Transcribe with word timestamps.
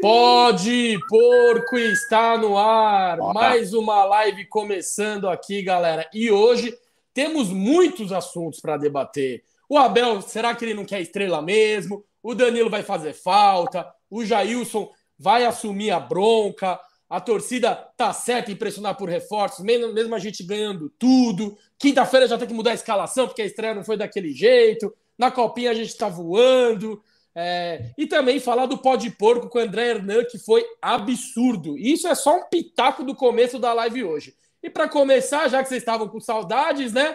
Pode 0.00 0.98
Porco 1.08 1.78
está 1.78 2.36
no 2.36 2.56
ar. 2.58 3.18
Mais 3.32 3.72
uma 3.72 4.04
live 4.04 4.44
começando 4.46 5.28
aqui, 5.28 5.62
galera. 5.62 6.08
E 6.12 6.30
hoje 6.30 6.76
temos 7.14 7.48
muitos 7.48 8.12
assuntos 8.12 8.60
para 8.60 8.76
debater. 8.76 9.42
O 9.68 9.78
Abel, 9.78 10.20
será 10.20 10.54
que 10.54 10.64
ele 10.64 10.74
não 10.74 10.84
quer 10.84 11.00
estrela 11.00 11.40
mesmo? 11.40 12.04
O 12.22 12.34
Danilo 12.34 12.68
vai 12.68 12.82
fazer 12.82 13.14
falta. 13.14 13.86
O 14.10 14.24
Jailson 14.24 14.90
vai 15.18 15.44
assumir 15.44 15.90
a 15.90 15.98
bronca. 15.98 16.78
A 17.08 17.20
torcida 17.20 17.74
tá 17.96 18.12
certa 18.12 18.52
em 18.52 18.56
pressionar 18.56 18.96
por 18.96 19.08
reforços, 19.08 19.64
mesmo, 19.64 19.92
mesmo 19.94 20.14
a 20.14 20.18
gente 20.18 20.44
ganhando 20.44 20.92
tudo. 20.98 21.56
Quinta-feira 21.78 22.26
já 22.28 22.36
tem 22.36 22.48
que 22.48 22.54
mudar 22.54 22.72
a 22.72 22.74
escalação, 22.74 23.26
porque 23.26 23.42
a 23.42 23.46
estreia 23.46 23.74
não 23.74 23.84
foi 23.84 23.96
daquele 23.96 24.32
jeito. 24.32 24.92
Na 25.16 25.30
copinha 25.30 25.70
a 25.70 25.74
gente 25.74 25.96
tá 25.96 26.08
voando. 26.08 27.00
É, 27.38 27.90
e 27.98 28.06
também 28.06 28.40
falar 28.40 28.64
do 28.64 28.78
pó 28.78 28.96
de 28.96 29.10
porco 29.10 29.50
com 29.50 29.58
o 29.58 29.60
André 29.60 29.90
Hernan, 29.90 30.24
que 30.24 30.38
foi 30.38 30.64
absurdo. 30.80 31.76
Isso 31.76 32.08
é 32.08 32.14
só 32.14 32.38
um 32.38 32.48
pitaco 32.48 33.04
do 33.04 33.14
começo 33.14 33.58
da 33.58 33.74
live 33.74 34.04
hoje. 34.04 34.34
E 34.62 34.70
para 34.70 34.88
começar, 34.88 35.46
já 35.48 35.62
que 35.62 35.68
vocês 35.68 35.82
estavam 35.82 36.08
com 36.08 36.18
saudades, 36.18 36.94
né? 36.94 37.14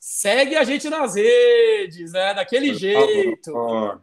Segue 0.00 0.56
a 0.56 0.64
gente 0.64 0.90
nas 0.90 1.14
redes, 1.14 2.12
né? 2.12 2.34
Daquele 2.34 2.72
Por 2.72 2.78
jeito. 2.80 4.00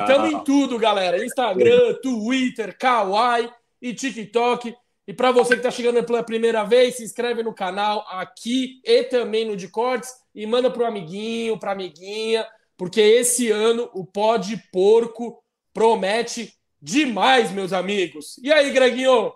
Estamos 0.00 0.32
em 0.32 0.40
tudo, 0.40 0.80
galera. 0.80 1.24
Instagram, 1.24 1.94
Twitter, 2.02 2.76
Kawaii 2.76 3.48
e 3.80 3.94
TikTok. 3.94 4.74
E 5.06 5.14
para 5.14 5.30
você 5.30 5.50
que 5.50 5.60
está 5.60 5.70
chegando 5.70 6.02
pela 6.02 6.24
primeira 6.24 6.64
vez, 6.64 6.96
se 6.96 7.04
inscreve 7.04 7.44
no 7.44 7.54
canal 7.54 8.04
aqui 8.08 8.80
e 8.84 9.04
também 9.04 9.44
no 9.44 9.56
de 9.56 9.68
cortes 9.68 10.10
e 10.34 10.44
manda 10.44 10.68
para 10.68 10.82
o 10.82 10.86
amiguinho, 10.86 11.56
para 11.56 11.70
amiguinha 11.70 12.44
porque 12.76 13.00
esse 13.00 13.50
ano 13.50 13.90
o 13.94 14.04
pó 14.04 14.36
de 14.36 14.56
porco 14.72 15.42
promete 15.72 16.52
demais, 16.80 17.50
meus 17.50 17.72
amigos. 17.72 18.38
E 18.42 18.52
aí, 18.52 18.70
Greginho? 18.70 19.32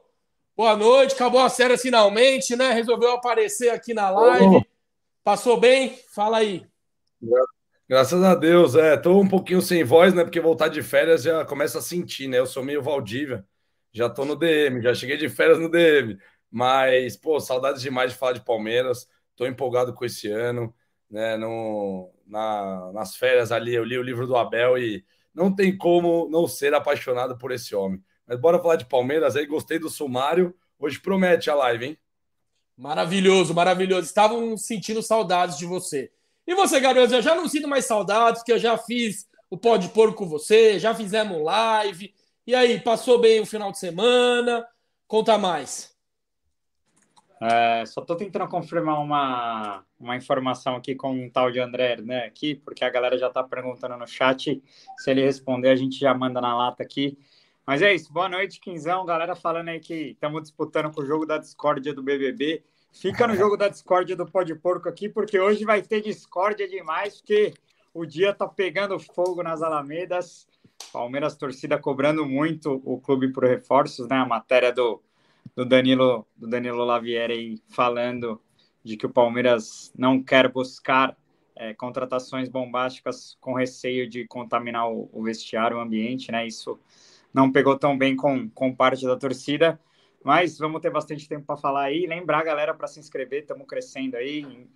Boa 0.56 0.76
noite, 0.76 1.14
acabou 1.14 1.40
a 1.40 1.48
série 1.48 1.78
finalmente, 1.78 2.54
né? 2.54 2.72
Resolveu 2.72 3.12
aparecer 3.12 3.70
aqui 3.70 3.94
na 3.94 4.10
live. 4.10 4.56
Oh. 4.56 4.62
Passou 5.24 5.58
bem? 5.58 5.98
Fala 6.14 6.38
aí. 6.38 6.66
Graças 7.88 8.22
a 8.22 8.34
Deus, 8.34 8.74
é. 8.74 8.96
Tô 8.96 9.18
um 9.18 9.28
pouquinho 9.28 9.60
sem 9.60 9.82
voz, 9.82 10.14
né? 10.14 10.22
Porque 10.22 10.38
voltar 10.38 10.68
de 10.68 10.82
férias 10.82 11.22
já 11.22 11.44
começa 11.44 11.78
a 11.78 11.82
sentir, 11.82 12.28
né? 12.28 12.38
Eu 12.38 12.46
sou 12.46 12.62
meio 12.62 12.82
Valdívia. 12.82 13.44
Já 13.92 14.08
tô 14.08 14.24
no 14.24 14.36
DM, 14.36 14.80
já 14.82 14.94
cheguei 14.94 15.16
de 15.16 15.28
férias 15.28 15.58
no 15.58 15.68
DM. 15.68 16.18
Mas, 16.50 17.16
pô, 17.16 17.40
saudades 17.40 17.82
demais 17.82 18.12
de 18.12 18.18
falar 18.18 18.32
de 18.32 18.44
Palmeiras. 18.44 19.08
Tô 19.34 19.46
empolgado 19.46 19.92
com 19.92 20.04
esse 20.04 20.30
ano, 20.30 20.74
né? 21.10 21.36
No, 21.36 22.12
na, 22.30 22.92
nas 22.92 23.16
férias 23.16 23.52
ali, 23.52 23.74
eu 23.74 23.84
li 23.84 23.98
o 23.98 24.02
livro 24.02 24.26
do 24.26 24.36
Abel 24.36 24.78
e 24.78 25.04
não 25.34 25.54
tem 25.54 25.76
como 25.76 26.28
não 26.30 26.46
ser 26.46 26.72
apaixonado 26.74 27.36
por 27.36 27.52
esse 27.52 27.74
homem. 27.74 28.02
Mas 28.26 28.40
bora 28.40 28.60
falar 28.60 28.76
de 28.76 28.86
Palmeiras 28.86 29.36
aí, 29.36 29.44
gostei 29.44 29.78
do 29.78 29.90
sumário. 29.90 30.54
Hoje 30.78 31.00
promete 31.00 31.50
a 31.50 31.54
live, 31.54 31.86
hein? 31.86 31.98
Maravilhoso, 32.76 33.52
maravilhoso. 33.52 34.06
Estavam 34.06 34.56
sentindo 34.56 35.02
saudades 35.02 35.58
de 35.58 35.66
você. 35.66 36.10
E 36.46 36.54
você, 36.54 36.80
garoto, 36.80 37.14
eu 37.14 37.22
já 37.22 37.34
não 37.34 37.48
sinto 37.48 37.68
mais 37.68 37.84
saudades, 37.84 38.40
porque 38.40 38.52
eu 38.52 38.58
já 38.58 38.78
fiz 38.78 39.28
o 39.50 39.58
pó 39.58 39.76
de 39.76 39.88
porco 39.88 40.16
com 40.16 40.28
você, 40.28 40.78
já 40.78 40.94
fizemos 40.94 41.42
live. 41.42 42.14
E 42.46 42.54
aí, 42.54 42.80
passou 42.80 43.20
bem 43.20 43.40
o 43.40 43.46
final 43.46 43.70
de 43.70 43.78
semana? 43.78 44.66
Conta 45.06 45.36
mais. 45.36 45.89
É, 47.42 47.86
só 47.86 48.02
estou 48.02 48.16
tentando 48.16 48.46
confirmar 48.48 49.00
uma, 49.00 49.82
uma 49.98 50.14
informação 50.14 50.76
aqui 50.76 50.94
com 50.94 51.10
um 51.12 51.30
tal 51.30 51.50
de 51.50 51.58
André, 51.58 51.96
né? 51.96 52.26
Aqui, 52.26 52.54
porque 52.54 52.84
a 52.84 52.90
galera 52.90 53.16
já 53.16 53.28
está 53.28 53.42
perguntando 53.42 53.96
no 53.96 54.06
chat. 54.06 54.62
Se 54.98 55.10
ele 55.10 55.24
responder, 55.24 55.70
a 55.70 55.76
gente 55.76 55.98
já 55.98 56.12
manda 56.12 56.38
na 56.38 56.54
lata 56.54 56.82
aqui. 56.82 57.18
Mas 57.66 57.80
é 57.80 57.94
isso. 57.94 58.12
Boa 58.12 58.28
noite, 58.28 58.60
Quinzão. 58.60 59.06
Galera 59.06 59.34
falando 59.34 59.68
aí 59.68 59.80
que 59.80 60.10
estamos 60.10 60.42
disputando 60.42 60.92
com 60.92 61.00
o 61.00 61.06
jogo 61.06 61.24
da 61.24 61.38
discórdia 61.38 61.94
do 61.94 62.02
BBB. 62.02 62.62
Fica 62.92 63.26
no 63.26 63.34
jogo 63.34 63.56
da 63.56 63.68
discórdia 63.68 64.16
do 64.16 64.26
Pó 64.26 64.42
de 64.42 64.54
Porco 64.54 64.88
aqui, 64.88 65.08
porque 65.08 65.38
hoje 65.38 65.64
vai 65.64 65.80
ter 65.80 66.02
discórdia 66.02 66.68
demais, 66.68 67.20
porque 67.20 67.54
o 67.94 68.04
dia 68.04 68.34
tá 68.34 68.46
pegando 68.46 68.98
fogo 68.98 69.42
nas 69.42 69.62
Alamedas. 69.62 70.46
Palmeiras 70.92 71.36
torcida 71.36 71.78
cobrando 71.78 72.26
muito 72.26 72.82
o 72.84 73.00
clube 73.00 73.32
por 73.32 73.44
reforços, 73.44 74.08
né? 74.08 74.16
A 74.16 74.26
matéria 74.26 74.72
do 74.72 75.00
do 75.54 75.64
Danilo, 75.64 76.26
do 76.36 76.46
Danilo 76.48 76.84
Lavieri 76.84 77.62
falando 77.68 78.40
de 78.82 78.96
que 78.96 79.06
o 79.06 79.12
Palmeiras 79.12 79.92
não 79.96 80.22
quer 80.22 80.48
buscar 80.50 81.16
é, 81.54 81.74
contratações 81.74 82.48
bombásticas 82.48 83.36
com 83.40 83.52
receio 83.52 84.08
de 84.08 84.26
contaminar 84.26 84.90
o, 84.90 85.10
o, 85.12 85.22
vestiário, 85.22 85.76
o 85.76 85.80
ambiente, 85.80 86.32
né? 86.32 86.46
Isso 86.46 86.78
não 87.32 87.52
pegou 87.52 87.78
tão 87.78 87.96
bem 87.96 88.16
com, 88.16 88.48
com 88.50 88.74
parte 88.74 89.04
da 89.04 89.16
torcida, 89.16 89.78
mas 90.24 90.58
vamos 90.58 90.80
ter 90.80 90.90
bastante 90.90 91.28
tempo 91.28 91.44
para 91.44 91.56
falar 91.56 91.84
aí. 91.84 92.06
Lembrar, 92.06 92.42
galera, 92.42 92.74
para 92.74 92.86
se 92.86 92.98
inscrever, 92.98 93.42
estamos 93.42 93.66
crescendo 93.66 94.16
aí. 94.16 94.66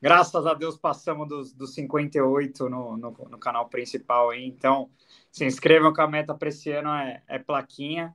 Graças 0.00 0.46
a 0.46 0.52
Deus 0.52 0.76
passamos 0.76 1.26
dos, 1.26 1.54
dos 1.54 1.72
58 1.72 2.68
no, 2.68 2.96
no, 2.96 3.10
no 3.30 3.38
canal 3.38 3.68
principal 3.70 4.30
aí. 4.30 4.44
Então, 4.44 4.90
se 5.32 5.46
inscrevam 5.46 5.94
que 5.94 6.00
a 6.02 6.06
meta 6.06 6.34
para 6.34 6.50
esse 6.50 6.70
ano 6.70 6.90
é, 6.90 7.22
é 7.26 7.38
plaquinha. 7.38 8.14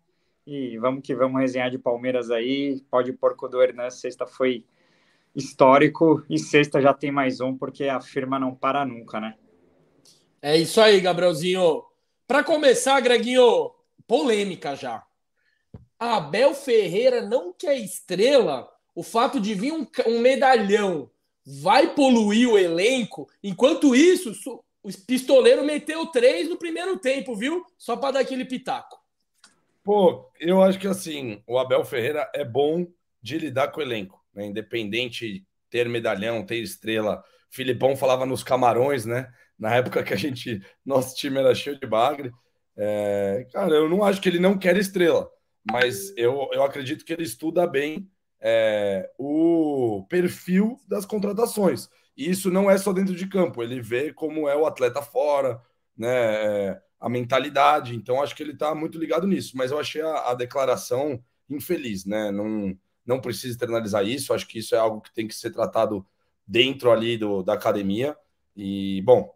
E 0.52 0.80
vamos 0.80 1.04
que 1.04 1.14
vamos 1.14 1.40
resenhar 1.40 1.70
de 1.70 1.78
Palmeiras 1.78 2.32
aí. 2.32 2.82
Pode 2.90 3.14
porco 3.14 3.48
do 3.48 3.62
Hernan, 3.62 3.92
sexta 3.92 4.26
foi 4.26 4.66
histórico 5.36 6.24
e 6.28 6.40
sexta 6.40 6.82
já 6.82 6.92
tem 6.92 7.12
mais 7.12 7.40
um, 7.40 7.56
porque 7.56 7.84
a 7.84 8.02
firma 8.02 8.40
não 8.40 8.56
para 8.56 8.84
nunca, 8.84 9.20
né? 9.20 9.36
É 10.42 10.58
isso 10.58 10.82
aí, 10.82 11.00
Gabrielzinho. 11.00 11.84
Para 12.28 12.44
começar, 12.44 13.00
Greginho, 13.00 13.72
polêmica 14.08 14.76
já. 14.76 15.04
Abel 16.00 16.56
Ferreira 16.56 17.22
não 17.22 17.54
quer 17.54 17.78
estrela. 17.78 18.68
O 18.96 19.04
fato 19.04 19.40
de 19.40 19.54
vir 19.54 19.72
um, 19.72 19.86
um 20.08 20.20
medalhão 20.20 21.12
vai 21.46 21.94
poluir 21.94 22.50
o 22.50 22.58
elenco. 22.58 23.30
Enquanto 23.44 23.96
isso, 23.96 24.34
o 24.82 24.90
pistoleiro 25.06 25.64
meteu 25.64 26.08
três 26.08 26.50
no 26.50 26.58
primeiro 26.58 26.98
tempo, 26.98 27.36
viu? 27.36 27.64
Só 27.78 27.96
para 27.96 28.14
dar 28.14 28.20
aquele 28.22 28.46
pitaco. 28.46 28.99
Pô, 29.90 30.32
eu 30.40 30.62
acho 30.62 30.78
que 30.78 30.86
assim, 30.86 31.42
o 31.48 31.58
Abel 31.58 31.84
Ferreira 31.84 32.30
é 32.36 32.46
bom 32.46 32.86
de 33.20 33.40
lidar 33.40 33.70
com 33.70 33.80
o 33.80 33.84
elenco, 33.84 34.24
né? 34.32 34.46
Independente 34.46 35.44
ter 35.68 35.90
medalhão, 35.90 36.46
ter 36.46 36.58
estrela. 36.58 37.24
Filipão 37.50 37.98
falava 37.98 38.24
nos 38.24 38.44
camarões, 38.44 39.08
né? 39.08 39.34
Na 39.58 39.74
época 39.74 40.04
que 40.04 40.14
a 40.14 40.16
gente, 40.16 40.62
nosso 40.86 41.16
time 41.16 41.40
era 41.40 41.56
cheio 41.56 41.80
de 41.80 41.88
bagre. 41.88 42.32
É, 42.78 43.48
cara, 43.52 43.74
eu 43.74 43.90
não 43.90 44.04
acho 44.04 44.22
que 44.22 44.30
ele 44.30 44.38
não 44.38 44.60
quer 44.60 44.78
estrela, 44.78 45.28
mas 45.72 46.16
eu, 46.16 46.48
eu 46.54 46.62
acredito 46.62 47.04
que 47.04 47.12
ele 47.12 47.24
estuda 47.24 47.66
bem 47.66 48.08
é, 48.40 49.10
o 49.18 50.06
perfil 50.08 50.80
das 50.88 51.04
contratações. 51.04 51.90
E 52.16 52.30
isso 52.30 52.52
não 52.52 52.70
é 52.70 52.78
só 52.78 52.94
dentro 52.94 53.16
de 53.16 53.26
campo, 53.28 53.64
ele 53.64 53.82
vê 53.82 54.14
como 54.14 54.48
é 54.48 54.56
o 54.56 54.68
atleta 54.68 55.02
fora, 55.02 55.60
né? 55.98 56.80
A 57.00 57.10
mentalidade. 57.10 57.96
Então, 57.96 58.22
acho 58.22 58.36
que 58.36 58.44
ele 58.44 58.54
está 58.54 58.76
muito 58.76 58.98
ligado 58.98 59.28
nisso. 59.28 59.56
Mas 59.56 59.72
eu 59.72 59.80
achei 59.80 60.02
a, 60.02 60.32
a, 60.32 60.34
declaração 60.34 61.24
infeliz, 61.50 62.06
né? 62.06 62.32
Não, 62.32 62.78
não 63.06 63.22
precisa 63.22 63.54
externalizar 63.54 64.06
isso. 64.06 64.34
Acho 64.34 64.48
que 64.48 64.60
isso 64.60 64.76
é 64.76 64.78
algo 64.78 65.02
que 65.02 65.14
tem 65.14 65.28
que 65.28 65.36
ser 65.36 65.52
tratado 65.52 66.06
dentro 66.46 66.92
ali 66.92 67.18
do, 67.18 67.42
da 67.44 67.54
academia. 67.54 68.18
E, 68.56 69.02
bom, 69.04 69.34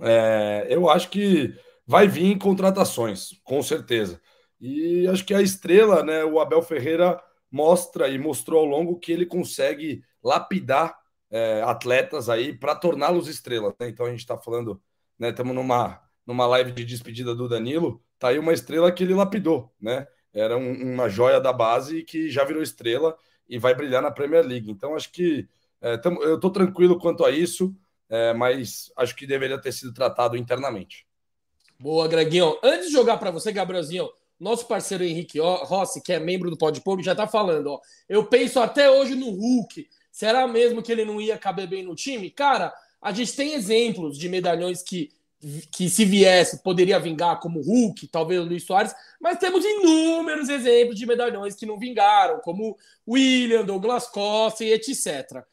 é, 0.00 0.66
eu 0.70 0.88
acho 0.88 1.10
que 1.10 1.54
vai 1.86 2.06
vir 2.06 2.38
contratações, 2.38 3.32
com 3.44 3.62
certeza. 3.62 4.20
E 4.60 5.06
acho 5.08 5.24
que 5.24 5.34
a 5.34 5.42
estrela, 5.42 6.02
né? 6.02 6.24
O 6.24 6.40
Abel 6.40 6.62
Ferreira 6.62 7.20
mostra 7.50 8.08
e 8.08 8.18
mostrou 8.18 8.60
ao 8.60 8.66
longo 8.66 8.98
que 8.98 9.12
ele 9.12 9.26
consegue 9.26 10.02
lapidar 10.22 10.98
é, 11.30 11.62
atletas 11.62 12.28
aí 12.28 12.52
para 12.52 12.74
torná-los 12.74 13.28
estrelas. 13.28 13.74
Né? 13.78 13.88
Então 13.88 14.06
a 14.06 14.10
gente 14.10 14.20
está 14.20 14.36
falando, 14.36 14.80
né? 15.18 15.30
Estamos 15.30 15.54
numa 15.54 16.00
numa 16.28 16.46
live 16.46 16.72
de 16.72 16.84
despedida 16.84 17.34
do 17.34 17.48
Danilo, 17.48 18.02
tá 18.18 18.28
aí 18.28 18.38
uma 18.38 18.52
estrela 18.52 18.92
que 18.92 19.02
ele 19.02 19.14
lapidou, 19.14 19.72
né? 19.80 20.06
Era 20.30 20.58
um, 20.58 20.92
uma 20.92 21.08
joia 21.08 21.40
da 21.40 21.54
base 21.54 22.02
que 22.02 22.28
já 22.28 22.44
virou 22.44 22.62
estrela 22.62 23.16
e 23.48 23.58
vai 23.58 23.74
brilhar 23.74 24.02
na 24.02 24.10
Premier 24.10 24.44
League. 24.44 24.70
Então, 24.70 24.94
acho 24.94 25.10
que 25.10 25.48
é, 25.80 25.96
tamo, 25.96 26.22
eu 26.22 26.34
estou 26.34 26.50
tranquilo 26.50 26.98
quanto 26.98 27.24
a 27.24 27.30
isso, 27.30 27.74
é, 28.10 28.34
mas 28.34 28.92
acho 28.94 29.16
que 29.16 29.26
deveria 29.26 29.58
ter 29.58 29.72
sido 29.72 29.94
tratado 29.94 30.36
internamente. 30.36 31.06
Boa, 31.80 32.06
Greginho. 32.06 32.58
Antes 32.62 32.88
de 32.88 32.92
jogar 32.92 33.16
para 33.16 33.30
você, 33.30 33.50
Gabrielzinho, 33.50 34.10
nosso 34.38 34.66
parceiro 34.66 35.04
Henrique 35.04 35.38
Rossi, 35.40 36.02
que 36.02 36.12
é 36.12 36.20
membro 36.20 36.50
do 36.50 36.58
Pode 36.58 36.82
Povo, 36.82 37.02
já 37.02 37.12
está 37.12 37.26
falando. 37.26 37.68
Ó, 37.68 37.80
eu 38.06 38.26
penso 38.26 38.60
até 38.60 38.90
hoje 38.90 39.14
no 39.14 39.30
Hulk. 39.30 39.88
Será 40.12 40.46
mesmo 40.46 40.82
que 40.82 40.92
ele 40.92 41.06
não 41.06 41.22
ia 41.22 41.38
caber 41.38 41.66
bem 41.66 41.82
no 41.82 41.94
time? 41.94 42.28
Cara, 42.28 42.74
a 43.00 43.12
gente 43.12 43.34
tem 43.34 43.54
exemplos 43.54 44.18
de 44.18 44.28
medalhões 44.28 44.82
que 44.82 45.10
que 45.70 45.88
se 45.88 46.04
viesse 46.04 46.62
poderia 46.62 46.98
vingar 46.98 47.38
como 47.38 47.60
Hulk, 47.60 48.08
talvez 48.08 48.40
o 48.40 48.44
Luiz 48.44 48.64
Soares, 48.64 48.94
mas 49.20 49.38
temos 49.38 49.64
inúmeros 49.64 50.48
exemplos 50.48 50.98
de 50.98 51.06
medalhões 51.06 51.54
que 51.54 51.66
não 51.66 51.78
vingaram, 51.78 52.40
como 52.40 52.76
William, 53.06 53.64
Douglas 53.64 54.08
Costa 54.08 54.64
e 54.64 54.72
etc. 54.72 55.44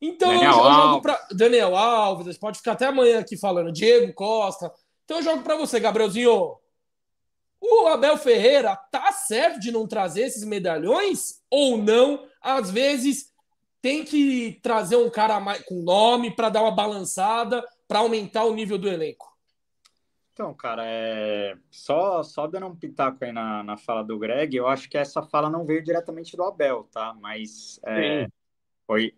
Então 0.00 0.28
Daniel 0.28 0.52
eu 0.52 0.72
jogo 0.72 1.02
para 1.02 1.28
Daniel 1.32 1.76
Alves, 1.76 2.38
pode 2.38 2.58
ficar 2.58 2.72
até 2.72 2.86
amanhã 2.86 3.20
aqui 3.20 3.36
falando, 3.36 3.72
Diego 3.72 4.12
Costa. 4.12 4.72
Então 5.04 5.18
eu 5.18 5.22
jogo 5.22 5.42
para 5.42 5.56
você, 5.56 5.80
Gabrielzinho. 5.80 6.56
O 7.62 7.86
Abel 7.88 8.16
Ferreira 8.16 8.74
tá 8.90 9.12
certo 9.12 9.60
de 9.60 9.70
não 9.70 9.86
trazer 9.86 10.22
esses 10.22 10.44
medalhões 10.44 11.40
ou 11.50 11.76
não? 11.76 12.24
Às 12.40 12.70
vezes 12.70 13.30
tem 13.82 14.04
que 14.04 14.58
trazer 14.62 14.96
um 14.96 15.10
cara 15.10 15.38
mais, 15.40 15.62
com 15.64 15.82
nome 15.82 16.34
para 16.34 16.48
dar 16.48 16.62
uma 16.62 16.70
balançada, 16.70 17.62
para 17.86 17.98
aumentar 17.98 18.44
o 18.44 18.54
nível 18.54 18.78
do 18.78 18.88
elenco. 18.88 19.29
Então, 20.40 20.54
cara, 20.54 20.82
é... 20.86 21.54
só, 21.70 22.22
só 22.22 22.46
dando 22.46 22.64
um 22.64 22.74
pitaco 22.74 23.22
aí 23.22 23.30
na, 23.30 23.62
na 23.62 23.76
fala 23.76 24.02
do 24.02 24.18
Greg, 24.18 24.56
eu 24.56 24.66
acho 24.66 24.88
que 24.88 24.96
essa 24.96 25.20
fala 25.20 25.50
não 25.50 25.66
veio 25.66 25.84
diretamente 25.84 26.34
do 26.34 26.42
Abel, 26.42 26.88
tá? 26.90 27.14
Mas 27.20 27.78
é, 27.84 28.26
foi, 28.86 29.12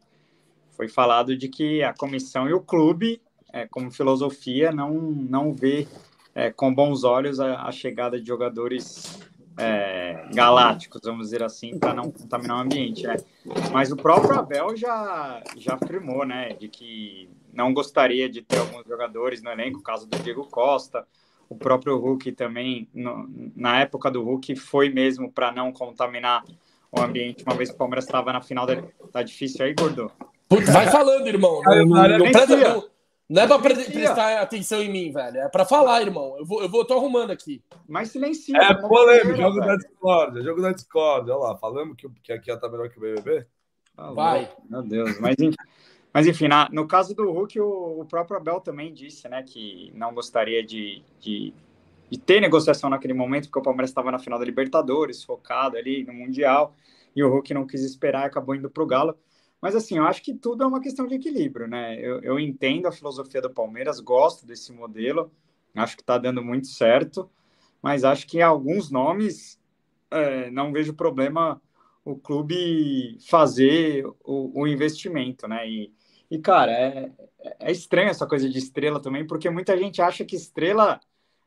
foi 0.72 0.88
falado 0.88 1.36
de 1.36 1.48
que 1.48 1.80
a 1.80 1.94
comissão 1.94 2.48
e 2.48 2.52
o 2.52 2.60
clube, 2.60 3.22
é, 3.52 3.69
como 3.69 3.92
filosofia, 3.92 4.72
não, 4.72 4.94
não 4.94 5.54
vê 5.54 5.86
é, 6.34 6.50
com 6.50 6.74
bons 6.74 7.04
olhos 7.04 7.38
a, 7.38 7.69
a, 7.69 7.70
chegada 7.70 8.20
de 8.20 8.26
jogadores 8.26 9.20
é, 9.56 10.28
galácticos, 10.34 11.02
vamos 11.04 11.26
dizer 11.26 11.44
assim, 11.44 11.78
para 11.78 11.94
não 11.94 12.10
contaminar 12.10 12.56
o 12.56 12.62
ambiente, 12.62 13.06
né? 13.06 13.14
Mas 13.72 13.92
o 13.92 13.96
próprio 13.96 14.36
Abel 14.40 14.76
já, 14.76 15.40
já 15.56 15.78
afirmou, 15.80 16.26
né, 16.26 16.54
de 16.54 16.66
que 16.66 17.30
não 17.52 17.72
gostaria 17.72 18.28
de 18.28 18.43
ter 18.43 18.58
alguns 18.58 18.84
jogadores 18.87 19.43
no 19.43 19.50
elenco, 19.50 19.78
o 19.78 19.82
caso 19.82 20.06
do 20.06 20.19
Diego 20.19 20.46
Costa, 20.49 21.06
o 21.49 21.54
próprio 21.54 21.99
Hulk 21.99 22.32
também, 22.32 22.88
no, 22.94 23.28
na 23.54 23.81
época 23.81 24.10
do 24.10 24.22
Hulk, 24.22 24.56
foi 24.56 24.88
mesmo 24.88 25.31
para 25.31 25.52
não 25.52 25.72
contaminar 25.72 26.44
o 26.90 27.00
ambiente, 27.00 27.44
uma 27.44 27.54
vez 27.54 27.70
que 27.70 27.75
o 27.75 27.78
Palmeiras 27.78 28.04
estava 28.04 28.32
na 28.32 28.40
final 28.40 28.66
dele. 28.66 28.84
Tá 29.12 29.22
difícil 29.22 29.64
aí, 29.64 29.75
Gordo? 29.75 30.10
vai 30.49 30.90
falando, 30.90 31.26
irmão. 31.26 31.60
Não, 31.64 31.75
não, 31.75 31.84
não, 31.87 32.19
não, 32.19 32.93
não 33.32 33.43
é 33.43 33.46
pra 33.46 33.58
pre 33.58 33.75
prestar 33.75 34.43
atenção 34.43 34.82
em 34.82 34.93
mim, 34.93 35.10
velho. 35.10 35.38
É 35.38 35.48
pra 35.48 35.64
falar, 35.64 36.02
irmão. 36.02 36.37
Eu 36.38 36.44
vou, 36.44 36.62
eu 36.62 36.69
vou 36.69 36.84
tô 36.84 36.93
arrumando 36.93 37.31
aqui. 37.31 37.62
Mas 37.88 38.10
silencia. 38.10 38.58
É 38.58 38.75
polêmico, 38.75 39.37
jogo 39.37 39.55
velho. 39.55 39.66
da 39.66 39.76
Discord, 39.76 40.43
jogo 40.43 40.60
da 40.60 40.72
Discord. 40.72 41.31
Olha 41.31 41.40
lá, 41.40 41.56
falamos 41.56 41.96
que, 41.96 42.06
que 42.22 42.31
aqui 42.31 42.55
tá 42.55 42.69
melhor 42.69 42.90
que 42.90 42.98
o 42.98 43.00
BBB? 43.00 43.46
Vai. 44.14 44.50
Meu 44.69 44.82
Deus, 44.82 45.19
mas 45.19 45.37
enfim. 45.38 45.56
Mas 46.12 46.26
enfim, 46.26 46.46
na, 46.46 46.68
no 46.70 46.86
caso 46.86 47.14
do 47.14 47.30
Hulk, 47.30 47.58
o, 47.58 48.00
o, 48.00 48.04
próprio 48.04 48.36
Abel 48.36 48.60
também 48.60 48.92
disse, 48.92 49.28
né, 49.28 49.42
que 49.42 49.90
não 49.94 50.12
gostaria 50.12 50.62
de, 50.62 51.02
de, 51.18 51.54
de, 52.10 52.18
ter 52.18 52.40
negociação 52.40 52.90
naquele 52.90 53.14
momento, 53.14 53.46
porque 53.46 53.60
o 53.60 53.62
Palmeiras 53.62 53.90
estava 53.90 54.10
na 54.12 54.18
final 54.18 54.38
da 54.38 54.44
Libertadores, 54.44 55.24
focado 55.24 55.76
ali 55.76 56.04
no 56.04 56.12
Mundial, 56.12 56.74
e 57.16 57.24
o 57.24 57.30
Hulk 57.30 57.54
não 57.54 57.66
quis 57.66 57.82
esperar 57.82 58.24
e 58.24 58.26
acabou 58.26 58.54
indo 58.54 58.70
para 58.70 58.82
o 58.82 58.86
Galo. 58.86 59.16
Mas 59.60 59.74
assim, 59.74 59.96
eu 59.96 60.04
acho 60.04 60.22
que 60.22 60.34
tudo 60.34 60.64
é 60.64 60.66
uma 60.66 60.80
questão 60.80 61.06
de 61.06 61.14
equilíbrio, 61.14 61.66
né? 61.66 61.98
Eu, 61.98 62.20
eu 62.20 62.38
entendo 62.38 62.86
a 62.86 62.92
filosofia 62.92 63.40
do 63.40 63.48
Palmeiras, 63.48 64.00
gosto 64.00 64.44
desse 64.44 64.72
modelo, 64.72 65.30
acho 65.74 65.96
que 65.96 66.02
está 66.02 66.18
dando 66.18 66.42
muito 66.42 66.66
certo, 66.66 67.30
mas 67.80 68.04
acho 68.04 68.26
que 68.26 68.42
alguns 68.42 68.90
nomes 68.90 69.58
é, 70.10 70.50
não 70.50 70.72
vejo 70.72 70.92
problema 70.92 71.62
o 72.04 72.16
clube 72.16 73.16
fazer 73.28 74.04
o, 74.24 74.62
o 74.62 74.66
investimento, 74.66 75.46
né? 75.48 75.68
E, 75.68 75.92
e, 76.32 76.38
cara, 76.38 76.73
é, 76.73 77.12
é 77.61 77.70
estranho 77.70 78.08
essa 78.08 78.26
coisa 78.26 78.49
de 78.49 78.56
estrela 78.56 78.99
também, 78.99 79.26
porque 79.26 79.50
muita 79.50 79.76
gente 79.76 80.00
acha 80.00 80.25
que 80.25 80.34
estrela 80.34 80.99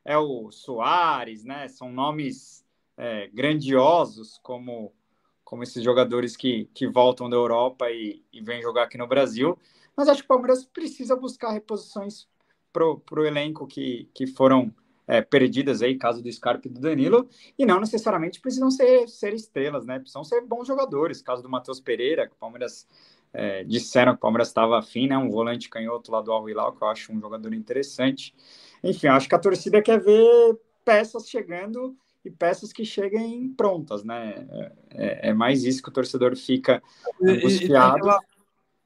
é 0.04 0.16
o 0.16 0.52
Soares, 0.52 1.44
né? 1.44 1.66
São 1.66 1.90
nomes 1.90 2.64
é, 2.96 3.26
grandiosos, 3.34 4.38
como, 4.44 4.94
como 5.42 5.64
esses 5.64 5.82
jogadores 5.82 6.36
que, 6.36 6.70
que 6.72 6.86
voltam 6.86 7.28
da 7.28 7.34
Europa 7.34 7.90
e, 7.90 8.22
e 8.32 8.40
vêm 8.40 8.62
jogar 8.62 8.84
aqui 8.84 8.96
no 8.96 9.08
Brasil. 9.08 9.58
Mas 9.96 10.08
acho 10.08 10.20
que 10.20 10.26
o 10.26 10.28
Palmeiras 10.28 10.64
precisa 10.64 11.16
buscar 11.16 11.50
reposições 11.50 12.28
para 12.72 12.86
o 12.86 13.26
elenco 13.26 13.66
que, 13.66 14.08
que 14.14 14.24
foram 14.24 14.72
é, 15.04 15.20
perdidas 15.20 15.82
aí, 15.82 15.98
caso 15.98 16.22
do 16.22 16.30
Scarpa 16.30 16.68
e 16.68 16.70
do 16.70 16.80
Danilo, 16.80 17.28
e 17.58 17.66
não 17.66 17.80
necessariamente 17.80 18.40
precisam 18.40 18.70
ser, 18.70 19.08
ser 19.08 19.34
estrelas, 19.34 19.84
né? 19.84 19.98
Precisam 19.98 20.22
ser 20.22 20.42
bons 20.42 20.68
jogadores, 20.68 21.22
caso 21.22 21.42
do 21.42 21.48
Matheus 21.48 21.80
Pereira, 21.80 22.28
que 22.28 22.34
o 22.34 22.38
Palmeiras 22.38 22.86
é, 23.32 23.64
disseram 23.64 24.12
que 24.12 24.18
o 24.18 24.20
Palmeiras 24.20 24.48
estava 24.48 24.78
afim, 24.78 25.06
né? 25.06 25.16
Um 25.16 25.30
volante 25.30 25.68
canhoto 25.68 26.10
lá 26.10 26.20
do 26.20 26.32
Al 26.32 26.48
Hilal, 26.48 26.72
que 26.72 26.82
eu 26.82 26.88
acho 26.88 27.12
um 27.12 27.20
jogador 27.20 27.52
interessante. 27.52 28.34
Enfim, 28.82 29.08
acho 29.08 29.28
que 29.28 29.34
a 29.34 29.38
torcida 29.38 29.82
quer 29.82 30.00
ver 30.00 30.58
peças 30.84 31.28
chegando 31.28 31.96
e 32.24 32.30
peças 32.30 32.72
que 32.72 32.84
cheguem 32.84 33.52
prontas, 33.54 34.02
né? 34.02 34.46
É, 34.90 35.30
é 35.30 35.34
mais 35.34 35.64
isso 35.64 35.82
que 35.82 35.88
o 35.88 35.92
torcedor 35.92 36.36
fica 36.36 36.82
angustiado. 37.22 37.38
E, 37.48 37.64
e, 37.64 37.68
tem 37.68 37.76
aquela, 37.76 38.20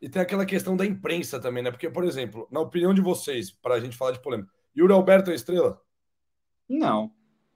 e, 0.02 0.08
tem 0.08 0.22
aquela, 0.22 0.46
questão 0.46 0.76
da 0.76 0.84
imprensa 0.84 1.40
também, 1.40 1.62
né? 1.62 1.70
Porque, 1.70 1.88
por 1.88 2.04
exemplo, 2.04 2.48
na 2.50 2.60
opinião 2.60 2.92
de 2.92 3.00
vocês, 3.00 3.50
para 3.50 3.76
a 3.76 3.80
gente 3.80 3.96
falar 3.96 4.12
de 4.12 4.20
polêmica, 4.20 4.50
Yuri 4.76 4.92
Alberto 4.92 5.30
é 5.30 5.34
estrela? 5.34 5.80
Não. 6.68 7.12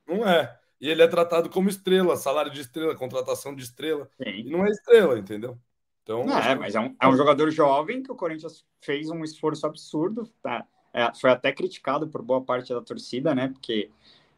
Não 0.07 0.27
é. 0.29 0.59
E 0.81 0.89
ele 0.89 1.03
é 1.03 1.09
tratado 1.09 1.49
como 1.49 1.69
estrela, 1.69 2.17
salário 2.17 2.51
de 2.51 2.61
estrela, 2.61 2.95
contratação 2.95 3.55
de 3.55 3.63
estrela. 3.63 4.09
Sim. 4.17 4.31
E 4.31 4.51
não 4.51 4.67
é 4.67 4.71
estrela, 4.71 5.19
entendeu? 5.19 5.59
Então, 6.05 6.29
é, 6.39 6.55
mas 6.55 6.75
é 6.75 6.81
um, 6.81 6.95
é 7.01 7.09
um, 7.09 7.17
jogador 7.17 7.51
jovem 7.51 8.03
que 8.03 8.13
o 8.13 8.15
Corinthians 8.15 8.63
fez 8.83 9.09
um 9.09 9.25
esforço 9.25 9.67
absurdo, 9.67 10.31
tá? 10.43 10.67
É, 10.93 11.11
foi 11.15 11.31
até 11.31 11.51
criticado 11.51 12.07
por 12.07 12.23
boa 12.23 12.43
parte 12.43 12.73
da 12.75 12.83
torcida, 12.83 13.35
né? 13.35 13.49
Porque 13.49 13.91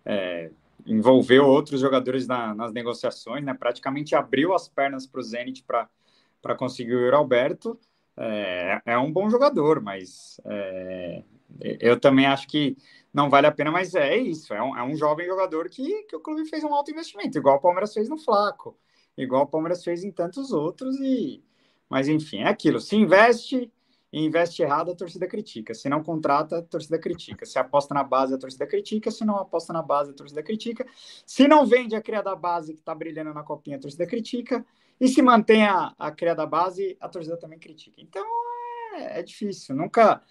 é, 0.05 0.51
envolveu 0.87 1.45
outros 1.45 1.81
jogadores 1.81 2.29
na, 2.29 2.55
nas 2.55 2.73
negociações, 2.73 3.45
né? 3.45 3.53
Praticamente 3.53 4.15
abriu 4.15 4.55
as 4.55 4.69
pernas 4.69 5.09
para 5.09 5.19
o 5.19 5.23
Zenit 5.23 5.65
para 5.65 6.55
conseguir 6.57 6.95
o 6.95 7.01
Euro 7.01 7.17
Alberto. 7.17 7.79
É, 8.17 8.81
é, 8.87 8.97
um 8.97 9.13
bom 9.13 9.29
jogador, 9.29 9.81
mas 9.81 10.41
é, 10.45 11.25
eu 11.81 11.99
também 11.99 12.27
acho 12.27 12.47
que 12.47 12.77
não 13.13 13.29
vale 13.29 13.49
a 13.49 13.53
pena, 13.53 13.73
mas 13.73 13.93
é 13.97 14.17
isso. 14.17 14.55
É 14.55 14.63
um, 14.63 14.77
é 14.79 14.83
um 14.85 14.95
jovem 14.95 15.27
jogador 15.27 15.69
que, 15.69 16.05
que 16.05 16.15
o 16.15 16.21
clube 16.21 16.49
fez 16.49 16.63
um 16.63 16.73
alto 16.73 16.93
investimento, 16.93 17.37
igual 17.37 17.57
o 17.57 17.61
Palmeiras 17.61 17.93
fez 17.93 18.09
no 18.09 18.17
Flaco, 18.17 18.79
igual 19.19 19.43
o 19.43 19.47
Palmeiras 19.49 19.83
fez 19.83 20.05
em 20.05 20.13
tantos 20.13 20.53
outros 20.53 20.97
e 21.01 21.43
mas 21.89 22.09
enfim, 22.09 22.39
é 22.39 22.49
aquilo. 22.49 22.81
Se 22.81 22.97
investe 22.97 23.73
e 24.13 24.25
investe 24.25 24.63
errado, 24.63 24.91
a 24.91 24.95
torcida 24.95 25.27
critica. 25.27 25.75
Se 25.75 25.89
não 25.89 26.03
contrata, 26.03 26.59
a 26.59 26.63
torcida 26.63 26.99
critica. 26.99 27.45
Se 27.45 27.59
aposta 27.59 27.93
na 27.93 28.03
base, 28.03 28.35
a 28.35 28.39
torcida 28.39 28.67
critica. 28.67 29.11
Se 29.11 29.25
não 29.25 29.37
aposta 29.37 29.73
na 29.73 29.83
base, 29.83 30.11
a 30.11 30.15
torcida 30.15 30.43
critica. 30.43 30.87
Se 31.27 31.47
não 31.47 31.67
vende 31.67 31.95
a 31.95 32.01
cria 32.01 32.23
da 32.23 32.35
base 32.35 32.73
que 32.73 32.81
está 32.81 32.95
brilhando 32.95 33.35
na 33.35 33.43
copinha, 33.43 33.77
a 33.77 33.81
torcida 33.81 34.07
critica. 34.07 34.65
E 34.99 35.09
se 35.09 35.21
mantém 35.21 35.65
a, 35.65 35.95
a 35.99 36.11
cria 36.11 36.35
da 36.35 36.47
base, 36.47 36.97
a 37.01 37.09
torcida 37.09 37.37
também 37.37 37.59
critica. 37.59 38.01
Então 38.01 38.25
é, 38.95 39.21
é 39.21 39.23
difícil. 39.23 39.75
Nunca 39.75 40.23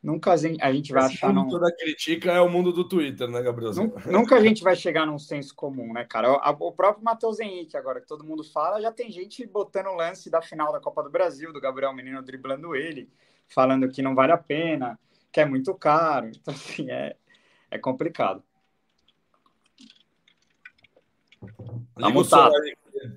Nunca 0.00 0.32
a 0.32 0.36
gente 0.36 0.92
vai 0.92 1.06
Esse 1.06 1.14
achar. 1.14 1.32
Mundo 1.32 1.54
num... 1.54 1.60
da 1.60 1.74
crítica 1.74 2.30
é 2.30 2.40
o 2.40 2.48
mundo 2.48 2.72
do 2.72 2.88
Twitter, 2.88 3.28
né, 3.28 3.42
Gabriel? 3.42 3.72
Nunca 4.06 4.36
a 4.36 4.40
gente 4.40 4.62
vai 4.62 4.76
chegar 4.76 5.04
num 5.04 5.18
senso 5.18 5.54
comum, 5.54 5.92
né, 5.92 6.04
cara? 6.04 6.32
O 6.60 6.72
próprio 6.72 7.04
Matheus 7.04 7.40
Henrique, 7.40 7.76
agora 7.76 8.00
que 8.00 8.06
todo 8.06 8.24
mundo 8.24 8.44
fala, 8.44 8.80
já 8.80 8.92
tem 8.92 9.10
gente 9.10 9.44
botando 9.44 9.88
o 9.88 9.96
lance 9.96 10.30
da 10.30 10.40
final 10.40 10.72
da 10.72 10.80
Copa 10.80 11.02
do 11.02 11.10
Brasil, 11.10 11.52
do 11.52 11.60
Gabriel 11.60 11.92
Menino 11.92 12.22
driblando 12.22 12.76
ele, 12.76 13.10
falando 13.48 13.88
que 13.88 14.00
não 14.00 14.14
vale 14.14 14.30
a 14.30 14.38
pena, 14.38 14.98
que 15.32 15.40
é 15.40 15.44
muito 15.44 15.74
caro. 15.74 16.30
Então, 16.38 16.54
assim, 16.54 16.88
é, 16.90 17.16
é 17.68 17.78
complicado. 17.78 18.42
Tá 21.98 22.08
mutado. 22.08 22.54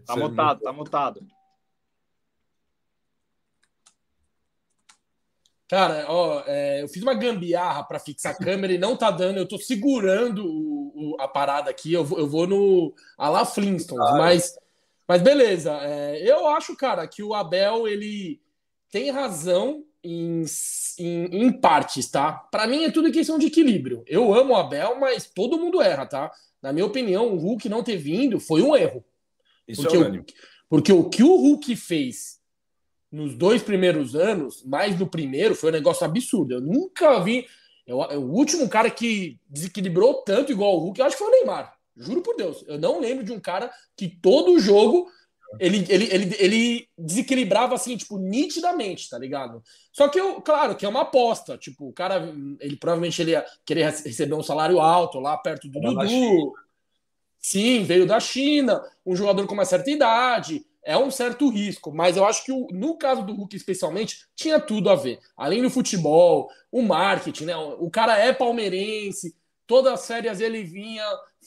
Tá 0.06 0.16
mutado, 0.16 0.62
tá 0.62 0.74
mutado. 0.74 1.28
Cara, 5.72 6.06
ó, 6.10 6.44
é, 6.48 6.82
eu 6.82 6.90
fiz 6.90 7.02
uma 7.02 7.14
gambiarra 7.14 7.82
para 7.86 7.98
fixar 7.98 8.34
a 8.34 8.38
câmera 8.38 8.74
e 8.74 8.78
não 8.78 8.98
tá 8.98 9.10
dando. 9.10 9.38
Eu 9.38 9.48
tô 9.48 9.58
segurando 9.58 10.46
o, 10.46 11.14
o, 11.14 11.16
a 11.18 11.30
parada 11.30 11.70
aqui. 11.70 11.94
Eu 11.94 12.04
vou, 12.04 12.20
eu 12.20 12.28
vou 12.28 12.46
no 12.46 12.94
a 13.18 13.30
la 13.30 13.46
Flintstones, 13.46 14.06
ah, 14.06 14.18
mas, 14.18 14.60
mas 15.08 15.22
beleza. 15.22 15.72
É, 15.82 16.30
eu 16.30 16.46
acho, 16.50 16.76
cara, 16.76 17.08
que 17.08 17.24
o 17.24 17.34
Abel 17.34 17.88
ele 17.88 18.42
tem 18.92 19.12
razão 19.12 19.86
em, 20.04 20.44
em, 21.00 21.46
em 21.46 21.52
partes, 21.54 22.12
tá? 22.12 22.34
Para 22.34 22.68
mim 22.68 22.84
é 22.84 22.92
tudo 22.92 23.10
questão 23.10 23.40
de 23.40 23.46
equilíbrio. 23.46 24.04
Eu 24.06 24.34
amo 24.34 24.52
o 24.52 24.58
Abel, 24.58 25.00
mas 25.00 25.32
todo 25.34 25.58
mundo 25.58 25.82
erra, 25.82 26.06
tá? 26.06 26.30
Na 26.62 26.74
minha 26.74 26.86
opinião, 26.86 27.34
o 27.34 27.38
Hulk 27.38 27.70
não 27.70 27.82
ter 27.82 27.96
vindo 27.96 28.42
foi 28.42 28.62
um 28.62 28.76
erro. 28.76 29.06
Isso 29.66 29.84
porque, 29.84 29.96
é 29.96 30.00
o, 30.02 30.26
porque 30.68 30.92
o 30.92 31.10
que 31.10 31.24
o 31.24 31.34
Hulk 31.34 31.78
fez 31.78 32.41
nos 33.12 33.36
dois 33.36 33.62
primeiros 33.62 34.16
anos, 34.16 34.64
mais 34.64 34.98
no 34.98 35.06
primeiro, 35.06 35.54
foi 35.54 35.70
um 35.70 35.74
negócio 35.74 36.06
absurdo. 36.06 36.54
Eu 36.54 36.62
nunca 36.62 37.20
vi. 37.20 37.46
Eu, 37.86 37.98
o 37.98 38.32
último 38.32 38.70
cara 38.70 38.90
que 38.90 39.38
desequilibrou 39.50 40.24
tanto 40.24 40.52
igual 40.52 40.78
o 40.78 40.80
Hulk, 40.80 41.00
eu 41.00 41.06
acho 41.06 41.18
que 41.18 41.24
foi 41.24 41.32
o 41.32 41.36
Neymar. 41.36 41.74
Juro 41.98 42.22
por 42.22 42.36
Deus. 42.36 42.64
Eu 42.68 42.80
não 42.80 43.00
lembro 43.00 43.24
de 43.24 43.34
um 43.34 43.40
cara 43.40 43.70
que 43.98 44.08
todo 44.08 44.60
jogo 44.60 45.08
ele, 45.60 45.86
ele, 45.90 46.06
ele, 46.06 46.36
ele 46.40 46.90
desequilibrava 46.98 47.76
assim, 47.76 47.98
tipo, 47.98 48.18
nitidamente, 48.18 49.10
tá 49.10 49.18
ligado? 49.18 49.62
Só 49.92 50.08
que, 50.08 50.18
eu, 50.18 50.42
claro, 50.42 50.76
que 50.76 50.86
é 50.86 50.90
uma 50.90 51.02
aposta. 51.02 51.58
Tipo, 51.58 51.90
o 51.90 51.94
cara, 51.94 52.34
ele 52.62 52.78
provavelmente 52.78 53.22
ele 53.22 53.32
ia 53.32 53.46
querer 53.66 53.84
receber 53.84 54.34
um 54.34 54.44
salário 54.44 54.80
alto 54.80 55.20
lá 55.20 55.38
perto 55.38 55.68
do 55.68 55.82
Dudu. 55.82 56.54
Sim, 57.38 57.84
veio 57.84 58.06
da 58.06 58.20
China, 58.20 58.82
um 59.06 59.16
jogador 59.16 59.46
com 59.48 59.54
uma 59.54 59.66
certa 59.66 59.90
idade 59.90 60.64
é 60.84 60.98
um 60.98 61.12
certo 61.12 61.50
risco, 61.50 61.92
mas 61.92 62.18
eu 62.18 62.26
acho 62.26 62.44
que 62.44 62.52
o, 62.52 62.68
no 62.72 62.98
caso 62.98 63.24
do 63.24 63.34
Hulk 63.34 63.56
especialmente 63.56 64.26
tinha 64.36 64.60
tudo 64.60 64.90
a 64.90 64.96
ver. 64.96 65.20
Além 65.38 65.62
do 65.62 65.70
futebol, 65.70 66.50
o 66.72 66.82
marketing, 66.82 67.46
né? 67.46 67.56
O 67.56 67.90
cara 67.90 68.18
é 68.18 68.34
palmeirense, 68.34 69.36
todas 69.68 69.94
as 69.94 70.08
férias 70.08 70.42
ele 70.42 70.64
vinha, 70.64 71.06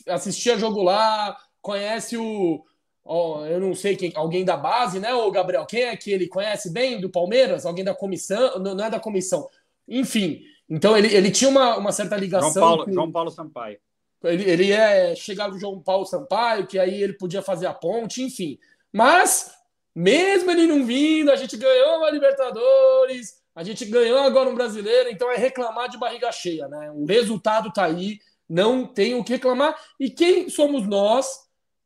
assistia 0.08 0.58
jogo 0.58 0.82
lá, 0.82 1.36
conhece 1.60 2.16
o. 2.16 2.64
Ó, 3.04 3.44
eu 3.44 3.60
não 3.60 3.74
sei 3.74 3.96
quem, 3.96 4.12
alguém 4.14 4.46
da 4.46 4.56
base, 4.56 4.98
né, 4.98 5.12
o 5.12 5.30
Gabriel? 5.30 5.66
Quem 5.66 5.82
é 5.82 5.96
que 5.96 6.10
ele 6.10 6.26
conhece 6.26 6.72
bem 6.72 6.98
do 6.98 7.10
Palmeiras? 7.10 7.66
Alguém 7.66 7.84
da 7.84 7.94
comissão? 7.94 8.58
Não, 8.58 8.74
não 8.74 8.84
é 8.84 8.88
da 8.88 8.98
comissão. 8.98 9.46
Enfim, 9.86 10.40
então 10.70 10.96
ele, 10.96 11.14
ele 11.14 11.30
tinha 11.30 11.50
uma, 11.50 11.76
uma 11.76 11.92
certa 11.92 12.16
ligação. 12.16 12.52
João 12.52 12.64
Paulo, 12.64 12.84
com... 12.86 12.92
João 12.92 13.12
Paulo 13.12 13.30
Sampaio. 13.30 13.78
Ele, 14.22 14.50
ele 14.50 14.72
é 14.72 15.14
chegar 15.14 15.50
no 15.50 15.58
João 15.58 15.78
Paulo 15.80 16.06
Sampaio, 16.06 16.66
que 16.66 16.78
aí 16.78 17.02
ele 17.02 17.12
podia 17.12 17.42
fazer 17.42 17.66
a 17.66 17.74
ponte, 17.74 18.22
enfim. 18.22 18.58
Mas, 18.94 19.50
mesmo 19.92 20.52
ele 20.52 20.68
não 20.68 20.86
vindo, 20.86 21.32
a 21.32 21.34
gente 21.34 21.56
ganhou 21.56 21.98
uma 21.98 22.10
Libertadores, 22.10 23.34
a 23.52 23.64
gente 23.64 23.84
ganhou 23.86 24.20
agora 24.20 24.48
um 24.48 24.54
brasileiro, 24.54 25.10
então 25.10 25.28
é 25.32 25.36
reclamar 25.36 25.88
de 25.88 25.98
barriga 25.98 26.30
cheia, 26.30 26.68
né? 26.68 26.92
O 26.92 27.04
resultado 27.04 27.72
tá 27.72 27.86
aí, 27.86 28.20
não 28.48 28.86
tem 28.86 29.16
o 29.16 29.24
que 29.24 29.32
reclamar. 29.32 29.76
E 29.98 30.08
quem 30.08 30.48
somos 30.48 30.86
nós 30.86 31.26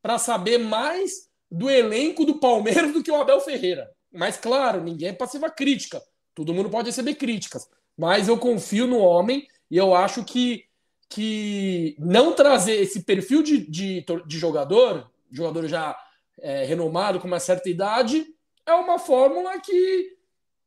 para 0.02 0.18
saber 0.18 0.58
mais 0.58 1.30
do 1.50 1.70
elenco 1.70 2.26
do 2.26 2.38
Palmeiras 2.38 2.92
do 2.92 3.02
que 3.02 3.10
o 3.10 3.18
Abel 3.18 3.40
Ferreira? 3.40 3.90
Mas, 4.12 4.36
claro, 4.36 4.82
ninguém 4.82 5.08
é 5.08 5.12
passiva 5.14 5.50
crítica. 5.50 6.02
Todo 6.34 6.52
mundo 6.52 6.68
pode 6.68 6.90
receber 6.90 7.14
críticas. 7.14 7.66
Mas 7.96 8.28
eu 8.28 8.36
confio 8.36 8.86
no 8.86 8.98
homem 8.98 9.48
e 9.70 9.78
eu 9.78 9.94
acho 9.94 10.22
que 10.24 10.68
que 11.10 11.96
não 11.98 12.34
trazer 12.34 12.74
esse 12.74 13.02
perfil 13.02 13.42
de, 13.42 13.58
de, 13.66 14.04
de 14.26 14.38
jogador, 14.38 15.10
jogador 15.32 15.66
já 15.66 15.96
é, 16.40 16.64
renomado 16.64 17.21
com 17.21 17.26
uma 17.26 17.40
certa 17.40 17.68
idade, 17.68 18.26
é 18.66 18.75
uma 18.75 18.99
fórmula 18.99 19.59
que, 19.61 20.16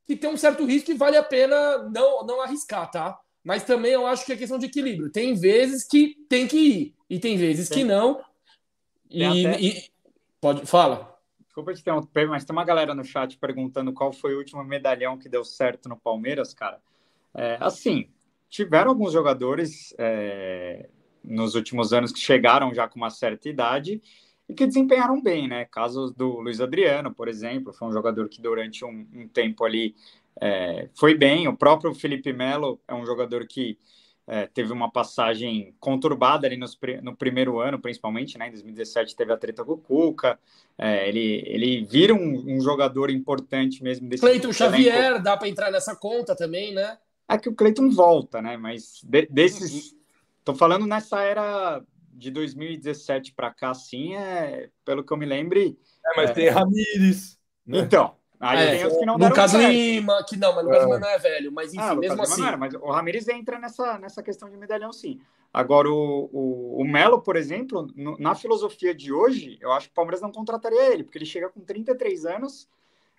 que 0.06 0.16
tem 0.16 0.30
um 0.30 0.38
certo 0.38 0.66
risco 0.66 0.92
e 0.92 0.96
vale 0.96 1.18
a 1.18 1.24
pena 1.24 1.90
não, 1.90 2.25
não 2.25 2.42
arriscar, 2.42 2.90
tá? 2.90 3.20
Mas 3.44 3.63
também 3.63 3.92
eu 3.92 4.06
acho 4.06 4.25
que 4.25 4.34
é 4.34 4.38
questão 4.38 4.60
de 4.60 4.68
equilíbrio. 4.68 5.12
Tem 5.12 5.34
vezes 5.34 5.84
que 5.88 6.16
tem 6.30 6.48
que 6.48 6.58
ir, 6.58 6.96
e 7.10 7.20
tem 7.20 7.38
vezes 7.38 7.70
tem. 7.70 7.80
que 7.80 7.84
não. 7.84 8.24
E, 9.10 9.24
até... 9.24 9.62
e, 9.62 9.92
Pode, 10.42 10.66
fala. 10.66 11.16
Desculpa 11.46 11.74
te 11.74 11.82
interromper, 11.82 12.28
mas 12.28 12.44
tem 12.44 12.54
uma 12.54 12.66
galera 12.66 12.96
no 12.96 13.04
chat 13.04 13.38
perguntando 13.38 13.94
qual 13.94 14.12
foi 14.12 14.34
o 14.34 14.40
último 14.40 14.63
medalhão 14.63 15.18
que 15.18 15.30
deu 15.30 15.46
certo 15.46 15.88
no 15.88 15.96
Palmeiras, 15.96 16.54
cara. 16.54 16.82
É, 17.36 17.58
assim, 17.60 18.10
tiveram 18.50 18.90
alguns 18.90 19.13
jogadores 19.13 19.94
é, 20.00 20.90
nos 21.24 21.54
últimos 21.54 21.94
anos 21.94 22.12
que 22.12 22.20
chegaram 22.20 22.74
já 22.74 22.88
com 22.88 22.98
uma 22.98 23.12
certa 23.12 23.48
idade 23.48 24.01
e 24.51 24.53
que 24.53 24.67
desempenharam 24.67 25.22
bem, 25.22 25.48
né? 25.48 25.65
Casos 25.65 26.12
do 26.12 26.39
Luiz 26.39 26.60
Adriano, 26.60 27.13
por 27.13 27.27
exemplo, 27.27 27.74
foi 27.74 27.88
um 27.88 27.91
jogador 27.93 28.27
que 28.27 28.41
durante 28.41 28.84
um, 28.84 29.08
um 29.13 29.27
tempo 29.27 29.63
ali 29.63 29.96
é, 30.39 30.89
foi 30.93 31.15
bem. 31.15 31.48
O 31.48 31.55
próprio 31.55 31.93
Felipe 31.93 32.34
Melo 32.34 32.79
é 32.88 32.93
um 32.93 33.05
jogador 33.05 33.48
que 33.48 33.77
é, 34.27 34.46
teve 34.46 34.72
uma 34.72 34.91
passagem 34.91 35.74
conturbada 35.79 36.46
ali 36.46 36.58
nos, 36.58 36.77
no 37.01 37.15
primeiro 37.15 37.60
ano, 37.60 37.79
principalmente, 37.79 38.38
né? 38.38 38.48
Em 38.48 38.51
2017 38.51 39.15
teve 39.15 39.31
a 39.31 39.38
treta 39.38 39.63
com 39.63 39.74
o 39.74 39.77
Cuca. 39.77 40.38
É, 40.77 41.08
ele, 41.08 41.43
ele 41.48 41.86
vira 41.86 42.13
um, 42.13 42.55
um, 42.55 42.60
jogador 42.60 43.10
importante 43.10 43.81
mesmo 43.81 44.10
desse 44.10 44.22
Cleiton 44.22 44.51
Xavier, 44.51 45.22
dá 45.22 45.38
para 45.38 45.48
entrar 45.48 45.72
nessa 45.72 45.96
conta 45.96 46.36
também, 46.36 46.74
né? 46.74 46.98
É 47.27 47.38
que 47.38 47.48
o 47.48 47.55
Cleiton 47.55 47.89
volta, 47.89 48.41
né? 48.41 48.58
Mas 48.58 49.01
de, 49.03 49.27
desses. 49.27 49.96
Tô 50.43 50.55
falando 50.55 50.88
nessa 50.88 51.22
era 51.22 51.84
de 52.13 52.32
2017 52.32 53.34
para 53.34 53.53
cá, 53.53 53.74
sim, 53.74 54.15
é, 54.15 54.70
pelo 54.86 55.03
que 55.03 55.12
eu 55.12 55.18
me 55.18 55.25
lembre. 55.25 55.77
É, 56.06 56.18
mas 56.18 56.30
é... 56.32 56.34
tem 56.34 56.50
Ramires. 56.50 57.39
Né? 57.65 57.80
Então. 57.80 58.15
Aí 58.39 58.58
é, 58.58 58.77
tem 58.77 58.88
os 58.88 58.98
que 58.98 59.06
não 59.06 59.18
Lucas 59.18 59.53
Lima, 59.53 60.25
que 60.27 60.36
não, 60.36 60.56
mas 60.56 60.65
Lucas 60.65 60.82
é. 60.82 60.86
Lima 60.86 61.00
não 61.00 61.10
é 61.10 61.18
velho, 61.20 61.51
mas 61.51 61.74
enfim, 61.75 61.84
ah, 61.84 61.96
mesmo 61.96 62.22
assim. 62.24 62.44
Era, 62.44 62.58
mas 62.58 62.74
o 62.74 62.89
Ramires 62.89 63.27
entra 63.27 63.60
nessa, 63.60 64.00
nessa 64.00 64.24
questão 64.24 64.50
de 64.50 64.58
medalhão, 64.58 64.91
sim. 64.91 65.22
Agora, 65.53 65.88
o, 65.88 66.30
o, 66.34 66.82
o 66.82 66.84
Melo, 66.84 67.22
por 67.22 67.36
exemplo, 67.36 67.88
no, 67.96 68.18
na 68.18 68.34
filosofia 68.34 68.96
de 68.96 69.13
hoje, 69.13 69.60
eu 69.62 69.72
acho 69.72 69.88
que 69.88 69.91
o 69.91 69.96
Palmeiras 69.96 70.22
não 70.22 70.32
contrataria 70.32 70.91
ele, 70.91 71.03
porque 71.03 71.20
ele 71.20 71.25
chega 71.25 71.50
com 71.50 71.62
33 71.62 72.25
anos, 72.25 72.68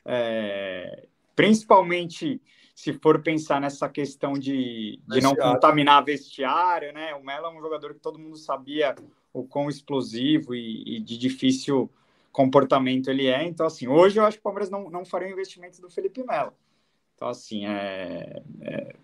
é, 0.05 1.07
principalmente 1.37 2.41
se 2.83 2.93
for 2.95 3.23
pensar 3.23 3.61
nessa 3.61 3.89
questão 3.89 4.33
de, 4.33 4.99
de 5.07 5.21
não 5.21 5.37
contaminar 5.37 6.05
vestiário, 6.05 6.93
né? 6.93 7.15
O 7.15 7.23
Melo 7.23 7.47
é 7.47 7.51
um 7.51 7.61
jogador 7.61 7.95
que 7.95 8.01
todo 8.01 8.19
mundo 8.19 8.37
sabia 8.37 8.97
o 9.33 9.45
quão 9.45 9.69
explosivo 9.69 10.53
e, 10.53 10.97
e, 10.97 10.99
de 10.99 11.17
difícil 11.17 11.89
comportamento 12.33 13.09
ele 13.09 13.29
é. 13.29 13.45
Então, 13.45 13.67
assim, 13.67 13.87
hoje 13.87 14.19
eu 14.19 14.25
acho 14.25 14.39
que 14.39 14.41
o 14.41 14.43
Palmeiras 14.43 14.69
não, 14.69 14.91
não 14.91 15.05
faria 15.05 15.29
o 15.29 15.31
investimento 15.31 15.81
do 15.81 15.89
Felipe 15.89 16.25
Melo. 16.25 16.53
Então, 17.15 17.29
assim, 17.29 17.67
é, 17.67 18.43
é, 18.63 18.97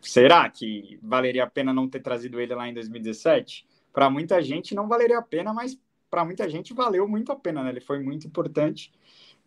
será 0.00 0.50
que 0.50 0.98
valeria 1.00 1.44
a 1.44 1.48
pena 1.48 1.72
não 1.72 1.88
ter 1.88 2.00
trazido 2.00 2.40
ele 2.40 2.56
lá 2.56 2.68
em 2.68 2.74
2017? 2.74 3.64
Para 3.92 4.10
muita 4.10 4.42
gente 4.42 4.74
não 4.74 4.88
valeria 4.88 5.18
a 5.18 5.22
pena, 5.22 5.54
mas 5.54 5.78
para 6.10 6.24
muita 6.24 6.50
gente 6.50 6.74
valeu 6.74 7.06
muito 7.06 7.30
a 7.30 7.36
pena, 7.36 7.62
né? 7.62 7.70
Ele 7.70 7.80
foi 7.80 8.00
muito 8.00 8.26
importante. 8.26 8.92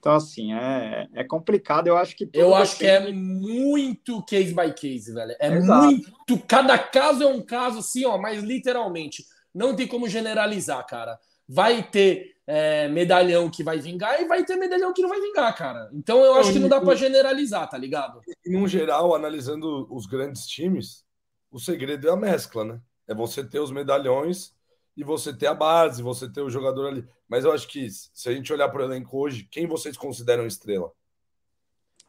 Então, 0.05 0.13
assim, 0.13 0.53
é, 0.53 1.07
é 1.15 1.23
complicado. 1.23 1.87
Eu 1.87 1.97
acho 1.97 2.15
que. 2.15 2.29
Eu 2.31 2.53
acho 2.53 2.77
que 2.77 2.85
é 2.85 3.11
muito 3.11 4.23
case 4.23 4.53
by 4.53 4.71
case, 4.71 5.11
velho. 5.11 5.35
É 5.39 5.51
Exato. 5.51 5.83
muito. 5.83 6.39
Cada 6.47 6.77
caso 6.77 7.23
é 7.23 7.25
um 7.25 7.41
caso, 7.41 7.79
assim, 7.79 8.05
ó, 8.05 8.15
mas 8.15 8.43
literalmente. 8.43 9.25
Não 9.51 9.75
tem 9.75 9.87
como 9.87 10.07
generalizar, 10.07 10.85
cara. 10.85 11.17
Vai 11.49 11.81
ter 11.81 12.35
é, 12.45 12.87
medalhão 12.87 13.49
que 13.49 13.63
vai 13.63 13.79
vingar 13.79 14.21
e 14.21 14.25
vai 14.25 14.45
ter 14.45 14.57
medalhão 14.57 14.93
que 14.93 15.01
não 15.01 15.09
vai 15.09 15.19
vingar, 15.19 15.55
cara. 15.57 15.89
Então 15.91 16.23
eu 16.23 16.35
acho 16.35 16.53
que 16.53 16.59
não 16.59 16.69
dá 16.69 16.79
para 16.79 16.93
generalizar, 16.93 17.67
tá 17.67 17.77
ligado? 17.77 18.21
E, 18.45 18.51
no 18.51 18.67
geral, 18.67 19.15
analisando 19.15 19.87
os 19.89 20.05
grandes 20.05 20.45
times, 20.45 21.03
o 21.49 21.59
segredo 21.59 22.07
é 22.07 22.11
a 22.11 22.15
mescla, 22.15 22.63
né? 22.63 22.79
É 23.07 23.15
você 23.15 23.43
ter 23.43 23.59
os 23.59 23.71
medalhões 23.71 24.53
e 24.95 25.03
você 25.03 25.33
ter 25.33 25.47
a 25.47 25.53
base, 25.53 26.01
você 26.01 26.31
ter 26.31 26.41
o 26.41 26.49
jogador 26.49 26.87
ali. 26.87 27.07
Mas 27.27 27.43
eu 27.43 27.51
acho 27.51 27.67
que 27.67 27.89
se 27.89 28.29
a 28.29 28.33
gente 28.33 28.51
olhar 28.53 28.69
para 28.69 28.81
o 28.81 28.85
elenco 28.85 29.17
hoje, 29.17 29.47
quem 29.51 29.67
vocês 29.67 29.97
consideram 29.97 30.45
estrela? 30.45 30.91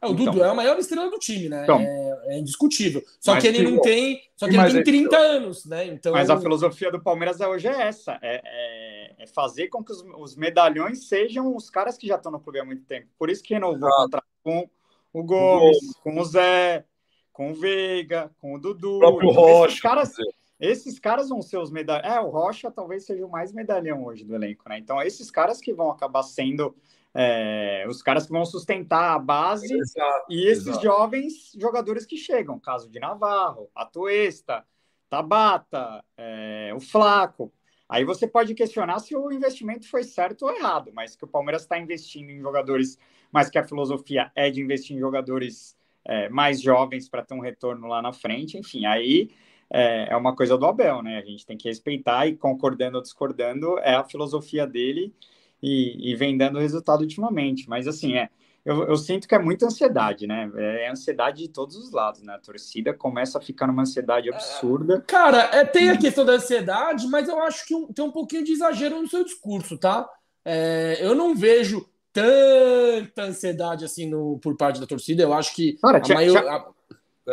É, 0.01 0.05
o 0.05 0.11
então, 0.11 0.25
Dudu 0.25 0.43
é 0.43 0.49
a 0.49 0.53
maior 0.53 0.77
estrela 0.77 1.09
do 1.09 1.17
time, 1.17 1.49
né? 1.49 1.63
Então, 1.63 1.79
é, 1.79 2.35
é, 2.35 2.39
indiscutível. 2.39 3.01
Só 3.19 3.39
que 3.39 3.47
ele 3.47 3.63
não 3.63 3.81
tem. 3.81 4.21
Só 4.35 4.47
que 4.47 4.55
ele 4.55 4.71
tem 4.71 4.83
30 4.83 5.15
é 5.15 5.19
anos, 5.19 5.65
né? 5.65 5.87
Então... 5.87 6.13
Mas 6.13 6.29
a 6.29 6.39
filosofia 6.39 6.91
do 6.91 7.01
Palmeiras 7.01 7.39
hoje 7.39 7.67
é 7.67 7.81
essa: 7.81 8.19
é, 8.21 8.41
é, 8.45 9.23
é 9.23 9.27
fazer 9.27 9.69
com 9.69 9.83
que 9.83 9.91
os, 9.91 10.03
os, 10.17 10.35
medalhões 10.35 11.07
sejam 11.07 11.55
os 11.55 11.69
caras 11.69 11.97
que 11.97 12.07
já 12.07 12.15
estão 12.15 12.31
no 12.31 12.39
clube 12.39 12.59
há 12.59 12.65
muito 12.65 12.85
tempo. 12.85 13.07
Por 13.17 13.29
isso 13.29 13.41
que 13.41 13.55
renovou 13.55 13.89
o 13.89 13.95
contrato 14.03 14.27
com 14.43 14.69
o 15.11 15.23
Gomes, 15.23 15.95
com 16.03 16.19
o 16.19 16.25
Zé, 16.25 16.85
com 17.33 17.51
o 17.51 17.55
Veiga, 17.55 18.29
com 18.39 18.53
o 18.53 18.59
Dudu. 18.59 18.97
O 18.97 18.99
próprio 18.99 19.31
Rocha. 19.31 19.81
caras, 19.81 20.13
esses 20.59 20.99
caras 20.99 21.29
vão 21.29 21.41
ser 21.41 21.57
os 21.57 21.71
medalhões. 21.71 22.11
É, 22.11 22.19
o 22.19 22.29
Rocha 22.29 22.71
talvez 22.71 23.05
seja 23.05 23.25
o 23.25 23.29
mais 23.29 23.51
medalhão 23.51 24.03
hoje 24.03 24.23
do 24.23 24.35
elenco, 24.35 24.67
né? 24.67 24.79
Então, 24.79 25.01
esses 25.01 25.29
caras 25.29 25.59
que 25.59 25.73
vão 25.73 25.91
acabar 25.91 26.23
sendo 26.23 26.75
é, 27.13 27.85
os 27.87 28.01
caras 28.01 28.25
que 28.25 28.31
vão 28.31 28.45
sustentar 28.45 29.15
a 29.15 29.19
base 29.19 29.73
exato, 29.73 30.25
e 30.29 30.47
esses 30.47 30.67
exato. 30.67 30.83
jovens 30.83 31.51
jogadores 31.59 32.05
que 32.05 32.17
chegam. 32.17 32.59
Caso 32.59 32.89
de 32.89 32.99
Navarro, 32.99 33.69
Atuesta, 33.75 34.63
Tabata, 35.09 36.03
é, 36.15 36.71
o 36.75 36.79
Flaco. 36.79 37.51
Aí 37.89 38.03
você 38.03 38.27
pode 38.27 38.53
questionar 38.53 38.99
se 38.99 39.15
o 39.15 39.31
investimento 39.31 39.89
foi 39.89 40.03
certo 40.03 40.45
ou 40.45 40.55
errado, 40.55 40.91
mas 40.93 41.15
que 41.15 41.23
o 41.23 41.27
Palmeiras 41.27 41.63
está 41.63 41.79
investindo 41.79 42.29
em 42.29 42.39
jogadores, 42.39 42.99
mas 43.31 43.49
que 43.49 43.57
a 43.57 43.63
filosofia 43.63 44.31
é 44.35 44.51
de 44.51 44.61
investir 44.61 44.95
em 44.95 44.99
jogadores 44.99 45.77
é, 46.03 46.29
mais 46.29 46.61
jovens 46.61 47.07
para 47.09 47.23
ter 47.23 47.33
um 47.33 47.39
retorno 47.39 47.87
lá 47.87 48.01
na 48.01 48.11
frente. 48.11 48.57
Enfim, 48.57 48.85
aí 48.85 49.31
é, 49.71 50.11
é 50.11 50.15
uma 50.15 50.35
coisa 50.35 50.57
do 50.57 50.65
Abel, 50.65 51.01
né? 51.01 51.17
A 51.17 51.25
gente 51.25 51.45
tem 51.45 51.57
que 51.57 51.67
respeitar 51.67 52.27
e 52.27 52.35
concordando 52.35 52.97
ou 52.97 53.01
discordando, 53.03 53.77
é 53.79 53.95
a 53.95 54.03
filosofia 54.03 54.65
dele 54.65 55.13
e, 55.61 56.11
e 56.11 56.15
vem 56.15 56.37
dando 56.37 56.59
resultado 56.59 57.01
ultimamente. 57.01 57.67
Mas 57.69 57.87
assim, 57.87 58.15
é, 58.15 58.29
eu, 58.63 58.83
eu, 58.83 58.97
sinto 58.97 59.27
que 59.27 59.35
é 59.35 59.39
muita 59.39 59.65
ansiedade, 59.65 60.27
né? 60.27 60.51
É 60.55 60.89
ansiedade 60.89 61.43
de 61.43 61.49
todos 61.49 61.75
os 61.75 61.91
lados, 61.91 62.21
né? 62.21 62.33
A 62.35 62.39
torcida 62.39 62.93
começa 62.93 63.37
a 63.37 63.41
ficar 63.41 63.67
numa 63.67 63.83
ansiedade 63.83 64.29
absurda. 64.29 65.01
Cara, 65.07 65.49
é, 65.53 65.63
tem 65.63 65.89
a 65.89 65.97
questão 65.97 66.25
da 66.25 66.33
ansiedade, 66.33 67.07
mas 67.07 67.27
eu 67.27 67.41
acho 67.41 67.65
que 67.65 67.73
um, 67.73 67.87
tem 67.87 68.03
um 68.03 68.11
pouquinho 68.11 68.43
de 68.43 68.51
exagero 68.51 69.01
no 69.01 69.07
seu 69.07 69.23
discurso, 69.23 69.77
tá? 69.77 70.07
É, 70.43 70.97
eu 70.99 71.15
não 71.15 71.35
vejo 71.35 71.87
tanta 72.11 73.23
ansiedade 73.23 73.85
assim 73.85 74.09
no, 74.09 74.39
por 74.39 74.57
parte 74.57 74.79
da 74.79 74.87
torcida. 74.87 75.23
Eu 75.23 75.33
acho 75.33 75.53
que 75.55 75.73
Cara, 75.73 76.01
a, 76.03 76.13
maior, 76.13 76.37
a, 76.37 76.67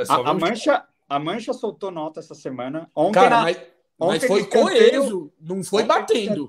a, 0.09 0.31
a, 0.31 0.35
mancha, 0.35 0.85
a 1.09 1.19
Mancha 1.19 1.53
soltou 1.53 1.91
nota 1.91 2.21
essa 2.21 2.35
semana. 2.35 2.91
Ontem, 2.95 3.15
Cara, 3.15 3.43
mas, 3.43 3.61
mas 3.99 4.25
foi 4.25 4.45
coeso, 4.45 5.33
não 5.41 5.63
foi 5.63 5.85
batendo. 5.85 6.47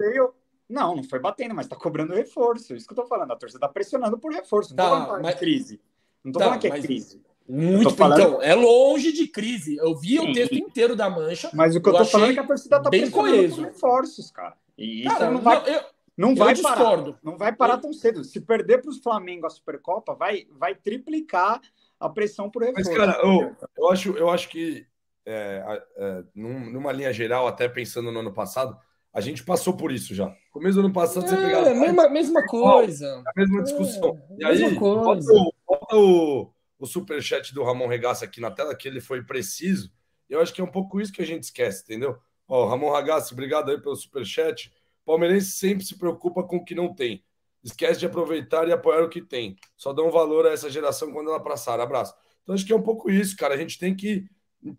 Não, 0.68 0.96
não 0.96 1.04
foi 1.04 1.20
batendo, 1.20 1.54
mas 1.54 1.68
tá 1.68 1.76
cobrando 1.76 2.14
reforço. 2.14 2.76
Isso 2.76 2.88
que 2.88 2.94
eu 2.94 3.04
tô 3.04 3.06
falando. 3.06 3.32
A 3.32 3.36
torcida 3.36 3.60
tá 3.60 3.70
pressionando 3.70 4.18
por 4.18 4.34
reforço. 4.34 4.72
Não 4.72 4.78
tá, 4.78 5.00
tô 5.00 5.06
falando 5.06 5.24
mas... 5.24 5.36
crise. 5.36 5.80
Não 6.24 6.32
tô 6.32 6.40
tá, 6.40 6.46
falando 6.46 6.62
que 6.62 6.68
é 6.68 6.80
crise. 6.80 7.22
Muito, 7.48 7.96
falando... 7.96 8.20
então, 8.20 8.42
é 8.42 8.56
longe 8.56 9.12
de 9.12 9.28
crise. 9.28 9.78
Eu 9.78 9.96
vi 9.96 10.18
Sim. 10.18 10.32
o 10.32 10.34
texto 10.34 10.56
inteiro 10.56 10.96
da 10.96 11.08
mancha. 11.08 11.52
Mas 11.54 11.76
o 11.76 11.82
que 11.82 11.88
eu, 11.88 11.94
eu 11.94 12.00
tô 12.00 12.06
falando 12.06 12.32
é 12.32 12.34
que 12.34 12.40
a 12.40 12.48
torcida 12.48 12.82
tá 12.82 12.90
bem 12.90 13.12
coeso. 13.12 13.58
por 13.58 13.66
reforços, 13.66 14.32
cara. 14.32 14.58
E 14.76 15.02
isso 15.06 15.16
cara, 15.16 15.30
não 15.30 15.40
vai, 15.40 15.60
não, 15.60 15.68
eu, 15.68 15.82
não 16.18 16.36
vai 16.36 16.60
parar. 16.60 17.04
Não 17.22 17.38
vai 17.38 17.56
parar 17.56 17.78
tão 17.78 17.94
cedo. 17.94 18.24
Se 18.24 18.42
perder 18.42 18.82
para 18.82 18.90
os 18.90 18.98
Flamengo 18.98 19.46
a 19.46 19.50
Supercopa, 19.52 20.16
vai, 20.16 20.48
vai 20.52 20.74
triplicar 20.74 21.62
a 22.00 22.10
pressão 22.10 22.50
por 22.50 22.64
reforço. 22.64 22.90
Mas, 22.90 22.98
cara, 22.98 23.20
eu, 23.24 23.56
eu, 23.78 23.90
acho, 23.90 24.12
eu 24.18 24.30
acho 24.30 24.50
que 24.50 24.86
é, 25.25 25.82
é, 25.98 26.24
numa 26.36 26.92
linha 26.92 27.12
geral, 27.12 27.48
até 27.48 27.68
pensando 27.68 28.12
no 28.12 28.20
ano 28.20 28.34
passado, 28.34 28.78
a 29.12 29.22
gente 29.22 29.44
passou 29.44 29.75
por 29.75 29.92
isso 29.92 30.14
já. 30.14 30.28
No 30.28 30.36
começo 30.52 30.75
do 30.75 30.86
ano 30.86 30.94
passado, 30.94 31.28
você 31.28 31.36
é, 31.36 31.42
pegava. 31.42 31.74
Mesma, 31.74 32.10
mesma 32.10 32.46
coisa. 32.46 33.24
A 33.25 33.32
mesma 33.36 33.64
discussão. 33.64 34.22
É, 34.32 34.36
e 34.40 34.46
aí, 34.46 34.75
bota 34.75 35.32
o, 35.32 35.54
bota 35.66 35.96
o, 35.96 36.54
o 36.78 36.86
superchat 36.86 37.54
do 37.54 37.64
Ramon 37.64 37.88
Regaça 37.88 38.25
aqui 38.25 38.40
na 38.40 38.52
tela, 38.52 38.75
que 38.75 38.88
ele 38.88 39.02
foi 39.02 39.24
preciso. 39.24 39.92
Eu 40.30 40.42
acho 40.42 40.54
que 40.54 40.62
é 40.62 40.64
um 40.64 40.72
pouco 40.72 41.00
isso 41.00 41.14
que 41.14 41.22
a 41.22 41.25
gente 41.25 41.44
esquece, 41.44 41.84
entendeu? 41.84 42.18
Ó, 42.48 42.68
Ramon 42.68 42.94
Regaça, 42.94 43.34
obrigado 43.34 43.72
aí 43.72 43.80
pelo 43.80 43.96
superchat. 43.96 44.72
Palmeirense 45.06 45.52
sempre 45.52 45.86
se 45.86 45.98
preocupa 45.98 46.44
com 46.44 46.58
o 46.58 46.66
que 46.66 46.75
não 46.75 46.94
tem. 46.94 47.24
Esquece 47.65 48.00
de 48.00 48.05
aproveitar 48.05 48.67
e 48.67 48.72
apoiar 48.72 49.03
o 49.03 49.10
que 49.10 49.19
tem. 49.19 49.55
Só 49.75 49.91
dão 49.91 50.12
valor 50.12 50.45
a 50.45 50.51
essa 50.51 50.69
geração 50.69 51.12
quando 51.12 51.31
ela 51.31 51.39
passar. 51.39 51.79
Abraço. 51.79 52.13
Então, 52.43 52.53
acho 52.53 52.63
que 52.63 52.72
é 52.72 52.75
um 52.75 52.84
pouco 52.84 53.10
isso, 53.10 53.36
cara. 53.36 53.55
A 53.55 53.57
gente 53.57 53.79
tem 53.79 53.95
que 53.95 54.24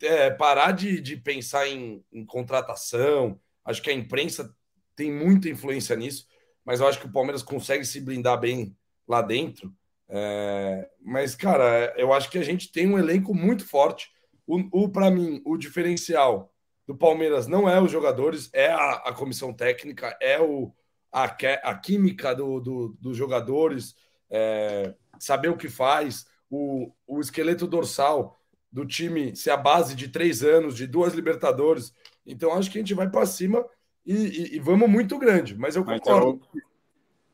é, 0.02 0.30
parar 0.30 0.70
de, 0.70 1.00
de 1.00 1.16
pensar 1.16 1.66
em, 1.66 2.04
em 2.12 2.24
contratação. 2.24 3.40
Acho 3.64 3.82
que 3.82 3.90
a 3.90 3.92
imprensa 3.92 4.54
tem 4.94 5.12
muita 5.12 5.48
influência 5.48 5.96
nisso, 5.96 6.28
mas 6.64 6.78
eu 6.78 6.86
acho 6.86 7.00
que 7.00 7.06
o 7.06 7.12
Palmeiras 7.12 7.42
consegue 7.42 7.84
se 7.84 8.00
blindar 8.00 8.38
bem 8.38 8.76
lá 9.06 9.20
dentro. 9.20 9.74
É, 10.08 10.88
mas, 11.02 11.34
cara, 11.34 11.92
eu 11.96 12.12
acho 12.12 12.30
que 12.30 12.38
a 12.38 12.44
gente 12.44 12.70
tem 12.70 12.88
um 12.88 12.96
elenco 12.96 13.34
muito 13.34 13.66
forte. 13.66 14.10
O, 14.46 14.84
o 14.84 14.88
para 14.88 15.10
mim, 15.10 15.42
o 15.44 15.56
diferencial 15.56 16.54
do 16.86 16.96
Palmeiras 16.96 17.48
não 17.48 17.68
é 17.68 17.80
os 17.80 17.90
jogadores, 17.90 18.48
é 18.52 18.68
a, 18.68 18.92
a 18.92 19.12
comissão 19.12 19.52
técnica, 19.52 20.16
é 20.22 20.40
o, 20.40 20.72
a, 21.16 21.24
a 21.24 21.74
química 21.74 22.34
do, 22.34 22.60
do, 22.60 22.88
dos 23.00 23.16
jogadores, 23.16 23.96
é, 24.28 24.94
saber 25.18 25.48
o 25.48 25.56
que 25.56 25.68
faz, 25.68 26.26
o, 26.50 26.92
o 27.06 27.20
esqueleto 27.20 27.66
dorsal 27.66 28.38
do 28.70 28.84
time 28.84 29.34
ser 29.34 29.50
a 29.50 29.56
base 29.56 29.94
de 29.94 30.08
três 30.08 30.42
anos, 30.42 30.76
de 30.76 30.86
duas 30.86 31.14
Libertadores. 31.14 31.94
Então, 32.26 32.52
acho 32.52 32.70
que 32.70 32.76
a 32.76 32.82
gente 32.82 32.92
vai 32.92 33.08
para 33.08 33.24
cima 33.24 33.64
e, 34.04 34.14
e, 34.14 34.56
e, 34.56 34.58
vamos 34.58 34.90
muito 34.90 35.18
grande, 35.18 35.56
mas 35.56 35.74
eu 35.74 35.84
concordo. 35.84 36.38
Mas 36.52 36.62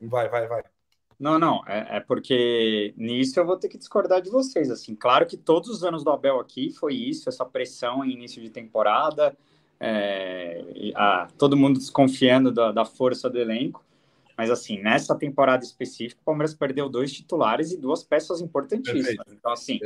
eu... 0.00 0.08
Vai, 0.08 0.28
vai, 0.28 0.46
vai. 0.46 0.62
Não, 1.18 1.38
não, 1.38 1.62
é, 1.66 1.96
é, 1.96 2.00
porque 2.00 2.94
nisso 2.96 3.38
eu 3.38 3.46
vou 3.46 3.56
ter 3.56 3.68
que 3.68 3.78
discordar 3.78 4.22
de 4.22 4.30
vocês. 4.30 4.70
Assim, 4.70 4.94
claro 4.94 5.26
que 5.26 5.36
todos 5.36 5.68
os 5.68 5.82
anos 5.82 6.04
do 6.04 6.10
Abel 6.10 6.38
aqui 6.38 6.70
foi 6.70 6.94
isso, 6.94 7.28
essa 7.28 7.44
pressão 7.44 8.04
em 8.04 8.12
início 8.12 8.40
de 8.40 8.50
temporada, 8.50 9.36
é, 9.82 10.92
a, 10.94 11.28
todo 11.36 11.56
mundo 11.56 11.78
desconfiando 11.78 12.52
da, 12.52 12.70
da, 12.70 12.84
força 12.84 13.28
do 13.28 13.38
elenco. 13.38 13.84
Mas 14.36 14.50
assim, 14.50 14.80
nessa 14.80 15.16
temporada 15.16 15.64
específica, 15.64 16.20
o 16.22 16.24
Palmeiras 16.24 16.54
perdeu 16.54 16.88
dois 16.88 17.12
titulares 17.12 17.72
e 17.72 17.76
duas 17.76 18.02
peças 18.02 18.40
importantíssimas. 18.40 19.06
Perfeito. 19.06 19.34
Então, 19.38 19.52
assim, 19.52 19.78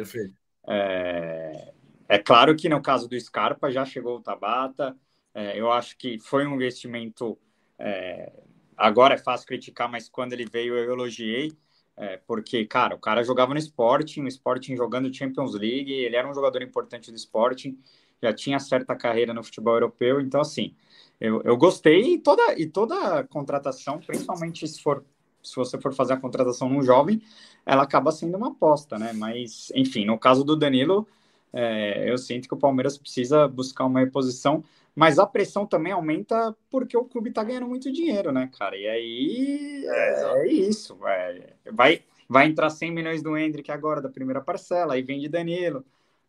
é, 0.69 1.73
é, 2.09 2.19
claro 2.19 2.55
que 2.55 2.69
no 2.69 2.81
caso 2.81 3.09
do 3.09 3.19
Scarpa 3.19 3.71
já 3.71 3.85
chegou 3.85 4.17
o 4.17 4.21
Tabata. 4.21 4.97
É, 5.35 5.59
eu 5.59 5.71
acho 5.71 5.99
que 5.99 6.19
foi 6.19 6.47
um 6.47 6.55
investimento 6.55 7.38
é, 7.79 8.33
Agora 8.76 9.15
é 9.15 9.19
fácil 9.19 9.47
criticar, 9.47 9.91
mas 9.91 10.09
quando 10.09 10.35
ele 10.35 10.45
veio 10.45 10.76
eu 10.76 10.93
elogiei, 10.93 11.50
é, 11.97 12.19
porque, 12.26 12.67
cara, 12.67 12.95
o 12.95 12.99
cara 12.99 13.25
jogava 13.25 13.55
no 13.55 13.59
Sporting, 13.59 14.23
o 14.23 14.29
Sporting 14.29 14.76
jogando 14.76 15.12
Champions 15.12 15.55
League, 15.55 15.91
ele 15.91 16.15
era 16.15 16.29
um 16.29 16.35
jogador 16.35 16.62
importante 16.62 17.11
do 17.11 17.17
Sporting, 17.17 17.79
já 18.23 18.32
tinha 18.32 18.58
certa 18.58 18.94
carreira 18.96 19.35
no 19.35 19.42
futebol 19.44 19.75
europeu, 19.75 20.20
então, 20.20 20.40
assim, 20.40 20.75
eu, 21.20 21.42
eu 21.42 21.56
gostei 21.56 22.14
e 22.14 22.18
toda, 22.18 22.58
e 22.58 22.66
toda 22.66 23.25
contratação, 23.25 23.99
principalmente 23.99 24.66
se 24.66 24.82
for 24.82 25.04
se 25.46 25.54
você 25.54 25.78
for 25.80 25.94
fazer 25.94 26.14
a 26.14 26.16
contratação 26.16 26.68
num 26.68 26.82
jovem, 26.82 27.23
ela 27.64 27.85
acaba 27.85 28.11
sendo 28.11 28.37
uma 28.37 28.49
aposta, 28.49 28.99
né? 28.99 29.12
Mas, 29.12 29.70
enfim, 29.75 30.04
no 30.04 30.18
caso 30.18 30.44
do 30.44 30.56
Danilo, 30.56 31.06
é, 31.52 32.11
eu 32.11 32.18
sinto 32.18 32.49
que 32.49 32.54
o 32.54 32.58
Palmeiras 32.58 32.99
precisa 32.99 33.46
buscar 33.46 33.85
uma 33.85 34.00
reposição, 34.00 34.64
mas 34.94 35.18
a 35.18 35.26
pressão 35.26 35.66
também 35.66 35.92
aumenta 35.92 36.56
porque 36.70 36.96
o 36.96 37.04
clube 37.04 37.28
está 37.28 37.44
ganhando 37.44 37.68
muito 37.68 37.92
dinheiro, 37.92 38.32
né, 38.32 38.50
cara? 38.58 38.76
E 38.76 38.88
aí 38.88 39.85
é, 39.87 40.40
é 40.40 40.49
isso. 40.49 40.99
É, 41.06 41.52
vai, 41.72 42.02
vai 42.29 42.46
entrar 42.46 42.70
100 42.70 42.90
milhões 42.90 43.22
do 43.22 43.37
Hendrick 43.37 43.70
agora, 43.70 44.00
da 44.00 44.09
primeira 44.09 44.40
parcela, 44.40 44.94
aí 44.94 45.02
vem 45.02 45.20
de 45.20 45.29
Danilo. 45.29 45.85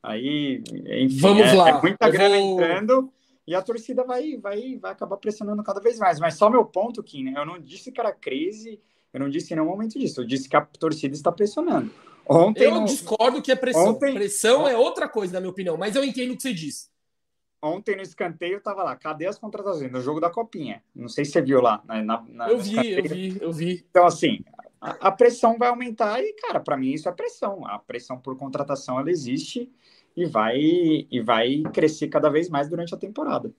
Aí, 0.08 0.64
enfim, 1.04 1.20
Vamos 1.20 1.48
é, 1.48 1.54
lá. 1.54 1.70
é 1.70 1.82
muita 1.82 2.10
grana 2.10 2.38
vou... 2.38 2.54
entrando 2.54 3.14
e 3.46 3.54
a 3.54 3.62
torcida 3.62 4.06
vai, 4.06 4.38
vai, 4.38 4.78
vai 4.78 4.92
acabar 4.94 5.18
pressionando 5.18 5.62
cada 5.62 5.82
vez 5.82 6.00
mais. 6.00 6.18
Mas 6.18 6.36
só 6.36 6.50
meu 6.50 6.64
ponto, 6.64 7.04
Kim, 7.04 7.26
né? 7.26 7.34
eu 7.36 7.46
não 7.46 7.60
disse 7.60 7.92
que 7.92 8.00
era 8.00 8.14
crise, 8.14 8.80
eu 9.14 9.20
não 9.20 9.30
disse 9.30 9.54
em 9.54 9.58
nenhum 9.58 9.68
momento 9.68 10.00
disso, 10.00 10.22
eu 10.22 10.26
disse 10.26 10.48
que 10.48 10.56
a 10.56 10.62
torcida 10.62 11.14
está 11.14 11.30
pressionando. 11.30 11.92
Ontem 12.26 12.64
eu 12.64 12.76
no... 12.76 12.86
discordo 12.86 13.42
que 13.42 13.52
é 13.52 13.56
pressão. 13.56 13.90
Ontem... 13.90 14.14
Pressão 14.14 14.66
é 14.66 14.78
outra 14.78 15.10
coisa, 15.10 15.34
na 15.34 15.40
minha 15.42 15.52
opinião, 15.52 15.76
mas 15.76 15.96
eu 15.96 16.04
entendo 16.06 16.32
o 16.32 16.38
que 16.38 16.44
você 16.44 16.54
disse 16.54 16.88
ontem 17.60 17.96
no 17.96 18.02
escanteio 18.02 18.62
tava 18.62 18.84
lá, 18.84 18.96
cadê 18.96 19.26
as 19.26 19.38
contratações? 19.38 19.92
No 19.92 20.00
jogo 20.00 20.20
da 20.20 20.30
Copinha. 20.30 20.82
Não 20.96 21.10
sei 21.10 21.26
se 21.26 21.32
você 21.32 21.42
viu 21.42 21.60
lá. 21.60 21.82
Na, 21.86 22.24
na 22.30 22.50
eu 22.50 22.60
vi, 22.60 22.70
escanteio. 22.70 22.98
eu 23.00 23.10
vi, 23.10 23.38
eu 23.42 23.52
vi. 23.52 23.86
Então, 23.90 24.06
assim, 24.06 24.40
a, 24.80 25.08
a 25.08 25.12
pressão 25.12 25.58
vai 25.58 25.70
aumentar 25.70 26.22
e, 26.22 26.34
cara, 26.34 26.60
para 26.60 26.78
mim 26.78 26.92
isso 26.92 27.10
é 27.10 27.12
pressão. 27.12 27.66
A 27.66 27.80
pressão 27.80 28.18
por 28.18 28.38
contratação, 28.38 29.00
ela 29.00 29.10
existe 29.10 29.72
e 30.18 30.26
vai, 30.26 30.58
e 30.60 31.22
vai 31.22 31.62
crescer 31.72 32.08
cada 32.08 32.28
vez 32.28 32.50
mais 32.50 32.68
durante 32.68 32.94
a 32.94 32.98
temporada. 32.98 33.54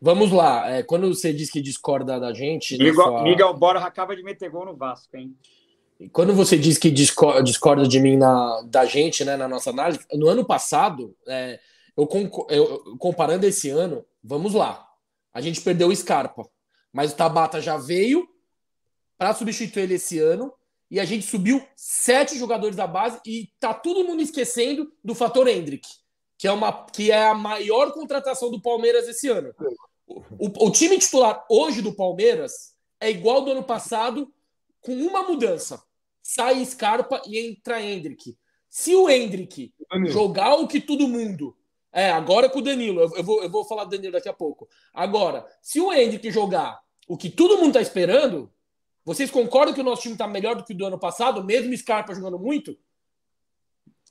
Vamos 0.00 0.32
lá, 0.32 0.70
é, 0.70 0.82
quando 0.82 1.12
você 1.12 1.30
diz 1.30 1.50
que 1.50 1.60
discorda 1.60 2.18
da 2.18 2.32
gente... 2.32 2.78
Miguel, 2.78 2.94
sua... 2.94 3.22
Miguel 3.22 3.52
Bora 3.52 3.80
acaba 3.80 4.16
de 4.16 4.22
meter 4.22 4.48
gol 4.48 4.64
no 4.64 4.74
Vasco, 4.74 5.14
hein? 5.14 5.36
Quando 6.10 6.32
você 6.32 6.56
diz 6.56 6.78
que 6.78 6.90
discorda 6.90 7.86
de 7.86 8.00
mim 8.00 8.16
na, 8.16 8.62
da 8.62 8.86
gente, 8.86 9.22
né, 9.22 9.36
na 9.36 9.46
nossa 9.46 9.68
análise, 9.68 10.00
no 10.14 10.28
ano 10.28 10.42
passado, 10.42 11.14
é, 11.28 11.60
eu, 11.94 12.08
eu, 12.48 12.96
comparando 12.98 13.44
esse 13.44 13.68
ano, 13.68 14.02
vamos 14.24 14.54
lá. 14.54 14.88
A 15.34 15.42
gente 15.42 15.60
perdeu 15.60 15.88
o 15.88 15.94
Scarpa, 15.94 16.48
mas 16.90 17.12
o 17.12 17.16
Tabata 17.16 17.60
já 17.60 17.76
veio 17.76 18.26
para 19.18 19.34
substituir 19.34 19.82
ele 19.82 19.94
esse 19.96 20.18
ano 20.18 20.50
e 20.90 20.98
a 20.98 21.04
gente 21.04 21.24
subiu 21.26 21.64
sete 21.76 22.36
jogadores 22.36 22.76
da 22.76 22.86
base 22.86 23.20
e 23.24 23.48
tá 23.60 23.72
todo 23.72 24.04
mundo 24.04 24.22
esquecendo 24.22 24.92
do 25.04 25.14
fator 25.14 25.46
Hendrick, 25.46 25.88
que 26.36 26.48
é, 26.48 26.52
uma, 26.52 26.86
que 26.86 27.10
é 27.10 27.28
a 27.28 27.34
maior 27.34 27.92
contratação 27.92 28.50
do 28.50 28.60
Palmeiras 28.60 29.06
esse 29.06 29.28
ano. 29.28 29.54
O, 30.06 30.66
o 30.66 30.70
time 30.70 30.98
titular 30.98 31.44
hoje 31.48 31.80
do 31.80 31.94
Palmeiras 31.94 32.74
é 32.98 33.10
igual 33.10 33.42
do 33.42 33.52
ano 33.52 33.62
passado, 33.62 34.32
com 34.80 34.92
uma 34.94 35.22
mudança. 35.22 35.82
Sai 36.22 36.64
Scarpa 36.64 37.22
e 37.26 37.38
entra 37.38 37.80
Hendrick. 37.80 38.36
Se 38.68 38.94
o 38.94 39.08
Hendrick 39.08 39.72
jogar 40.06 40.54
o 40.56 40.66
que 40.66 40.80
todo 40.80 41.08
mundo 41.08 41.56
é, 41.92 42.10
agora 42.10 42.48
com 42.48 42.60
o 42.60 42.62
Danilo. 42.62 43.00
Eu, 43.00 43.16
eu, 43.16 43.24
vou, 43.24 43.42
eu 43.42 43.50
vou 43.50 43.64
falar 43.64 43.84
do 43.84 43.90
Danilo 43.90 44.12
daqui 44.12 44.28
a 44.28 44.32
pouco. 44.32 44.68
Agora, 44.94 45.46
se 45.60 45.80
o 45.80 45.92
Hendrick 45.92 46.30
jogar 46.30 46.80
o 47.08 47.16
que 47.16 47.28
todo 47.28 47.56
mundo 47.56 47.68
está 47.68 47.80
esperando, 47.80 48.50
vocês 49.10 49.28
concordam 49.28 49.74
que 49.74 49.80
o 49.80 49.84
nosso 49.84 50.02
time 50.02 50.14
está 50.14 50.28
melhor 50.28 50.54
do 50.54 50.62
que 50.62 50.72
o 50.72 50.76
do 50.76 50.86
ano 50.86 50.96
passado, 50.96 51.42
mesmo 51.42 51.76
Scarpa 51.76 52.14
jogando 52.14 52.38
muito? 52.38 52.78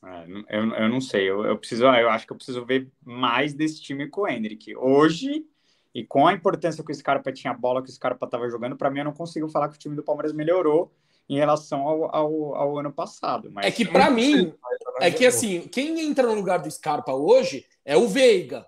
É, 0.03 0.57
eu, 0.57 0.73
eu 0.73 0.89
não 0.89 0.99
sei. 0.99 1.29
Eu, 1.29 1.45
eu, 1.45 1.57
preciso, 1.57 1.85
eu 1.85 2.09
acho 2.09 2.27
que 2.27 2.33
eu 2.33 2.35
preciso 2.35 2.65
ver 2.65 2.91
mais 3.01 3.53
desse 3.53 3.81
time 3.81 4.09
com 4.09 4.23
o 4.23 4.27
Hendrick. 4.27 4.75
Hoje, 4.75 5.45
e 5.95 6.03
com 6.03 6.27
a 6.27 6.33
importância 6.33 6.83
que 6.83 6.91
o 6.91 6.95
Scarpa 6.95 7.31
tinha 7.31 7.51
a 7.51 7.57
bola 7.57 7.81
que 7.81 7.89
o 7.89 7.93
Scarpa 7.93 8.25
estava 8.25 8.49
jogando, 8.49 8.75
para 8.75 8.89
mim 8.89 8.99
eu 8.99 9.05
não 9.05 9.13
consigo 9.13 9.47
falar 9.47 9.69
que 9.69 9.75
o 9.75 9.79
time 9.79 9.95
do 9.95 10.03
Palmeiras 10.03 10.33
melhorou 10.33 10.93
em 11.29 11.37
relação 11.37 11.87
ao, 11.87 12.13
ao, 12.13 12.55
ao 12.55 12.79
ano 12.79 12.91
passado. 12.91 13.49
Mas... 13.53 13.67
É 13.67 13.71
que 13.71 13.85
para 13.85 14.09
mim, 14.09 14.53
é 14.99 15.09
que 15.09 15.25
assim, 15.25 15.61
quem 15.61 15.97
entra 16.01 16.27
no 16.27 16.33
lugar 16.33 16.59
do 16.59 16.69
Scarpa 16.69 17.13
hoje 17.13 17.65
é 17.85 17.95
o 17.95 18.05
Veiga, 18.05 18.67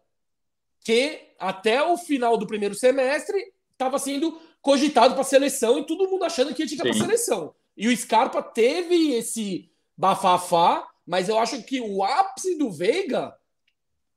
que 0.80 1.34
até 1.38 1.84
o 1.84 1.98
final 1.98 2.38
do 2.38 2.48
primeiro 2.48 2.74
semestre 2.74 3.52
estava 3.74 4.00
sendo 4.00 4.39
cogitado 4.62 5.13
para 5.13 5.21
a 5.21 5.26
seleção 5.26 5.80
e 5.80 5.86
todo 5.86 6.10
mundo 6.10 6.24
achando 6.24 6.54
que 6.54 6.63
ia 6.63 6.69
ficar 6.69 6.84
para 6.84 6.91
a 6.91 7.00
seleção. 7.00 7.56
E 7.76 7.88
o 7.88 7.97
Scarpa 7.97 8.41
teve 8.43 9.13
esse 9.13 9.71
bafafá, 9.97 10.88
mas 11.06 11.30
eu 11.30 11.39
acho 11.39 11.63
que 11.63 11.82
o 11.82 12.04
ápice 12.04 12.58
do 12.58 12.71
Veiga, 12.71 13.36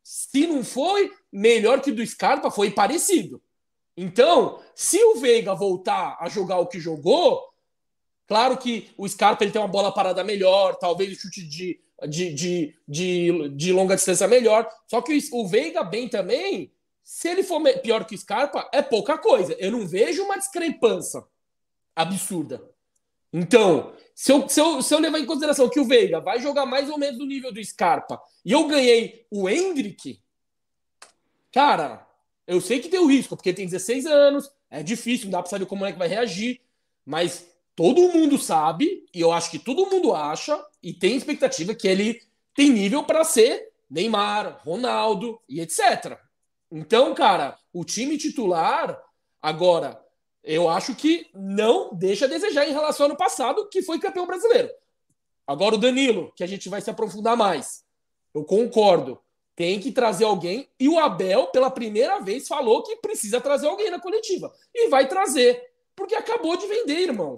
se 0.02 0.46
não 0.46 0.62
foi 0.62 1.10
melhor 1.32 1.80
que 1.80 1.92
do 1.92 2.06
Scarpa, 2.06 2.50
foi 2.50 2.70
parecido. 2.70 3.42
Então, 3.96 4.60
se 4.74 5.02
o 5.02 5.16
Veiga 5.16 5.54
voltar 5.54 6.16
a 6.20 6.28
jogar 6.28 6.58
o 6.58 6.66
que 6.66 6.80
jogou, 6.80 7.42
claro 8.26 8.58
que 8.58 8.90
o 8.98 9.08
Scarpa 9.08 9.44
ele 9.44 9.52
tem 9.52 9.62
uma 9.62 9.68
bola 9.68 9.92
parada 9.92 10.24
melhor, 10.24 10.76
talvez 10.76 11.12
o 11.12 11.20
chute 11.20 11.46
de 11.48 11.80
de, 12.08 12.32
de, 12.32 12.74
de, 12.86 13.48
de 13.50 13.72
longa 13.72 13.94
distância 13.94 14.26
melhor. 14.26 14.68
Só 14.86 15.00
que 15.00 15.16
o 15.32 15.46
Veiga 15.46 15.82
bem 15.82 16.08
também, 16.08 16.72
se 17.04 17.28
ele 17.28 17.42
for 17.42 17.62
pior 17.82 18.06
que 18.06 18.14
o 18.14 18.18
Scarpa, 18.18 18.68
é 18.72 18.80
pouca 18.80 19.18
coisa. 19.18 19.54
Eu 19.58 19.70
não 19.70 19.86
vejo 19.86 20.24
uma 20.24 20.38
discrepância 20.38 21.22
absurda. 21.94 22.64
Então, 23.30 23.92
se 24.14 24.32
eu, 24.32 24.48
se, 24.48 24.60
eu, 24.60 24.80
se 24.80 24.94
eu 24.94 24.98
levar 24.98 25.18
em 25.18 25.26
consideração 25.26 25.68
que 25.68 25.78
o 25.78 25.84
Veiga 25.84 26.20
vai 26.20 26.40
jogar 26.40 26.64
mais 26.64 26.88
ou 26.88 26.96
menos 26.96 27.18
no 27.18 27.26
nível 27.26 27.52
do 27.52 27.62
Scarpa 27.62 28.20
e 28.44 28.52
eu 28.52 28.66
ganhei 28.66 29.26
o 29.30 29.48
Hendrick, 29.48 30.20
cara, 31.52 32.06
eu 32.46 32.60
sei 32.60 32.80
que 32.80 32.88
tem 32.88 33.00
o 33.00 33.06
risco, 33.06 33.36
porque 33.36 33.52
tem 33.52 33.66
16 33.66 34.06
anos, 34.06 34.50
é 34.70 34.82
difícil, 34.82 35.26
não 35.26 35.32
dá 35.32 35.42
pra 35.42 35.50
saber 35.50 35.66
como 35.66 35.84
é 35.84 35.92
que 35.92 35.98
vai 35.98 36.08
reagir, 36.08 36.60
mas 37.04 37.46
todo 37.76 38.12
mundo 38.12 38.38
sabe, 38.38 39.04
e 39.12 39.20
eu 39.20 39.32
acho 39.32 39.50
que 39.50 39.58
todo 39.58 39.90
mundo 39.90 40.14
acha, 40.14 40.58
e 40.82 40.92
tem 40.92 41.16
expectativa 41.16 41.74
que 41.74 41.88
ele 41.88 42.22
tem 42.54 42.70
nível 42.70 43.02
para 43.02 43.24
ser 43.24 43.72
Neymar, 43.90 44.62
Ronaldo 44.64 45.40
e 45.48 45.60
etc. 45.60 46.18
Então, 46.76 47.14
cara, 47.14 47.56
o 47.72 47.84
time 47.84 48.18
titular, 48.18 49.00
agora, 49.40 50.04
eu 50.42 50.68
acho 50.68 50.92
que 50.92 51.30
não 51.32 51.94
deixa 51.94 52.24
a 52.24 52.28
desejar 52.28 52.68
em 52.68 52.72
relação 52.72 53.06
ao 53.06 53.10
ano 53.10 53.16
passado, 53.16 53.68
que 53.68 53.80
foi 53.80 54.00
campeão 54.00 54.26
brasileiro. 54.26 54.68
Agora 55.46 55.76
o 55.76 55.78
Danilo, 55.78 56.32
que 56.34 56.42
a 56.42 56.48
gente 56.48 56.68
vai 56.68 56.80
se 56.80 56.90
aprofundar 56.90 57.36
mais. 57.36 57.84
Eu 58.34 58.44
concordo. 58.44 59.20
Tem 59.54 59.78
que 59.78 59.92
trazer 59.92 60.24
alguém. 60.24 60.68
E 60.80 60.88
o 60.88 60.98
Abel, 60.98 61.46
pela 61.46 61.70
primeira 61.70 62.18
vez, 62.18 62.48
falou 62.48 62.82
que 62.82 62.96
precisa 62.96 63.40
trazer 63.40 63.68
alguém 63.68 63.88
na 63.88 64.00
coletiva. 64.00 64.52
E 64.74 64.88
vai 64.88 65.06
trazer. 65.06 65.62
Porque 65.94 66.16
acabou 66.16 66.56
de 66.56 66.66
vender, 66.66 67.02
irmão. 67.02 67.36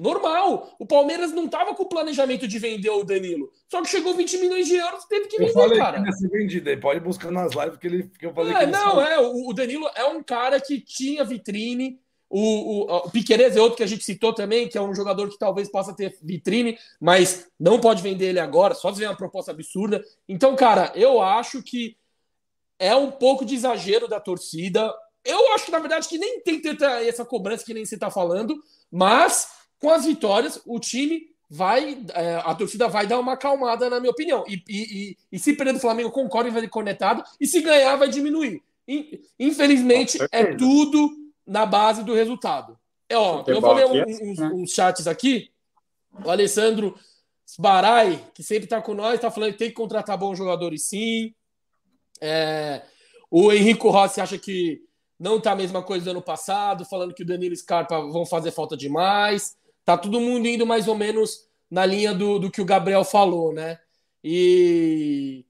Normal. 0.00 0.74
O 0.78 0.86
Palmeiras 0.86 1.30
não 1.32 1.44
estava 1.44 1.74
com 1.74 1.82
o 1.82 1.88
planejamento 1.88 2.48
de 2.48 2.58
vender 2.58 2.88
o 2.88 3.04
Danilo. 3.04 3.52
Só 3.68 3.82
que 3.82 3.88
chegou 3.90 4.14
20 4.14 4.38
milhões 4.38 4.66
de 4.66 4.76
euros 4.76 5.04
teve 5.04 5.26
que 5.26 5.36
vender, 5.36 5.50
eu 5.50 5.54
falei 5.54 5.78
cara. 5.78 6.02
Que. 6.02 6.34
Ele 6.34 6.76
pode 6.78 7.00
buscar 7.00 7.30
nas 7.30 7.52
lives 7.54 7.76
que, 7.76 7.86
ele, 7.86 8.10
que 8.18 8.24
eu 8.24 8.32
falei 8.32 8.54
é, 8.54 8.60
que 8.60 8.66
Não, 8.66 8.98
é. 8.98 9.20
O 9.20 9.52
Danilo 9.52 9.86
é 9.94 10.06
um 10.06 10.22
cara 10.22 10.58
que 10.58 10.80
tinha 10.80 11.22
vitrine. 11.22 12.00
O, 12.30 12.40
o, 12.40 12.96
o 12.96 13.10
Piqueires 13.10 13.56
é 13.56 13.60
outro 13.60 13.76
que 13.76 13.82
a 13.82 13.86
gente 13.86 14.02
citou 14.02 14.34
também, 14.34 14.68
que 14.68 14.78
é 14.78 14.80
um 14.80 14.94
jogador 14.94 15.28
que 15.28 15.38
talvez 15.38 15.70
possa 15.70 15.94
ter 15.94 16.16
vitrine, 16.22 16.78
mas 16.98 17.48
não 17.58 17.78
pode 17.78 18.02
vender 18.02 18.28
ele 18.28 18.40
agora, 18.40 18.72
só 18.72 18.92
se 18.92 19.00
vier 19.00 19.10
uma 19.10 19.16
proposta 19.16 19.50
absurda. 19.50 20.02
Então, 20.28 20.56
cara, 20.56 20.92
eu 20.94 21.20
acho 21.20 21.62
que 21.62 21.96
é 22.78 22.94
um 22.94 23.10
pouco 23.10 23.44
de 23.44 23.54
exagero 23.54 24.08
da 24.08 24.18
torcida. 24.18 24.94
Eu 25.22 25.52
acho 25.52 25.70
na 25.70 25.78
verdade, 25.78 26.08
que 26.08 26.16
nem 26.16 26.40
tem 26.40 26.58
ter 26.62 26.80
essa 27.06 27.24
cobrança 27.24 27.66
que 27.66 27.74
nem 27.74 27.84
você 27.84 27.96
está 27.96 28.10
falando, 28.10 28.58
mas 28.90 29.59
com 29.80 29.90
as 29.90 30.04
vitórias, 30.04 30.60
o 30.66 30.78
time 30.78 31.30
vai. 31.48 31.98
É, 32.14 32.36
a 32.36 32.54
torcida 32.54 32.86
vai 32.88 33.06
dar 33.06 33.18
uma 33.18 33.32
acalmada, 33.32 33.90
na 33.90 33.98
minha 33.98 34.12
opinião. 34.12 34.44
E, 34.46 34.62
e, 34.68 35.10
e, 35.10 35.16
e 35.32 35.38
se 35.38 35.54
perder 35.54 35.72
do 35.72 35.80
Flamengo, 35.80 36.10
concorda 36.10 36.48
e 36.48 36.52
vai 36.52 36.68
conectado. 36.68 37.24
E 37.40 37.46
se 37.46 37.60
ganhar, 37.60 37.96
vai 37.96 38.08
diminuir. 38.08 38.62
Infelizmente, 39.38 40.18
é 40.30 40.54
tudo 40.54 41.10
na 41.46 41.64
base 41.64 42.04
do 42.04 42.14
resultado. 42.14 42.78
É, 43.08 43.16
ó, 43.16 43.42
eu 43.46 43.60
vou 43.60 43.72
ler 43.72 43.86
um, 43.86 44.30
uns, 44.30 44.38
né? 44.38 44.50
uns 44.54 44.70
chats 44.70 45.06
aqui. 45.06 45.50
O 46.24 46.30
Alessandro 46.30 46.94
Barai, 47.58 48.24
que 48.34 48.42
sempre 48.42 48.64
está 48.64 48.80
com 48.80 48.94
nós, 48.94 49.14
está 49.14 49.30
falando 49.30 49.52
que 49.52 49.58
tem 49.58 49.68
que 49.68 49.74
contratar 49.74 50.16
bons 50.16 50.38
jogadores 50.38 50.84
sim. 50.84 51.34
É, 52.20 52.82
o 53.30 53.52
Henrico 53.52 53.90
Rossi 53.90 54.20
acha 54.20 54.38
que 54.38 54.80
não 55.18 55.38
está 55.38 55.52
a 55.52 55.56
mesma 55.56 55.82
coisa 55.82 56.04
do 56.04 56.10
ano 56.10 56.22
passado, 56.22 56.84
falando 56.84 57.14
que 57.14 57.22
o 57.22 57.26
Danilo 57.26 57.56
Scarpa 57.56 58.00
vão 58.00 58.24
fazer 58.24 58.52
falta 58.52 58.76
demais. 58.76 59.56
Tá 59.90 59.98
todo 59.98 60.20
mundo 60.20 60.46
indo 60.46 60.64
mais 60.64 60.86
ou 60.86 60.94
menos 60.94 61.48
na 61.68 61.84
linha 61.84 62.14
do, 62.14 62.38
do 62.38 62.48
que 62.48 62.60
o 62.62 62.64
Gabriel 62.64 63.02
falou, 63.02 63.52
né? 63.52 63.76
E 64.22 65.44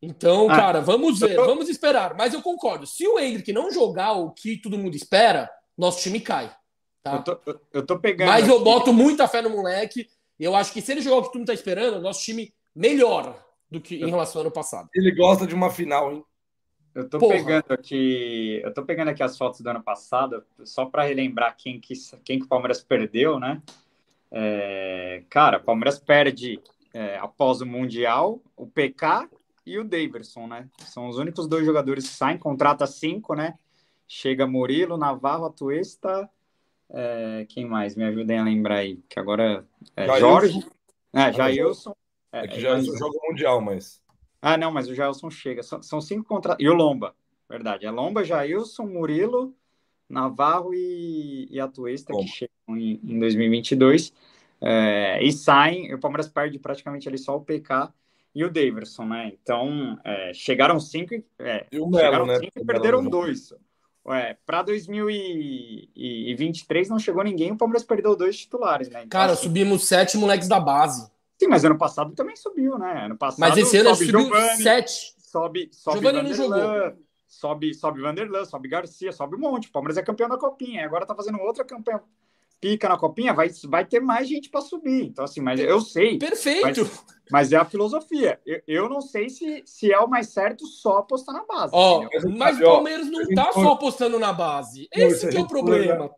então, 0.00 0.48
ah, 0.48 0.54
cara, 0.54 0.80
vamos 0.80 1.18
ver, 1.18 1.34
tô... 1.34 1.44
vamos 1.44 1.68
esperar. 1.68 2.14
Mas 2.14 2.32
eu 2.32 2.40
concordo. 2.40 2.86
Se 2.86 3.04
o 3.08 3.18
Hendrick 3.18 3.52
não 3.52 3.72
jogar 3.72 4.12
o 4.12 4.30
que 4.30 4.56
todo 4.56 4.78
mundo 4.78 4.94
espera, 4.94 5.50
nosso 5.76 6.00
time 6.00 6.20
cai. 6.20 6.54
Tá? 7.02 7.14
Eu, 7.14 7.22
tô, 7.24 7.60
eu 7.72 7.84
tô 7.84 7.98
pegando. 7.98 8.28
Mas 8.28 8.46
eu 8.46 8.62
boto 8.62 8.92
muita 8.92 9.26
fé 9.26 9.42
no 9.42 9.50
moleque. 9.50 10.08
Eu 10.38 10.54
acho 10.54 10.72
que 10.72 10.80
se 10.80 10.92
ele 10.92 11.00
jogar 11.00 11.16
o 11.16 11.22
que 11.22 11.28
todo 11.30 11.38
mundo 11.38 11.48
tá 11.48 11.54
esperando, 11.54 12.00
nosso 12.00 12.22
time 12.22 12.54
melhora 12.72 13.34
do 13.68 13.80
que 13.80 13.96
em 13.96 14.10
relação 14.10 14.42
ao 14.42 14.46
ano 14.46 14.54
passado. 14.54 14.88
Ele 14.94 15.12
gosta 15.12 15.44
de 15.44 15.56
uma 15.56 15.70
final, 15.70 16.12
hein? 16.12 16.24
Eu 16.94 17.08
tô 17.08 17.18
Porra. 17.18 17.34
pegando 17.34 17.72
aqui, 17.72 18.60
eu 18.62 18.72
tô 18.72 18.84
pegando 18.84 19.08
aqui 19.08 19.22
as 19.22 19.38
fotos 19.38 19.60
do 19.60 19.70
ano 19.70 19.82
passado, 19.82 20.44
só 20.64 20.84
para 20.84 21.04
relembrar 21.04 21.56
quem 21.56 21.80
que, 21.80 21.94
quem 22.22 22.38
que 22.38 22.44
o 22.44 22.48
Palmeiras 22.48 22.82
perdeu, 22.82 23.40
né? 23.40 23.62
É, 24.30 25.22
cara, 25.30 25.58
o 25.58 25.62
Palmeiras 25.62 25.98
perde 25.98 26.60
é, 26.92 27.16
após 27.18 27.60
o 27.60 27.66
Mundial 27.66 28.40
o 28.56 28.66
PK 28.66 29.28
e 29.64 29.78
o 29.78 29.84
Daverson, 29.84 30.46
né? 30.46 30.68
São 30.80 31.08
os 31.08 31.16
únicos 31.16 31.46
dois 31.46 31.64
jogadores 31.64 32.08
que 32.08 32.14
saem, 32.14 32.36
contrata 32.36 32.86
cinco, 32.86 33.34
né? 33.34 33.54
Chega 34.06 34.46
Murilo, 34.46 34.98
Navarro, 34.98 35.46
Atuesta, 35.46 36.28
é, 36.90 37.46
quem 37.48 37.64
mais? 37.64 37.96
Me 37.96 38.04
ajudem 38.04 38.38
a 38.38 38.44
lembrar 38.44 38.76
aí, 38.76 39.02
que 39.08 39.18
agora 39.18 39.66
é 39.96 40.18
Jorge, 40.18 40.62
é, 41.14 41.32
Jailson. 41.32 41.94
É, 42.30 42.44
é 42.44 42.48
que 42.48 42.60
Jailson 42.60 42.96
joga 42.98 43.16
o 43.16 43.28
Mundial, 43.30 43.60
mas... 43.62 44.02
Ah, 44.42 44.58
não, 44.58 44.70
mas 44.72 44.88
o 44.88 44.94
Jailson 44.94 45.30
chega. 45.30 45.62
São, 45.62 45.80
são 45.80 46.00
cinco 46.00 46.24
contratos. 46.24 46.60
E 46.62 46.68
o 46.68 46.74
Lomba, 46.74 47.14
verdade. 47.48 47.86
É 47.86 47.90
Lomba, 47.92 48.24
Jailson, 48.24 48.86
Murilo, 48.86 49.54
Navarro 50.10 50.74
e, 50.74 51.46
e 51.48 51.60
Atuesta, 51.60 52.12
que 52.12 52.26
chegam 52.26 52.76
em, 52.76 53.00
em 53.04 53.20
2022. 53.20 54.12
É, 54.60 55.22
e 55.22 55.30
saem, 55.32 55.94
o 55.94 55.98
Palmeiras 55.98 56.28
perde 56.28 56.58
praticamente 56.58 57.08
ali 57.08 57.18
só 57.18 57.36
o 57.36 57.40
PK 57.40 57.92
e 58.34 58.44
o 58.44 58.50
Daverson, 58.50 59.04
né? 59.04 59.32
Então, 59.32 59.96
é, 60.04 60.34
chegaram 60.34 60.80
cinco, 60.80 61.14
é, 61.38 61.66
e 61.70 61.78
o 61.78 61.88
Melo, 61.88 62.04
chegaram 62.04 62.26
né? 62.26 62.38
cinco 62.38 62.52
e 62.56 62.64
perderam 62.64 63.04
dois. 63.04 63.54
É, 64.08 64.36
para 64.44 64.62
2023 64.62 66.88
não 66.88 66.98
chegou 66.98 67.22
ninguém, 67.22 67.52
o 67.52 67.56
Palmeiras 67.56 67.84
perdeu 67.84 68.16
dois 68.16 68.36
titulares, 68.36 68.88
né? 68.88 69.04
Então, 69.04 69.20
Cara, 69.20 69.34
assim, 69.34 69.44
subimos 69.44 69.86
sete 69.86 70.16
moleques 70.16 70.48
da 70.48 70.58
base. 70.58 71.08
Sim, 71.42 71.48
mas 71.48 71.64
ano 71.64 71.76
passado 71.76 72.14
também 72.14 72.36
subiu, 72.36 72.78
né? 72.78 73.06
Ano 73.06 73.16
passado, 73.16 73.40
mas 73.40 73.56
esse 73.56 73.76
ano 73.76 73.96
subiu 73.96 74.20
Giovani, 74.20 74.62
sete. 74.62 75.14
Sobe, 75.18 75.68
sobe 75.72 75.98
Giovani 75.98 76.28
não 76.28 76.34
jogou. 76.34 76.96
Sobe, 77.26 77.74
sobe 77.74 78.00
Vanderlan, 78.00 78.44
sobe 78.44 78.68
Garcia, 78.68 79.10
sobe 79.10 79.34
um 79.34 79.40
monte. 79.40 79.68
O 79.68 79.72
Palmeiras 79.72 79.96
é 79.96 80.02
campeão 80.02 80.28
da 80.28 80.38
Copinha. 80.38 80.84
Agora 80.84 81.04
tá 81.04 81.16
fazendo 81.16 81.40
outra 81.40 81.64
campanha 81.64 82.00
pica 82.60 82.88
na 82.88 82.96
Copinha, 82.96 83.34
vai, 83.34 83.50
vai 83.64 83.84
ter 83.84 83.98
mais 83.98 84.28
gente 84.28 84.48
para 84.48 84.60
subir. 84.60 85.06
Então, 85.06 85.24
assim, 85.24 85.40
mas 85.40 85.58
eu 85.58 85.80
sei. 85.80 86.16
Perfeito. 86.16 86.82
Mas, 86.82 87.04
mas 87.28 87.52
é 87.52 87.56
a 87.56 87.64
filosofia. 87.64 88.38
Eu, 88.46 88.62
eu, 88.68 88.88
não 88.88 89.00
sei 89.00 89.28
se, 89.28 89.64
se 89.66 89.92
é 89.92 89.98
o 89.98 90.06
mais 90.06 90.28
certo 90.28 90.64
só 90.64 90.98
apostar 90.98 91.34
na 91.34 91.44
base. 91.44 91.72
Ó, 91.74 92.08
mas 92.38 92.60
o 92.60 92.62
Palmeiras 92.62 93.10
não 93.10 93.26
tá 93.34 93.52
só 93.52 93.72
apostando 93.72 94.16
na 94.16 94.32
base. 94.32 94.88
Esse 94.92 95.28
que 95.28 95.36
é 95.36 95.40
o 95.40 95.48
problema. 95.48 96.08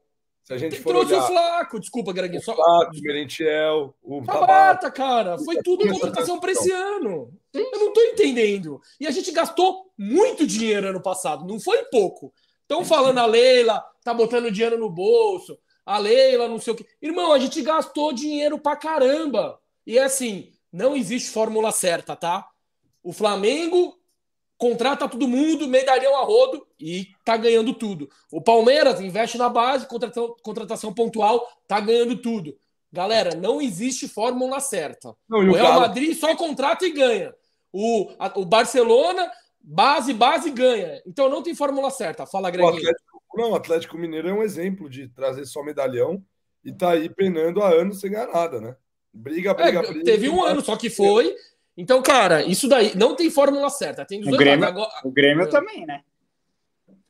Se 0.45 0.53
a 0.53 0.59
gente 0.59 0.79
for 0.79 0.91
trouxe 0.91 1.15
olhar... 1.15 1.25
o 1.25 1.27
Flaco, 1.27 1.81
desculpa, 1.81 2.13
Greginho. 2.13 2.39
O 2.39 2.45
Flaco, 2.45 2.93
o 2.95 3.01
Merentiel, 3.01 3.95
o 4.03 4.23
Tabata, 4.23 4.91
cara. 4.91 5.39
Foi 5.39 5.57
tudo 5.63 5.89
contratação 5.89 6.39
para 6.39 6.53
esse 6.53 6.71
ano. 6.71 7.33
Eu 7.53 7.71
não 7.73 7.93
tô 7.95 8.01
entendendo. 8.03 8.79
E 9.01 9.07
a 9.07 9.11
gente 9.11 9.33
gastou 9.33 9.91
muito 9.97 10.47
dinheiro 10.47 10.89
ano 10.89 11.01
passado, 11.01 11.47
não 11.47 11.59
foi 11.59 11.85
pouco. 11.85 12.31
Estão 12.61 12.85
falando 12.85 13.19
a 13.19 13.27
Leila, 13.27 13.83
tá 14.03 14.13
botando 14.13 14.51
dinheiro 14.51 14.79
no 14.79 14.91
bolso, 14.91 15.59
a 15.85 15.97
Leila, 15.99 16.47
não 16.47 16.59
sei 16.59 16.75
o 16.75 16.77
quê. 16.77 16.87
Irmão, 17.01 17.33
a 17.33 17.39
gente 17.39 17.63
gastou 17.63 18.13
dinheiro 18.13 18.59
pra 18.59 18.77
caramba. 18.77 19.59
E 19.87 19.99
é 19.99 20.05
assim, 20.05 20.51
não 20.71 20.95
existe 20.95 21.31
fórmula 21.31 21.73
certa, 21.73 22.15
tá? 22.15 22.47
O 23.03 23.13
Flamengo 23.13 23.99
contrata 24.57 25.09
todo 25.09 25.29
mundo, 25.29 25.69
medalhão 25.69 26.17
a 26.17 26.25
rodo 26.25 26.67
e 26.79 27.09
tá 27.25 27.37
ganhando 27.37 27.75
tudo. 27.75 28.09
O 28.31 28.41
Palmeiras 28.41 29.01
investe 29.01 29.37
na 29.37 29.49
base, 29.49 29.87
contratação, 29.87 30.37
contratação 30.43 30.95
pontual, 30.95 31.47
tá 31.67 31.81
ganhando 31.81 32.17
tudo. 32.17 32.57
Galera, 32.93 33.35
não 33.35 33.61
existe 33.61 34.07
fórmula 34.07 34.61
certa. 34.61 35.15
Não, 35.29 35.41
o 35.41 35.53
Real 35.53 35.67
Galo... 35.67 35.81
Madrid 35.81 36.17
só 36.17 36.35
contrata 36.37 36.87
e 36.87 36.93
ganha. 36.93 37.35
O, 37.73 38.13
a, 38.19 38.39
o 38.39 38.45
Barcelona, 38.45 39.29
base, 39.61 40.15
base 40.15 40.51
ganha. 40.51 41.03
Então 41.05 41.29
não 41.29 41.43
tem 41.43 41.55
fórmula 41.55 41.91
certa. 41.91 42.25
Fala, 42.25 42.51
Greg. 42.51 42.81
Não, 43.35 43.51
o 43.51 43.55
Atlético 43.57 43.99
Mineiro 43.99 44.29
é 44.29 44.33
um 44.33 44.45
exemplo 44.45 44.89
de 44.89 45.09
trazer 45.09 45.45
só 45.45 45.63
medalhão 45.65 46.23
e 46.65 46.73
tá 46.73 46.93
aí 46.93 47.09
penando 47.09 47.61
há 47.61 47.69
anos 47.69 48.01
sem 48.01 48.13
ganhar 48.13 48.29
nada, 48.29 48.61
né? 48.61 48.77
Briga, 49.13 49.53
briga, 49.55 49.81
é, 49.81 49.87
briga. 49.87 50.05
Teve 50.05 50.29
um 50.29 50.43
ano, 50.43 50.61
só 50.61 50.77
que 50.77 50.89
foi 50.89 51.35
então, 51.77 52.03
cara, 52.03 52.43
isso 52.45 52.69
daí 52.69 52.97
não 52.97 53.17
tem 53.17 53.31
fórmula 53.31 53.69
certa. 53.69 54.05
Tem 54.05 54.21
o, 54.21 54.37
Grêmio, 54.37 54.67
Agora, 54.67 54.91
o 55.03 55.11
Grêmio 55.11 55.49
também, 55.49 55.85
né? 55.85 56.03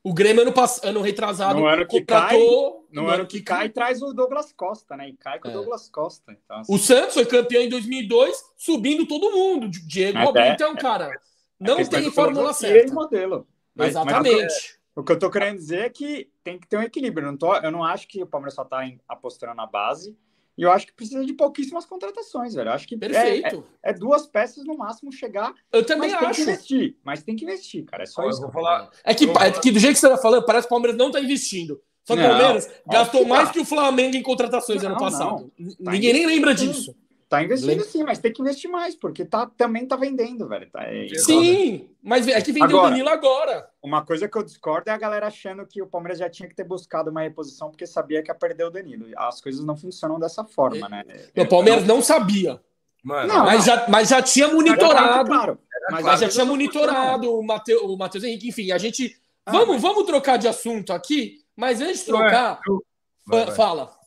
O 0.03 0.13
Grêmio 0.13 0.43
ano, 0.43 0.53
pass... 0.53 0.83
ano 0.85 1.01
retrasado 1.01 1.61
no 1.61 1.67
ano 1.67 1.87
que 1.87 2.01
contratou... 2.01 2.73
cai, 2.73 2.83
no 2.93 3.09
ano 3.09 3.27
que 3.27 3.41
cai 3.41 3.69
traz 3.71 4.03
o 4.03 4.13
Douglas 4.13 4.53
Costa, 4.53 4.97
né? 4.97 5.09
E 5.09 5.17
cai 5.17 5.39
com 5.39 5.49
é. 5.49 5.51
o 5.51 5.55
Douglas 5.55 5.89
Costa. 5.89 6.33
Então, 6.33 6.59
assim... 6.59 6.75
O 6.75 6.79
Santos 6.79 7.15
foi 7.15 7.25
campeão 7.25 7.63
em 7.63 7.69
2002, 7.69 8.53
subindo 8.57 9.07
todo 9.07 9.33
mundo. 9.33 9.71
Diego 9.71 10.19
Até, 10.19 10.53
Então, 10.53 10.77
cara, 10.77 11.07
é, 11.07 11.17
não 11.59 11.79
é 11.79 11.85
tem 11.87 12.11
fórmula 12.11 12.53
certa. 12.53 12.93
modelo. 12.93 13.47
Mas, 13.75 13.89
Exatamente. 13.91 14.43
Mas, 14.43 14.79
o 14.95 15.03
que 15.03 15.13
eu 15.13 15.19
tô 15.19 15.31
querendo 15.31 15.57
dizer 15.57 15.87
é 15.87 15.91
que 15.91 16.31
tem 16.43 16.59
que 16.59 16.69
ter 16.69 16.77
um 16.77 16.83
equilíbrio. 16.83 17.27
Eu 17.27 17.33
não, 17.33 17.39
tô, 17.39 17.57
eu 17.57 17.71
não 17.71 17.83
acho 17.83 18.07
que 18.07 18.23
o 18.23 18.27
Palmeiras 18.27 18.55
só 18.55 18.65
tá 18.65 18.87
apostando 19.09 19.55
na 19.55 19.67
base. 19.67 20.17
E 20.57 20.63
eu 20.63 20.71
acho 20.71 20.87
que 20.87 20.93
precisa 20.93 21.25
de 21.25 21.33
pouquíssimas 21.33 21.85
contratações, 21.85 22.55
velho. 22.55 22.69
Eu 22.69 22.73
acho 22.73 22.87
que 22.87 22.97
Perfeito. 22.97 23.65
É, 23.83 23.89
é, 23.89 23.91
é, 23.91 23.93
duas 23.93 24.27
peças 24.27 24.65
no 24.65 24.77
máximo 24.77 25.11
chegar. 25.11 25.53
Eu 25.73 25.85
também 25.85 26.11
mas 26.11 26.23
acho. 26.23 26.25
Tem 26.25 26.35
que 26.35 26.43
investir, 26.43 26.97
mas 27.03 27.23
tem 27.23 27.37
que 27.37 27.45
investir, 27.45 27.85
cara. 27.85 28.05
É 28.05 28.07
só 28.07 28.29
isso. 28.29 28.41
Vou 28.41 28.53
falar. 28.53 28.91
É 29.03 29.15
que, 29.15 29.25
é 29.25 29.51
que 29.51 29.73
do 29.73 29.81
jeito 29.81 29.95
que 29.95 30.01
você 30.01 30.09
tá 30.09 30.17
falando, 30.17 30.45
parece 30.45 30.69
que 30.69 30.73
o 30.73 30.77
Palmeiras 30.77 30.97
não 30.97 31.11
tá 31.11 31.21
investindo. 31.21 31.81
Só 32.05 32.15
que 32.15 32.23
o 32.23 32.29
Palmeiras 32.29 32.71
gastou 32.87 33.23
que 33.23 33.29
mais 33.29 33.49
tá. 33.49 33.53
que 33.55 33.61
o 33.61 33.65
Flamengo 33.65 34.17
em 34.17 34.23
contratações 34.23 34.83
não, 34.83 34.91
ano 34.91 34.99
passado. 34.99 35.51
Tá 35.83 35.91
Ninguém 35.91 36.13
nem 36.13 36.27
lembra 36.27 36.55
disso. 36.55 36.95
Tá 37.35 37.43
investindo 37.43 37.85
sim, 37.85 38.05
mas 38.05 38.19
tem 38.19 38.33
que 38.33 38.41
investir 38.41 38.71
mais, 38.71 38.95
porque 38.95 39.25
tá, 39.25 39.47
também 39.47 39.87
tá 39.87 39.97
vendendo, 39.97 40.49
velho. 40.49 40.71
Tá, 40.71 40.85
é, 40.85 41.09
sim, 41.17 41.89
mas 42.03 42.29
é 42.29 42.41
que 42.41 42.53
vendeu 42.53 42.69
agora, 42.69 42.87
o 42.87 42.91
Danilo 42.91 43.09
agora. 43.09 43.69
Uma 43.83 44.05
coisa 44.05 44.29
que 44.29 44.39
eu 44.39 44.43
discordo 44.43 44.89
é 44.89 44.93
a 44.93 44.99
galera 44.99 45.27
achando 45.27 45.67
que 45.67 45.83
o 45.83 45.87
Palmeiras 45.87 46.19
já 46.19 46.31
tinha 46.31 46.49
que 46.49 46.55
ter 46.55 46.65
buscado 46.65 47.11
uma 47.11 47.23
reposição 47.23 47.71
porque 47.71 47.87
sabia 47.87 48.23
que 48.23 48.31
ia 48.31 48.35
perder 48.35 48.65
o 48.65 48.71
Danilo. 48.71 49.07
As 49.17 49.41
coisas 49.41 49.65
não 49.65 49.77
funcionam 49.77 50.19
dessa 50.19 50.45
forma, 50.45 50.89
né? 50.89 51.03
O 51.37 51.47
Palmeiras 51.47 51.85
não 51.85 52.01
sabia. 52.01 52.61
Mano, 53.03 53.29
não, 53.29 53.45
mas, 53.45 53.59
não. 53.59 53.65
Já, 53.65 53.89
mas 53.89 54.09
já 54.09 54.23
tinha 54.23 54.49
monitorado. 54.49 55.29
Claro, 55.29 55.59
mas 55.91 56.03
claro, 56.03 56.21
já 56.21 56.29
tinha 56.29 56.45
monitorado 56.45 57.39
o 57.39 57.43
Matheus, 57.43 57.83
o 57.83 57.97
Matheus 57.97 58.25
Henrique, 58.25 58.49
enfim, 58.49 58.73
a 58.73 58.79
gente. 58.79 59.15
Ah, 59.45 59.53
vamos, 59.53 59.75
mas... 59.75 59.83
vamos 59.83 60.05
trocar 60.05 60.39
de 60.39 60.49
assunto 60.49 60.93
aqui, 60.93 61.41
mas 61.55 61.83
antes 61.83 62.01
de 62.01 62.07
trocar. 62.07 62.61
É, 62.67 62.71
eu... 62.71 62.83
vai, 63.27 63.45
vai. 63.45 63.55
Fala. 63.55 64.04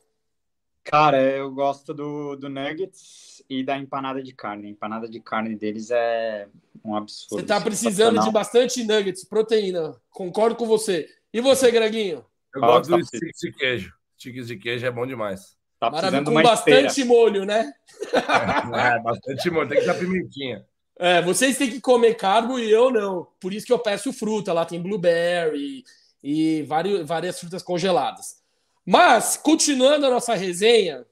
Cara, 0.84 1.18
eu 1.22 1.50
gosto 1.50 1.94
do, 1.94 2.36
do 2.36 2.50
nuggets 2.50 3.42
e 3.48 3.64
da 3.64 3.78
empanada 3.78 4.22
de 4.22 4.34
carne. 4.34 4.66
A 4.66 4.70
empanada 4.70 5.08
de 5.08 5.18
carne 5.18 5.56
deles 5.56 5.90
é 5.90 6.46
um 6.84 6.94
absurdo. 6.94 7.40
Você 7.40 7.46
tá 7.46 7.58
precisando 7.58 8.20
de 8.20 8.30
bastante 8.30 8.84
nuggets, 8.84 9.24
proteína. 9.24 9.96
Concordo 10.10 10.56
com 10.56 10.66
você. 10.66 11.08
E 11.32 11.40
você, 11.40 11.70
Greguinho? 11.70 12.24
Eu 12.54 12.60
gosto 12.60 12.96
dos 12.96 13.06
sticks 13.06 13.40
de 13.40 13.52
queijo. 13.52 13.94
Sticks 14.18 14.46
de 14.48 14.56
queijo 14.56 14.84
é 14.84 14.90
bom 14.90 15.06
demais. 15.06 15.56
Tá 15.78 15.90
Maravilha, 15.90 16.24
com 16.24 16.34
bastante 16.42 16.86
esteira. 16.88 17.08
molho, 17.08 17.44
né? 17.44 17.72
É, 18.12 18.16
é, 18.96 19.00
bastante 19.00 19.50
molho. 19.50 19.68
Tem 19.68 19.80
que 19.80 19.86
dar 19.86 19.94
pimentinha. 19.94 20.66
É, 20.98 21.22
vocês 21.22 21.56
têm 21.56 21.70
que 21.70 21.80
comer 21.80 22.14
carbo 22.14 22.58
e 22.58 22.70
eu 22.70 22.90
não. 22.90 23.28
Por 23.40 23.54
isso 23.54 23.64
que 23.64 23.72
eu 23.72 23.78
peço 23.78 24.12
fruta. 24.12 24.52
Lá 24.52 24.66
tem 24.66 24.82
blueberry 24.82 25.84
e 26.22 26.62
várias, 26.64 27.06
várias 27.06 27.38
frutas 27.38 27.62
congeladas. 27.62 28.42
Mas, 28.84 29.36
continuando 29.36 30.06
a 30.06 30.10
nossa 30.10 30.34
resenha, 30.34 31.06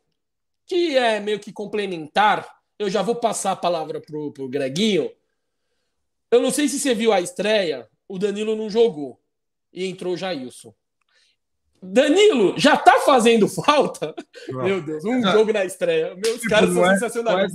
que 0.66 0.98
é 0.98 1.20
meio 1.20 1.38
que 1.38 1.52
complementar, 1.52 2.46
eu 2.78 2.90
já 2.90 3.00
vou 3.02 3.14
passar 3.14 3.52
a 3.52 3.56
palavra 3.56 4.00
pro, 4.00 4.32
pro 4.32 4.48
Greguinho. 4.48 5.10
Eu 6.30 6.42
não 6.42 6.50
sei 6.50 6.68
se 6.68 6.78
você 6.78 6.94
viu 6.94 7.12
a 7.12 7.20
estreia, 7.20 7.88
o 8.06 8.18
Danilo 8.18 8.56
não 8.56 8.68
jogou 8.68 9.18
e 9.72 9.86
entrou 9.86 10.14
o 10.14 10.16
Jailson. 10.16 10.74
Danilo, 11.80 12.58
já 12.58 12.76
tá 12.76 13.00
fazendo 13.00 13.46
falta? 13.48 14.14
Não. 14.48 14.64
Meu 14.64 14.82
Deus, 14.82 15.04
um 15.04 15.22
jogo 15.22 15.52
na 15.52 15.64
estreia. 15.64 16.14
Meus 16.14 16.40
tipo, 16.40 16.50
caras 16.50 16.72
são 16.72 16.84
é, 16.84 16.92
sensacionais. 16.94 17.52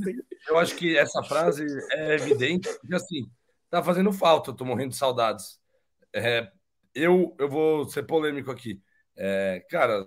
eu 0.48 0.58
acho 0.58 0.76
que 0.76 0.98
essa 0.98 1.22
frase 1.24 1.66
é 1.92 2.16
evidente, 2.16 2.70
porque 2.80 2.96
assim, 2.96 3.30
tá 3.70 3.84
fazendo 3.84 4.14
falta, 4.14 4.52
eu 4.52 4.56
tô 4.56 4.64
morrendo 4.64 4.92
de 4.92 4.96
saudades. 4.96 5.60
É, 6.14 6.48
eu, 6.96 7.36
eu 7.38 7.50
vou 7.50 7.86
ser 7.86 8.04
polêmico 8.04 8.52
aqui. 8.52 8.82
É, 9.16 9.66
cara, 9.70 10.06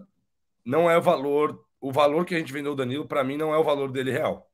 não 0.65 0.91
é 0.91 0.97
o 0.97 1.03
valor, 1.03 1.65
o 1.81 1.93
valor 1.93 2.25
que 2.25 2.35
a 2.35 2.39
gente 2.39 2.53
vendeu 2.53 2.73
o 2.73 2.77
Danilo, 2.77 3.07
para 3.07 3.23
mim, 3.23 3.37
não 3.37 3.53
é 3.53 3.59
o 3.59 3.65
valor 3.65 3.93
dele 3.93 4.11
real. 4.11 4.51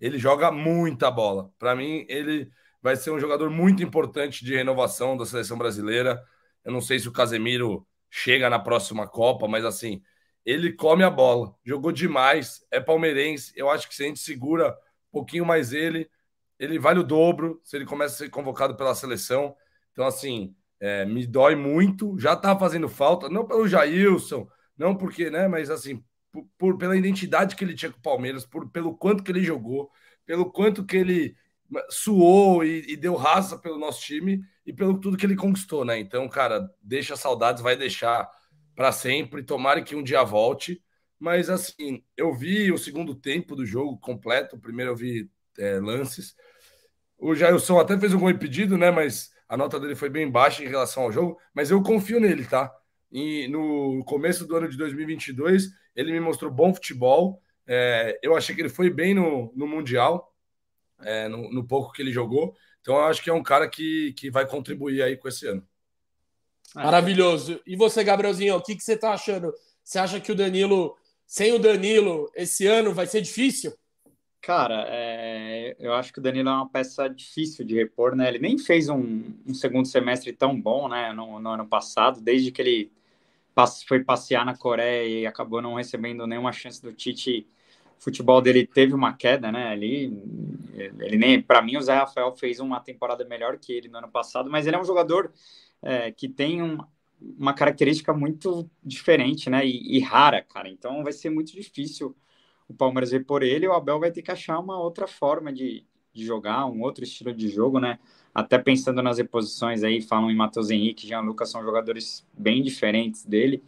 Ele 0.00 0.18
joga 0.18 0.50
muita 0.50 1.10
bola. 1.10 1.50
Para 1.58 1.74
mim, 1.74 2.04
ele 2.08 2.50
vai 2.82 2.94
ser 2.94 3.10
um 3.10 3.18
jogador 3.18 3.50
muito 3.50 3.82
importante 3.82 4.44
de 4.44 4.54
renovação 4.54 5.16
da 5.16 5.26
seleção 5.26 5.58
brasileira. 5.58 6.22
Eu 6.64 6.72
não 6.72 6.80
sei 6.80 6.98
se 6.98 7.08
o 7.08 7.12
Casemiro 7.12 7.86
chega 8.10 8.48
na 8.50 8.58
próxima 8.58 9.06
Copa, 9.06 9.46
mas 9.46 9.64
assim, 9.64 10.02
ele 10.44 10.72
come 10.72 11.04
a 11.04 11.10
bola, 11.10 11.54
jogou 11.64 11.92
demais, 11.92 12.64
é 12.70 12.80
palmeirense. 12.80 13.52
Eu 13.54 13.70
acho 13.70 13.88
que 13.88 13.94
se 13.94 14.04
a 14.04 14.06
gente 14.06 14.20
segura 14.20 14.70
um 15.08 15.12
pouquinho 15.12 15.44
mais 15.44 15.72
ele, 15.72 16.08
ele 16.58 16.78
vale 16.78 17.00
o 17.00 17.04
dobro 17.04 17.60
se 17.62 17.76
ele 17.76 17.84
começa 17.84 18.14
a 18.14 18.18
ser 18.18 18.30
convocado 18.30 18.76
pela 18.76 18.94
seleção. 18.94 19.54
Então, 19.92 20.06
assim, 20.06 20.54
é, 20.80 21.04
me 21.04 21.26
dói 21.26 21.54
muito, 21.54 22.18
já 22.18 22.34
tá 22.36 22.58
fazendo 22.58 22.88
falta, 22.88 23.28
não 23.28 23.46
pelo 23.46 23.68
Jailson, 23.68 24.48
não 24.76 24.96
porque, 24.96 25.30
né, 25.30 25.48
mas 25.48 25.70
assim, 25.70 26.02
por, 26.30 26.48
por, 26.56 26.78
pela 26.78 26.96
identidade 26.96 27.56
que 27.56 27.64
ele 27.64 27.74
tinha 27.74 27.90
com 27.90 27.98
o 27.98 28.02
Palmeiras, 28.02 28.46
por, 28.46 28.70
pelo 28.70 28.96
quanto 28.96 29.22
que 29.22 29.32
ele 29.32 29.42
jogou, 29.42 29.90
pelo 30.24 30.50
quanto 30.50 30.84
que 30.84 30.96
ele 30.96 31.36
suou 31.90 32.64
e, 32.64 32.92
e, 32.92 32.96
deu 32.96 33.14
raça 33.14 33.58
pelo 33.58 33.78
nosso 33.78 34.00
time 34.00 34.40
e 34.68 34.72
pelo 34.74 35.00
tudo 35.00 35.16
que 35.16 35.24
ele 35.24 35.34
conquistou, 35.34 35.82
né? 35.82 35.98
Então, 35.98 36.28
cara, 36.28 36.70
deixa 36.82 37.16
saudades, 37.16 37.62
vai 37.62 37.74
deixar 37.74 38.30
para 38.76 38.92
sempre. 38.92 39.42
Tomara 39.42 39.80
que 39.80 39.96
um 39.96 40.02
dia 40.02 40.22
volte. 40.22 40.82
Mas 41.18 41.48
assim, 41.48 42.04
eu 42.14 42.34
vi 42.34 42.70
o 42.70 42.76
segundo 42.76 43.14
tempo 43.14 43.56
do 43.56 43.64
jogo 43.64 43.96
completo. 43.98 44.58
Primeiro 44.58 44.90
eu 44.90 44.96
vi 44.96 45.30
é, 45.58 45.80
lances. 45.80 46.36
O 47.16 47.34
Jailson 47.34 47.78
até 47.78 47.98
fez 47.98 48.12
um 48.12 48.18
gol 48.18 48.28
impedido, 48.28 48.76
né? 48.76 48.90
Mas 48.90 49.30
a 49.48 49.56
nota 49.56 49.80
dele 49.80 49.94
foi 49.96 50.10
bem 50.10 50.30
baixa 50.30 50.62
em 50.62 50.68
relação 50.68 51.04
ao 51.04 51.12
jogo. 51.12 51.38
Mas 51.54 51.70
eu 51.70 51.82
confio 51.82 52.20
nele, 52.20 52.44
tá? 52.44 52.70
E 53.10 53.48
no 53.48 54.04
começo 54.04 54.46
do 54.46 54.54
ano 54.54 54.68
de 54.68 54.76
2022, 54.76 55.70
ele 55.96 56.12
me 56.12 56.20
mostrou 56.20 56.50
bom 56.52 56.74
futebol. 56.74 57.40
É, 57.66 58.20
eu 58.22 58.36
achei 58.36 58.54
que 58.54 58.60
ele 58.60 58.68
foi 58.68 58.90
bem 58.90 59.14
no, 59.14 59.50
no 59.56 59.66
Mundial 59.66 60.30
é, 61.00 61.28
no, 61.28 61.50
no, 61.52 61.66
pouco 61.66 61.92
que 61.92 62.02
ele 62.02 62.12
jogou. 62.12 62.54
Então, 62.88 62.96
eu 62.96 63.04
acho 63.04 63.22
que 63.22 63.28
é 63.28 63.34
um 63.34 63.42
cara 63.42 63.68
que, 63.68 64.14
que 64.14 64.30
vai 64.30 64.46
contribuir 64.46 65.02
aí 65.02 65.14
com 65.14 65.28
esse 65.28 65.46
ano. 65.46 65.62
Maravilhoso. 66.74 67.60
E 67.66 67.76
você, 67.76 68.02
Gabrielzinho, 68.02 68.56
o 68.56 68.62
que, 68.62 68.74
que 68.74 68.82
você 68.82 68.94
está 68.94 69.12
achando? 69.12 69.52
Você 69.84 69.98
acha 69.98 70.18
que 70.18 70.32
o 70.32 70.34
Danilo, 70.34 70.96
sem 71.26 71.52
o 71.52 71.58
Danilo, 71.58 72.32
esse 72.34 72.66
ano 72.66 72.94
vai 72.94 73.06
ser 73.06 73.20
difícil? 73.20 73.74
Cara, 74.40 74.86
é, 74.88 75.76
eu 75.78 75.92
acho 75.92 76.14
que 76.14 76.18
o 76.18 76.22
Danilo 76.22 76.48
é 76.48 76.52
uma 76.52 76.70
peça 76.70 77.08
difícil 77.08 77.62
de 77.62 77.74
repor, 77.74 78.16
né? 78.16 78.26
Ele 78.26 78.38
nem 78.38 78.56
fez 78.56 78.88
um, 78.88 79.34
um 79.46 79.52
segundo 79.52 79.86
semestre 79.86 80.32
tão 80.32 80.58
bom, 80.58 80.88
né? 80.88 81.12
No, 81.12 81.38
no, 81.38 81.50
ano 81.50 81.68
passado, 81.68 82.22
desde 82.22 82.50
que 82.50 82.62
ele 82.62 82.92
foi 83.86 84.02
passear 84.02 84.46
na 84.46 84.56
Coreia 84.56 85.06
e 85.06 85.26
acabou 85.26 85.60
não 85.60 85.74
recebendo 85.74 86.26
nenhuma 86.26 86.52
chance 86.52 86.80
do 86.80 86.94
Tite 86.94 87.46
o 87.98 88.02
futebol 88.02 88.40
dele 88.40 88.66
teve 88.66 88.94
uma 88.94 89.12
queda, 89.12 89.50
né? 89.50 89.68
Ali, 89.68 90.22
ele 91.00 91.16
nem, 91.16 91.42
para 91.42 91.60
mim, 91.60 91.76
o 91.76 91.82
Zé 91.82 91.94
Rafael 91.94 92.32
fez 92.36 92.60
uma 92.60 92.80
temporada 92.80 93.24
melhor 93.24 93.58
que 93.58 93.72
ele 93.72 93.88
no 93.88 93.98
ano 93.98 94.08
passado, 94.08 94.48
mas 94.48 94.66
ele 94.66 94.76
é 94.76 94.80
um 94.80 94.84
jogador 94.84 95.32
é, 95.82 96.12
que 96.12 96.28
tem 96.28 96.62
um, 96.62 96.78
uma 97.20 97.52
característica 97.52 98.12
muito 98.14 98.70
diferente, 98.84 99.50
né? 99.50 99.66
E, 99.66 99.96
e, 99.96 100.00
rara, 100.00 100.40
cara. 100.42 100.68
Então 100.68 101.02
vai 101.02 101.12
ser 101.12 101.30
muito 101.30 101.52
difícil 101.52 102.16
o 102.68 102.74
Palmeiras 102.74 103.10
ver 103.10 103.24
por 103.24 103.42
ele. 103.42 103.66
O 103.66 103.72
Abel 103.72 103.98
vai 103.98 104.12
ter 104.12 104.22
que 104.22 104.30
achar 104.30 104.60
uma 104.60 104.78
outra 104.80 105.08
forma 105.08 105.52
de, 105.52 105.84
de 106.12 106.24
jogar, 106.24 106.66
um 106.66 106.82
outro 106.82 107.02
estilo 107.02 107.34
de 107.34 107.48
jogo, 107.48 107.80
né? 107.80 107.98
Até 108.32 108.58
pensando 108.58 109.02
nas 109.02 109.18
reposições 109.18 109.82
aí, 109.82 110.00
falam 110.00 110.30
em 110.30 110.36
Matheus 110.36 110.70
Henrique, 110.70 111.08
Jean 111.08 111.20
Lucas, 111.20 111.50
são 111.50 111.64
jogadores 111.64 112.24
bem 112.32 112.62
diferentes 112.62 113.24
dele. 113.24 113.64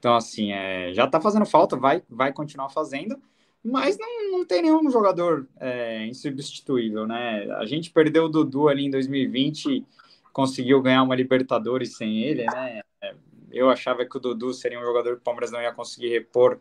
Então, 0.00 0.16
assim, 0.16 0.50
é, 0.50 0.92
já 0.92 1.06
tá 1.06 1.20
fazendo 1.20 1.46
falta, 1.46 1.76
vai, 1.76 2.02
vai 2.10 2.32
continuar 2.32 2.68
fazendo 2.70 3.16
mas 3.64 3.96
não, 3.98 4.30
não 4.32 4.44
tem 4.44 4.62
nenhum 4.62 4.90
jogador 4.90 5.46
é, 5.58 6.06
insubstituível, 6.06 7.06
né? 7.06 7.50
A 7.52 7.64
gente 7.64 7.90
perdeu 7.90 8.24
o 8.24 8.28
Dudu 8.28 8.68
ali 8.68 8.86
em 8.86 8.90
2020, 8.90 9.84
conseguiu 10.32 10.82
ganhar 10.82 11.02
uma 11.02 11.14
Libertadores 11.14 11.96
sem 11.96 12.22
ele, 12.22 12.44
né? 12.44 12.82
Eu 13.50 13.70
achava 13.70 14.04
que 14.04 14.16
o 14.16 14.20
Dudu 14.20 14.52
seria 14.52 14.80
um 14.80 14.84
jogador 14.84 15.14
que 15.14 15.20
o 15.20 15.24
Palmeiras 15.24 15.52
não 15.52 15.60
ia 15.60 15.72
conseguir 15.72 16.08
repor 16.08 16.58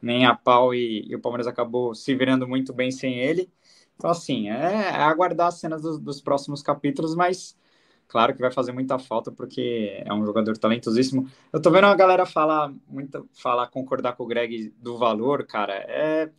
nem 0.00 0.24
a 0.24 0.34
pau 0.34 0.74
e, 0.74 1.04
e 1.06 1.14
o 1.14 1.20
Palmeiras 1.20 1.46
acabou 1.46 1.94
se 1.94 2.14
virando 2.14 2.48
muito 2.48 2.72
bem 2.72 2.90
sem 2.90 3.18
ele. 3.18 3.50
Então, 3.96 4.10
assim, 4.10 4.48
é, 4.48 4.54
é 4.54 5.02
aguardar 5.02 5.48
as 5.48 5.60
cenas 5.60 5.82
dos, 5.82 5.98
dos 5.98 6.20
próximos 6.22 6.62
capítulos, 6.62 7.14
mas 7.14 7.54
claro 8.10 8.34
que 8.34 8.40
vai 8.40 8.50
fazer 8.50 8.72
muita 8.72 8.98
falta 8.98 9.30
porque 9.30 10.02
é 10.04 10.12
um 10.12 10.26
jogador 10.26 10.58
talentosíssimo. 10.58 11.30
Eu 11.52 11.62
tô 11.62 11.70
vendo 11.70 11.86
a 11.86 11.94
galera 11.94 12.26
falar 12.26 12.72
muito, 12.88 13.28
falar 13.32 13.68
concordar 13.68 14.16
com 14.16 14.24
o 14.24 14.26
Greg 14.26 14.74
do 14.78 14.98
valor, 14.98 15.46
cara. 15.46 15.74
É 15.88 16.30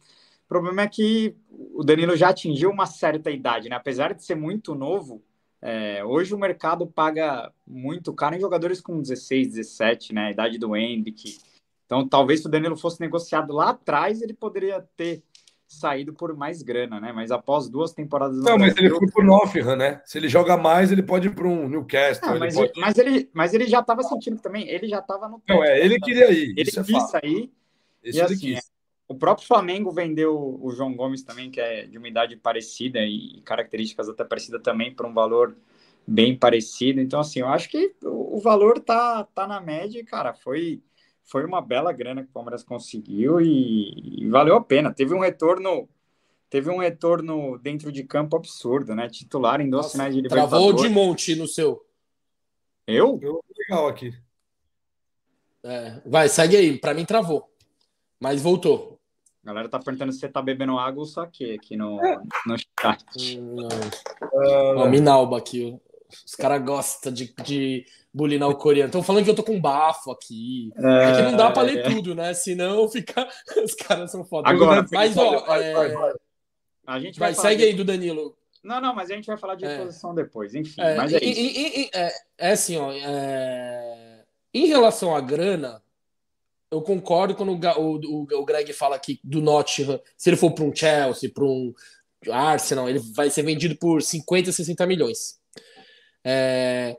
o 0.46 0.48
problema 0.52 0.82
é 0.82 0.88
que 0.88 1.34
o 1.74 1.82
Danilo 1.82 2.14
já 2.18 2.28
atingiu 2.28 2.70
uma 2.72 2.86
certa 2.86 3.32
idade, 3.32 3.70
né? 3.70 3.76
Apesar 3.78 4.14
de 4.14 4.22
ser 4.22 4.36
muito 4.36 4.76
novo, 4.76 5.24
é, 5.62 6.04
hoje 6.04 6.36
o 6.36 6.38
mercado 6.38 6.86
paga 6.86 7.50
muito 7.66 8.14
caro 8.14 8.36
em 8.36 8.40
jogadores 8.42 8.82
com 8.82 9.02
16, 9.02 9.54
17, 9.54 10.14
né? 10.14 10.26
A 10.26 10.32
idade 10.32 10.58
do 10.58 10.76
Hendrick. 10.76 11.38
Então, 11.86 12.06
talvez 12.06 12.42
se 12.42 12.48
o 12.48 12.50
Danilo 12.50 12.76
fosse 12.76 13.00
negociado 13.00 13.54
lá 13.54 13.70
atrás, 13.70 14.22
ele 14.22 14.34
poderia 14.34 14.86
ter 14.98 15.24
saído 15.72 16.14
por 16.14 16.36
mais 16.36 16.62
grana, 16.62 17.00
né? 17.00 17.12
Mas 17.14 17.32
após 17.32 17.70
duas 17.70 17.94
temporadas. 17.94 18.38
Não, 18.38 18.58
mas 18.58 18.76
ele 18.76 18.90
foi 18.90 19.08
pro 19.10 19.24
Nottingham, 19.24 19.76
né? 19.76 20.02
Se 20.06 20.18
ele 20.18 20.28
joga 20.28 20.58
mais, 20.58 20.92
ele 20.92 21.02
pode 21.02 21.28
ir 21.28 21.36
para 21.36 21.48
um 21.48 21.70
Newcastle. 21.70 22.30
Não, 22.30 22.40
mas, 22.40 22.56
ele 22.56 22.68
pode... 22.68 22.72
ele, 22.72 22.86
mas, 22.86 22.98
ele, 22.98 23.30
mas 23.34 23.54
ele 23.54 23.68
já 23.68 23.80
estava 23.80 24.04
sentindo 24.04 24.42
também. 24.42 24.68
Ele 24.68 24.88
já 24.88 25.00
estava 25.00 25.30
no. 25.30 25.42
Não, 25.48 25.64
é, 25.64 25.80
ele 25.84 26.00
queria 26.00 26.30
ir. 26.32 26.54
Ele 26.58 26.70
quis 26.70 26.78
é 26.78 27.00
sair. 27.00 27.52
Esse 28.04 28.18
e 28.18 28.22
assim, 28.22 28.36
quis. 28.38 28.72
o 29.08 29.16
próprio 29.16 29.48
Flamengo 29.48 29.92
vendeu 29.92 30.60
o 30.62 30.72
João 30.72 30.94
Gomes 30.94 31.24
também, 31.24 31.50
que 31.50 31.62
é 31.62 31.86
de 31.86 31.98
uma 31.98 32.08
idade 32.08 32.36
parecida 32.36 33.00
e 33.00 33.42
características 33.46 34.10
até 34.10 34.24
parecidas 34.26 34.62
também, 34.62 34.94
por 34.94 35.06
um 35.06 35.14
valor 35.14 35.56
bem 36.06 36.38
parecido. 36.38 37.00
Então, 37.00 37.20
assim, 37.20 37.40
eu 37.40 37.48
acho 37.48 37.70
que 37.70 37.94
o 38.04 38.40
valor 38.40 38.80
tá, 38.80 39.24
tá 39.34 39.48
na 39.48 39.62
média, 39.62 40.04
cara. 40.04 40.34
Foi, 40.34 40.82
foi 41.24 41.46
uma 41.46 41.62
bela 41.62 41.92
grana 41.92 42.24
que 42.24 42.30
o 42.30 42.34
Palmeiras 42.34 42.64
conseguiu 42.64 43.40
e, 43.40 44.24
e 44.24 44.30
valeu 44.30 44.56
a 44.56 44.62
pena. 44.62 44.94
Teve 44.94 45.14
um 45.14 45.20
retorno 45.20 45.88
teve 46.50 46.70
um 46.70 46.80
retorno 46.80 47.58
dentro 47.58 47.92
de 47.92 48.04
campo 48.04 48.36
absurdo, 48.36 48.94
né? 48.94 49.08
Titular 49.08 49.62
em 49.62 49.70
duas 49.70 49.94
finais 49.94 50.14
de 50.14 50.22
Libertadores. 50.22 50.50
Travou 50.50 50.74
de 50.74 50.90
monte 50.90 51.34
no 51.34 51.48
seu. 51.48 51.86
Eu? 52.86 53.18
Eu 53.22 53.42
legal 53.58 53.88
aqui. 53.88 54.14
É, 55.64 56.02
vai, 56.06 56.28
segue 56.28 56.58
aí. 56.58 56.78
Para 56.78 56.94
mim 56.94 57.06
travou. 57.06 57.50
Mas 58.20 58.42
voltou. 58.42 59.00
A 59.44 59.48
galera 59.48 59.70
tá 59.70 59.80
perguntando 59.80 60.12
se 60.12 60.20
você 60.20 60.30
tá 60.30 60.42
bebendo 60.42 60.78
água 60.78 61.02
ou 61.02 61.06
saque 61.06 61.54
aqui 61.54 61.76
no, 61.76 61.98
no 62.46 62.56
chat. 62.80 63.40
Não. 63.40 64.86
Uh... 64.86 64.90
Minalba 64.90 65.38
aqui. 65.38 65.80
Os 66.26 66.36
caras 66.36 66.64
gostam 66.64 67.12
de, 67.12 67.34
de 67.44 67.86
bulinar 68.14 68.50
o 68.50 68.56
coreano. 68.56 68.88
Estão 68.88 69.04
falando 69.04 69.24
que 69.24 69.30
eu 69.30 69.36
tô 69.36 69.44
com 69.44 69.60
bafo 69.60 70.12
aqui. 70.12 70.72
É, 70.76 71.12
é 71.12 71.16
que 71.16 71.22
não 71.24 71.38
dá 71.38 71.52
pra 71.52 71.64
ler 71.64 71.80
é. 71.80 71.90
tudo, 71.90 72.16
né? 72.16 72.34
Senão 72.34 72.90
fica. 72.90 73.28
Os 73.64 73.74
caras 73.74 74.12
são 74.12 74.24
foda. 74.24 74.50
Agora, 74.50 74.86
mas, 74.92 75.18
ó. 75.18 75.46
Vai, 75.46 75.74
vai, 75.74 75.90
vai. 75.90 76.14
A 76.88 77.00
gente 77.00 77.20
vai, 77.20 77.34
segue 77.34 77.64
de... 77.64 77.70
aí 77.70 77.74
do 77.74 77.86
Danilo. 77.86 78.36
Não, 78.64 78.80
não, 78.80 78.94
mas 78.94 79.10
a 79.10 79.16
gente 79.16 79.26
vai 79.26 79.38
falar 79.38 79.56
de 79.56 79.66
reposição 79.66 80.12
é. 80.12 80.16
depois, 80.16 80.54
enfim. 80.54 80.80
É, 80.80 80.96
mas 80.96 81.14
é, 81.14 81.20
e, 81.22 81.32
e, 81.32 81.82
e, 81.82 81.90
é, 81.94 82.14
é 82.38 82.52
assim, 82.52 82.78
ó. 82.78 82.92
É, 82.92 84.24
em 84.54 84.68
relação 84.68 85.16
à 85.16 85.22
grana, 85.22 85.82
eu 86.70 86.82
concordo 86.82 87.34
quando 87.34 87.54
o, 87.54 87.96
o, 87.96 88.28
o 88.40 88.46
Greg 88.46 88.72
fala 88.74 88.96
aqui 88.96 89.20
do 89.24 89.42
Nottingham, 89.42 90.00
se 90.16 90.30
ele 90.30 90.38
for 90.38 90.52
para 90.52 90.64
um 90.64 90.76
Chelsea, 90.76 91.32
para 91.34 91.44
um 91.44 91.74
Arsenal, 92.30 92.88
ele 92.88 93.00
vai 93.00 93.30
ser 93.30 93.44
vendido 93.44 93.76
por 93.76 94.02
50, 94.02 94.52
60 94.52 94.86
milhões. 94.86 95.41
É... 96.24 96.98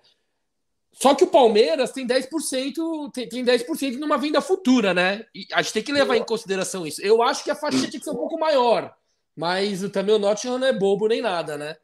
Só 0.93 1.15
que 1.15 1.25
o 1.25 1.29
Palmeiras 1.29 1.91
tem 1.91 2.07
10%, 2.07 3.11
tem, 3.13 3.29
tem 3.29 3.45
10% 3.45 3.99
numa 3.99 4.19
venda 4.19 4.41
futura, 4.41 4.95
né? 4.95 5.25
E 5.35 5.47
a 5.53 5.61
gente 5.63 5.73
tem 5.73 5.83
que 5.83 5.93
levar 5.93 6.17
em 6.17 6.25
consideração 6.25 6.87
isso. 6.87 7.03
Eu 7.03 7.23
acho 7.23 7.43
que 7.43 7.51
a 7.51 7.57
faixa 7.57 7.79
tinha 7.79 7.91
que 7.91 8.05
ser 8.05 8.11
um 8.11 8.17
pouco 8.17 8.39
maior, 8.39 8.95
mas 9.35 9.83
também 9.91 10.15
o 10.15 10.19
Nottingham 10.19 10.59
não 10.59 10.67
é 10.67 10.73
bobo 10.73 11.09
nem 11.09 11.21
nada, 11.21 11.57
né? 11.57 11.77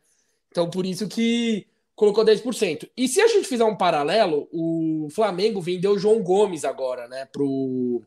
Então 0.50 0.70
por 0.70 0.86
isso 0.86 1.08
que 1.08 1.66
colocou 1.96 2.24
10%. 2.24 2.88
E 2.96 3.08
se 3.08 3.20
a 3.20 3.26
gente 3.26 3.48
fizer 3.48 3.64
um 3.64 3.76
paralelo, 3.76 4.48
o 4.52 5.08
Flamengo 5.10 5.60
vendeu 5.60 5.92
o 5.92 5.98
João 5.98 6.22
Gomes 6.22 6.64
agora, 6.64 7.08
né, 7.08 7.24
pro 7.24 8.00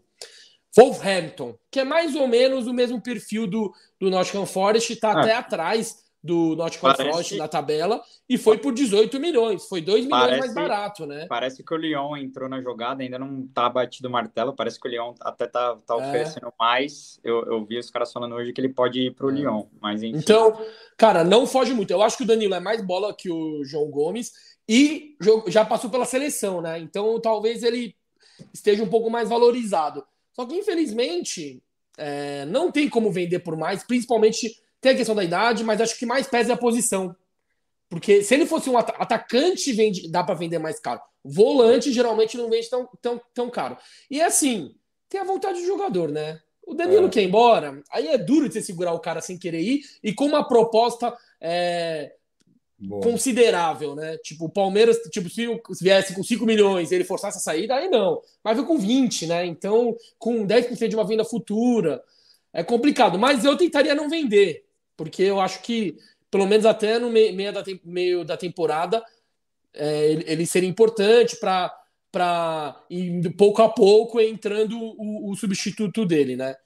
Wolverhampton, 0.74 1.58
que 1.70 1.82
é 1.82 1.84
mais 1.84 2.16
ou 2.16 2.26
menos 2.26 2.68
o 2.68 2.74
mesmo 2.74 3.02
perfil 3.02 3.46
do, 3.46 3.74
do 4.00 4.10
Nottingham 4.10 4.46
Forest, 4.46 4.94
está 4.94 5.12
ah. 5.12 5.20
até 5.20 5.36
atrás 5.36 6.02
do 6.24 6.56
Nottingham 6.56 6.94
Parece... 6.96 7.10
Forest 7.10 7.38
na 7.38 7.48
tabela 7.48 8.02
e 8.30 8.38
foi 8.38 8.58
por 8.58 8.74
18 8.74 9.20
milhões, 9.20 9.68
foi 9.68 9.82
2 9.82 10.06
milhões 10.06 10.22
parece, 10.22 10.40
mais 10.40 10.54
barato, 10.54 11.06
né? 11.06 11.26
Parece 11.28 11.64
que 11.64 11.74
o 11.74 11.78
Lyon 11.78 12.16
entrou 12.16 12.48
na 12.48 12.62
jogada, 12.62 13.02
ainda 13.02 13.18
não 13.18 13.48
tá 13.48 13.68
batido 13.68 14.08
o 14.08 14.12
martelo, 14.12 14.54
parece 14.54 14.80
que 14.80 14.88
o 14.88 14.92
Lyon 14.92 15.14
até 15.20 15.48
tá, 15.48 15.76
tá 15.86 15.96
é. 15.96 15.98
oferecendo 15.98 16.54
mais. 16.60 17.20
Eu, 17.24 17.44
eu 17.46 17.66
vi 17.66 17.80
os 17.80 17.90
caras 17.90 18.14
falando 18.14 18.36
hoje 18.36 18.54
que 18.54 18.62
ele 18.62 18.70
pode 18.70 19.00
ir 19.00 19.16
pro 19.16 19.32
é. 19.32 19.34
Lyon, 19.34 19.66
mas 19.82 20.04
enfim. 20.04 20.20
Então, 20.20 20.60
cara, 20.96 21.24
não 21.24 21.48
foge 21.48 21.74
muito. 21.74 21.92
Eu 21.92 22.04
acho 22.04 22.18
que 22.18 22.24
o 22.24 22.28
Danilo 22.28 22.54
é 22.54 22.60
mais 22.60 22.82
bola 22.86 23.16
que 23.16 23.32
o 23.32 23.64
João 23.66 23.90
Gomes 23.90 24.32
e 24.70 25.18
já 25.48 25.66
passou 25.66 25.90
pela 25.90 26.06
seleção, 26.06 26.62
né? 26.62 26.80
Então, 26.80 27.20
talvez 27.20 27.64
ele 27.64 27.96
esteja 28.54 28.84
um 28.84 28.90
pouco 28.90 29.10
mais 29.10 29.28
valorizado. 29.28 30.06
Só 30.34 30.46
que, 30.46 30.56
infelizmente, 30.56 31.62
é, 31.98 32.46
não 32.46 32.72
tem 32.72 32.88
como 32.88 33.12
vender 33.12 33.40
por 33.40 33.58
mais, 33.58 33.84
principalmente 33.84 34.56
tem 34.82 34.94
a 34.94 34.96
questão 34.96 35.16
da 35.16 35.24
idade, 35.24 35.64
mas 35.64 35.80
acho 35.80 35.98
que 35.98 36.06
mais 36.06 36.28
pesa 36.28 36.52
é 36.52 36.54
a 36.56 36.58
posição. 36.58 37.16
Porque 37.88 38.24
se 38.24 38.34
ele 38.34 38.46
fosse 38.46 38.70
um 38.70 38.78
atacante, 38.78 39.72
vende, 39.74 40.10
dá 40.10 40.24
para 40.24 40.36
vender 40.36 40.60
mais 40.60 40.80
caro. 40.80 41.02
Volante 41.24 41.92
geralmente 41.92 42.38
não 42.38 42.50
vende 42.50 42.70
tão, 42.70 42.90
tão, 43.02 43.22
tão 43.34 43.50
caro. 43.50 43.78
E 44.10 44.22
assim, 44.22 44.74
tem 45.08 45.20
a 45.20 45.26
vontade 45.26 45.60
do 45.60 45.68
jogador, 45.68 46.10
né? 46.10 46.40
O 46.66 46.74
Danilo 46.74 47.08
é. 47.08 47.10
quer 47.10 47.22
ir 47.22 47.28
embora, 47.28 47.84
aí 47.92 48.08
é 48.08 48.18
duro 48.18 48.48
de 48.48 48.54
você 48.54 48.62
segurar 48.62 48.94
o 48.94 49.00
cara 49.00 49.20
sem 49.20 49.38
querer 49.38 49.60
ir 49.60 49.82
e 50.02 50.14
com 50.14 50.26
uma 50.26 50.48
proposta 50.48 51.14
é, 51.40 52.14
considerável, 53.04 53.94
né? 53.94 54.18
Tipo, 54.20 54.46
o 54.46 54.50
Palmeiras, 54.50 54.98
tipo, 55.12 55.30
se 55.30 55.84
viesse 55.84 56.16
com 56.16 56.24
5 56.24 56.46
milhões 56.46 56.92
ele 56.92 57.04
forçasse 57.04 57.38
a 57.38 57.42
saída, 57.42 57.76
aí 57.76 57.90
não. 57.90 58.22
Mas 58.44 58.56
veio 58.56 58.68
com 58.68 58.78
20, 58.78 59.28
né? 59.28 59.46
Então, 59.46 59.96
com 60.18 60.46
10% 60.46 60.88
de 60.88 60.96
uma 60.96 61.06
venda 61.06 61.26
futura, 61.26 62.02
é 62.54 62.64
complicado. 62.64 63.20
Mas 63.20 63.44
eu 63.44 63.58
tentaria 63.58 63.94
não 63.94 64.10
vender, 64.10 64.66
porque 64.96 65.24
eu 65.24 65.40
acho 65.40 65.62
que 65.62 65.98
pelo 66.32 66.48
menos 66.48 66.66
até 66.66 66.98
no 66.98 67.10
meio 67.10 67.52
da, 67.52 67.64
meio 67.84 68.24
da 68.24 68.38
temporada, 68.38 69.04
é, 69.74 70.12
ele, 70.12 70.24
ele 70.28 70.46
seria 70.46 70.70
importante 70.70 71.36
para 71.36 71.78
para 72.12 72.76
pouco 73.38 73.62
a 73.62 73.70
pouco 73.70 74.20
entrando 74.20 74.78
o, 74.78 75.32
o, 75.32 75.36
substituto 75.36 76.06
dele, 76.06 76.36
né? 76.36 76.58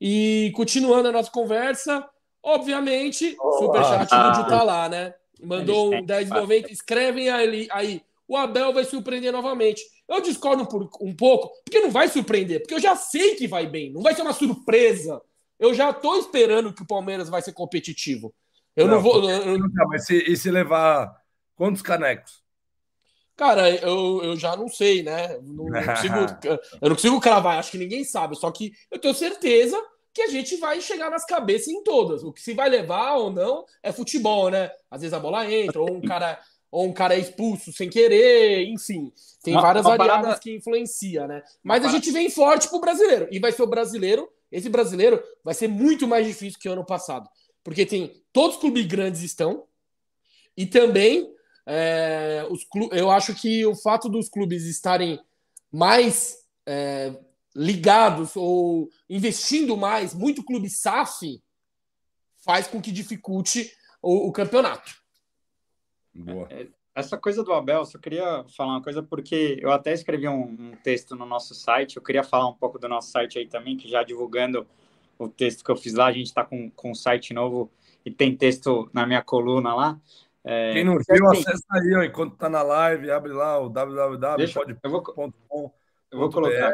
E 0.00 0.50
continuando 0.54 1.08
a 1.08 1.12
nossa 1.12 1.30
conversa, 1.30 2.08
obviamente, 2.42 3.36
oh, 3.38 3.52
superchat 3.58 4.08
ah, 4.10 4.30
do 4.30 4.48
tá 4.48 4.62
lá, 4.62 4.88
né? 4.88 5.14
Mandou 5.42 5.94
um 5.94 6.06
10,90, 6.06 6.70
escrevem 6.70 7.28
aí, 7.28 7.68
aí, 7.70 8.02
o 8.26 8.34
Abel 8.34 8.72
vai 8.72 8.84
surpreender 8.84 9.30
novamente. 9.30 9.82
Eu 10.08 10.22
discordo 10.22 10.66
por, 10.66 10.88
um 11.02 11.14
pouco, 11.14 11.50
porque 11.62 11.80
não 11.80 11.90
vai 11.90 12.08
surpreender, 12.08 12.60
porque 12.60 12.74
eu 12.74 12.80
já 12.80 12.96
sei 12.96 13.34
que 13.34 13.46
vai 13.46 13.66
bem, 13.66 13.92
não 13.92 14.00
vai 14.00 14.14
ser 14.14 14.22
uma 14.22 14.32
surpresa. 14.32 15.20
Eu 15.64 15.72
já 15.72 15.92
tô 15.94 16.16
esperando 16.16 16.74
que 16.74 16.82
o 16.82 16.86
Palmeiras 16.86 17.30
vai 17.30 17.40
ser 17.40 17.54
competitivo. 17.54 18.34
Eu 18.76 18.86
não, 18.86 18.96
não 18.96 19.02
vou. 19.02 19.30
Eu... 19.30 19.58
Não, 19.58 19.88
mas 19.88 20.04
se, 20.04 20.16
e 20.30 20.36
se 20.36 20.50
levar 20.50 21.10
quantos 21.56 21.80
canecos? 21.80 22.42
Cara, 23.34 23.70
eu, 23.70 24.22
eu 24.22 24.36
já 24.36 24.54
não 24.56 24.68
sei, 24.68 25.02
né? 25.02 25.38
Não, 25.42 25.64
não 25.64 25.82
consigo, 25.82 26.14
eu 26.82 26.88
não 26.88 26.94
consigo 26.94 27.20
cravar, 27.20 27.58
acho 27.58 27.70
que 27.70 27.78
ninguém 27.78 28.04
sabe. 28.04 28.36
Só 28.36 28.50
que 28.50 28.72
eu 28.90 28.98
tenho 28.98 29.14
certeza 29.14 29.80
que 30.12 30.20
a 30.20 30.28
gente 30.28 30.56
vai 30.56 30.80
chegar 30.82 31.10
nas 31.10 31.24
cabeças 31.24 31.68
em 31.68 31.82
todas. 31.82 32.22
O 32.22 32.32
que 32.32 32.42
se 32.42 32.52
vai 32.52 32.68
levar 32.68 33.14
ou 33.14 33.30
não 33.30 33.64
é 33.82 33.90
futebol, 33.90 34.50
né? 34.50 34.70
Às 34.90 35.00
vezes 35.00 35.14
a 35.14 35.18
bola 35.18 35.50
entra, 35.50 35.80
ou 35.80 35.94
um 35.94 36.02
cara, 36.02 36.38
ou 36.70 36.84
um 36.84 36.92
cara 36.92 37.14
é 37.14 37.20
expulso 37.20 37.72
sem 37.72 37.88
querer, 37.88 38.64
enfim. 38.66 39.10
Tem 39.42 39.54
uma, 39.54 39.62
várias 39.62 39.86
uma 39.86 39.96
variáveis 39.96 40.24
parada... 40.24 40.40
que 40.40 40.54
influencia, 40.54 41.26
né? 41.26 41.42
Mas 41.62 41.84
a 41.84 41.88
gente 41.88 42.10
vem 42.12 42.28
forte 42.28 42.68
pro 42.68 42.80
brasileiro. 42.80 43.26
E 43.30 43.40
vai 43.40 43.50
ser 43.50 43.62
o 43.62 43.66
brasileiro. 43.66 44.28
Esse 44.56 44.68
brasileiro 44.68 45.22
vai 45.42 45.54
ser 45.54 45.68
muito 45.68 46.06
mais 46.06 46.26
difícil 46.26 46.58
que 46.60 46.68
o 46.68 46.72
ano 46.72 46.84
passado 46.84 47.28
porque 47.64 47.86
tem 47.86 48.22
todos 48.30 48.56
os 48.56 48.60
clubes 48.60 48.86
grandes 48.86 49.22
estão 49.22 49.66
e 50.54 50.66
também 50.66 51.34
é, 51.66 52.46
os 52.50 52.62
clubes, 52.62 52.96
eu 52.96 53.10
acho 53.10 53.34
que 53.34 53.64
o 53.64 53.74
fato 53.74 54.08
dos 54.08 54.28
clubes 54.28 54.64
estarem 54.66 55.18
mais 55.72 56.36
é, 56.66 57.18
ligados 57.56 58.36
ou 58.36 58.90
investindo 59.08 59.76
mais, 59.76 60.12
muito 60.12 60.44
clube 60.44 60.68
SAF, 60.68 61.42
faz 62.44 62.66
com 62.66 62.82
que 62.82 62.92
dificulte 62.92 63.74
o, 64.02 64.28
o 64.28 64.32
campeonato. 64.32 64.94
Boa. 66.14 66.46
É, 66.50 66.68
essa 66.94 67.18
coisa 67.18 67.42
do 67.42 67.52
Abel, 67.52 67.84
só 67.84 67.98
queria 67.98 68.44
falar 68.56 68.74
uma 68.74 68.82
coisa, 68.82 69.02
porque 69.02 69.58
eu 69.60 69.72
até 69.72 69.92
escrevi 69.92 70.28
um, 70.28 70.42
um, 70.42 70.72
texto 70.82 71.16
no 71.16 71.26
nosso 71.26 71.52
site, 71.54 71.96
eu 71.96 72.02
queria 72.02 72.22
falar 72.22 72.48
um 72.48 72.54
pouco 72.54 72.78
do 72.78 72.88
nosso 72.88 73.10
site 73.10 73.38
aí 73.38 73.48
também, 73.48 73.76
que 73.76 73.88
já 73.88 74.04
divulgando 74.04 74.64
o 75.18 75.28
texto 75.28 75.64
que 75.64 75.70
eu 75.70 75.76
fiz 75.76 75.94
lá. 75.94 76.06
A 76.06 76.12
gente 76.12 76.26
está 76.26 76.44
com, 76.44 76.70
com 76.70 76.92
um 76.92 76.94
site 76.94 77.34
novo 77.34 77.70
e 78.04 78.10
tem 78.10 78.36
texto 78.36 78.88
na 78.92 79.06
minha 79.06 79.22
coluna 79.22 79.74
lá. 79.74 79.98
É, 80.44 80.74
Quem 80.74 80.84
não 80.84 80.98
viu, 80.98 81.30
assim, 81.30 81.40
acessa 81.40 81.64
aí, 81.72 81.94
ó, 81.96 82.02
enquanto 82.04 82.36
tá 82.36 82.48
na 82.48 82.62
live, 82.62 83.10
abre 83.10 83.32
lá 83.32 83.58
o 83.58 83.68
www.pod.com. 83.68 85.72
Eu 86.12 86.18
vou 86.18 86.30
colocar. 86.30 86.72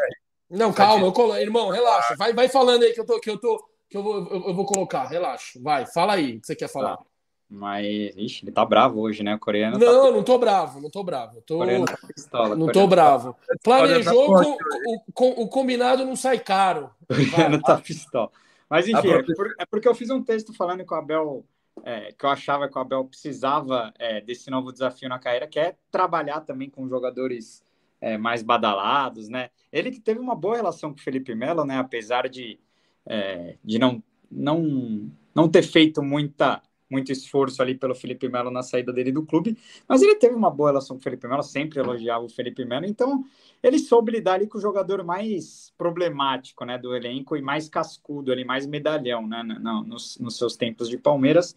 Não, 0.51 0.73
calma, 0.73 1.07
eu 1.07 1.13
colo... 1.13 1.37
irmão, 1.37 1.71
relaxa. 1.71 2.17
Vai, 2.17 2.35
vai 2.35 2.49
falando 2.49 2.83
aí 2.83 2.93
que 2.93 3.01
eu 3.01 3.07
tô, 3.07 3.21
que 3.21 3.31
eu 3.31 3.39
tô, 3.39 3.65
que 3.89 3.97
eu 3.97 4.03
vou, 4.03 4.29
eu, 4.29 4.49
eu 4.49 4.55
vou 4.55 4.67
colocar. 4.67 5.05
Relaxa, 5.05 5.61
vai, 5.63 5.87
fala 5.87 6.15
aí 6.15 6.37
o 6.37 6.41
que 6.41 6.49
você 6.49 6.57
quer 6.57 6.69
falar. 6.69 6.97
Tá. 6.97 7.05
Mas, 7.51 8.15
ixi, 8.17 8.45
ele 8.45 8.53
tá 8.53 8.65
bravo 8.65 9.01
hoje, 9.01 9.25
né? 9.25 9.35
O 9.35 9.39
coreano. 9.39 9.77
Tá 9.77 9.85
não, 9.85 10.05
tá... 10.05 10.13
não 10.13 10.23
tô 10.23 10.39
bravo, 10.39 10.81
não 10.81 10.89
tô 10.89 11.03
bravo. 11.03 11.43
Tô... 11.43 11.59
Tá 11.59 11.99
pistola, 12.15 12.55
não 12.55 12.69
tô 12.69 12.87
bravo. 12.87 13.33
Tá... 13.33 13.57
Planejou, 13.61 14.27
com, 14.27 14.53
o, 14.53 15.13
com, 15.13 15.29
o, 15.31 15.49
combinado 15.49 16.05
não 16.05 16.15
sai 16.15 16.39
caro. 16.39 16.91
O 17.11 17.31
coreano 17.31 17.61
tá 17.61 17.77
pistola. 17.79 18.31
Mas, 18.69 18.87
enfim, 18.87 19.09
é, 19.09 19.23
por, 19.25 19.55
é, 19.59 19.67
porque 19.67 19.89
eu 19.89 19.95
fiz 19.97 20.11
um 20.11 20.23
texto 20.23 20.55
falando 20.55 20.87
que 20.87 20.95
o 20.95 20.97
Abel. 20.97 21.45
É, 21.83 22.13
que 22.13 22.25
eu 22.25 22.31
achava 22.31 22.69
que 22.69 22.79
o 22.79 22.81
Abel 22.81 23.05
precisava 23.05 23.93
é, 23.99 24.21
desse 24.21 24.51
novo 24.51 24.71
desafio 24.71 25.09
na 25.09 25.19
carreira, 25.19 25.47
que 25.49 25.59
é 25.59 25.75
trabalhar 25.91 26.43
também 26.43 26.69
com 26.71 26.89
jogadores 26.89 27.65
é, 28.01 28.17
mais 28.17 28.43
badalados, 28.43 29.29
né? 29.29 29.51
Ele 29.73 29.91
que 29.91 29.99
teve 29.99 30.21
uma 30.21 30.37
boa 30.37 30.57
relação 30.57 30.91
com 30.93 30.99
o 30.99 31.03
Felipe 31.03 31.35
Melo, 31.35 31.65
né? 31.65 31.79
Apesar 31.79 32.29
de, 32.29 32.61
é, 33.07 33.57
de 33.65 33.79
não, 33.79 34.03
não, 34.31 35.11
não 35.35 35.49
ter 35.49 35.63
feito 35.63 36.03
muita 36.03 36.63
muito 36.91 37.13
esforço 37.13 37.63
ali 37.63 37.75
pelo 37.75 37.95
Felipe 37.95 38.29
Melo 38.29 38.51
na 38.51 38.63
saída 38.63 38.93
dele 38.93 39.13
do 39.13 39.25
clube, 39.25 39.57
mas 39.89 40.03
ele 40.03 40.17
teve 40.17 40.35
uma 40.35 40.51
boa 40.51 40.71
relação 40.71 40.97
com 40.97 41.01
o 41.01 41.03
Felipe 41.03 41.29
Melo, 41.29 41.43
sempre 41.43 41.79
elogiava 41.79 42.25
o 42.25 42.29
Felipe 42.29 42.65
Melo, 42.65 42.87
então 42.87 43.25
ele 43.63 43.79
soube 43.79 44.13
lidar 44.13 44.35
ali 44.35 44.47
com 44.47 44.59
o 44.59 44.61
jogador 44.61 45.05
mais 45.05 45.73
problemático, 45.79 46.65
né, 46.65 46.79
do 46.79 46.95
elenco 46.95 47.37
e 47.37 47.43
mais 47.43 47.69
cascudo 47.69 48.33
ali, 48.33 48.45
mais 48.45 48.67
medalhão, 48.67 49.27
né, 49.27 49.43
no, 49.43 49.85
nos, 49.85 50.19
nos 50.19 50.37
seus 50.37 50.57
tempos 50.57 50.89
de 50.89 50.99
Palmeiras. 50.99 51.55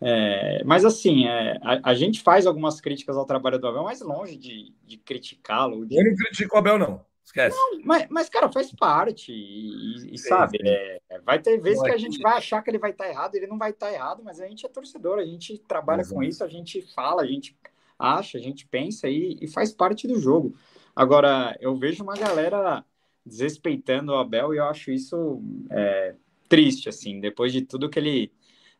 É, 0.00 0.62
mas 0.64 0.84
assim, 0.84 1.26
é, 1.26 1.58
a, 1.62 1.90
a, 1.90 1.94
gente 1.94 2.20
faz 2.20 2.46
algumas 2.46 2.80
críticas 2.82 3.16
ao 3.16 3.24
trabalho 3.24 3.58
do 3.58 3.66
Abel, 3.66 3.84
mas 3.84 4.02
longe 4.02 4.36
de, 4.36 4.72
de 4.84 4.98
criticá-lo. 4.98 5.86
De... 5.86 5.98
Eu 5.98 6.04
não 6.04 6.14
critico 6.14 6.54
o 6.54 6.58
Abel, 6.58 6.78
não. 6.78 7.00
Esquece. 7.26 7.56
Não, 7.56 7.80
mas, 7.82 8.06
mas, 8.08 8.28
cara, 8.28 8.50
faz 8.50 8.72
parte. 8.72 9.32
E, 9.32 10.14
e 10.14 10.16
sabe, 10.16 10.58
é, 10.64 11.00
vai 11.24 11.40
ter 11.40 11.60
vezes 11.60 11.82
que 11.82 11.90
a 11.90 11.98
gente 11.98 12.20
vai 12.20 12.38
achar 12.38 12.62
que 12.62 12.70
ele 12.70 12.78
vai 12.78 12.92
estar 12.92 13.04
tá 13.04 13.10
errado, 13.10 13.34
ele 13.34 13.48
não 13.48 13.58
vai 13.58 13.70
estar 13.70 13.88
tá 13.88 13.92
errado, 13.92 14.22
mas 14.24 14.40
a 14.40 14.46
gente 14.46 14.64
é 14.64 14.68
torcedor, 14.68 15.18
a 15.18 15.24
gente 15.24 15.58
trabalha 15.58 16.02
Exato. 16.02 16.14
com 16.14 16.22
isso, 16.22 16.44
a 16.44 16.48
gente 16.48 16.80
fala, 16.94 17.22
a 17.22 17.26
gente 17.26 17.56
acha, 17.98 18.38
a 18.38 18.40
gente 18.40 18.64
pensa 18.66 19.08
e, 19.08 19.36
e 19.40 19.48
faz 19.48 19.72
parte 19.72 20.06
do 20.06 20.20
jogo. 20.20 20.54
Agora, 20.94 21.56
eu 21.60 21.74
vejo 21.74 22.04
uma 22.04 22.14
galera 22.14 22.84
desrespeitando 23.24 24.12
o 24.12 24.16
Abel 24.16 24.54
e 24.54 24.58
eu 24.58 24.64
acho 24.64 24.92
isso 24.92 25.42
é, 25.68 26.14
triste, 26.48 26.88
assim, 26.88 27.18
depois 27.18 27.52
de 27.52 27.62
tudo 27.62 27.90
que 27.90 27.98
ele 27.98 28.32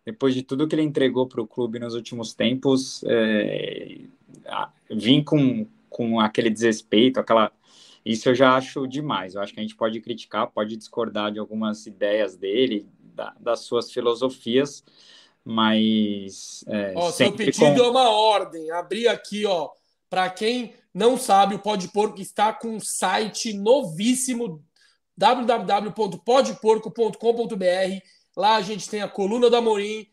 depois 0.04 0.32
de 0.36 0.44
tudo 0.44 0.68
que 0.68 0.74
ele 0.76 0.82
entregou 0.82 1.26
para 1.26 1.42
o 1.42 1.48
clube 1.48 1.80
nos 1.80 1.96
últimos 1.96 2.32
tempos, 2.32 3.02
é, 3.08 4.02
vir 4.88 5.24
com, 5.24 5.66
com 5.90 6.20
aquele 6.20 6.48
desrespeito, 6.48 7.18
aquela 7.18 7.50
isso 8.06 8.28
eu 8.28 8.34
já 8.36 8.54
acho 8.54 8.86
demais. 8.86 9.34
Eu 9.34 9.42
acho 9.42 9.52
que 9.52 9.58
a 9.58 9.62
gente 9.62 9.74
pode 9.74 10.00
criticar, 10.00 10.46
pode 10.46 10.76
discordar 10.76 11.32
de 11.32 11.40
algumas 11.40 11.86
ideias 11.86 12.36
dele, 12.36 12.88
da, 13.00 13.34
das 13.40 13.58
suas 13.60 13.90
filosofias, 13.90 14.84
mas. 15.44 16.64
É, 16.68 16.92
ó, 16.94 17.10
seu 17.10 17.32
pedido 17.32 17.58
com... 17.58 17.84
é 17.84 17.90
uma 17.90 18.08
ordem. 18.08 18.70
Abri 18.70 19.08
aqui, 19.08 19.44
ó. 19.44 19.70
Para 20.08 20.30
quem 20.30 20.72
não 20.94 21.18
sabe, 21.18 21.56
o 21.56 21.58
Pode 21.58 21.88
Porco 21.88 22.20
está 22.20 22.52
com 22.52 22.76
um 22.76 22.80
site 22.80 23.52
novíssimo 23.52 24.64
www.podporco.com.br. 25.16 28.04
Lá 28.36 28.54
a 28.54 28.62
gente 28.62 28.88
tem 28.88 29.02
a 29.02 29.08
coluna 29.08 29.50
do 29.50 29.56
Amorim, 29.56 30.06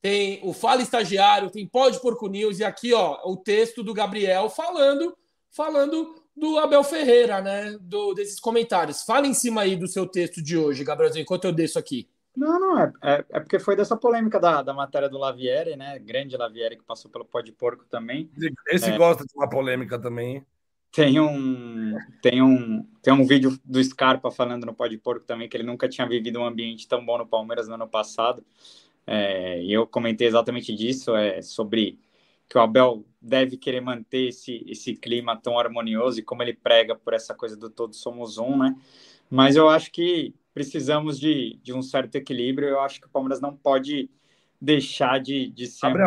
tem 0.00 0.40
o 0.42 0.54
Fala 0.54 0.80
Estagiário, 0.80 1.50
tem 1.50 1.66
Pode 1.66 2.00
Porco 2.00 2.28
News 2.28 2.60
e 2.60 2.64
aqui, 2.64 2.94
ó, 2.94 3.20
o 3.24 3.36
texto 3.36 3.82
do 3.82 3.92
Gabriel 3.92 4.48
falando, 4.48 5.14
falando 5.50 6.19
do 6.36 6.58
Abel 6.58 6.82
Ferreira, 6.84 7.40
né? 7.40 7.76
Do, 7.80 8.14
desses 8.14 8.40
comentários. 8.40 9.02
Fala 9.02 9.26
em 9.26 9.34
cima 9.34 9.62
aí 9.62 9.76
do 9.76 9.86
seu 9.86 10.06
texto 10.06 10.42
de 10.42 10.56
hoje, 10.56 10.84
Gabrielzinho, 10.84 11.22
enquanto 11.22 11.44
eu 11.44 11.52
desço 11.52 11.78
aqui. 11.78 12.08
Não, 12.36 12.60
não, 12.60 12.80
é, 12.80 12.92
é, 13.02 13.24
é, 13.30 13.40
porque 13.40 13.58
foi 13.58 13.74
dessa 13.74 13.96
polêmica 13.96 14.38
da, 14.38 14.62
da 14.62 14.72
matéria 14.72 15.08
do 15.08 15.18
Lavieri, 15.18 15.76
né? 15.76 15.98
Grande 15.98 16.36
Lavieri 16.36 16.76
que 16.76 16.84
passou 16.84 17.10
pelo 17.10 17.24
pó 17.24 17.40
de 17.40 17.52
porco 17.52 17.84
também. 17.90 18.30
Esse 18.68 18.90
é, 18.90 18.96
gosta 18.96 19.24
de 19.24 19.32
uma 19.34 19.48
polêmica 19.48 19.98
também. 19.98 20.44
Tem 20.92 21.20
um, 21.20 21.96
tem 22.22 22.42
um, 22.42 22.84
tem 23.02 23.12
um 23.12 23.24
vídeo 23.24 23.58
do 23.64 23.82
Scarpa 23.82 24.30
falando 24.30 24.64
no 24.64 24.74
pó 24.74 24.86
de 24.86 24.98
porco 24.98 25.24
também 25.24 25.48
que 25.48 25.56
ele 25.56 25.64
nunca 25.64 25.88
tinha 25.88 26.06
vivido 26.06 26.40
um 26.40 26.44
ambiente 26.44 26.88
tão 26.88 27.04
bom 27.04 27.18
no 27.18 27.26
Palmeiras 27.26 27.68
no 27.68 27.74
ano 27.74 27.88
passado. 27.88 28.44
É, 29.06 29.62
e 29.62 29.72
eu 29.72 29.86
comentei 29.86 30.26
exatamente 30.26 30.74
disso, 30.74 31.14
é, 31.14 31.42
sobre 31.42 31.98
que 32.50 32.58
o 32.58 32.60
Abel 32.60 33.06
deve 33.22 33.56
querer 33.56 33.80
manter 33.80 34.28
esse, 34.28 34.64
esse 34.66 34.96
clima 34.96 35.36
tão 35.36 35.56
harmonioso 35.56 36.18
e 36.18 36.22
como 36.22 36.42
ele 36.42 36.52
prega 36.52 36.96
por 36.96 37.14
essa 37.14 37.32
coisa 37.32 37.56
do 37.56 37.70
todos 37.70 37.98
somos 37.98 38.38
um, 38.38 38.58
né? 38.58 38.76
Mas 39.30 39.54
eu 39.54 39.68
acho 39.68 39.92
que 39.92 40.34
precisamos 40.52 41.20
de, 41.20 41.60
de 41.62 41.72
um 41.72 41.80
certo 41.80 42.16
equilíbrio. 42.16 42.68
Eu 42.68 42.80
acho 42.80 43.00
que 43.00 43.06
o 43.06 43.10
Palmeiras 43.10 43.40
não 43.40 43.56
pode 43.56 44.10
deixar 44.60 45.20
de, 45.20 45.48
de 45.48 45.68
ser 45.68 45.86
Abre 45.86 46.02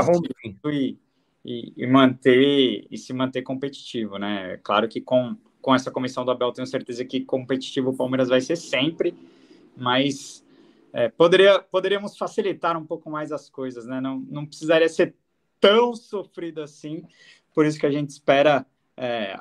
e, 0.66 0.98
e, 1.46 1.74
e, 1.78 1.88
manter 1.88 2.86
e 2.92 2.98
se 2.98 3.14
manter 3.14 3.42
competitivo, 3.42 4.18
né? 4.18 4.60
Claro 4.62 4.90
que 4.90 5.00
com, 5.00 5.38
com 5.62 5.74
essa 5.74 5.90
comissão 5.90 6.26
do 6.26 6.32
Abel 6.32 6.52
tenho 6.52 6.68
certeza 6.68 7.06
que 7.06 7.22
competitivo 7.22 7.92
o 7.92 7.96
Palmeiras 7.96 8.28
vai 8.28 8.42
ser 8.42 8.58
sempre, 8.58 9.16
mas 9.78 10.46
é, 10.92 11.08
poderia, 11.08 11.60
poderíamos 11.60 12.18
facilitar 12.18 12.78
um 12.78 12.86
pouco 12.86 13.10
mais 13.10 13.32
as 13.32 13.50
coisas, 13.50 13.86
né? 13.86 14.02
Não, 14.02 14.20
não 14.20 14.46
precisaria 14.46 14.90
ser 14.90 15.16
tão 15.64 15.96
sofrido 15.96 16.62
assim. 16.62 17.08
Por 17.54 17.66
isso 17.66 17.80
que 17.80 17.86
a 17.86 17.92
gente 17.92 18.10
espera 18.10 18.66
é, 18.98 19.40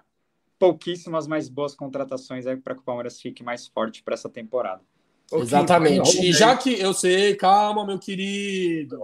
pouquíssimas 0.56 1.26
mais 1.26 1.48
boas 1.48 1.74
contratações 1.74 2.44
para 2.62 2.76
que 2.76 2.80
o 2.80 2.84
Palmeiras 2.84 3.20
fique 3.20 3.42
mais 3.42 3.66
forte 3.66 4.04
para 4.04 4.14
essa 4.14 4.28
temporada. 4.28 4.80
Exatamente. 5.32 6.24
E 6.24 6.32
já 6.32 6.56
que 6.56 6.78
eu 6.78 6.94
sei, 6.94 7.34
calma, 7.34 7.84
meu 7.84 7.98
querido. 7.98 9.00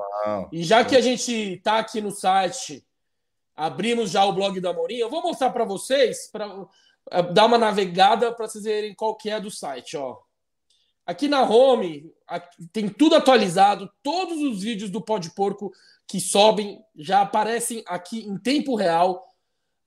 E 0.53 0.63
já 0.63 0.85
que 0.85 0.95
a 0.95 1.01
gente 1.01 1.33
está 1.33 1.79
aqui 1.79 2.01
no 2.01 2.13
site, 2.13 2.87
abrimos 3.57 4.11
já 4.11 4.25
o 4.25 4.33
blog 4.33 4.61
da 4.61 4.71
Amorim, 4.71 4.97
eu 4.97 5.11
vou 5.11 5.23
mostrar 5.23 5.51
para 5.51 5.65
vocês, 5.65 6.31
para 6.31 6.67
é, 7.11 7.23
dar 7.23 7.47
uma 7.47 7.59
navegada 7.59 8.33
para 8.33 8.47
vocês 8.47 8.63
verem 8.63 8.95
qual 8.95 9.17
que 9.17 9.29
é 9.29 9.41
do 9.41 9.51
site, 9.51 9.97
ó. 9.97 10.19
Aqui 11.05 11.27
na 11.27 11.43
home 11.43 12.13
tem 12.71 12.87
tudo 12.87 13.17
atualizado, 13.17 13.91
todos 14.03 14.39
os 14.43 14.63
vídeos 14.63 14.91
do 14.91 15.01
Pó 15.01 15.19
de 15.19 15.35
Porco 15.35 15.73
que 16.09 16.21
sobem 16.21 16.81
já 16.97 17.21
aparecem 17.21 17.85
aqui 17.87 18.21
em 18.21 18.37
tempo 18.39 18.75
real. 18.75 19.23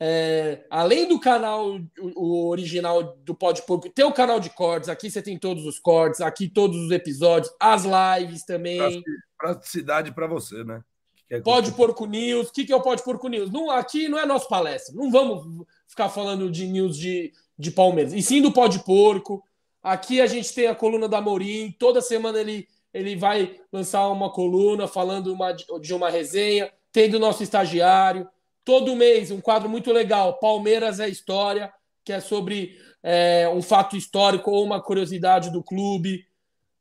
É, 0.04 0.66
além 0.70 1.08
do 1.08 1.20
canal 1.20 1.80
o, 2.00 2.48
original 2.48 3.18
do 3.18 3.36
Pod 3.36 3.62
Porco, 3.64 3.90
tem 3.90 4.06
o 4.06 4.14
canal 4.14 4.40
de 4.40 4.50
cortes. 4.52 4.90
Aqui 4.90 5.12
você 5.12 5.22
tem 5.22 5.38
todos 5.38 5.66
os 5.66 5.80
cortes, 5.80 6.22
aqui 6.22 6.48
todos 6.48 6.78
os 6.78 6.92
episódios, 6.92 7.54
as 7.60 7.84
lives 7.84 8.46
também. 8.46 9.04
Praticidade 9.38 10.14
para 10.14 10.28
você, 10.28 10.64
né? 10.64 10.82
Que 11.28 11.36
é 11.36 11.42
Pode 11.42 11.72
Porco 11.72 12.06
News. 12.06 12.50
O 12.50 12.52
que, 12.52 12.66
que 12.66 12.74
é 12.74 12.76
o 12.76 12.82
Pode 12.82 13.04
Porco 13.04 13.28
News? 13.28 13.52
Não, 13.52 13.70
aqui 13.72 14.08
não 14.08 14.20
é 14.20 14.26
nosso 14.26 14.48
palestra. 14.48 14.96
Não 14.96 15.12
vamos 15.12 15.66
ficar 15.88 16.10
falando 16.10 16.52
de 16.52 16.68
news 16.68 16.98
de, 16.98 17.32
de 17.58 17.72
Palmeiras. 17.72 18.14
E 18.14 18.22
sim 18.22 18.42
do 18.42 18.52
Pode 18.52 18.84
Porco. 18.84 19.44
Aqui 19.84 20.22
a 20.22 20.28
gente 20.28 20.54
tem 20.54 20.68
a 20.68 20.76
coluna 20.76 21.08
da 21.08 21.20
Morim, 21.20 21.76
toda 21.80 22.02
semana 22.02 22.40
ele, 22.40 22.68
ele 22.94 23.16
vai 23.16 23.60
lançar 23.72 24.08
uma 24.10 24.30
coluna 24.30 24.88
falando 24.88 25.34
uma, 25.34 25.52
de 25.54 25.94
uma 25.94 26.10
resenha, 26.10 26.72
tem 26.92 27.10
do 27.10 27.20
nosso 27.20 27.44
estagiário. 27.44 28.28
Todo 28.64 28.96
mês, 28.96 29.32
um 29.32 29.42
quadro 29.42 29.70
muito 29.70 29.92
legal, 29.92 30.40
Palmeiras 30.40 31.00
é 31.00 31.08
História, 31.08 31.74
que 32.04 32.12
é 32.12 32.20
sobre 32.20 32.78
é, 33.02 33.50
um 33.50 33.62
fato 33.62 33.96
histórico 33.96 34.52
ou 34.52 34.64
uma 34.64 34.82
curiosidade 34.82 35.50
do 35.50 35.64
clube. 35.64 36.26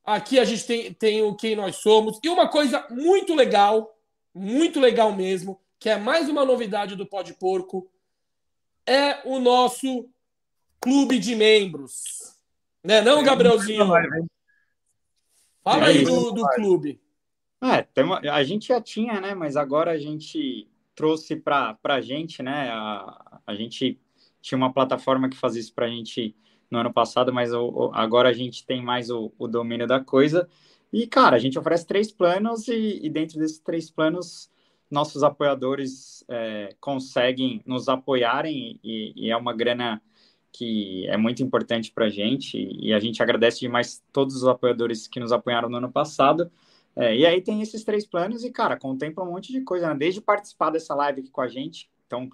Aqui 0.05 0.39
a 0.39 0.45
gente 0.45 0.67
tem, 0.67 0.93
tem 0.93 1.23
o 1.23 1.35
Quem 1.35 1.55
Nós 1.55 1.77
Somos. 1.77 2.19
E 2.23 2.29
uma 2.29 2.49
coisa 2.49 2.87
muito 2.91 3.35
legal, 3.35 3.97
muito 4.35 4.81
legal 4.81 5.13
mesmo, 5.13 5.61
que 5.79 5.89
é 5.89 5.97
mais 5.97 6.29
uma 6.29 6.45
novidade 6.45 6.97
do 6.97 7.07
Pó 7.07 7.23
de 7.23 7.35
Porco, 7.35 7.89
é 8.87 9.21
o 9.25 9.39
nosso 9.39 10.09
clube 10.81 11.19
de 11.19 11.37
membros. 11.37 12.35
Né, 12.83 13.01
não, 13.01 13.23
Gabrielzinho? 13.23 13.87
Fala 15.63 15.87
aí 15.87 16.05
do, 16.05 16.33
do 16.33 16.49
clube. 16.51 17.01
É, 17.63 17.87
a 18.31 18.43
gente 18.43 18.69
já 18.69 18.81
tinha, 18.81 19.21
né? 19.21 19.35
Mas 19.35 19.57
agora 19.57 19.91
a 19.91 19.99
gente 19.99 20.69
trouxe 20.95 21.37
para 21.37 21.79
a 21.85 22.01
gente, 22.01 22.43
né? 22.43 22.71
A, 22.71 23.41
a 23.47 23.55
gente 23.55 24.01
tinha 24.41 24.57
uma 24.57 24.73
plataforma 24.73 25.29
que 25.29 25.37
fazia 25.37 25.61
isso 25.61 25.75
para 25.75 25.87
a 25.87 25.91
gente 25.91 26.35
no 26.71 26.79
ano 26.79 26.93
passado, 26.93 27.33
mas 27.33 27.53
o, 27.53 27.91
agora 27.93 28.29
a 28.29 28.33
gente 28.33 28.65
tem 28.65 28.83
mais 28.83 29.11
o, 29.11 29.33
o, 29.39 29.49
domínio 29.49 29.87
da 29.87 30.01
coisa. 30.01 30.49
E, 30.93 31.07
cara, 31.07 31.37
a 31.37 31.39
gente 31.39 31.59
oferece 31.59 31.87
três 31.87 32.13
planos 32.13 32.69
e, 32.69 33.01
e 33.03 33.11
dentro 33.11 33.39
desses 33.39 33.59
três 33.59 33.91
planos, 33.91 34.51
nossos 34.91 35.23
apoiadores 35.23 36.25
é, 36.29 36.75
conseguem 36.81 37.63
nos 37.67 37.89
apoiarem 37.89 38.79
e, 38.83 39.13
e, 39.17 39.31
é 39.31 39.37
uma 39.37 39.53
grana 39.53 40.03
que 40.53 41.07
é 41.09 41.17
muito 41.17 41.43
importante 41.43 41.93
para 41.93 42.07
a 42.07 42.11
gente 42.11 42.59
e 42.81 42.93
a 42.93 42.99
gente 42.99 43.23
agradece 43.23 43.61
demais 43.61 44.03
todos 44.13 44.37
os 44.37 44.47
apoiadores 44.47 45.07
que 45.07 45.21
nos 45.21 45.33
apoiaram 45.33 45.69
no 45.69 45.77
ano 45.77 45.91
passado. 45.91 46.51
É, 46.97 47.17
e 47.17 47.25
aí 47.25 47.41
tem 47.41 47.63
esses 47.63 47.85
três 47.85 48.07
planos 48.07 48.45
e, 48.45 48.51
cara, 48.51 48.77
contempla 48.77 49.25
um 49.25 49.31
monte 49.31 49.53
de 49.53 49.61
coisa, 49.61 49.89
né? 49.89 49.95
desde 49.95 50.21
participar 50.21 50.71
dessa 50.71 50.95
live 50.95 51.21
aqui 51.21 51.31
com 51.31 51.41
a 51.41 51.49
gente. 51.49 51.89
Então, 52.07 52.29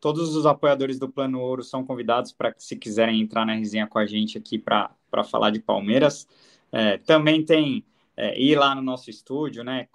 todos 0.00 0.34
os 0.34 0.44
apoiadores 0.44 0.98
do 0.98 1.08
Plano 1.08 1.40
Ouro 1.40 1.62
são 1.62 1.84
convidados 1.84 2.32
para 2.32 2.52
que, 2.52 2.62
se 2.62 2.76
quiserem 2.76 3.20
entrar 3.20 3.46
na 3.46 3.54
resenha 3.54 3.86
com 3.86 3.98
a 3.98 4.06
gente 4.06 4.36
aqui 4.36 4.58
para 4.58 4.90
falar 5.30 5.50
de 5.50 5.60
Palmeiras. 5.60 6.26
É, 6.72 6.98
também 6.98 7.44
tem 7.44 7.84
é, 8.16 8.38
ir 8.40 8.56
lá 8.56 8.74
no 8.74 8.82
nosso 8.82 9.08
estúdio, 9.10 9.62
né? 9.62 9.88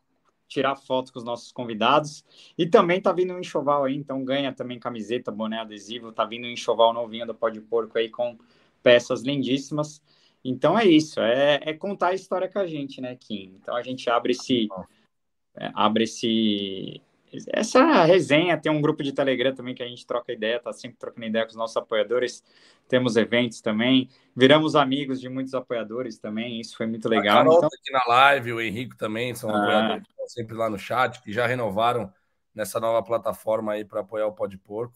Tirar 0.47 0.75
fotos 0.75 1.11
com 1.11 1.19
os 1.19 1.25
nossos 1.25 1.51
convidados. 1.51 2.23
E 2.57 2.65
também 2.65 3.01
tá 3.01 3.11
vindo 3.11 3.33
um 3.33 3.39
enxoval 3.39 3.83
aí, 3.83 3.95
então 3.95 4.23
ganha 4.23 4.53
também 4.53 4.79
camiseta, 4.79 5.31
boné, 5.31 5.59
adesivo. 5.59 6.11
Tá 6.11 6.25
vindo 6.25 6.45
um 6.45 6.51
enxoval 6.51 6.93
novinho 6.93 7.25
do 7.25 7.35
Pó 7.35 7.49
de 7.49 7.61
Porco 7.61 7.97
aí 7.97 8.09
com 8.09 8.37
peças 8.81 9.21
lindíssimas. 9.21 10.01
Então 10.43 10.77
é 10.77 10.85
isso, 10.85 11.19
é, 11.19 11.59
é 11.61 11.73
contar 11.73 12.09
a 12.09 12.13
história 12.13 12.47
com 12.47 12.59
a 12.59 12.65
gente, 12.65 13.01
né, 13.01 13.15
Kim? 13.15 13.57
Então 13.61 13.75
a 13.75 13.81
gente 13.81 14.09
abre 14.09 14.31
esse. 14.31 14.67
É, 15.55 15.71
abre 15.73 16.05
esse. 16.05 17.01
Essa 17.49 18.03
resenha, 18.03 18.57
tem 18.57 18.71
um 18.71 18.81
grupo 18.81 19.03
de 19.03 19.11
Telegram 19.11 19.53
também 19.53 19.75
que 19.75 19.83
a 19.83 19.87
gente 19.87 20.05
troca 20.05 20.31
ideia, 20.31 20.59
tá 20.59 20.71
sempre 20.71 20.97
trocando 20.97 21.27
ideia 21.27 21.45
com 21.45 21.51
os 21.51 21.57
nossos 21.57 21.75
apoiadores. 21.75 22.43
Temos 22.87 23.17
eventos 23.17 23.59
também, 23.59 24.09
viramos 24.35 24.75
amigos 24.75 25.19
de 25.19 25.27
muitos 25.27 25.53
apoiadores 25.53 26.17
também, 26.17 26.59
isso 26.61 26.77
foi 26.77 26.87
muito 26.87 27.09
legal. 27.09 27.35
A 27.35 27.39
Carol 27.39 27.57
então... 27.57 27.69
tá 27.69 27.77
aqui 27.81 27.91
na 27.91 28.05
live, 28.07 28.53
o 28.53 28.61
Henrique 28.61 28.97
também 28.97 29.35
são 29.35 29.49
ah, 29.49 29.57
apoiadores 29.57 30.07
estão 30.09 30.27
sempre 30.27 30.55
lá 30.55 30.69
no 30.69 30.77
chat, 30.77 31.21
que 31.21 31.31
já 31.31 31.45
renovaram 31.45 32.11
nessa 32.53 32.79
nova 32.79 33.03
plataforma 33.03 33.73
aí 33.73 33.85
para 33.85 34.01
apoiar 34.01 34.27
o 34.27 34.33
Pó 34.33 34.47
de 34.47 34.57
Porco. 34.57 34.95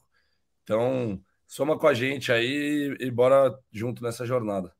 Então, 0.63 1.19
soma 1.47 1.77
com 1.77 1.87
a 1.87 1.93
gente 1.93 2.31
aí 2.31 2.95
e 2.99 3.11
bora 3.11 3.57
junto 3.71 4.03
nessa 4.03 4.25
jornada. 4.25 4.73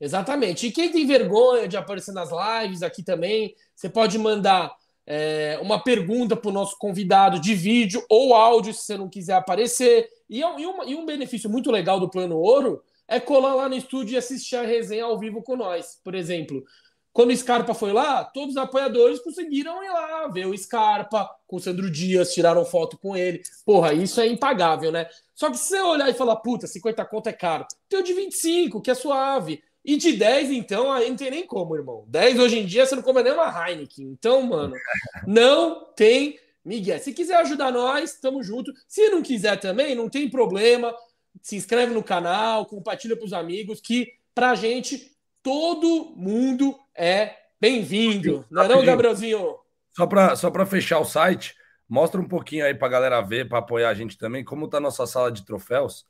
Exatamente. 0.00 0.66
E 0.66 0.72
quem 0.72 0.90
tem 0.92 1.06
vergonha 1.06 1.66
de 1.66 1.76
aparecer 1.76 2.12
nas 2.12 2.30
lives 2.30 2.82
aqui 2.82 3.02
também, 3.02 3.54
você 3.74 3.88
pode 3.88 4.16
mandar 4.18 4.72
é, 5.10 5.58
uma 5.62 5.82
pergunta 5.82 6.36
para 6.36 6.50
o 6.50 6.52
nosso 6.52 6.76
convidado 6.76 7.40
de 7.40 7.54
vídeo 7.54 8.04
ou 8.10 8.34
áudio, 8.34 8.74
se 8.74 8.84
você 8.84 8.98
não 8.98 9.08
quiser 9.08 9.36
aparecer. 9.36 10.06
E, 10.28 10.42
é 10.42 10.60
e, 10.60 10.66
uma, 10.66 10.84
e 10.84 10.94
um 10.94 11.06
benefício 11.06 11.48
muito 11.48 11.70
legal 11.70 11.98
do 11.98 12.10
Plano 12.10 12.36
Ouro 12.36 12.82
é 13.08 13.18
colar 13.18 13.54
lá 13.54 13.70
no 13.70 13.74
estúdio 13.74 14.14
e 14.14 14.18
assistir 14.18 14.56
a 14.56 14.66
resenha 14.66 15.04
ao 15.04 15.18
vivo 15.18 15.42
com 15.42 15.56
nós. 15.56 15.98
Por 16.04 16.14
exemplo, 16.14 16.62
quando 17.10 17.30
o 17.30 17.36
Scarpa 17.36 17.72
foi 17.72 17.90
lá, 17.90 18.22
todos 18.22 18.50
os 18.50 18.56
apoiadores 18.58 19.18
conseguiram 19.20 19.82
ir 19.82 19.88
lá 19.88 20.28
ver 20.28 20.46
o 20.46 20.56
Scarpa 20.56 21.26
com 21.46 21.56
o 21.56 21.60
Sandro 21.60 21.90
Dias, 21.90 22.34
tiraram 22.34 22.62
foto 22.66 22.98
com 22.98 23.16
ele. 23.16 23.40
Porra, 23.64 23.94
isso 23.94 24.20
é 24.20 24.26
impagável, 24.26 24.92
né? 24.92 25.08
Só 25.34 25.50
que 25.50 25.56
se 25.56 25.68
você 25.68 25.80
olhar 25.80 26.10
e 26.10 26.14
falar, 26.14 26.36
puta, 26.36 26.66
50 26.66 27.02
conto 27.06 27.28
é 27.28 27.32
caro, 27.32 27.66
tem 27.88 27.98
o 27.98 28.02
de 28.02 28.12
25, 28.12 28.82
que 28.82 28.90
é 28.90 28.94
suave. 28.94 29.62
E 29.88 29.96
de 29.96 30.12
10, 30.12 30.50
então, 30.50 30.92
aí 30.92 31.08
não 31.08 31.16
tem 31.16 31.30
nem 31.30 31.46
como, 31.46 31.74
irmão. 31.74 32.04
10 32.08 32.38
hoje 32.40 32.58
em 32.58 32.66
dia 32.66 32.84
você 32.84 32.94
não 32.94 33.02
come 33.02 33.22
nem 33.22 33.32
uma 33.32 33.48
Heineken. 33.48 34.04
Então, 34.04 34.42
mano, 34.42 34.74
não 35.26 35.86
tem 35.96 36.38
Miguel. 36.62 36.98
Se 36.98 37.10
quiser 37.10 37.36
ajudar 37.36 37.72
nós, 37.72 38.20
tamo 38.20 38.42
junto. 38.42 38.70
Se 38.86 39.08
não 39.08 39.22
quiser 39.22 39.58
também, 39.58 39.94
não 39.94 40.10
tem 40.10 40.28
problema. 40.28 40.94
Se 41.40 41.56
inscreve 41.56 41.94
no 41.94 42.02
canal, 42.02 42.66
compartilha 42.66 43.16
para 43.16 43.24
os 43.24 43.32
amigos, 43.32 43.80
que 43.80 44.12
pra 44.34 44.54
gente 44.54 45.10
todo 45.42 46.12
mundo 46.14 46.78
é 46.94 47.34
bem-vindo. 47.58 48.44
Não 48.50 48.64
é 48.64 48.68
não, 48.68 48.84
Gabrielzinho? 48.84 49.56
Só 49.96 50.06
para 50.06 50.36
só 50.36 50.52
fechar 50.66 50.98
o 50.98 51.04
site, 51.06 51.54
mostra 51.88 52.20
um 52.20 52.28
pouquinho 52.28 52.66
aí 52.66 52.74
para 52.74 52.88
a 52.88 52.90
galera 52.90 53.22
ver, 53.22 53.48
para 53.48 53.60
apoiar 53.60 53.88
a 53.88 53.94
gente 53.94 54.18
também, 54.18 54.44
como 54.44 54.68
tá 54.68 54.76
a 54.76 54.80
nossa 54.80 55.06
sala 55.06 55.32
de 55.32 55.46
troféus 55.46 56.04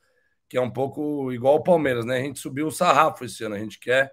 que 0.49 0.57
é 0.57 0.61
um 0.61 0.71
pouco 0.71 1.31
igual 1.31 1.55
o 1.55 1.63
Palmeiras, 1.63 2.05
né? 2.05 2.17
A 2.17 2.23
gente 2.23 2.39
subiu 2.39 2.67
o 2.67 2.71
sarrafo 2.71 3.23
esse 3.23 3.43
ano, 3.43 3.55
a 3.55 3.59
gente 3.59 3.79
quer 3.79 4.11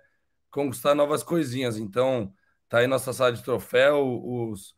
conquistar 0.50 0.94
novas 0.94 1.22
coisinhas. 1.22 1.78
Então, 1.78 2.32
tá 2.68 2.78
aí 2.78 2.86
nossa 2.86 3.12
sala 3.12 3.32
de 3.32 3.42
troféu, 3.42 4.22
os, 4.22 4.74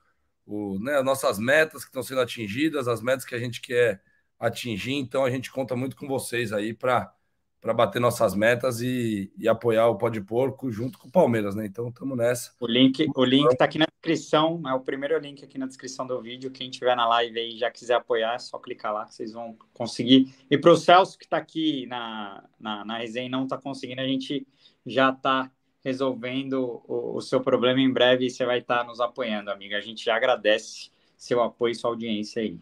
né, 0.81 0.97
as 0.99 1.05
nossas 1.05 1.39
metas 1.39 1.83
que 1.83 1.91
estão 1.91 2.03
sendo 2.03 2.21
atingidas, 2.21 2.89
as 2.89 3.03
metas 3.03 3.25
que 3.25 3.35
a 3.35 3.39
gente 3.39 3.61
quer 3.61 4.01
atingir. 4.39 4.95
Então, 4.95 5.25
a 5.25 5.31
gente 5.31 5.51
conta 5.51 5.75
muito 5.75 5.97
com 5.97 6.07
vocês 6.07 6.53
aí 6.53 6.73
para 6.73 7.13
para 7.61 7.75
bater 7.75 8.01
nossas 8.01 8.35
metas 8.35 8.81
e, 8.81 9.33
e 9.37 9.49
apoiar 9.49 9.89
o 9.89 9.97
Pó 9.97 10.09
de 10.09 10.21
Porco 10.21 10.71
junto 10.71 10.99
com 10.99 11.09
o 11.09 11.11
Palmeiras, 11.11 11.55
né? 11.55 11.67
Então 11.67 11.89
estamos 11.89 12.17
nessa. 12.17 12.53
O 12.61 12.67
link, 12.67 13.07
o 13.15 13.25
link 13.25 13.57
tá 13.57 13.65
aqui 13.65 13.79
na 13.79 13.87
descrição, 13.87 14.63
é 14.67 14.73
o 14.75 14.81
primeiro 14.81 15.19
link 15.19 15.45
aqui 15.45 15.59
na 15.59 15.67
descrição 15.67 16.07
do 16.07 16.21
vídeo. 16.21 16.51
Quem 16.51 16.71
tiver 16.71 16.97
na 16.97 17.07
live 17.09 17.39
aí 17.39 17.59
já 17.59 17.71
quiser 17.71 17.95
apoiar, 17.95 18.35
é 18.35 18.39
só 18.39 18.59
clicar 18.59 18.93
lá 18.93 19.05
que 19.07 19.15
vocês 19.15 19.33
vão 19.33 19.57
conseguir. 19.75 20.33
E 20.51 20.57
para 20.57 20.71
o 20.71 20.77
Celso 20.77 21.19
que 21.19 21.25
está 21.25 21.37
aqui 21.37 21.87
na, 21.87 22.45
na, 22.61 22.85
na 22.85 22.99
resenha 22.99 23.27
e 23.27 23.31
não 23.31 23.45
está 23.45 23.59
conseguindo, 23.59 24.01
a 24.01 24.07
gente 24.07 24.47
já 24.87 25.11
está 25.11 25.51
resolvendo 25.85 26.83
o, 26.87 27.17
o, 27.17 27.21
seu 27.21 27.41
problema 27.41 27.81
em 27.81 27.93
breve 27.93 28.27
e 28.27 28.31
você 28.31 28.45
vai 28.45 28.59
estar 28.59 28.79
tá 28.79 28.85
nos 28.85 29.01
apoiando, 29.01 29.51
amiga. 29.51 29.77
A 29.77 29.81
gente 29.81 30.05
já 30.05 30.17
agradece 30.17 30.91
seu 31.17 31.43
apoio 31.43 31.73
e 31.73 31.75
sua 31.75 31.91
audiência 31.91 32.43
aí. 32.43 32.59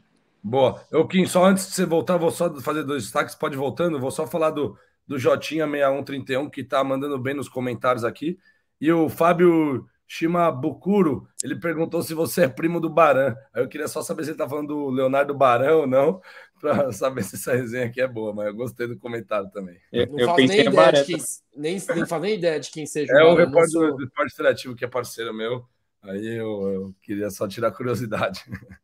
Boa. 0.48 0.80
Eu, 0.92 1.04
Kim, 1.08 1.26
só 1.26 1.44
antes 1.44 1.66
de 1.66 1.74
você 1.74 1.84
voltar, 1.84 2.16
vou 2.18 2.30
só 2.30 2.54
fazer 2.60 2.84
dois 2.84 3.02
destaques. 3.02 3.34
Pode 3.34 3.56
voltando, 3.56 3.98
vou 3.98 4.12
só 4.12 4.28
falar 4.28 4.50
do, 4.50 4.78
do 5.04 5.16
Jotinha6131, 5.16 6.48
que 6.48 6.60
está 6.60 6.84
mandando 6.84 7.18
bem 7.18 7.34
nos 7.34 7.48
comentários 7.48 8.04
aqui. 8.04 8.38
E 8.80 8.92
o 8.92 9.08
Fábio 9.08 9.84
Shimabukuro, 10.06 11.26
ele 11.42 11.56
perguntou 11.56 12.00
se 12.00 12.14
você 12.14 12.44
é 12.44 12.48
primo 12.48 12.80
do 12.80 12.88
Baran. 12.88 13.34
Aí 13.52 13.64
eu 13.64 13.68
queria 13.68 13.88
só 13.88 14.02
saber 14.02 14.22
se 14.22 14.30
ele 14.30 14.34
está 14.34 14.48
falando 14.48 14.68
do 14.68 14.88
Leonardo 14.88 15.34
Baran 15.34 15.78
ou 15.78 15.86
não, 15.88 16.20
para 16.60 16.92
saber 16.92 17.24
se 17.24 17.34
essa 17.34 17.52
resenha 17.52 17.86
aqui 17.86 18.00
é 18.00 18.06
boa, 18.06 18.32
mas 18.32 18.46
eu 18.46 18.54
gostei 18.54 18.86
do 18.86 18.96
comentário 18.96 19.50
também. 19.50 19.76
Eu, 19.90 20.06
não 20.06 20.18
eu 20.20 20.26
faço 20.28 20.46
nem 20.46 20.60
ideia, 20.60 20.92
de 20.92 21.04
quem, 21.06 21.16
nem, 21.56 21.72
nem 21.72 22.06
faço 22.06 22.18
nem 22.20 22.34
ideia 22.34 22.60
de 22.60 22.70
quem 22.70 22.86
seja. 22.86 23.12
É 23.12 23.24
o, 23.24 23.32
o 23.32 23.34
repórter 23.34 23.70
sou... 23.70 23.96
do 23.96 24.04
Esporte 24.04 24.32
Interativo, 24.32 24.76
que 24.76 24.84
é 24.84 24.88
parceiro 24.88 25.34
meu. 25.34 25.66
Aí 26.02 26.24
eu, 26.24 26.68
eu 26.68 26.94
queria 27.02 27.30
só 27.30 27.48
tirar 27.48 27.72
curiosidade. 27.72 28.44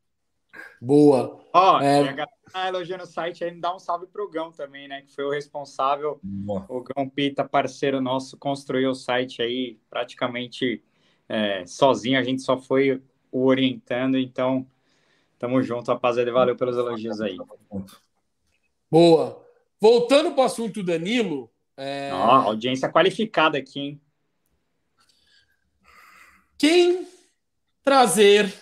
Boa. 0.82 1.41
Ó, 1.53 1.80
é... 1.80 2.00
a 2.00 2.12
galera 2.12 2.30
tá 2.50 2.68
elogiando 2.68 3.05
o 3.05 3.07
site 3.07 3.44
aí, 3.44 3.50
dá 3.61 3.74
um 3.74 3.78
salve 3.78 4.07
pro 4.07 4.30
Gão 4.30 4.50
também, 4.50 4.88
né? 4.88 5.03
Que 5.03 5.14
foi 5.14 5.24
o 5.24 5.30
responsável. 5.30 6.18
Boa. 6.22 6.64
O 6.68 6.82
Gão 6.82 7.09
Pita, 7.09 7.44
parceiro 7.44 8.00
nosso, 8.00 8.36
construiu 8.38 8.90
o 8.90 8.94
site 8.94 9.42
aí 9.42 9.78
praticamente 9.90 10.82
é, 11.28 11.64
sozinho. 11.66 12.18
A 12.18 12.22
gente 12.22 12.42
só 12.42 12.59
foi 12.59 13.03
o 13.30 13.44
orientando, 13.44 14.18
então 14.18 14.66
tamo 15.38 15.62
junto, 15.62 15.90
rapaziada. 15.90 16.32
Valeu 16.32 16.57
pelos 16.57 16.76
elogios 16.76 17.20
aí. 17.20 17.36
Boa. 18.90 19.44
Voltando 19.80 20.32
para 20.32 20.42
o 20.42 20.46
assunto 20.46 20.82
Danilo. 20.82 21.50
É... 21.76 22.11
Ó, 22.12 22.48
audiência 22.48 22.90
qualificada 22.90 23.59
aqui, 23.59 23.80
hein? 23.80 24.00
Quem 26.57 27.09
trazer 27.82 28.55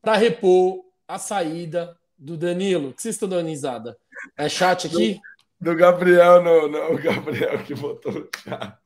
para 0.00 0.16
repor 0.16 0.84
a 1.06 1.18
saída 1.18 1.96
do 2.22 2.36
Danilo. 2.36 2.92
que 2.94 3.02
vocês 3.02 3.16
estão 3.16 3.28
dando 3.28 3.48
risada? 3.48 3.98
É 4.36 4.48
chat 4.48 4.86
aqui? 4.86 5.20
Do, 5.60 5.72
do 5.72 5.76
Gabriel, 5.76 6.42
não, 6.42 6.68
não. 6.68 6.94
O 6.94 7.02
Gabriel 7.02 7.62
que 7.64 7.74
botou 7.74 8.12
o 8.12 8.28
chat. 8.36 8.78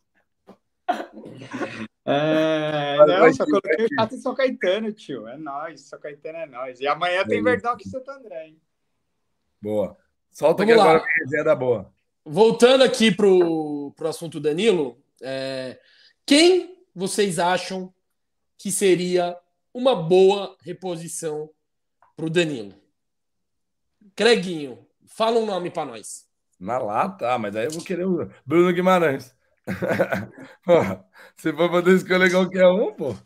É, 2.08 2.96
não, 3.04 3.34
só 3.34 3.44
coloquei 3.44 3.84
o 3.84 3.88
chat 3.94 4.14
em 4.14 4.18
São 4.18 4.34
Caetano, 4.34 4.92
tio. 4.92 5.28
É 5.28 5.36
nóis, 5.36 5.82
São 5.82 5.98
Caetano 5.98 6.38
é 6.38 6.46
nóis. 6.46 6.80
E 6.80 6.86
amanhã 6.86 7.24
tem 7.24 7.42
Verdoc 7.42 7.80
e 7.84 7.88
Santo 7.88 8.10
André, 8.10 8.46
hein? 8.46 8.60
Boa. 9.60 9.96
Solta 10.30 10.64
Vamos 10.64 10.72
aqui 10.72 10.78
lá. 10.78 10.94
agora 10.96 11.04
a 11.04 11.18
resenha 11.24 11.44
da 11.44 11.54
boa. 11.54 11.92
Voltando 12.24 12.84
aqui 12.84 13.14
pro, 13.14 13.92
pro 13.96 14.08
assunto 14.08 14.40
Danilo, 14.40 14.98
é, 15.20 15.78
quem 16.24 16.78
vocês 16.94 17.38
acham 17.38 17.92
que 18.56 18.70
seria 18.72 19.36
uma 19.74 19.94
boa 19.94 20.56
reposição 20.62 21.50
para 22.16 22.26
o 22.26 22.30
Danilo. 22.30 22.85
Creguinho, 24.14 24.86
fala 25.06 25.38
um 25.38 25.46
nome 25.46 25.70
para 25.70 25.86
nós. 25.86 26.26
Na 26.58 26.78
lata? 26.78 27.32
Ah, 27.32 27.38
mas 27.38 27.52
daí 27.52 27.66
eu 27.66 27.70
vou 27.70 27.82
querer 27.82 28.06
o 28.06 28.30
Bruno 28.44 28.72
Guimarães. 28.72 29.34
se 31.36 31.52
for 31.52 31.70
poder 31.70 31.96
escolher 31.96 32.30
qualquer 32.30 32.66
um, 32.66 32.92
pô. 32.94 33.16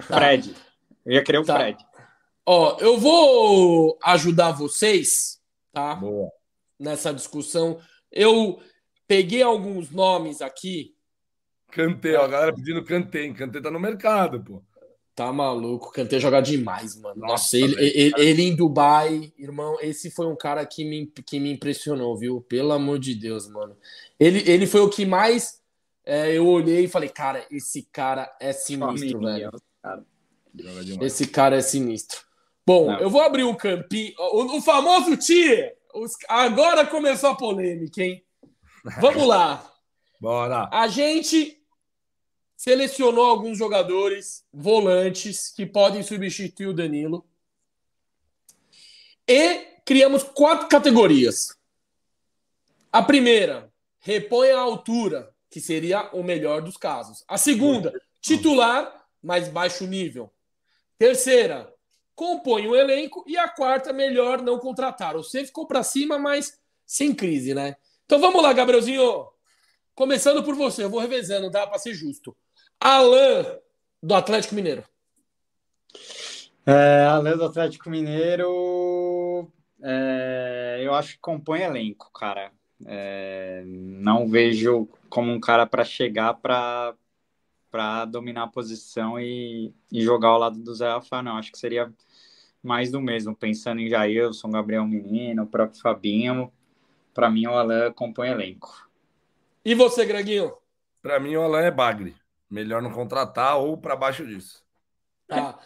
Fred. 0.00 0.54
Eu 1.04 1.12
ia 1.12 1.22
querer 1.22 1.38
o 1.38 1.44
tá. 1.44 1.56
Fred. 1.56 1.84
Ó, 2.44 2.78
eu 2.80 2.98
vou 2.98 3.98
ajudar 4.02 4.52
vocês, 4.52 5.40
tá? 5.72 5.94
Boa. 5.94 6.30
Nessa 6.78 7.14
discussão. 7.14 7.80
Eu 8.10 8.60
peguei 9.06 9.42
alguns 9.42 9.90
nomes 9.90 10.42
aqui. 10.42 10.94
Cantei, 11.70 12.16
ó, 12.16 12.24
a 12.24 12.28
galera 12.28 12.54
pedindo 12.54 12.84
Cantei. 12.84 13.32
Cantei 13.32 13.62
tá 13.62 13.70
no 13.70 13.78
mercado, 13.78 14.42
pô. 14.42 14.62
Tá 15.14 15.30
maluco, 15.30 15.92
Kanté 15.92 16.18
joga 16.18 16.40
demais, 16.40 16.96
mano. 16.96 17.20
Nossa, 17.20 17.32
Nossa 17.32 17.58
ele, 17.58 17.74
ele, 17.78 18.14
ele, 18.16 18.42
em 18.42 18.56
Dubai, 18.56 19.30
irmão, 19.38 19.76
esse 19.82 20.10
foi 20.10 20.26
um 20.26 20.34
cara 20.34 20.64
que 20.64 20.84
me, 20.84 21.06
que 21.06 21.38
me 21.38 21.52
impressionou, 21.52 22.16
viu? 22.16 22.40
Pelo 22.40 22.72
amor 22.72 22.98
de 22.98 23.14
Deus, 23.14 23.46
mano. 23.46 23.76
Ele, 24.18 24.42
ele 24.50 24.66
foi 24.66 24.80
o 24.80 24.88
que 24.88 25.04
mais 25.04 25.60
é, 26.04 26.32
eu 26.32 26.46
olhei 26.46 26.84
e 26.84 26.88
falei, 26.88 27.08
cara, 27.08 27.46
esse 27.50 27.82
cara 27.92 28.34
é 28.40 28.52
sinistro, 28.52 29.20
Família, 29.20 29.50
velho. 29.50 29.62
Cara. 29.82 30.04
Esse 31.00 31.26
cara 31.26 31.56
é 31.56 31.60
sinistro. 31.60 32.20
Bom, 32.66 32.86
Não. 32.86 33.00
eu 33.00 33.10
vou 33.10 33.22
abrir 33.22 33.44
o 33.44 33.56
campinho. 33.56 34.12
O, 34.18 34.58
o 34.58 34.62
famoso 34.62 35.16
Tia. 35.16 35.74
Agora 36.28 36.86
começou 36.86 37.30
a 37.30 37.36
polêmica, 37.36 38.02
hein? 38.02 38.24
Vamos 39.00 39.26
lá. 39.26 39.64
Bora. 40.20 40.68
A 40.72 40.88
gente 40.88 41.61
selecionou 42.62 43.24
alguns 43.24 43.58
jogadores 43.58 44.46
volantes 44.52 45.48
que 45.48 45.66
podem 45.66 46.00
substituir 46.00 46.68
o 46.68 46.72
Danilo. 46.72 47.26
E 49.26 49.80
criamos 49.84 50.22
quatro 50.22 50.68
categorias. 50.68 51.58
A 52.92 53.02
primeira, 53.02 53.68
repõe 53.98 54.52
a 54.52 54.60
altura, 54.60 55.34
que 55.50 55.60
seria 55.60 56.08
o 56.12 56.22
melhor 56.22 56.62
dos 56.62 56.76
casos. 56.76 57.24
A 57.26 57.36
segunda, 57.36 57.92
titular, 58.20 59.08
mais 59.20 59.48
baixo 59.48 59.84
nível. 59.84 60.32
Terceira, 60.96 61.74
compõe 62.14 62.68
o 62.68 62.76
elenco. 62.76 63.24
E 63.26 63.36
a 63.36 63.48
quarta, 63.48 63.92
melhor 63.92 64.40
não 64.40 64.60
contratar. 64.60 65.14
Você 65.14 65.44
ficou 65.44 65.66
para 65.66 65.82
cima, 65.82 66.16
mas 66.16 66.60
sem 66.86 67.12
crise, 67.12 67.54
né? 67.54 67.74
Então 68.06 68.20
vamos 68.20 68.40
lá, 68.40 68.52
Gabrielzinho. 68.52 69.26
Começando 69.96 70.44
por 70.44 70.54
você, 70.54 70.84
eu 70.84 70.90
vou 70.90 71.00
revezando, 71.00 71.50
dá 71.50 71.66
para 71.66 71.76
ser 71.80 71.92
justo. 71.92 72.36
Alan, 72.84 73.60
do 74.02 74.12
Atlético 74.12 74.56
Mineiro. 74.56 74.82
É, 76.66 77.04
Alan 77.04 77.36
do 77.36 77.44
Atlético 77.44 77.88
Mineiro, 77.88 79.48
é, 79.80 80.80
eu 80.82 80.92
acho 80.92 81.14
que 81.14 81.20
compõe 81.20 81.60
elenco, 81.60 82.10
cara. 82.12 82.50
É, 82.84 83.62
não 83.64 84.26
vejo 84.26 84.88
como 85.08 85.30
um 85.30 85.38
cara 85.38 85.64
para 85.64 85.84
chegar 85.84 86.34
para 86.34 86.94
para 87.70 88.04
dominar 88.04 88.42
a 88.42 88.48
posição 88.48 89.18
e, 89.18 89.72
e 89.90 90.02
jogar 90.02 90.28
ao 90.28 90.38
lado 90.38 90.58
do 90.58 90.74
Zé 90.74 90.88
Rafael, 90.88 91.22
não. 91.22 91.38
Acho 91.38 91.52
que 91.52 91.58
seria 91.58 91.90
mais 92.62 92.90
do 92.90 93.00
mesmo, 93.00 93.34
pensando 93.34 93.80
em 93.80 93.88
Jailson, 93.88 94.50
Gabriel 94.50 94.84
Menino, 94.84 95.44
o 95.44 95.46
próprio 95.46 95.80
Fabinho. 95.80 96.52
Para 97.14 97.30
mim, 97.30 97.46
o 97.46 97.52
Alan 97.52 97.92
compõe 97.92 98.28
elenco. 98.28 98.90
E 99.64 99.74
você, 99.74 100.04
Greguinho? 100.04 100.52
Para 101.00 101.18
mim, 101.18 101.34
o 101.36 101.42
Alan 101.42 101.60
é 101.60 101.70
bagre. 101.70 102.14
Melhor 102.52 102.82
não 102.82 102.90
contratar 102.90 103.58
ou 103.58 103.78
para 103.78 103.96
baixo 103.96 104.26
disso. 104.26 104.62
Tá. 105.26 105.58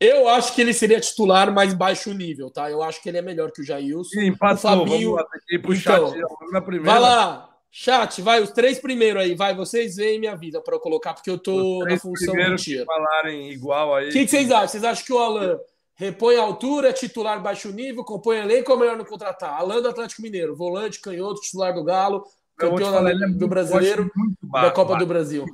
Eu 0.00 0.28
acho 0.28 0.54
que 0.54 0.62
ele 0.62 0.72
seria 0.72 0.98
titular 0.98 1.52
mais 1.52 1.74
baixo 1.74 2.14
nível, 2.14 2.50
tá? 2.50 2.70
Eu 2.70 2.82
acho 2.82 3.02
que 3.02 3.08
ele 3.10 3.18
é 3.18 3.22
melhor 3.22 3.52
que 3.52 3.60
o 3.60 3.64
Jailson. 3.64 4.08
Sim, 4.08 4.26
empatou. 4.28 4.56
O 4.56 4.78
Fabinho... 4.78 5.10
Vamos 5.10 5.22
lá, 5.22 5.58
pro 5.60 5.74
então, 5.74 5.74
chat. 5.76 6.82
Vai 6.82 6.98
lá, 6.98 7.50
Chat, 7.72 8.20
vai, 8.20 8.42
os 8.42 8.50
três 8.50 8.80
primeiros 8.80 9.22
aí, 9.22 9.34
vai, 9.36 9.54
vocês 9.54 9.94
veem 9.94 10.18
minha 10.18 10.34
vida 10.34 10.60
para 10.60 10.74
eu 10.74 10.80
colocar, 10.80 11.14
porque 11.14 11.30
eu 11.30 11.38
tô 11.38 11.84
na 11.84 11.96
função 11.96 12.34
do 12.34 12.56
tiro. 12.56 12.84
falarem 12.84 13.52
igual 13.52 13.94
aí. 13.94 14.08
O 14.08 14.12
que, 14.12 14.24
que, 14.24 14.30
vocês 14.30 14.50
acham? 14.50 14.68
Vocês 14.68 14.84
acham 14.84 15.04
que 15.04 15.12
o 15.12 15.18
Alan 15.18 15.56
repõe 15.94 16.36
a 16.36 16.42
altura, 16.42 16.88
é 16.88 16.92
titular 16.92 17.40
baixo 17.40 17.70
nível, 17.70 18.02
compõe 18.02 18.38
elenco 18.38 18.72
ou 18.72 18.76
é 18.76 18.80
melhor 18.80 18.96
não 18.96 19.04
contratar? 19.04 19.54
Alan 19.54 19.80
do 19.80 19.88
Atlético 19.88 20.20
Mineiro, 20.20 20.56
volante, 20.56 21.00
canhoto, 21.00 21.40
titular 21.42 21.72
do 21.72 21.84
Galo, 21.84 22.26
campeão 22.56 22.90
falar, 22.90 23.12
é 23.12 23.28
do 23.28 23.46
brasileiro, 23.46 24.10
da 24.50 24.72
Copa 24.72 24.90
bagre, 24.90 25.04
do 25.04 25.08
Brasil. 25.08 25.46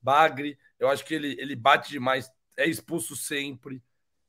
Bagre, 0.00 0.58
eu 0.78 0.88
acho 0.88 1.04
que 1.04 1.14
ele, 1.14 1.36
ele 1.40 1.56
bate 1.56 1.90
demais, 1.90 2.30
é 2.56 2.66
expulso 2.66 3.16
sempre. 3.16 3.82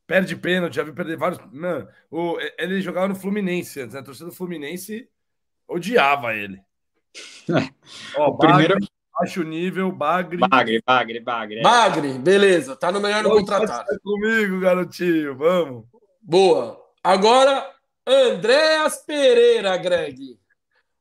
Perde 0.07 0.35
pênalti, 0.35 0.75
já 0.75 0.83
vi 0.83 0.91
perder 0.91 1.17
vários. 1.17 1.39
Mano, 1.51 1.87
o, 2.09 2.37
ele 2.57 2.81
jogava 2.81 3.07
no 3.07 3.15
Fluminense 3.15 3.79
antes, 3.79 3.93
né? 3.93 3.99
A 3.99 4.03
torcida 4.03 4.29
do 4.29 4.35
Fluminense 4.35 5.07
odiava 5.67 6.33
ele. 6.33 6.59
Ó, 8.17 8.31
primeiro 8.31 8.77
baixo 9.19 9.43
nível, 9.43 9.91
Bagre. 9.91 10.37
Bagre, 10.37 10.81
Bagre, 10.85 11.19
Bagre. 11.19 11.59
É. 11.59 11.61
Bagre, 11.61 12.13
beleza. 12.13 12.75
Tá 12.75 12.91
no 12.91 12.99
melhor 12.99 13.23
no 13.23 13.31
contratado. 13.31 13.99
comigo, 14.01 14.59
garotinho. 14.59 15.35
Vamos. 15.35 15.85
Boa. 16.21 16.79
Agora, 17.03 17.69
Andréas 18.05 19.03
Pereira, 19.05 19.77
Greg. 19.77 20.39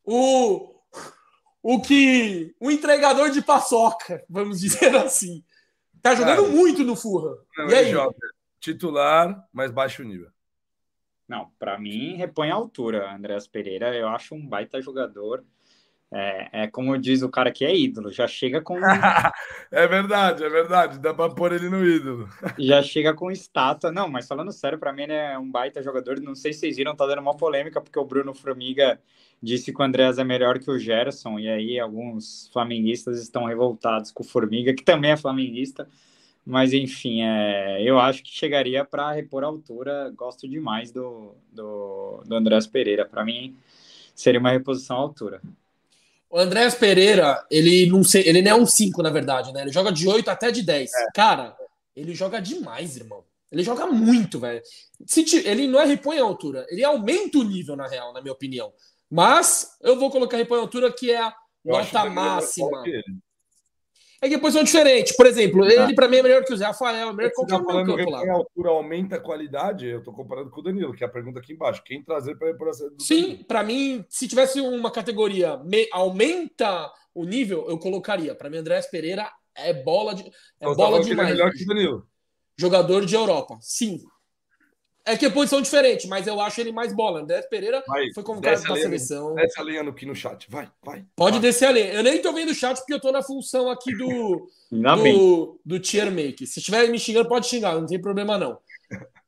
O, 0.05 0.78
o 1.71 1.83
que. 1.83 2.55
O 2.59 2.71
entregador 2.71 3.29
de 3.31 3.43
paçoca, 3.43 4.25
vamos 4.27 4.61
dizer 4.61 4.89
assim. 4.97 5.45
Tá 6.01 6.15
jogando 6.15 6.45
Cara, 6.45 6.57
muito 6.57 6.83
no 6.83 6.97
Furra. 6.97 7.37
Não, 7.59 7.69
e 7.69 7.75
aí? 7.75 7.91
Joga. 7.91 8.17
Titular, 8.59 9.47
mas 9.53 9.71
baixo 9.71 10.03
nível. 10.03 10.31
Não, 11.29 11.51
para 11.59 11.79
mim, 11.79 12.17
repõe 12.17 12.51
a 12.51 12.55
altura. 12.55 13.15
Andréas 13.15 13.47
Pereira, 13.47 13.95
eu 13.95 14.09
acho 14.09 14.35
um 14.35 14.47
baita 14.47 14.81
jogador. 14.81 15.45
É, 16.11 16.63
é, 16.63 16.67
como 16.67 16.97
diz 16.97 17.21
o 17.21 17.29
cara 17.29 17.53
que 17.53 17.67
é 17.67 17.77
ídolo, 17.77 18.11
já 18.11 18.27
chega 18.27 18.63
com. 18.63 18.79
é 19.71 19.87
verdade, 19.87 20.43
é 20.43 20.49
verdade, 20.49 20.99
dá 20.99 21.13
para 21.13 21.35
pôr 21.35 21.53
ele 21.53 21.69
no 21.69 21.85
ídolo. 21.85 22.29
já 22.59 22.83
chega 22.83 23.13
com 23.13 23.31
estátua. 23.31 23.93
Não, 23.93 24.09
mas 24.09 24.27
falando 24.27 24.51
sério, 24.51 24.79
para 24.79 24.93
mim 24.93 25.03
ele 25.03 25.13
é 25.13 25.39
um 25.39 25.51
baita 25.51 25.83
jogador. 25.83 26.19
Não 26.21 26.35
sei 26.35 26.53
se 26.55 26.61
vocês 26.61 26.77
viram, 26.77 26.97
tá 26.97 27.07
dando 27.07 27.21
uma 27.21 27.37
polêmica, 27.37 27.81
porque 27.81 27.99
o 27.99 28.07
Bruno 28.07 28.33
Formiga 28.33 28.99
disse 29.43 29.73
que 29.73 29.81
o 29.81 29.85
Andréas 29.85 30.19
é 30.19 30.25
melhor 30.25 30.59
que 30.59 30.71
o 30.71 30.79
Gerson, 30.79 31.39
e 31.39 31.49
aí 31.49 31.79
alguns 31.79 32.49
flamenguistas 32.53 33.21
estão 33.21 33.45
revoltados 33.45 34.11
com 34.11 34.23
o 34.23 34.27
Formiga, 34.27 34.75
que 34.75 34.83
também 34.83 35.11
é 35.11 35.17
flamenguista. 35.17 35.87
Mas 36.45 36.73
enfim, 36.73 37.21
é, 37.21 37.83
eu 37.83 37.99
acho 38.01 38.23
que 38.23 38.31
chegaria 38.31 38.83
para 38.83 39.13
repor 39.13 39.45
a 39.45 39.47
altura. 39.49 40.11
Gosto 40.17 40.49
demais 40.49 40.91
do, 40.91 41.35
do, 41.53 42.23
do 42.27 42.35
Andréas 42.35 42.67
Pereira. 42.67 43.05
Para 43.05 43.23
mim, 43.23 43.55
seria 44.15 44.41
uma 44.41 44.51
reposição 44.51 44.97
à 44.97 45.01
altura. 45.01 45.43
O 46.31 46.39
Andréas 46.39 46.75
Pereira, 46.75 47.45
ele 47.51 47.87
não 47.87 48.05
sei, 48.05 48.23
ele 48.27 48.43
não 48.43 48.51
é 48.51 48.55
um 48.55 48.67
5, 48.67 49.03
na 49.03 49.11
verdade, 49.11 49.53
né? 49.53 49.63
Ele 49.63 49.73
joga 49.73 49.91
de 49.91 50.07
8 50.07 50.29
até 50.29 50.51
de 50.51 50.63
10. 50.63 50.93
É. 50.93 51.07
Cara, 51.15 51.57
ele 51.97 52.15
joga 52.15 52.41
demais, 52.41 52.97
irmão. 52.97 53.25
Ele 53.51 53.63
joga 53.63 53.87
muito, 53.87 54.39
velho. 54.39 54.63
Ele 55.45 55.67
não 55.67 55.81
é 55.81 55.87
repõe 55.87 56.19
a 56.19 56.23
altura, 56.23 56.67
ele 56.69 56.85
aumenta 56.85 57.39
o 57.39 57.45
nível, 57.45 57.77
na 57.77 57.89
real, 57.89 58.13
na 58.13 58.21
minha 58.21 58.33
opinião. 58.33 58.73
Mas 59.11 59.77
eu 59.81 59.99
vou 59.99 60.11
colocar 60.11 60.37
repõe 60.37 60.59
a 60.59 60.63
altura, 60.63 60.93
que 60.93 61.11
é 61.11 61.19
a 61.19 61.35
eu 61.65 61.73
nota 61.73 62.05
máxima. 62.11 62.83
É 62.87 63.03
que 64.23 64.35
depois 64.35 64.53
são 64.53 64.65
diferentes. 64.65 65.15
Por 65.17 65.27
exemplo, 65.27 65.67
tá. 65.67 65.73
ele 65.73 65.95
para 65.95 66.09
mim 66.09 66.17
é 66.17 66.23
melhor 66.23 66.45
que 66.45 66.53
o 66.53 66.57
Zé 66.57 66.67
Rafael, 66.67 67.11
é 67.11 67.13
melhor 67.13 67.29
que 67.29 67.37
qualquer 67.37 67.59
tá 67.59 67.65
falando 67.65 67.95
que 67.95 68.29
a 68.29 68.33
altura 68.33 68.71
aumenta 68.71 69.17
a 69.17 69.21
qualidade, 69.21 69.87
eu 69.87 70.03
tô 70.03 70.13
comparando 70.13 70.51
com 70.51 70.61
o 70.61 70.63
Danilo, 70.63 70.95
que 70.95 71.05
é 71.05 71.07
a 71.07 71.11
pergunta 71.11 71.39
aqui 71.39 71.53
embaixo. 71.53 71.83
Quem 71.85 72.03
trazer 72.03 72.37
para 72.37 72.53
por 72.55 72.69
essa 72.69 72.91
Sim, 72.99 73.45
para 73.47 73.63
mim, 73.63 74.05
se 74.09 74.27
tivesse 74.27 74.61
uma 74.61 74.91
categoria 74.91 75.57
me, 75.59 75.89
aumenta 75.93 76.91
o 77.15 77.25
nível, 77.25 77.67
eu 77.69 77.79
colocaria. 77.79 78.35
Para 78.35 78.51
mim, 78.51 78.59
Andrés 78.59 78.87
Pereira 78.87 79.31
é 79.55 79.73
bola 79.73 80.15
de 80.15 80.23
é 80.25 80.31
então, 80.57 80.75
bola 80.75 81.01
demais. 81.01 81.29
É 81.29 81.33
melhor 81.33 81.53
que 81.53 81.63
o 81.63 81.67
Danilo. 81.67 82.07
Jogador 82.57 83.07
de 83.07 83.15
Europa. 83.15 83.57
Sim, 83.61 84.01
é 85.09 85.17
que 85.17 85.25
é 85.25 85.31
posição 85.31 85.63
diferente, 85.63 86.07
mas 86.07 86.27
eu 86.27 86.41
acho 86.41 86.61
ele 86.61 86.71
mais 86.71 86.93
bola. 86.93 87.21
André 87.21 87.41
Pereira 87.43 87.83
vai, 87.87 88.13
foi 88.13 88.23
convocado 88.23 88.63
para 88.63 88.75
a 88.75 88.77
seleção. 88.77 89.35
Desce 89.35 89.59
a 89.59 89.63
lenha 89.63 89.83
aqui 89.83 90.05
no 90.05 90.15
chat, 90.15 90.47
vai, 90.51 90.71
vai. 90.83 91.05
Pode 91.17 91.39
vai. 91.39 91.41
descer 91.41 91.67
a 91.67 91.71
lenha. 91.71 91.93
Eu 91.95 92.03
nem 92.03 92.21
tô 92.21 92.33
vendo 92.33 92.51
o 92.51 92.55
chat 92.55 92.77
porque 92.77 92.93
eu 92.93 93.01
tô 93.01 93.11
na 93.11 93.23
função 93.23 93.71
aqui 93.71 93.97
do, 93.97 94.51
do, 94.71 95.61
do 95.65 95.81
tier 95.81 96.11
make. 96.11 96.47
Se 96.47 96.59
estiver 96.59 96.87
me 96.89 96.99
xingando, 96.99 97.29
pode 97.29 97.47
xingar, 97.47 97.75
não 97.75 97.87
tem 97.87 98.01
problema 98.01 98.37
não. 98.37 98.59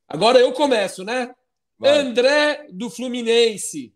Agora 0.07 0.39
eu 0.39 0.51
começo, 0.51 1.03
né? 1.03 1.33
Vai. 1.79 1.97
André 1.97 2.67
do 2.71 2.89
Fluminense. 2.89 3.93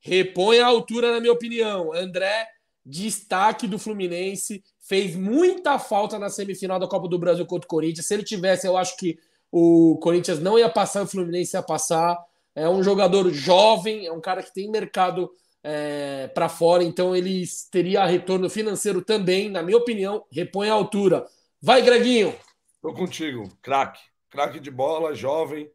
Repõe 0.00 0.58
a 0.58 0.66
altura, 0.66 1.12
na 1.12 1.20
minha 1.20 1.32
opinião. 1.32 1.92
André, 1.92 2.48
destaque 2.84 3.68
do 3.68 3.78
Fluminense. 3.78 4.62
Fez 4.80 5.14
muita 5.14 5.78
falta 5.78 6.18
na 6.18 6.28
semifinal 6.28 6.80
da 6.80 6.88
Copa 6.88 7.08
do 7.08 7.18
Brasil 7.18 7.46
contra 7.46 7.66
o 7.66 7.68
Corinthians. 7.68 8.06
Se 8.06 8.14
ele 8.14 8.24
tivesse, 8.24 8.66
eu 8.66 8.76
acho 8.76 8.96
que 8.96 9.18
o 9.58 9.96
Corinthians 9.96 10.38
não 10.38 10.58
ia 10.58 10.68
passar, 10.68 11.02
o 11.02 11.06
Fluminense 11.06 11.56
ia 11.56 11.62
passar. 11.62 12.22
É 12.54 12.68
um 12.68 12.82
jogador 12.82 13.30
jovem, 13.32 14.04
é 14.04 14.12
um 14.12 14.20
cara 14.20 14.42
que 14.42 14.52
tem 14.52 14.70
mercado 14.70 15.30
é, 15.62 16.28
para 16.28 16.46
fora, 16.46 16.84
então 16.84 17.16
ele 17.16 17.42
teria 17.72 18.04
retorno 18.04 18.50
financeiro 18.50 19.00
também, 19.00 19.48
na 19.48 19.62
minha 19.62 19.78
opinião, 19.78 20.26
repõe 20.30 20.68
a 20.68 20.74
altura. 20.74 21.26
Vai, 21.58 21.80
Greguinho! 21.80 22.34
Tô 22.82 22.92
contigo, 22.92 23.50
craque. 23.62 24.02
Craque 24.28 24.60
de 24.60 24.70
bola, 24.70 25.14
jovem, 25.14 25.70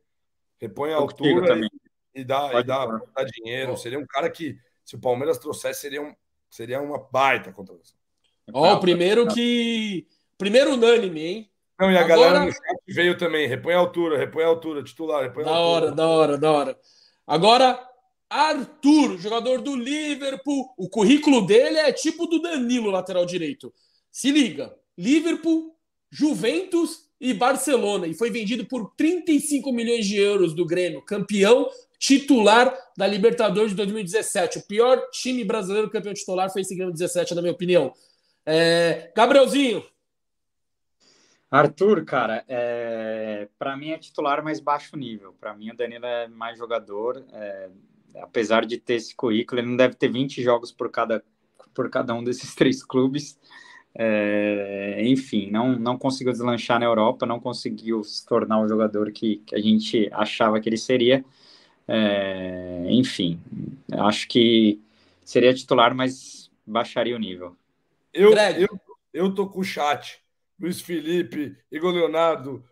repõe 0.59 0.91
a 0.91 0.97
Tô 0.97 1.01
altura 1.01 1.59
e, 1.59 2.21
e, 2.21 2.23
dá, 2.23 2.59
e 2.59 2.63
dá, 2.63 2.85
dá, 2.85 3.23
dinheiro. 3.23 3.75
Seria 3.77 3.97
um 3.97 4.05
cara 4.05 4.29
que, 4.29 4.59
se 4.85 4.95
o 4.95 4.99
Palmeiras 4.99 5.39
trouxesse, 5.39 5.81
seria, 5.81 6.03
um, 6.03 6.13
seria 6.51 6.79
uma 6.79 6.99
baita 6.99 7.51
contratação. 7.51 7.97
Ó, 8.53 8.75
o 8.75 8.79
primeiro 8.79 9.27
que. 9.27 10.05
Primeiro 10.37 10.73
unânime, 10.73 11.21
hein? 11.25 11.51
Não, 11.81 11.91
e 11.91 11.97
a 11.97 12.01
Agora... 12.01 12.19
galera 12.19 12.45
no 12.45 12.51
chat 12.51 12.77
veio 12.87 13.17
também. 13.17 13.47
Repõe 13.47 13.73
a 13.73 13.79
altura, 13.79 14.15
repõe 14.15 14.43
a 14.43 14.47
altura, 14.47 14.83
titular, 14.83 15.23
repõe 15.23 15.43
a 15.43 15.45
da 15.47 15.51
altura. 15.51 15.85
hora, 15.85 15.91
da 15.95 16.07
hora, 16.07 16.37
da 16.37 16.51
hora. 16.51 16.79
Agora, 17.25 17.89
Arthur, 18.29 19.17
jogador 19.17 19.61
do 19.61 19.75
Liverpool. 19.75 20.71
O 20.77 20.87
currículo 20.87 21.41
dele 21.41 21.79
é 21.79 21.91
tipo 21.91 22.27
do 22.27 22.39
Danilo, 22.39 22.91
lateral 22.91 23.25
direito. 23.25 23.73
Se 24.11 24.29
liga: 24.29 24.75
Liverpool, 24.95 25.75
Juventus 26.11 27.09
e 27.19 27.33
Barcelona. 27.33 28.05
E 28.05 28.13
foi 28.13 28.29
vendido 28.29 28.63
por 28.65 28.93
35 28.95 29.71
milhões 29.71 30.05
de 30.05 30.17
euros 30.17 30.53
do 30.53 30.65
Grêmio. 30.65 31.01
Campeão 31.01 31.67
titular 31.97 32.75
da 32.95 33.07
Libertadores 33.07 33.71
de 33.71 33.77
2017. 33.77 34.59
O 34.59 34.67
pior 34.67 35.09
time 35.11 35.43
brasileiro 35.43 35.89
campeão 35.89 36.13
titular 36.13 36.51
foi 36.51 36.61
esse 36.61 36.75
Grêmio 36.75 36.93
17, 36.93 37.33
na 37.33 37.41
minha 37.41 37.53
opinião. 37.53 37.91
É... 38.45 39.11
Gabrielzinho, 39.15 39.83
Arthur, 41.51 42.05
cara, 42.05 42.45
é... 42.47 43.49
para 43.59 43.75
mim 43.75 43.89
é 43.89 43.97
titular 43.97 44.41
mais 44.41 44.61
baixo 44.61 44.95
nível. 44.95 45.35
Para 45.37 45.53
mim, 45.53 45.69
o 45.69 45.75
Danilo 45.75 46.05
é 46.05 46.29
mais 46.29 46.57
jogador. 46.57 47.25
É... 47.33 47.69
Apesar 48.21 48.65
de 48.65 48.77
ter 48.77 48.95
esse 48.95 49.13
currículo, 49.13 49.59
ele 49.59 49.67
não 49.67 49.75
deve 49.75 49.95
ter 49.95 50.07
20 50.07 50.41
jogos 50.41 50.71
por 50.71 50.89
cada, 50.89 51.21
por 51.73 51.89
cada 51.89 52.13
um 52.13 52.23
desses 52.23 52.55
três 52.55 52.81
clubes. 52.81 53.37
É... 53.93 55.01
Enfim, 55.03 55.51
não, 55.51 55.77
não 55.77 55.97
conseguiu 55.97 56.31
deslanchar 56.31 56.79
na 56.79 56.85
Europa, 56.85 57.25
não 57.25 57.39
conseguiu 57.39 58.01
se 58.05 58.25
tornar 58.25 58.61
o 58.61 58.67
jogador 58.67 59.11
que, 59.11 59.37
que 59.45 59.53
a 59.53 59.59
gente 59.59 60.09
achava 60.13 60.57
que 60.61 60.69
ele 60.69 60.77
seria. 60.77 61.25
É... 61.85 62.85
Enfim, 62.87 63.37
acho 63.91 64.25
que 64.29 64.79
seria 65.25 65.53
titular, 65.53 65.93
mas 65.93 66.49
baixaria 66.65 67.13
o 67.13 67.19
nível. 67.19 67.57
Eu, 68.13 68.31
eu, 68.33 68.79
eu 69.13 69.35
tô 69.35 69.49
com 69.49 69.59
o 69.59 69.63
chat. 69.65 70.20
Luiz 70.61 70.79
Felipe, 70.79 71.57
Igor 71.71 71.91
Leonardo, 71.91 72.63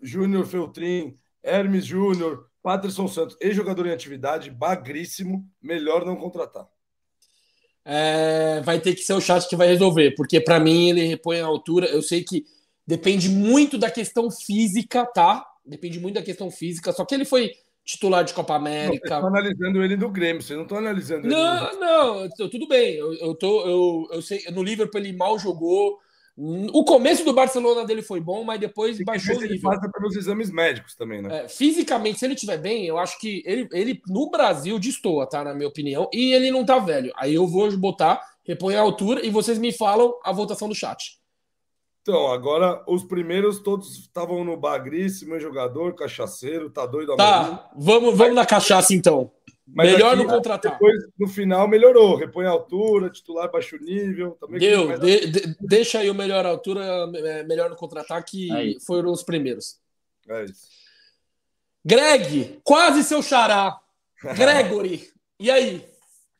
Júnior 0.00 0.46
Feltrin, 0.46 1.18
Hermes 1.42 1.84
Júnior, 1.84 2.48
Patterson 2.62 3.06
Santos, 3.06 3.36
ex-jogador 3.40 3.86
em 3.86 3.92
atividade, 3.92 4.50
bagríssimo, 4.50 5.46
melhor 5.60 6.06
não 6.06 6.16
contratar. 6.16 6.66
É, 7.84 8.60
vai 8.64 8.80
ter 8.80 8.94
que 8.94 9.02
ser 9.02 9.12
o 9.12 9.20
chat 9.20 9.48
que 9.48 9.56
vai 9.56 9.68
resolver, 9.68 10.14
porque 10.16 10.40
para 10.40 10.58
mim 10.58 10.90
ele 10.90 11.06
repõe 11.06 11.40
a 11.40 11.46
altura. 11.46 11.86
Eu 11.86 12.02
sei 12.02 12.24
que 12.24 12.44
depende 12.86 13.28
muito 13.28 13.76
da 13.76 13.90
questão 13.90 14.30
física, 14.30 15.04
tá? 15.06 15.46
Depende 15.64 16.00
muito 16.00 16.14
da 16.14 16.22
questão 16.22 16.50
física, 16.50 16.92
só 16.92 17.04
que 17.04 17.14
ele 17.14 17.24
foi 17.24 17.52
titular 17.84 18.24
de 18.24 18.34
Copa 18.34 18.54
América. 18.54 19.20
Não, 19.20 19.28
analisando 19.28 19.82
ele 19.82 19.96
do 19.96 20.10
Grêmio, 20.10 20.42
vocês 20.42 20.56
não 20.56 20.64
estão 20.64 20.78
analisando 20.78 21.26
ele. 21.26 21.34
Não, 21.34 21.80
não, 21.80 22.28
tudo 22.50 22.68
bem. 22.68 22.94
Eu, 22.94 23.14
eu, 23.14 23.34
tô, 23.34 23.66
eu, 23.66 24.08
eu 24.12 24.22
sei, 24.22 24.44
no 24.50 24.62
Liverpool 24.62 25.00
ele 25.00 25.16
mal 25.16 25.38
jogou, 25.38 25.98
O 26.40 26.84
começo 26.84 27.24
do 27.24 27.32
Barcelona 27.32 27.84
dele 27.84 28.00
foi 28.00 28.20
bom, 28.20 28.44
mas 28.44 28.60
depois 28.60 29.00
E 29.00 29.04
baixou 29.04 29.34
o 29.36 29.42
ele 29.42 29.54
nível. 29.54 29.70
passa 29.70 29.90
pelos 29.90 30.14
exames 30.14 30.52
médicos 30.52 30.94
também, 30.94 31.20
né? 31.20 31.44
É, 31.44 31.48
fisicamente, 31.48 32.20
se 32.20 32.26
ele 32.26 32.34
estiver 32.34 32.58
bem, 32.58 32.86
eu 32.86 32.96
acho 32.96 33.18
que 33.18 33.42
ele, 33.44 33.68
ele 33.72 34.00
no 34.06 34.30
Brasil 34.30 34.78
destoa, 34.78 35.28
tá? 35.28 35.42
Na 35.42 35.52
minha 35.52 35.66
opinião. 35.68 36.08
E 36.12 36.32
ele 36.32 36.52
não 36.52 36.64
tá 36.64 36.78
velho. 36.78 37.12
Aí 37.16 37.34
eu 37.34 37.44
vou 37.44 37.76
botar, 37.76 38.20
repõe 38.44 38.76
a 38.76 38.80
altura 38.80 39.26
e 39.26 39.30
vocês 39.30 39.58
me 39.58 39.72
falam 39.72 40.14
a 40.24 40.30
votação 40.30 40.68
do 40.68 40.76
chat. 40.76 41.18
Então, 42.02 42.32
agora 42.32 42.84
os 42.86 43.02
primeiros 43.02 43.58
todos 43.58 43.98
estavam 43.98 44.44
no 44.44 44.56
bagríssimo 44.56 45.40
jogador, 45.40 45.94
cachaceiro, 45.96 46.70
tá 46.70 46.86
doido 46.86 47.14
amarelo. 47.14 47.56
Tá, 47.56 47.70
vamos, 47.76 48.16
vamos 48.16 48.36
na 48.36 48.46
cachaça 48.46 48.94
então. 48.94 49.30
Mas 49.74 49.92
Melhor 49.92 50.14
aqui, 50.14 50.22
não 50.24 50.26
contratar. 50.34 50.72
Depois, 50.72 50.96
no 51.18 51.28
final, 51.28 51.68
melhorou. 51.68 52.16
Repõe 52.16 52.46
a 52.46 52.50
altura, 52.50 53.10
titular 53.10 53.50
baixo 53.50 53.76
nível. 53.78 54.32
Também 54.40 54.58
Deu, 54.58 54.98
de- 54.98 55.26
de- 55.30 55.56
deixa 55.60 55.98
aí 55.98 56.08
o 56.10 56.14
melhor 56.14 56.46
altura, 56.46 56.80
é, 57.14 57.42
melhor 57.44 57.68
no 57.68 57.76
contra-ataque, 57.76 58.50
Aí. 58.50 58.78
foram 58.80 59.12
os 59.12 59.22
primeiros. 59.22 59.78
É 60.28 60.44
isso. 60.44 60.68
Greg, 61.84 62.60
quase 62.64 63.04
seu 63.04 63.22
xará. 63.22 63.78
Gregory, 64.34 65.08
e 65.38 65.50
aí? 65.50 65.86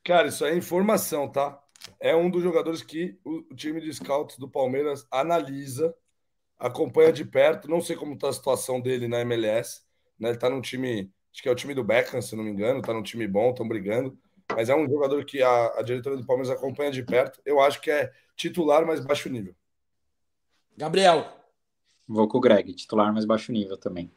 Cara, 0.05 0.29
isso 0.29 0.45
aí 0.45 0.55
é 0.55 0.57
informação, 0.57 1.31
tá? 1.31 1.61
É 2.01 2.15
um 2.17 2.29
dos 2.31 2.43
jogadores 2.43 2.83
que 2.83 3.19
o 3.25 3.45
o 3.51 3.55
time 3.55 3.81
de 3.81 3.93
scouts 3.93 4.37
do 4.39 4.49
Palmeiras 4.49 5.07
analisa, 5.11 5.95
acompanha 6.59 7.13
de 7.13 7.25
perto. 7.25 7.69
Não 7.69 7.81
sei 7.81 7.95
como 7.97 8.17
tá 8.19 8.29
a 8.29 8.33
situação 8.33 8.81
dele 8.81 9.07
na 9.07 9.21
MLS. 9.21 9.83
Né? 10.19 10.31
Ele 10.31 10.39
tá 10.39 10.51
num 10.51 10.61
time, 10.61 11.11
acho 11.33 11.43
que 11.43 11.49
é 11.49 11.53
o 11.53 11.57
time 11.57 11.75
do 11.75 11.85
Beckham, 11.85 12.21
se 12.21 12.37
não 12.37 12.45
me 12.45 12.51
engano, 12.51 12.83
tá 12.83 12.93
num 12.93 13.03
time 13.03 13.27
bom, 13.27 13.51
estão 13.51 13.67
brigando. 13.67 14.19
Mas 14.55 14.69
é 14.69 14.75
um 14.75 14.89
jogador 14.89 15.25
que 15.25 15.43
a, 15.43 15.79
a 15.79 15.83
diretoria 15.83 16.19
do 16.19 16.27
Palmeiras 16.27 16.51
acompanha 16.51 16.91
de 16.91 17.03
perto. 17.03 17.41
Eu 17.45 17.61
acho 17.61 17.81
que 17.81 17.91
é 17.91 18.11
titular, 18.35 18.87
mas 18.87 19.01
baixo 19.01 19.29
nível. 19.29 19.55
Gabriel, 20.77 21.39
Vou 22.09 22.27
com 22.27 22.39
o 22.39 22.41
Greg, 22.41 22.73
titular 22.73 23.13
mais 23.13 23.27
baixo 23.27 23.53
nível 23.53 23.77
também. 23.77 24.11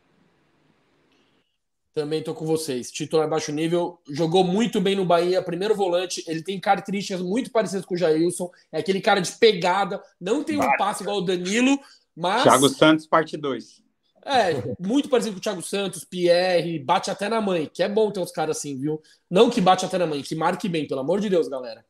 também 1.94 2.24
tô 2.24 2.34
com 2.34 2.46
vocês. 2.46 2.90
Titular 2.90 3.28
baixo 3.28 3.52
nível, 3.52 4.00
jogou 4.10 4.46
muito 4.46 4.80
bem 4.80 4.96
no 4.96 5.06
Bahia, 5.06 5.44
primeiro 5.44 5.76
volante, 5.76 6.24
ele 6.26 6.42
tem 6.42 6.58
características 6.58 7.22
muito 7.22 7.52
parecidas 7.52 7.86
com 7.86 7.94
o 7.94 7.98
Jailson, 7.98 8.50
é 8.72 8.80
aquele 8.80 9.02
cara 9.02 9.20
de 9.20 9.34
pegada, 9.34 10.02
não 10.20 10.42
tem 10.42 10.58
um 10.58 10.78
passe 10.78 11.04
igual 11.04 11.18
o 11.18 11.22
Danilo, 11.22 11.78
mas 12.16 12.44
Thiago 12.44 12.70
Santos, 12.70 13.06
parte 13.06 13.36
2. 13.36 13.84
É 14.26 14.76
muito 14.80 15.10
parecido 15.10 15.34
com 15.34 15.40
o 15.40 15.42
Thiago 15.42 15.62
Santos, 15.62 16.06
Pierre, 16.06 16.80
bate 16.80 17.10
até 17.10 17.28
na 17.28 17.42
mãe, 17.42 17.70
que 17.72 17.82
é 17.82 17.90
bom 17.90 18.12
ter 18.12 18.20
uns 18.20 18.32
caras 18.32 18.58
assim, 18.58 18.78
viu? 18.78 19.02
Não 19.30 19.50
que 19.50 19.62
bate 19.62 19.86
até 19.86 19.98
na 19.98 20.08
mãe, 20.08 20.22
que 20.22 20.36
marque 20.36 20.70
bem, 20.70 20.88
pelo 20.88 21.02
amor 21.02 21.20
de 21.20 21.30
Deus, 21.30 21.48
galera. 21.48 21.84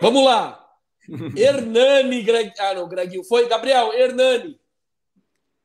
Vamos 0.00 0.24
lá. 0.24 0.64
Hernani, 1.36 2.22
Greg... 2.22 2.52
Ah, 2.58 2.74
não, 2.74 2.88
Greginho. 2.88 3.24
Foi, 3.24 3.48
Gabriel, 3.48 3.92
Hernani. 3.92 4.58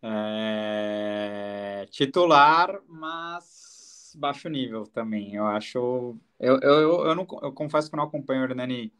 É, 0.01 1.85
Titular, 1.91 2.79
mas 2.87 4.13
baixo 4.15 4.49
nível 4.49 4.85
também. 4.87 5.35
Eu 5.35 5.45
acho. 5.45 6.15
Eu, 6.39 6.59
eu, 6.59 7.05
eu, 7.07 7.15
não, 7.15 7.27
eu 7.41 7.51
confesso 7.51 7.89
que 7.89 7.97
não 7.97 8.03
acompanho 8.03 8.41
o 8.41 8.45
Hernani. 8.45 8.91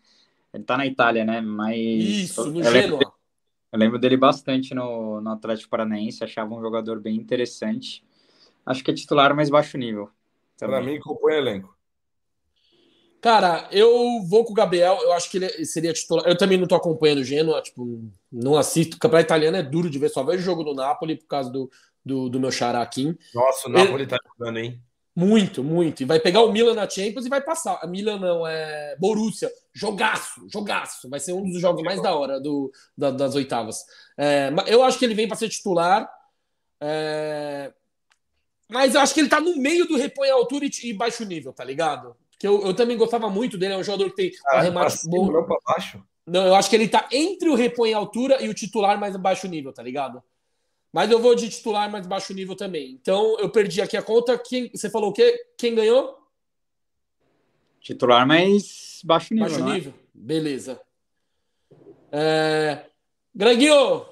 Ele 0.54 0.64
tá 0.64 0.78
na 0.78 0.86
Itália, 0.86 1.24
né? 1.24 1.42
Mas. 1.42 1.78
Isso, 1.78 2.46
no 2.46 2.60
lembro, 2.60 2.72
Genoa. 2.72 3.14
Eu 3.72 3.80
lembro 3.80 4.00
dele 4.00 4.18
bastante 4.18 4.74
no, 4.74 5.22
no 5.22 5.32
Atlético 5.32 5.70
Paranaense. 5.70 6.24
Achava 6.24 6.54
um 6.54 6.62
jogador 6.62 7.00
bem 7.00 7.16
interessante. 7.16 8.04
Acho 8.66 8.84
que 8.84 8.92
é 8.92 8.94
titular, 8.94 9.36
mas 9.36 9.50
baixo 9.50 9.78
nível. 9.78 10.10
Para 10.58 10.82
mim, 10.82 10.98
acompanha 10.98 11.38
elenco. 11.38 11.78
Cara, 13.22 13.68
eu 13.72 14.22
vou 14.24 14.46
com 14.46 14.52
o 14.52 14.56
Gabriel. 14.56 14.98
Eu 15.02 15.14
acho 15.14 15.30
que 15.30 15.38
ele 15.38 15.66
seria 15.66 15.94
titular. 15.94 16.26
Eu 16.28 16.38
também 16.38 16.58
não 16.58 16.68
tô 16.68 16.76
acompanhando 16.76 17.20
o 17.20 17.24
Genoa, 17.24 17.62
tipo, 17.62 18.10
não 18.32 18.56
assisto. 18.56 18.96
O 18.96 19.00
campeonato 19.00 19.28
italiano 19.28 19.58
é 19.58 19.64
duro 19.64 19.90
de 19.90 20.00
ver, 20.00 20.10
só 20.10 20.24
vejo 20.24 20.42
o 20.42 20.46
jogo 20.46 20.64
do 20.64 20.74
Napoli 20.74 21.18
por 21.18 21.28
causa 21.28 21.50
do, 21.50 21.70
do, 22.04 22.30
do 22.30 22.40
meu 22.40 22.52
xará 22.52 22.82
aqui. 22.82 23.18
Nossa, 23.34 23.68
o 23.68 23.72
Napoli 23.72 24.08
tá 24.08 24.18
jogando, 24.26 24.58
hein? 24.58 24.82
Muito, 25.20 25.62
muito. 25.64 26.02
E 26.02 26.06
vai 26.06 26.18
pegar 26.20 26.42
o 26.44 26.52
Milan 26.52 26.74
na 26.76 26.90
Champions 26.90 27.26
e 27.26 27.30
vai 27.30 27.42
passar. 27.42 27.78
A 27.82 27.88
Milan 27.88 28.18
não, 28.20 28.48
é 28.48 28.96
Borussia. 28.98 29.52
Jogaço, 29.74 30.48
jogaço. 30.50 31.10
Vai 31.10 31.20
ser 31.20 31.34
um 31.34 31.44
dos 31.44 31.60
jogos 31.60 31.84
mais 31.84 32.02
da 32.02 32.16
hora 32.16 32.40
do, 32.40 32.72
da- 32.98 33.12
das 33.12 33.36
oitavas. 33.36 33.84
É, 34.18 34.50
eu 34.68 34.82
acho 34.82 34.98
que 34.98 35.04
ele 35.04 35.14
vem 35.14 35.28
para 35.28 35.36
ser 35.36 35.50
titular. 35.50 36.10
É, 36.82 37.74
mas 38.70 38.96
eu 38.96 39.02
acho 39.02 39.14
que 39.14 39.20
ele 39.20 39.28
tá 39.30 39.42
no 39.42 39.58
meio 39.58 39.86
do 39.88 39.98
repõe 39.98 40.30
a 40.30 40.34
altura 40.36 40.66
e, 40.66 40.70
e 40.84 40.94
baixo 40.94 41.26
nível, 41.26 41.52
tá 41.52 41.64
ligado? 41.66 42.16
Porque 42.32 42.48
eu, 42.48 42.66
eu 42.66 42.74
também 42.74 42.96
gostava 42.98 43.30
muito 43.30 43.58
dele, 43.58 43.74
é 43.74 43.78
um 43.78 43.84
jogador 43.84 44.10
que 44.12 44.16
tem 44.16 44.32
Pra 44.44 44.60
arremate 44.60 45.00
bom. 45.10 45.30
não 45.30 45.44
pra 45.46 45.58
baixo. 45.66 46.02
Não, 46.26 46.46
eu 46.46 46.56
acho 46.56 46.70
que 46.70 46.76
ele 46.78 46.88
tá 46.88 47.08
entre 47.12 47.50
o 47.50 47.56
repõe 47.56 47.94
altura 47.94 48.42
e 48.42 48.48
o 48.48 48.54
titular 48.54 48.98
mais 48.98 49.18
baixo 49.18 49.48
nível, 49.48 49.74
tá 49.74 49.84
ligado? 49.84 50.24
Mas 50.92 51.12
eu 51.12 51.20
vou 51.20 51.36
de 51.36 51.50
titular 51.50 51.90
mais 51.92 52.08
baixo 52.08 52.34
nível 52.34 52.56
também. 52.56 52.92
Então 52.92 53.40
eu 53.40 53.50
perdi 53.50 53.82
aqui 53.82 53.96
a 53.96 54.02
conta. 54.02 54.38
Quem, 54.38 54.70
você 54.70 54.90
falou 54.90 55.12
o 55.12 55.14
quê? 55.14 55.40
Quem 55.58 55.76
ganhou? 55.76 56.18
Titular, 57.80 58.28
mas 58.28 59.02
baixo 59.04 59.34
nível. 59.34 59.50
baixo 59.50 59.70
é? 59.70 59.74
nível? 59.74 59.94
Beleza. 60.14 60.82
É... 62.12 62.86
Greginho, 63.34 64.06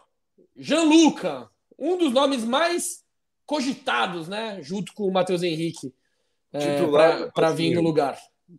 Gianluca, 0.55 1.49
um 1.77 1.97
dos 1.97 2.13
nomes 2.13 2.45
mais 2.45 3.03
cogitados, 3.45 4.27
né? 4.27 4.61
Junto 4.61 4.93
com 4.93 5.07
o 5.07 5.11
Matheus 5.11 5.41
Henrique. 5.41 5.93
Titular, 6.51 7.31
para 7.33 7.47
baixo 7.47 7.57
vir 7.57 7.75
no 7.75 7.81
lugar. 7.81 8.17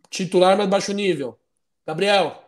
Titular, 0.09 0.57
mais 0.57 0.69
baixo 0.69 0.93
nível. 0.93 1.39
Gabriel, 1.85 2.43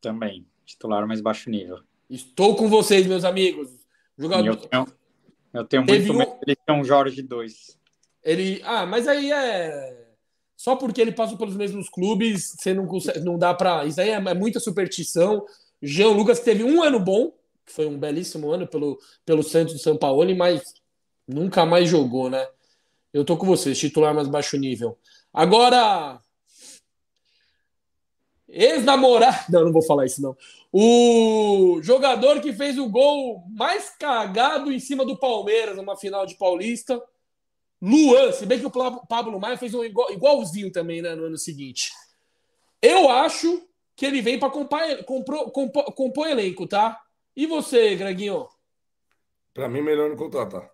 Também. 0.00 0.46
Titular, 0.64 1.06
mas 1.06 1.20
baixo 1.20 1.48
nível. 1.48 1.80
estou 2.10 2.56
com 2.56 2.68
vocês, 2.68 3.06
meus 3.06 3.24
amigos. 3.24 3.85
Jogador. 4.18 4.48
eu 4.50 4.56
tenho, 4.56 4.86
eu 5.54 5.64
tenho 5.64 5.84
muito 5.84 6.12
um- 6.12 6.16
medo 6.16 6.38
de 6.46 6.54
ser 6.54 6.72
um 6.72 6.84
Jorge 6.84 7.22
2. 7.22 7.78
Ele. 8.22 8.60
Ah, 8.64 8.86
mas 8.86 9.06
aí 9.06 9.30
é. 9.32 10.04
Só 10.56 10.74
porque 10.74 11.00
ele 11.00 11.12
passou 11.12 11.36
pelos 11.36 11.54
mesmos 11.54 11.88
clubes, 11.88 12.54
você 12.58 12.72
não 12.72 12.86
consegue, 12.86 13.20
não 13.20 13.38
dá 13.38 13.52
pra. 13.54 13.84
Isso 13.84 14.00
aí 14.00 14.08
é, 14.10 14.14
é 14.14 14.34
muita 14.34 14.58
superstição. 14.58 15.44
Jean 15.82 16.08
Lucas 16.10 16.40
teve 16.40 16.64
um 16.64 16.82
ano 16.82 16.98
bom, 16.98 17.30
que 17.64 17.72
foi 17.72 17.86
um 17.86 17.98
belíssimo 17.98 18.50
ano 18.50 18.66
pelo, 18.66 18.98
pelo 19.24 19.42
Santos 19.42 19.74
do 19.74 19.78
São 19.78 19.96
Paulo, 19.96 20.34
mas 20.34 20.62
nunca 21.28 21.66
mais 21.66 21.88
jogou, 21.88 22.30
né? 22.30 22.46
Eu 23.12 23.24
tô 23.24 23.36
com 23.36 23.46
vocês, 23.46 23.78
titular 23.78 24.14
mais 24.14 24.28
baixo 24.28 24.56
nível. 24.56 24.98
Agora. 25.32 26.18
Ex-namorado. 28.48 29.44
Não, 29.50 29.64
não 29.64 29.72
vou 29.72 29.82
falar 29.82 30.06
isso, 30.06 30.22
não. 30.22 30.36
O 30.72 31.80
jogador 31.82 32.40
que 32.40 32.52
fez 32.52 32.78
o 32.78 32.88
gol 32.88 33.42
mais 33.50 33.90
cagado 33.90 34.70
em 34.72 34.78
cima 34.78 35.04
do 35.04 35.18
Palmeiras 35.18 35.76
numa 35.76 35.96
final 35.96 36.26
de 36.26 36.36
Paulista. 36.36 37.02
Luan, 37.80 38.32
se 38.32 38.46
bem 38.46 38.58
que 38.58 38.66
o 38.66 39.06
Pablo 39.06 39.38
Maia 39.40 39.56
fez 39.56 39.74
um 39.74 39.84
igual- 39.84 40.10
igualzinho 40.12 40.70
também 40.70 41.02
né, 41.02 41.14
no 41.14 41.24
ano 41.24 41.36
seguinte. 41.38 41.92
Eu 42.80 43.08
acho 43.10 43.62
que 43.94 44.04
ele 44.06 44.20
vem 44.20 44.38
para 44.38 44.50
compor, 44.50 46.26
elenco, 46.28 46.66
tá? 46.66 47.00
E 47.34 47.46
você, 47.46 47.94
Greginho? 47.96 48.48
Pra 49.52 49.68
mim, 49.68 49.80
melhor 49.82 50.08
não 50.10 50.16
contratar. 50.16 50.70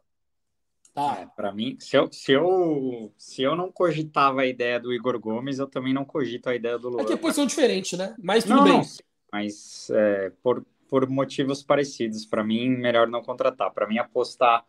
Tá. 0.94 1.20
É, 1.20 1.26
para 1.34 1.52
mim, 1.52 1.76
se 1.80 1.96
eu, 1.96 2.12
se, 2.12 2.32
eu, 2.32 3.12
se 3.16 3.42
eu 3.42 3.56
não 3.56 3.72
cogitava 3.72 4.42
a 4.42 4.46
ideia 4.46 4.78
do 4.78 4.92
Igor 4.92 5.18
Gomes, 5.18 5.58
eu 5.58 5.66
também 5.66 5.94
não 5.94 6.04
cogito 6.04 6.48
a 6.48 6.54
ideia 6.54 6.78
do 6.78 6.90
Luan. 6.90 7.02
É 7.02 7.04
que 7.06 7.12
a 7.14 7.18
posição 7.18 7.46
diferente, 7.46 7.96
né? 7.96 8.14
Mas 8.22 8.44
tudo 8.44 8.56
não, 8.56 8.64
bem. 8.64 8.72
não, 8.74 8.82
mas 9.32 9.88
é, 9.90 10.30
por, 10.42 10.64
por 10.88 11.08
motivos 11.08 11.62
parecidos, 11.62 12.26
para 12.26 12.44
mim, 12.44 12.68
melhor 12.68 13.08
não 13.08 13.22
contratar. 13.22 13.70
Para 13.72 13.86
mim, 13.86 13.98
apostar 13.98 14.64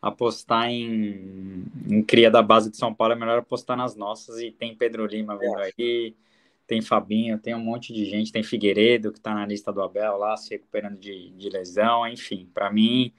apostar 0.00 0.68
em, 0.70 1.64
em 1.88 2.02
cria 2.02 2.30
da 2.30 2.42
base 2.42 2.70
de 2.70 2.76
São 2.76 2.94
Paulo 2.94 3.12
é 3.12 3.16
melhor 3.16 3.38
apostar 3.38 3.76
nas 3.76 3.94
nossas. 3.94 4.40
E 4.40 4.50
tem 4.50 4.74
Pedro 4.74 5.06
Lima 5.06 5.36
vindo 5.36 5.58
aí, 5.58 6.16
tem 6.66 6.80
Fabinho, 6.80 7.38
tem 7.38 7.54
um 7.54 7.60
monte 7.60 7.92
de 7.92 8.04
gente, 8.06 8.32
tem 8.32 8.42
Figueiredo 8.42 9.12
que 9.12 9.18
está 9.18 9.34
na 9.34 9.46
lista 9.46 9.72
do 9.72 9.82
Abel 9.82 10.16
lá, 10.16 10.36
se 10.36 10.50
recuperando 10.50 10.98
de, 10.98 11.30
de 11.30 11.48
lesão, 11.50 12.06
enfim. 12.06 12.48
Para 12.52 12.72
mim, 12.72 13.12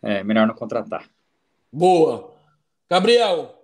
é 0.00 0.22
melhor 0.22 0.46
não 0.46 0.54
contratar. 0.54 1.10
Boa. 1.76 2.34
Gabriel, 2.88 3.54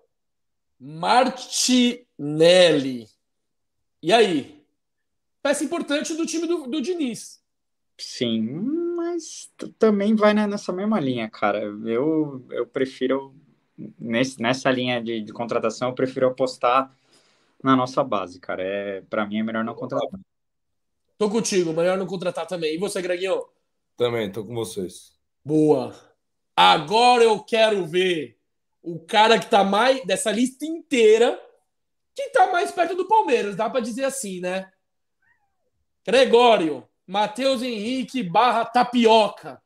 Martinelli. 0.79 3.09
E 4.03 4.13
aí? 4.13 4.63
Peça 5.43 5.65
importante 5.65 6.13
do 6.13 6.27
time 6.27 6.47
do, 6.47 6.67
do 6.67 6.83
Diniz. 6.83 7.43
Sim, 7.97 8.43
mas 8.97 9.51
também 9.79 10.15
vai 10.15 10.35
né, 10.35 10.47
nessa 10.47 10.75
mesma 10.75 11.01
linha, 11.01 11.31
cara. 11.31 11.63
Eu, 11.63 12.45
eu 12.51 12.67
prefiro, 12.67 13.35
nesse, 13.99 14.43
nessa 14.43 14.71
linha 14.71 15.03
de, 15.03 15.23
de 15.23 15.33
contratação, 15.33 15.89
eu 15.89 15.95
prefiro 15.95 16.27
apostar 16.27 16.95
na 17.65 17.75
nossa 17.75 18.05
base, 18.05 18.39
cara. 18.39 18.63
É, 18.63 19.01
para 19.09 19.27
mim 19.27 19.39
é 19.39 19.43
melhor 19.43 19.65
não 19.65 19.75
contratar. 19.75 20.21
Tô 21.17 21.31
contigo, 21.31 21.73
melhor 21.73 21.97
não 21.97 22.07
contratar 22.07 22.47
também. 22.47 22.75
E 22.75 22.79
você, 22.79 23.01
Greginho? 23.01 23.43
Também, 23.97 24.31
tô 24.31 24.45
com 24.45 24.55
vocês. 24.55 25.19
Boa. 25.43 26.12
Agora 26.57 27.23
eu 27.25 27.41
quero 27.43 27.87
ver 27.87 28.37
o 28.83 28.99
cara 28.99 29.39
que 29.39 29.49
tá 29.49 29.63
mais 29.65 30.05
dessa 30.05 30.31
lista 30.31 30.65
inteira 30.67 31.41
que 32.15 32.31
tá 32.31 32.51
mais 32.53 32.71
perto 32.71 32.95
do 32.95 33.09
Palmeiras, 33.09 33.57
dá 33.57 33.71
pra 33.71 33.81
dizer 33.81 34.05
assim, 34.05 34.41
né? 34.41 34.71
Gregório, 36.07 36.87
Matheus 37.07 37.63
Henrique 37.63 38.23
barra 38.23 38.65
tapioca. 38.65 39.63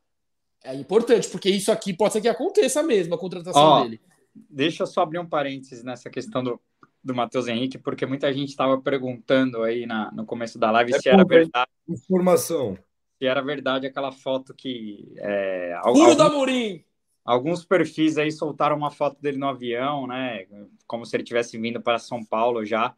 É 0.63 0.75
importante, 0.75 1.29
porque 1.29 1.49
isso 1.49 1.73
aqui 1.73 1.93
pode 1.93 2.13
ser 2.13 2.21
que 2.21 2.29
aconteça 2.29 2.83
mesmo, 2.83 3.15
a 3.15 3.19
contratação 3.19 3.63
Ó, 3.63 3.83
dele. 3.83 4.01
Deixa 4.35 4.83
eu 4.83 4.87
só 4.87 5.03
abrir 5.03 5.19
um 5.19 5.29
parênteses 5.29 5.83
nessa 5.83 6.11
questão 6.11 6.43
do, 6.43 6.61
do 7.03 7.15
Matheus 7.15 7.47
Henrique, 7.47 7.79
porque 7.79 8.05
muita 8.05 8.33
gente 8.33 8.51
estava 8.51 8.81
perguntando 8.81 9.63
aí 9.63 9.87
na, 9.87 10.11
no 10.13 10.27
começo 10.27 10.59
da 10.59 10.71
live 10.71 10.95
é 10.95 11.01
se 11.01 11.09
era 11.09 11.25
verdade. 11.25 11.71
Informação. 11.89 12.77
Se 13.19 13.27
era 13.27 13.41
verdade 13.43 13.87
aquela 13.87 14.13
foto 14.13 14.55
que. 14.55 15.15
É, 15.19 15.79
Puro 15.83 16.03
algum, 16.05 16.17
da 16.17 16.29
Murim! 16.29 16.85
Alguns 17.25 17.65
perfis 17.65 18.19
aí 18.19 18.31
soltaram 18.31 18.77
uma 18.77 18.91
foto 18.91 19.21
dele 19.21 19.39
no 19.39 19.49
avião, 19.49 20.07
né? 20.07 20.47
Como 20.87 21.05
se 21.05 21.17
ele 21.17 21.25
tivesse 21.25 21.59
vindo 21.59 21.81
para 21.81 21.99
São 21.99 22.25
Paulo 22.25 22.65
já. 22.65 22.95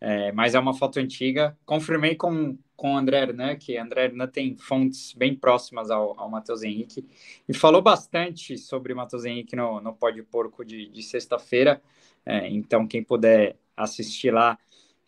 É, 0.00 0.32
mas 0.32 0.54
é 0.54 0.58
uma 0.58 0.74
foto 0.74 0.98
antiga. 0.98 1.56
Confirmei 1.64 2.14
com, 2.16 2.58
com 2.74 2.94
o 2.94 2.96
André 2.96 3.20
Hernan, 3.20 3.56
que 3.56 3.76
André 3.76 4.06
Hernan 4.06 4.26
tem 4.26 4.56
fontes 4.56 5.12
bem 5.12 5.34
próximas 5.34 5.90
ao, 5.90 6.18
ao 6.18 6.30
Matheus 6.30 6.62
Henrique, 6.62 7.06
e 7.46 7.52
falou 7.52 7.82
bastante 7.82 8.56
sobre 8.56 8.94
o 8.94 8.96
Matheus 8.96 9.26
Henrique 9.26 9.54
no, 9.54 9.80
no 9.80 9.94
Pode 9.94 10.22
Porco 10.22 10.64
de, 10.64 10.88
de 10.88 11.02
sexta-feira. 11.02 11.82
É, 12.24 12.48
então, 12.48 12.86
quem 12.86 13.04
puder 13.04 13.56
assistir 13.76 14.30
lá, 14.30 14.58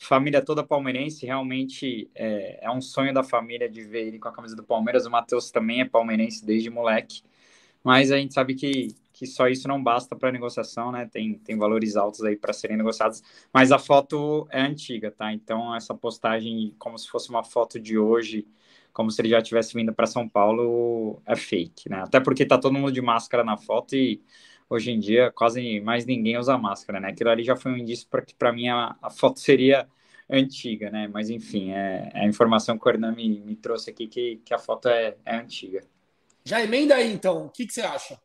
família 0.03 0.43
toda 0.43 0.65
palmeirense, 0.65 1.25
realmente 1.25 2.11
é, 2.15 2.59
é, 2.65 2.71
um 2.71 2.81
sonho 2.81 3.15
da 3.15 3.23
família 3.23 3.69
de 3.69 3.83
ver 3.83 4.09
ele 4.09 4.19
com 4.19 4.29
a 4.29 4.33
camisa 4.33 4.57
do 4.57 4.65
Palmeiras. 4.65 5.07
O 5.07 5.11
Matheus 5.11 5.51
também 5.51 5.81
é 5.81 5.85
palmeirense 5.85 6.45
desde 6.45 6.69
moleque, 6.69 7.23
mas 7.85 8.11
a 8.11 8.19
gente 8.19 8.35
sabe 8.35 8.55
que, 8.55 8.89
que 9.13 9.27
só 9.27 9.49
isso 9.49 9.69
não 9.69 9.83
basta 9.83 10.17
para 10.17 10.33
negociação, 10.33 10.91
né? 10.91 11.09
Tem, 11.11 11.35
tem 11.35 11.57
valores 11.57 11.97
altos 11.97 12.23
aí 12.25 12.37
para 12.37 12.53
serem 12.53 12.77
negociados, 12.77 13.23
mas 13.53 13.71
a 13.71 13.79
foto 13.79 14.47
é 14.51 14.61
antiga, 14.61 15.11
tá? 15.11 15.33
Então, 15.33 15.75
essa 15.75 15.95
postagem, 15.95 16.75
como 16.79 16.99
se 16.99 17.09
fosse 17.09 17.31
uma 17.31 17.45
foto 17.45 17.79
de 17.79 17.97
hoje, 17.97 18.47
como 18.93 19.11
se 19.11 19.23
ele 19.23 19.29
já 19.29 19.41
tivesse 19.41 19.73
vindo 19.75 19.93
para 19.93 20.07
São 20.07 20.29
Paulo, 20.29 21.23
é 21.25 21.37
fake, 21.37 21.89
né? 21.89 22.03
Até 22.03 22.21
porque 22.21 22.45
tá 22.45 22.59
todo 22.59 22.75
mundo 22.75 22.93
de 22.93 23.01
máscara 23.01 23.45
na 23.45 23.57
foto 23.57 23.95
e 23.95 24.21
hoje 24.73 24.91
em 24.91 24.99
dia 24.99 25.31
quase 25.31 25.81
mais 25.81 26.07
ninguém 26.07 26.39
usa 26.39 26.57
máscara, 26.57 26.99
né? 26.99 27.09
Aquilo 27.09 27.31
ali 27.31 27.45
já 27.45 27.55
foi 27.55 27.73
um 27.73 27.77
indício 27.77 28.09
para 28.09 28.23
que 28.23 28.35
para 28.35 28.53
mim 28.53 28.69
a, 28.69 28.97
a, 29.03 29.11
foto 29.11 29.39
seria 29.39 29.87
antiga, 30.29 30.91
né? 30.91 31.09
Mas 31.09 31.29
enfim, 31.29 31.73
é, 31.73 32.11
é 32.15 32.21
a 32.21 32.27
informação 32.27 32.79
que 32.79 32.87
o 32.87 32.91
Hernan 32.91 33.13
me, 33.13 33.41
me 33.41 33.55
trouxe 33.55 33.91
aqui 33.91 34.07
que, 34.07 34.37
que 34.45 34.55
a 34.55 34.59
foto 34.59 34.89
é, 34.89 35.17
é 35.25 35.37
antiga. 35.37 35.85
Já 36.45 36.63
emenda 36.63 36.95
aí 36.95 37.13
então, 37.13 37.47
o 37.47 37.51
que, 37.51 37.67
que 37.67 37.73
você 37.73 37.83
acha? 37.83 38.19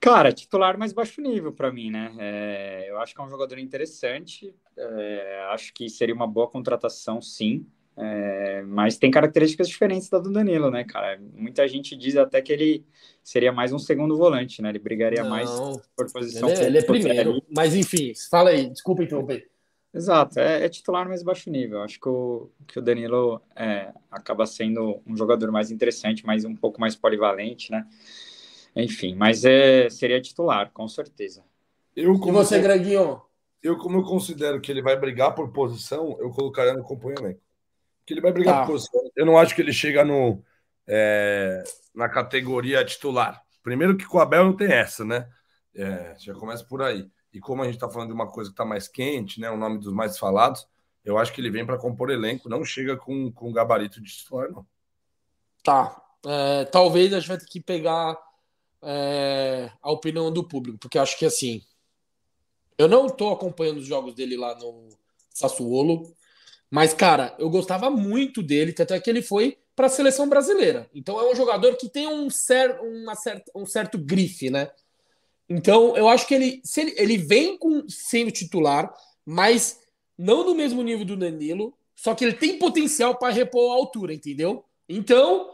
Cara, 0.00 0.32
titular 0.32 0.78
mais 0.78 0.94
baixo 0.94 1.20
nível 1.20 1.52
para 1.52 1.70
mim, 1.70 1.90
né? 1.90 2.14
É, 2.18 2.86
eu 2.88 2.98
acho 2.98 3.14
que 3.14 3.20
é 3.20 3.24
um 3.24 3.28
jogador 3.28 3.58
interessante, 3.58 4.54
é, 4.76 5.46
acho 5.50 5.74
que 5.74 5.90
seria 5.90 6.14
uma 6.14 6.26
boa 6.26 6.48
contratação, 6.48 7.20
sim. 7.20 7.66
É, 8.02 8.62
mas 8.62 8.96
tem 8.96 9.10
características 9.10 9.68
diferentes 9.68 10.08
da 10.08 10.18
do 10.18 10.32
Danilo, 10.32 10.70
né, 10.70 10.84
cara? 10.84 11.20
Muita 11.34 11.68
gente 11.68 11.94
diz 11.94 12.16
até 12.16 12.40
que 12.40 12.50
ele 12.50 12.86
seria 13.22 13.52
mais 13.52 13.74
um 13.74 13.78
segundo 13.78 14.16
volante, 14.16 14.62
né? 14.62 14.70
Ele 14.70 14.78
brigaria 14.78 15.22
Não, 15.22 15.28
mais 15.28 15.50
por 15.94 16.10
posição. 16.10 16.48
Ele, 16.48 16.60
é, 16.60 16.66
ele 16.66 16.78
é 16.78 16.82
primeiro, 16.82 17.42
mas 17.54 17.74
enfim, 17.76 18.14
fala 18.30 18.50
aí, 18.50 18.70
desculpa 18.70 19.02
interromper. 19.02 19.50
Exato, 19.92 20.40
é, 20.40 20.64
é, 20.64 20.68
titular 20.70 21.06
mais 21.06 21.22
baixo 21.22 21.50
nível. 21.50 21.82
Acho 21.82 22.00
que 22.00 22.08
o, 22.08 22.48
que 22.66 22.78
o 22.78 22.82
Danilo 22.82 23.42
é, 23.54 23.92
acaba 24.10 24.46
sendo 24.46 25.02
um 25.06 25.14
jogador 25.14 25.52
mais 25.52 25.70
interessante, 25.70 26.24
mais 26.24 26.46
um 26.46 26.56
pouco 26.56 26.80
mais 26.80 26.96
polivalente, 26.96 27.70
né? 27.70 27.86
Enfim, 28.74 29.14
mas 29.14 29.44
é, 29.44 29.90
seria 29.90 30.22
titular, 30.22 30.70
com 30.72 30.88
certeza. 30.88 31.44
Eu, 31.94 32.18
como 32.18 32.38
e 32.38 32.44
você, 32.44 32.56
eu, 32.56 32.62
Greginho? 32.62 33.20
Eu, 33.62 33.76
como 33.76 33.98
eu 33.98 34.04
considero 34.04 34.58
que 34.58 34.72
ele 34.72 34.80
vai 34.80 34.98
brigar 34.98 35.34
por 35.34 35.52
posição, 35.52 36.16
eu 36.18 36.30
colocaria 36.30 36.72
no 36.72 36.80
acompanhamento 36.80 37.49
que 38.10 38.14
ele 38.14 38.20
vai 38.20 38.32
brigar 38.32 38.54
tá. 38.54 38.60
por 38.62 38.72
posição. 38.72 39.00
Eu 39.14 39.24
não 39.24 39.38
acho 39.38 39.54
que 39.54 39.62
ele 39.62 39.72
chega 39.72 40.04
no, 40.04 40.42
é, 40.84 41.62
na 41.94 42.08
categoria 42.08 42.84
titular. 42.84 43.40
Primeiro 43.62 43.96
que 43.96 44.04
com 44.04 44.18
o 44.18 44.20
Abel 44.20 44.44
não 44.44 44.56
tem 44.56 44.72
essa, 44.72 45.04
né? 45.04 45.28
É, 45.72 46.16
já 46.18 46.34
começa 46.34 46.64
por 46.64 46.82
aí. 46.82 47.08
E 47.32 47.38
como 47.38 47.62
a 47.62 47.66
gente 47.66 47.74
está 47.74 47.88
falando 47.88 48.08
de 48.08 48.14
uma 48.14 48.26
coisa 48.26 48.50
que 48.50 48.54
está 48.54 48.64
mais 48.64 48.88
quente, 48.88 49.40
né? 49.40 49.48
O 49.48 49.56
nome 49.56 49.78
dos 49.78 49.92
mais 49.92 50.18
falados, 50.18 50.66
eu 51.04 51.16
acho 51.18 51.32
que 51.32 51.40
ele 51.40 51.50
vem 51.50 51.64
para 51.64 51.78
compor 51.78 52.10
elenco, 52.10 52.48
não 52.48 52.64
chega 52.64 52.96
com, 52.96 53.30
com 53.30 53.52
gabarito 53.52 54.02
de 54.02 54.10
titular, 54.10 54.50
não. 54.50 54.66
Tá. 55.62 56.02
É, 56.26 56.64
talvez 56.64 57.12
a 57.12 57.20
gente 57.20 57.28
vai 57.28 57.38
ter 57.38 57.46
que 57.46 57.60
pegar 57.60 58.18
é, 58.82 59.70
a 59.80 59.92
opinião 59.92 60.32
do 60.32 60.46
público, 60.46 60.78
porque 60.78 60.98
acho 60.98 61.16
que 61.16 61.26
assim. 61.26 61.62
Eu 62.76 62.88
não 62.88 63.06
estou 63.06 63.32
acompanhando 63.32 63.76
os 63.76 63.86
jogos 63.86 64.14
dele 64.14 64.36
lá 64.36 64.58
no 64.58 64.88
Sassuolo. 65.28 66.16
Mas, 66.70 66.94
cara, 66.94 67.34
eu 67.38 67.50
gostava 67.50 67.90
muito 67.90 68.42
dele, 68.42 68.72
tanto 68.72 68.94
é 68.94 69.00
que 69.00 69.10
ele 69.10 69.22
foi 69.22 69.58
para 69.74 69.86
a 69.86 69.90
seleção 69.90 70.28
brasileira. 70.28 70.88
Então 70.94 71.18
é 71.18 71.30
um 71.30 71.34
jogador 71.34 71.74
que 71.76 71.88
tem 71.88 72.06
um, 72.06 72.28
cer 72.30 72.78
uma 72.80 73.14
certa, 73.14 73.50
um 73.54 73.66
certo 73.66 73.98
grife, 73.98 74.50
né? 74.50 74.70
Então 75.48 75.96
eu 75.96 76.08
acho 76.08 76.28
que 76.28 76.34
ele, 76.34 76.60
se 76.62 76.82
ele, 76.82 76.94
ele 76.96 77.16
vem 77.16 77.56
com, 77.58 77.88
sendo 77.88 78.30
titular, 78.30 78.94
mas 79.24 79.80
não 80.16 80.44
no 80.44 80.54
mesmo 80.54 80.82
nível 80.82 81.04
do 81.04 81.16
Danilo, 81.16 81.74
só 81.96 82.14
que 82.14 82.24
ele 82.24 82.34
tem 82.34 82.58
potencial 82.58 83.16
para 83.16 83.32
repor 83.32 83.72
a 83.72 83.74
altura, 83.74 84.14
entendeu? 84.14 84.64
Então, 84.88 85.50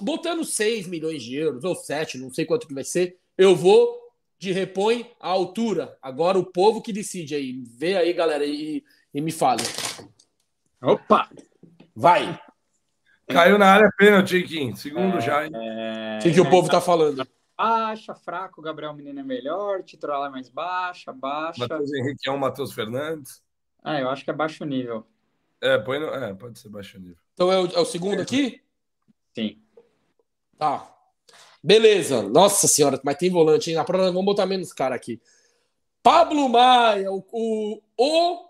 botando 0.00 0.44
6 0.44 0.86
milhões 0.86 1.22
de 1.22 1.36
euros, 1.36 1.64
ou 1.64 1.74
7, 1.74 2.18
não 2.18 2.32
sei 2.32 2.44
quanto 2.44 2.66
que 2.66 2.74
vai 2.74 2.84
ser, 2.84 3.18
eu 3.36 3.54
vou 3.54 4.00
de 4.38 4.52
repõe 4.52 5.10
a 5.20 5.28
altura. 5.28 5.96
Agora 6.02 6.38
o 6.38 6.44
povo 6.44 6.82
que 6.82 6.92
decide 6.92 7.34
aí. 7.34 7.64
Vê 7.76 7.96
aí, 7.96 8.12
galera, 8.12 8.44
e, 8.44 8.84
e 9.12 9.20
me 9.20 9.32
fale. 9.32 9.62
Opa! 10.84 11.30
Vai! 11.96 12.38
Caiu 13.26 13.58
na 13.58 13.72
área 13.72 13.90
pênalti, 13.96 14.42
Kim. 14.42 14.76
Segundo 14.76 15.16
é, 15.16 15.20
já, 15.20 15.46
hein? 15.46 15.52
É... 15.54 16.18
O 16.18 16.22
que, 16.22 16.32
que 16.32 16.40
o 16.40 16.50
povo 16.50 16.68
tá 16.68 16.80
falando? 16.80 17.26
Baixa, 17.56 18.14
fraco, 18.14 18.60
Gabriel 18.60 18.92
Menino 18.92 19.20
é 19.20 19.22
melhor, 19.22 19.82
titular 19.82 20.28
é 20.28 20.30
mais 20.30 20.48
baixa, 20.48 21.12
baixa. 21.12 21.60
Matheus 21.60 21.92
Henrique 21.94 22.28
é 22.28 22.32
um 22.32 22.36
Matheus 22.36 22.72
Fernandes. 22.72 23.42
Ah, 23.82 23.98
eu 23.98 24.10
acho 24.10 24.24
que 24.24 24.30
é 24.30 24.34
baixo 24.34 24.64
nível. 24.64 25.06
É, 25.60 25.78
põe 25.78 25.98
no... 25.98 26.08
é 26.08 26.34
pode 26.34 26.58
ser 26.58 26.68
baixo 26.68 26.98
nível. 26.98 27.16
Então 27.32 27.50
é 27.50 27.58
o, 27.58 27.66
é 27.66 27.80
o 27.80 27.84
segundo 27.84 28.20
aqui? 28.20 28.60
Sim. 29.34 29.62
Tá. 30.58 30.90
Beleza. 31.62 32.22
Nossa 32.22 32.68
senhora, 32.68 33.00
mas 33.02 33.16
tem 33.16 33.30
volante, 33.30 33.70
hein? 33.70 33.76
Na 33.76 33.84
prova 33.84 34.04
vamos 34.06 34.24
botar 34.24 34.44
menos 34.44 34.72
cara 34.72 34.94
aqui. 34.94 35.20
Pablo 36.02 36.48
Maia, 36.48 37.10
o, 37.10 37.24
o, 37.32 37.80
o 37.96 38.48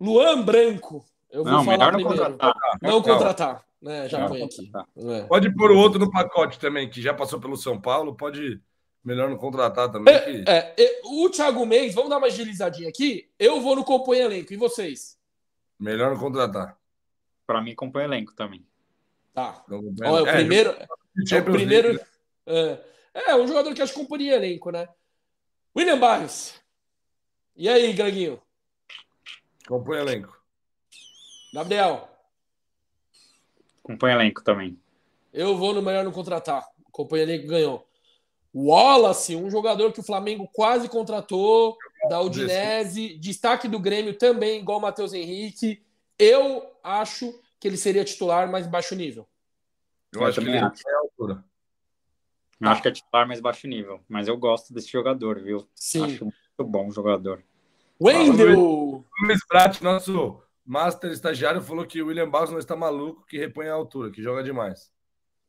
Luan 0.00 0.42
Branco. 0.42 1.04
Eu 1.30 1.44
vou 1.44 1.52
não, 1.52 1.64
falar 1.64 1.92
não 1.92 1.98
primeiro. 1.98 2.32
Contratar. 2.32 2.78
Não 2.82 3.02
contratar. 3.02 3.66
É, 3.84 4.08
já 4.08 4.26
põe 4.26 4.42
aqui. 4.42 4.70
É. 4.96 5.22
Pode 5.24 5.54
pôr 5.54 5.70
o 5.70 5.78
outro 5.78 5.98
no 5.98 6.10
pacote 6.10 6.58
também, 6.58 6.88
que 6.88 7.00
já 7.00 7.12
passou 7.14 7.40
pelo 7.40 7.56
São 7.56 7.80
Paulo. 7.80 8.16
Pode 8.16 8.60
melhor 9.04 9.28
não 9.30 9.36
contratar 9.36 9.90
também. 9.90 10.14
É, 10.14 10.20
que... 10.20 10.50
é, 10.50 10.74
é 10.76 11.00
o 11.04 11.28
Thiago 11.30 11.64
Mendes, 11.64 11.94
vamos 11.94 12.10
dar 12.10 12.18
uma 12.18 12.26
agilizadinha 12.26 12.88
aqui. 12.88 13.30
Eu 13.38 13.60
vou 13.60 13.76
no 13.76 13.84
compõe 13.84 14.18
elenco. 14.18 14.52
E 14.52 14.56
vocês? 14.56 15.16
Melhor 15.78 16.10
não 16.10 16.18
contratar. 16.18 16.76
Para 17.46 17.62
mim, 17.62 17.74
compõe 17.74 18.04
elenco 18.04 18.34
também. 18.34 18.66
Tá. 19.32 19.62
Ó, 20.04 20.18
é 20.18 20.22
o 20.22 20.32
primeiro. 20.32 20.70
É, 20.70 21.38
o 21.38 21.44
primeiro. 21.44 22.00
É, 22.46 22.78
é, 23.14 23.36
um 23.36 23.46
jogador 23.46 23.72
que 23.74 23.82
acho 23.82 23.92
que 23.92 24.00
companhia 24.00 24.36
elenco, 24.36 24.70
né? 24.70 24.88
William 25.76 25.98
Barros. 25.98 26.54
E 27.54 27.68
aí, 27.68 27.92
Greginho? 27.92 28.40
Compõe 29.68 29.98
elenco. 29.98 30.36
Gabriel. 31.52 32.08
Acompanha 33.84 34.16
elenco 34.16 34.42
também. 34.42 34.78
Eu 35.32 35.56
vou 35.56 35.72
no 35.72 35.82
melhor 35.82 36.04
no 36.04 36.12
contratar. 36.12 36.66
Acompanha 36.88 37.22
elenco 37.22 37.46
ganhou. 37.46 37.86
Wallace, 38.54 39.36
um 39.36 39.50
jogador 39.50 39.92
que 39.92 40.00
o 40.00 40.02
Flamengo 40.02 40.48
quase 40.50 40.88
contratou, 40.88 41.76
da 42.08 42.20
Udinese, 42.22 43.18
destaque 43.18 43.68
do 43.68 43.78
Grêmio 43.78 44.16
também, 44.16 44.60
igual 44.60 44.78
o 44.78 44.82
Matheus 44.82 45.12
Henrique. 45.12 45.82
Eu 46.18 46.66
acho 46.82 47.38
que 47.60 47.68
ele 47.68 47.76
seria 47.76 48.04
titular, 48.04 48.50
mais 48.50 48.66
baixo 48.66 48.94
nível. 48.94 49.28
Eu, 50.12 50.22
eu 50.22 50.26
acho 50.26 50.40
que 50.40 50.48
ele 50.48 50.56
acho. 50.56 50.88
é 50.88 50.94
a 50.94 50.98
altura. 50.98 51.44
Eu 52.58 52.68
acho 52.70 52.80
que 52.80 52.88
é 52.88 52.92
titular 52.92 53.28
mais 53.28 53.40
baixo 53.40 53.68
nível, 53.68 54.00
mas 54.08 54.26
eu 54.26 54.36
gosto 54.38 54.72
desse 54.72 54.88
jogador, 54.88 55.38
viu? 55.38 55.68
Sim. 55.74 56.04
Acho 56.04 56.24
muito 56.24 56.64
bom 56.64 56.90
jogador. 56.90 57.42
Wendel! 58.00 59.04
Luiz 59.22 59.46
Prat, 59.46 59.82
nosso 59.82 60.40
Master 60.66 61.12
estagiário 61.12 61.62
falou 61.62 61.86
que 61.86 62.02
o 62.02 62.08
William 62.08 62.28
Barros 62.28 62.50
não 62.50 62.58
está 62.58 62.74
maluco, 62.74 63.24
que 63.26 63.38
repõe 63.38 63.68
a 63.68 63.74
altura, 63.74 64.10
que 64.10 64.20
joga 64.20 64.42
demais. 64.42 64.92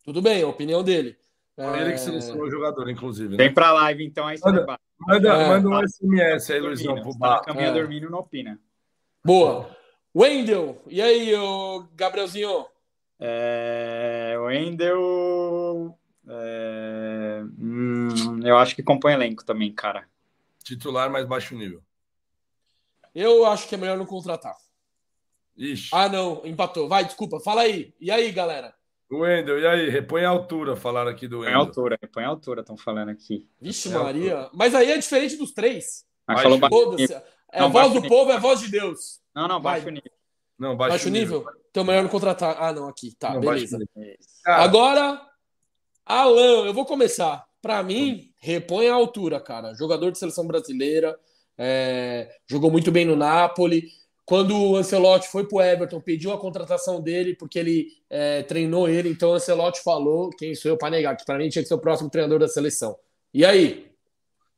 Tudo 0.03 0.21
bem, 0.21 0.43
a 0.43 0.47
opinião 0.47 0.83
dele. 0.83 1.17
Foi 1.55 1.79
é... 1.79 1.81
ele 1.81 1.93
que 1.93 1.97
selecionou 1.97 2.45
o 2.45 2.51
jogador, 2.51 2.87
inclusive. 2.87 3.31
Né? 3.31 3.37
Vem 3.37 3.53
pra 3.53 3.73
live, 3.73 4.05
então, 4.05 4.27
aí 4.27 4.37
manda, 4.43 4.79
manda, 4.99 5.29
é. 5.29 5.47
manda 5.47 5.69
um 5.69 5.87
SMS 5.87 6.51
aí, 6.51 6.59
Luizão, 6.59 7.01
pro 7.01 7.17
bar. 7.17 7.41
Caminha 7.41 7.69
é. 7.69 7.73
dormindo, 7.73 8.09
não 8.09 8.19
opina. 8.19 8.59
Boa. 9.25 9.75
Wendel, 10.15 10.81
e 10.87 11.01
aí, 11.01 11.35
o 11.35 11.87
Gabrielzinho? 11.95 12.65
É... 13.19 14.37
Wendel... 14.39 15.97
É... 16.29 17.43
Hum, 17.59 18.41
eu 18.43 18.57
acho 18.57 18.75
que 18.75 18.83
compõe 18.83 19.13
elenco 19.13 19.43
também, 19.43 19.73
cara. 19.73 20.07
Titular 20.63 21.09
mais 21.09 21.25
baixo 21.25 21.55
nível. 21.55 21.81
Eu 23.15 23.45
acho 23.45 23.67
que 23.67 23.73
é 23.73 23.77
melhor 23.77 23.97
não 23.97 24.05
contratar. 24.05 24.55
Ixi. 25.57 25.89
Ah, 25.91 26.07
não, 26.07 26.41
empatou. 26.45 26.87
Vai, 26.87 27.05
desculpa. 27.05 27.39
Fala 27.39 27.61
aí. 27.61 27.93
E 27.99 28.11
aí, 28.11 28.31
galera? 28.31 28.73
O 29.09 29.19
Wendel, 29.19 29.59
e 29.59 29.65
aí? 29.65 29.89
Repõe 29.89 30.25
a 30.25 30.29
altura, 30.29 30.75
falaram 30.75 31.09
aqui 31.09 31.27
do 31.27 31.39
Wendel. 31.39 31.51
Repõe 31.53 31.63
a 31.63 31.67
altura, 31.67 31.97
repõe 32.01 32.23
a 32.23 32.27
altura, 32.27 32.61
estão 32.61 32.77
falando 32.77 33.09
aqui. 33.09 33.47
Vixe, 33.59 33.89
Maria. 33.89 34.49
Mas 34.53 34.75
aí 34.75 34.91
é 34.91 34.97
diferente 34.97 35.35
dos 35.37 35.51
três. 35.51 36.05
Mas 36.27 36.41
falou 36.41 36.59
baixo 36.59 36.75
É 37.51 37.61
não, 37.61 37.71
voz 37.71 37.87
do 37.87 38.01
nível. 38.01 38.09
povo, 38.09 38.31
é 38.31 38.39
voz 38.39 38.59
de 38.59 38.69
Deus. 38.69 39.21
Não, 39.33 39.47
não, 39.47 39.61
baixo 39.61 39.85
Vai. 39.85 39.93
nível. 39.93 40.11
Não, 40.59 40.75
baixo, 40.75 40.91
baixo 40.91 41.09
nível. 41.09 41.39
nível. 41.39 41.53
Então 41.71 41.83
melhor 41.83 42.03
não 42.03 42.09
contratar. 42.09 42.57
Ah, 42.59 42.73
não, 42.73 42.87
aqui. 42.87 43.15
Tá, 43.17 43.33
não, 43.33 43.39
beleza. 43.39 43.79
Agora, 44.45 45.21
Alan, 46.05 46.65
eu 46.65 46.73
vou 46.73 46.85
começar. 46.85 47.45
Para 47.61 47.81
mim, 47.83 48.31
repõe 48.39 48.89
a 48.89 48.93
altura, 48.93 49.39
cara. 49.39 49.73
Jogador 49.73 50.11
de 50.11 50.17
seleção 50.17 50.45
brasileira, 50.45 51.17
é, 51.57 52.29
jogou 52.45 52.69
muito 52.69 52.91
bem 52.91 53.05
no 53.05 53.15
Napoli. 53.15 53.89
Quando 54.27 54.61
o 54.61 54.75
Ancelotti 54.75 55.29
foi 55.29 55.47
pro 55.47 55.61
Everton, 55.61 56.01
pediu 56.01 56.33
a 56.33 56.37
contratação 56.37 56.99
dele, 57.01 57.33
porque 57.33 57.57
ele 57.57 57.87
é, 58.09 58.43
treinou 58.43 58.89
ele, 58.89 59.07
então 59.07 59.29
o 59.29 59.35
Ancelotti 59.35 59.81
falou, 59.81 60.31
quem 60.31 60.53
sou 60.53 60.69
eu 60.69 60.77
para 60.77 60.89
negar, 60.89 61.15
que 61.15 61.23
para 61.23 61.37
mim 61.37 61.47
tinha 61.47 61.61
que 61.61 61.67
ser 61.69 61.75
o 61.75 61.79
próximo 61.79 62.09
treinador 62.09 62.37
da 62.37 62.47
seleção. 62.49 62.99
E 63.33 63.45
aí? 63.45 63.89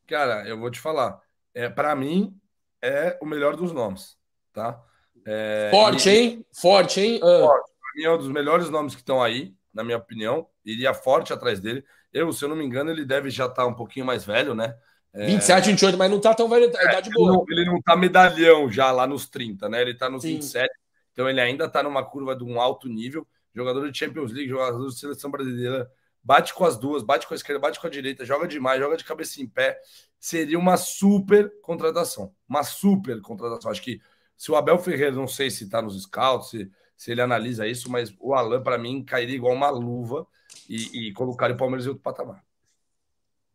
Cara, 0.07 0.47
eu 0.47 0.59
vou 0.59 0.71
te 0.71 0.79
falar. 0.79 1.21
É, 1.53 1.69
para 1.69 1.95
mim, 1.95 2.35
é 2.81 3.15
o 3.21 3.27
melhor 3.27 3.55
dos 3.55 3.71
nomes, 3.71 4.17
tá? 4.51 4.83
É, 5.23 5.69
Forte, 5.69 6.09
e... 6.09 6.17
hein? 6.17 6.45
Forte, 6.51 6.99
hein? 6.99 7.19
Ah. 7.21 7.45
Forte. 7.45 7.71
Pra 7.79 7.91
mim 7.95 8.03
é 8.05 8.11
um 8.11 8.17
dos 8.17 8.29
melhores 8.29 8.71
nomes 8.71 8.95
que 8.95 9.01
estão 9.01 9.21
aí, 9.21 9.53
na 9.71 9.83
minha 9.83 9.97
opinião. 9.97 10.47
Iria 10.65 10.95
forte 10.95 11.31
atrás 11.31 11.59
dele. 11.59 11.85
Eu, 12.11 12.33
se 12.33 12.43
eu 12.43 12.49
não 12.49 12.55
me 12.55 12.65
engano, 12.65 12.89
ele 12.89 13.05
deve 13.05 13.29
já 13.29 13.45
estar 13.45 13.61
tá 13.61 13.67
um 13.67 13.75
pouquinho 13.75 14.07
mais 14.07 14.25
velho, 14.25 14.55
né? 14.55 14.75
É... 15.13 15.25
27, 15.25 15.69
28, 15.71 15.97
mas 15.97 16.11
não 16.11 16.19
tá 16.19 16.33
tão 16.33 16.47
velho, 16.47 16.65
é, 16.65 16.67
idade 16.67 17.09
boa. 17.09 17.31
Ele 17.31 17.37
não, 17.37 17.45
ele 17.49 17.65
não 17.65 17.81
tá 17.81 17.95
medalhão 17.95 18.71
já 18.71 18.91
lá 18.91 19.07
nos 19.07 19.27
30, 19.27 19.67
né? 19.67 19.81
Ele 19.81 19.93
tá 19.93 20.09
nos 20.09 20.21
Sim. 20.21 20.35
27, 20.35 20.69
então 21.11 21.29
ele 21.29 21.41
ainda 21.41 21.67
tá 21.67 21.81
numa 21.81 22.03
curva 22.03 22.35
de 22.35 22.43
um 22.43 22.59
alto 22.61 22.87
nível. 22.87 23.27
Jogador 23.53 23.91
de 23.91 23.97
Champions 23.97 24.31
League, 24.31 24.49
jogador 24.49 24.87
de 24.87 24.97
seleção 24.97 25.31
brasileira, 25.31 25.89
bate 26.23 26.53
com 26.53 26.63
as 26.63 26.77
duas, 26.77 27.03
bate 27.03 27.27
com 27.27 27.33
a 27.33 27.37
esquerda, 27.37 27.59
bate 27.59 27.79
com 27.79 27.87
a 27.87 27.89
direita, 27.89 28.23
joga 28.23 28.47
demais, 28.47 28.79
joga 28.79 28.95
de 28.95 29.03
cabeça 29.03 29.41
em 29.41 29.47
pé. 29.47 29.79
Seria 30.19 30.59
uma 30.59 30.77
super 30.77 31.51
contratação. 31.61 32.31
Uma 32.47 32.63
super 32.63 33.19
contratação. 33.21 33.71
Acho 33.71 33.81
que 33.81 33.99
se 34.37 34.51
o 34.51 34.55
Abel 34.55 34.77
Ferreira, 34.77 35.15
não 35.15 35.27
sei 35.27 35.49
se 35.49 35.69
tá 35.69 35.81
nos 35.81 36.01
scouts, 36.03 36.51
se, 36.51 36.71
se 36.95 37.11
ele 37.11 37.21
analisa 37.21 37.67
isso, 37.67 37.91
mas 37.91 38.13
o 38.19 38.33
Alan, 38.33 38.61
para 38.61 38.77
mim, 38.77 39.03
cairia 39.03 39.35
igual 39.35 39.53
uma 39.53 39.69
luva 39.69 40.27
e, 40.69 41.07
e 41.07 41.13
colocaria 41.13 41.55
o 41.55 41.57
Palmeiras 41.57 41.85
em 41.85 41.89
outro 41.89 42.03
patamar. 42.03 42.43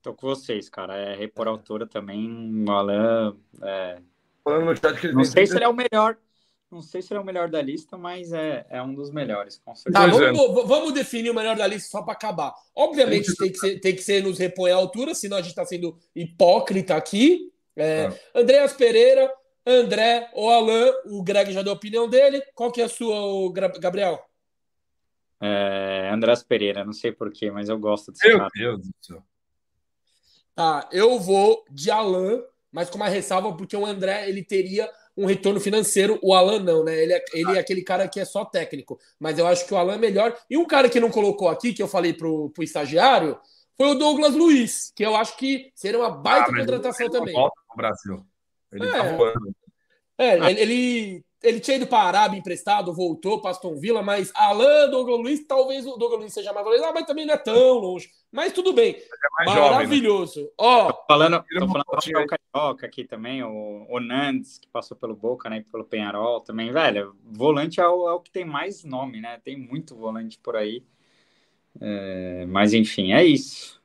Tô 0.04 0.12
com 0.12 0.26
vocês, 0.26 0.68
cara. 0.68 0.94
É 0.94 1.16
repor 1.16 1.48
a 1.48 1.50
altura 1.50 1.86
também. 1.86 2.62
O 2.68 2.70
Alan. 2.70 3.34
É... 3.62 3.98
Não 5.14 5.24
sei 5.24 5.46
se 5.46 5.56
ele 5.56 5.64
é 5.64 5.68
o 5.68 5.72
melhor. 5.72 6.18
Não 6.70 6.82
sei 6.82 7.00
se 7.00 7.10
ele 7.10 7.18
é 7.18 7.22
o 7.22 7.24
melhor 7.24 7.48
da 7.48 7.62
lista, 7.62 7.96
mas 7.96 8.30
é, 8.30 8.66
é 8.68 8.82
um 8.82 8.92
dos 8.92 9.10
melhores, 9.10 9.62
com 9.64 9.74
certeza. 9.74 10.06
Tá, 10.06 10.12
vamos, 10.12 10.68
vamos 10.68 10.92
definir 10.92 11.30
o 11.30 11.34
melhor 11.34 11.56
da 11.56 11.66
lista 11.66 11.88
só 11.88 12.02
para 12.02 12.12
acabar. 12.12 12.52
Obviamente 12.74 13.34
tem 13.34 13.50
que, 13.50 13.58
ser, 13.58 13.80
tem 13.80 13.94
que 13.94 14.02
ser 14.02 14.22
nos 14.22 14.38
repõe 14.38 14.72
a 14.72 14.76
altura, 14.76 15.14
senão 15.14 15.38
a 15.38 15.40
gente 15.40 15.50
está 15.50 15.64
sendo 15.64 15.96
hipócrita 16.14 16.96
aqui. 16.96 17.50
É, 17.74 18.06
ah. 18.06 18.40
Andréas 18.40 18.74
Pereira, 18.74 19.32
André 19.64 20.28
ou 20.34 20.50
Alan, 20.50 20.92
o 21.06 21.22
Greg 21.22 21.50
já 21.50 21.62
deu 21.62 21.72
a 21.72 21.76
opinião 21.76 22.10
dele. 22.10 22.42
Qual 22.54 22.70
que 22.70 22.82
é 22.82 22.84
a 22.84 22.88
sua, 22.88 23.50
Gabriel? 23.80 24.22
É, 25.40 26.10
Andrés 26.12 26.42
Pereira, 26.42 26.84
não 26.84 26.92
sei 26.92 27.10
porquê, 27.12 27.50
mas 27.50 27.70
eu 27.70 27.78
gosto 27.78 28.12
desse 28.12 28.28
Meu 28.28 28.38
cara. 28.38 28.50
Deus 28.54 28.80
do 28.80 28.94
céu. 29.00 29.24
Tá, 30.54 30.88
eu 30.92 31.18
vou 31.18 31.64
de 31.70 31.90
Alan, 31.90 32.42
mas 32.70 32.88
com 32.88 32.96
uma 32.96 33.08
ressalva, 33.08 33.56
porque 33.56 33.76
o 33.76 33.84
André 33.84 34.28
ele 34.28 34.42
teria 34.42 34.88
um 35.16 35.26
retorno 35.26 35.60
financeiro, 35.60 36.18
o 36.22 36.34
Alan 36.34 36.60
não, 36.60 36.84
né? 36.84 37.00
Ele 37.00 37.12
é, 37.12 37.24
ele 37.32 37.56
é 37.56 37.60
aquele 37.60 37.82
cara 37.82 38.08
que 38.08 38.18
é 38.18 38.24
só 38.24 38.44
técnico. 38.44 38.98
Mas 39.18 39.38
eu 39.38 39.46
acho 39.46 39.66
que 39.66 39.72
o 39.72 39.76
Alan 39.76 39.94
é 39.94 39.98
melhor. 39.98 40.36
E 40.50 40.56
um 40.56 40.66
cara 40.66 40.88
que 40.88 40.98
não 40.98 41.10
colocou 41.10 41.48
aqui, 41.48 41.72
que 41.72 41.82
eu 41.82 41.88
falei 41.88 42.12
pro, 42.12 42.50
pro 42.50 42.64
estagiário, 42.64 43.38
foi 43.76 43.88
o 43.88 43.94
Douglas 43.94 44.34
Luiz, 44.34 44.92
que 44.94 45.04
eu 45.04 45.16
acho 45.16 45.36
que 45.36 45.72
seria 45.74 45.98
uma 45.98 46.10
baita 46.10 46.50
ah, 46.50 46.56
contratação 46.56 47.06
ele 47.06 47.12
também. 47.12 47.34
Volta 47.34 47.60
no 47.68 47.76
Brasil. 47.76 48.26
Ele 48.72 48.90
tá 48.90 48.96
é, 48.96 49.02
tá 49.02 49.16
voando. 49.16 49.56
É, 50.18 50.50
ele, 50.50 50.60
ele 50.60 51.24
tinha 51.60 51.76
ido 51.76 51.86
para 51.86 51.98
a 51.98 52.08
Arábia 52.08 52.38
emprestado, 52.38 52.92
voltou 52.92 53.40
para 53.40 53.50
Aston 53.50 53.74
Villa, 53.76 54.02
mas 54.02 54.32
Alan, 54.34 54.88
Douglas 54.88 55.20
Luiz, 55.20 55.46
talvez 55.46 55.86
o 55.86 55.96
Douglas 55.96 56.20
Luiz 56.20 56.32
seja 56.32 56.52
mais 56.52 56.64
valorizado, 56.64 56.94
mas 56.94 57.06
também 57.06 57.26
não 57.26 57.34
é 57.34 57.38
tão 57.38 57.74
longe. 57.74 58.10
Mas 58.32 58.52
tudo 58.52 58.72
bem. 58.72 58.96
É 59.40 59.44
Maravilhoso. 59.44 60.34
Jovem, 60.34 60.46
né? 60.46 60.54
Ó, 60.58 60.92
tô 60.92 61.04
falando, 61.06 61.44
tô 61.58 61.68
falando 61.68 61.84
do 61.84 62.26
Carioca 62.26 62.86
aqui 62.86 63.04
também, 63.04 63.42
o, 63.42 63.86
o 63.88 64.00
Nandes, 64.00 64.58
que 64.58 64.68
passou 64.68 64.96
pelo 64.96 65.14
Boca, 65.14 65.48
né, 65.48 65.64
pelo 65.70 65.84
Penharol 65.84 66.40
também, 66.40 66.72
velho. 66.72 67.14
Volante 67.22 67.80
é 67.80 67.86
o, 67.86 68.08
é 68.08 68.12
o 68.12 68.20
que 68.20 68.30
tem 68.30 68.44
mais 68.44 68.82
nome, 68.82 69.20
né? 69.20 69.40
Tem 69.44 69.56
muito 69.56 69.94
volante 69.94 70.38
por 70.38 70.56
aí. 70.56 70.82
É, 71.80 72.46
mas 72.46 72.72
enfim, 72.72 73.12
é 73.12 73.24
isso. 73.24 73.80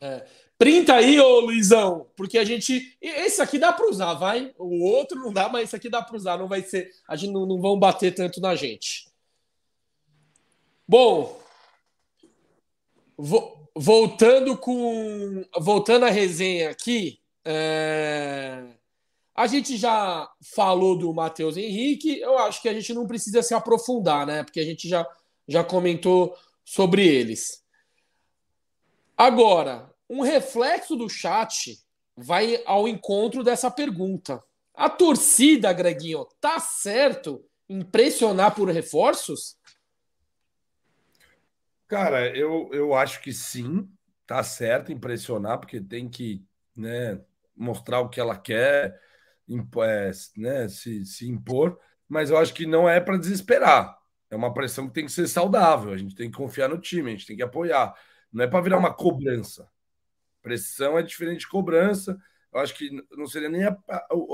É. 0.00 0.24
Printa 0.58 0.94
aí, 0.94 1.20
ô 1.20 1.40
Luizão, 1.40 2.06
porque 2.16 2.38
a 2.38 2.44
gente. 2.44 2.96
Esse 3.00 3.42
aqui 3.42 3.58
dá 3.58 3.72
para 3.72 3.88
usar, 3.90 4.14
vai. 4.14 4.54
O 4.58 4.84
outro 4.84 5.18
não 5.18 5.30
dá, 5.32 5.48
mas 5.50 5.64
esse 5.64 5.76
aqui 5.76 5.90
dá 5.90 6.00
para 6.00 6.16
usar. 6.16 6.38
Não 6.38 6.48
vai 6.48 6.62
ser. 6.62 6.90
A 7.06 7.14
gente 7.14 7.32
não, 7.32 7.44
não 7.44 7.60
vão 7.60 7.78
bater 7.78 8.14
tanto 8.14 8.40
na 8.40 8.54
gente. 8.54 9.06
Bom, 10.88 11.38
vo, 13.18 13.68
voltando 13.74 14.56
com. 14.56 15.44
Voltando 15.58 16.06
à 16.06 16.10
resenha 16.10 16.70
aqui. 16.70 17.20
É, 17.44 18.64
a 19.34 19.46
gente 19.46 19.76
já 19.76 20.30
falou 20.40 20.96
do 20.96 21.12
Matheus 21.12 21.58
Henrique. 21.58 22.18
Eu 22.18 22.38
acho 22.38 22.62
que 22.62 22.68
a 22.70 22.72
gente 22.72 22.94
não 22.94 23.06
precisa 23.06 23.42
se 23.42 23.52
aprofundar, 23.52 24.26
né? 24.26 24.42
Porque 24.42 24.60
a 24.60 24.64
gente 24.64 24.88
já, 24.88 25.06
já 25.46 25.62
comentou 25.62 26.34
sobre 26.64 27.06
eles. 27.06 27.62
Agora, 29.14 29.94
um 30.08 30.20
reflexo 30.20 30.96
do 30.96 31.08
chat 31.08 31.78
vai 32.16 32.62
ao 32.64 32.88
encontro 32.88 33.42
dessa 33.42 33.70
pergunta. 33.70 34.42
A 34.74 34.88
torcida, 34.88 35.72
Greguinho, 35.72 36.26
tá 36.40 36.58
certo 36.60 37.44
em 37.68 37.82
pressionar 37.82 38.54
por 38.54 38.68
reforços? 38.68 39.56
Cara, 41.88 42.36
eu, 42.36 42.68
eu 42.72 42.94
acho 42.94 43.20
que 43.20 43.32
sim, 43.32 43.88
tá 44.26 44.42
certo 44.42 44.92
em 44.92 44.98
pressionar, 44.98 45.58
porque 45.58 45.80
tem 45.80 46.08
que 46.08 46.44
né, 46.74 47.20
mostrar 47.56 48.00
o 48.00 48.08
que 48.08 48.20
ela 48.20 48.36
quer, 48.36 49.00
é, 49.48 50.10
né, 50.36 50.68
se, 50.68 51.04
se 51.04 51.28
impor, 51.28 51.78
mas 52.08 52.30
eu 52.30 52.36
acho 52.36 52.52
que 52.52 52.66
não 52.66 52.88
é 52.88 53.00
para 53.00 53.16
desesperar. 53.16 53.96
É 54.28 54.34
uma 54.34 54.52
pressão 54.52 54.88
que 54.88 54.94
tem 54.94 55.06
que 55.06 55.12
ser 55.12 55.28
saudável, 55.28 55.92
a 55.92 55.96
gente 55.96 56.14
tem 56.14 56.30
que 56.30 56.36
confiar 56.36 56.68
no 56.68 56.78
time, 56.78 57.10
a 57.10 57.12
gente 57.12 57.26
tem 57.26 57.36
que 57.36 57.42
apoiar. 57.42 57.94
Não 58.32 58.44
é 58.44 58.48
para 58.48 58.60
virar 58.60 58.78
uma 58.78 58.92
cobrança. 58.92 59.68
Pressão 60.46 60.96
é 60.96 61.02
diferente 61.02 61.40
de 61.40 61.48
cobrança. 61.48 62.16
Eu 62.54 62.60
acho 62.60 62.72
que 62.72 62.88
não 63.16 63.26
seria 63.26 63.48
nem 63.48 63.64
a, 63.64 63.76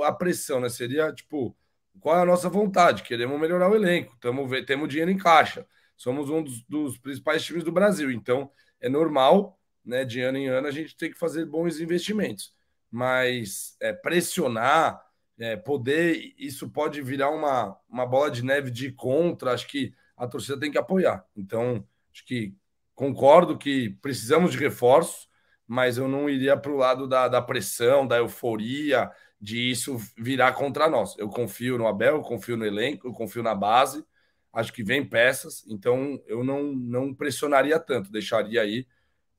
a, 0.04 0.12
pressão, 0.12 0.60
né? 0.60 0.68
Seria 0.68 1.10
tipo, 1.10 1.56
qual 2.00 2.18
é 2.18 2.20
a 2.20 2.26
nossa 2.26 2.50
vontade? 2.50 3.02
Queremos 3.02 3.40
melhorar 3.40 3.70
o 3.70 3.74
elenco, 3.74 4.14
tamo, 4.20 4.46
temos 4.66 4.90
dinheiro 4.90 5.10
em 5.10 5.16
caixa. 5.16 5.66
Somos 5.96 6.28
um 6.28 6.42
dos, 6.42 6.62
dos 6.64 6.98
principais 6.98 7.42
times 7.42 7.64
do 7.64 7.72
Brasil, 7.72 8.12
então 8.12 8.50
é 8.78 8.90
normal, 8.90 9.58
né? 9.82 10.04
De 10.04 10.20
ano 10.20 10.36
em 10.36 10.48
ano 10.48 10.66
a 10.66 10.70
gente 10.70 10.94
tem 10.98 11.10
que 11.10 11.18
fazer 11.18 11.46
bons 11.46 11.80
investimentos. 11.80 12.52
Mas 12.90 13.74
é, 13.80 13.94
pressionar, 13.94 15.02
é, 15.38 15.56
poder, 15.56 16.34
isso 16.36 16.68
pode 16.68 17.00
virar 17.00 17.30
uma, 17.30 17.74
uma 17.88 18.04
bola 18.04 18.30
de 18.30 18.44
neve 18.44 18.70
de 18.70 18.92
contra. 18.92 19.54
Acho 19.54 19.66
que 19.66 19.94
a 20.14 20.28
torcida 20.28 20.60
tem 20.60 20.70
que 20.70 20.76
apoiar. 20.76 21.24
Então, 21.34 21.82
acho 22.12 22.22
que 22.26 22.54
concordo 22.94 23.56
que 23.56 23.96
precisamos 24.02 24.52
de 24.52 24.58
reforços 24.58 25.31
mas 25.66 25.98
eu 25.98 26.08
não 26.08 26.28
iria 26.28 26.56
para 26.56 26.72
o 26.72 26.76
lado 26.76 27.06
da, 27.06 27.28
da 27.28 27.40
pressão, 27.40 28.06
da 28.06 28.18
euforia, 28.18 29.10
de 29.40 29.58
isso 29.70 29.96
virar 30.16 30.52
contra 30.52 30.88
nós. 30.88 31.16
Eu 31.18 31.28
confio 31.28 31.76
no 31.76 31.86
Abel, 31.86 32.16
eu 32.16 32.22
confio 32.22 32.56
no 32.56 32.64
elenco, 32.64 33.08
eu 33.08 33.12
confio 33.12 33.42
na 33.42 33.54
base, 33.54 34.04
acho 34.52 34.72
que 34.72 34.84
vem 34.84 35.04
peças, 35.04 35.64
então 35.66 36.20
eu 36.26 36.44
não, 36.44 36.72
não 36.72 37.14
pressionaria 37.14 37.78
tanto, 37.78 38.12
deixaria 38.12 38.62
aí 38.62 38.86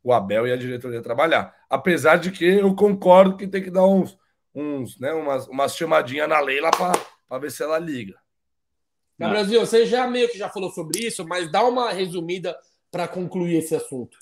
o 0.03 0.11
Abel 0.11 0.45
e 0.45 0.51
a 0.51 0.57
diretoria 0.57 1.01
trabalhar. 1.01 1.55
Apesar 1.69 2.17
de 2.17 2.31
que 2.31 2.45
eu 2.45 2.75
concordo 2.75 3.37
que 3.37 3.47
tem 3.47 3.63
que 3.63 3.71
dar 3.71 3.85
uns, 3.85 4.17
uns 4.53 4.99
né, 4.99 5.13
umas, 5.13 5.47
umas 5.47 5.75
chamadinhas 5.75 6.27
na 6.27 6.39
Leila 6.39 6.69
para 6.71 7.39
ver 7.39 7.51
se 7.51 7.63
ela 7.63 7.79
liga. 7.79 8.15
Na 9.17 9.29
Brasil, 9.29 9.59
você 9.59 9.85
já 9.85 10.05
meio 10.07 10.27
que 10.27 10.37
já 10.37 10.49
falou 10.49 10.71
sobre 10.71 10.99
isso, 11.05 11.25
mas 11.25 11.49
dá 11.49 11.63
uma 11.63 11.91
resumida 11.91 12.57
para 12.91 13.07
concluir 13.07 13.55
esse 13.55 13.73
assunto. 13.73 14.17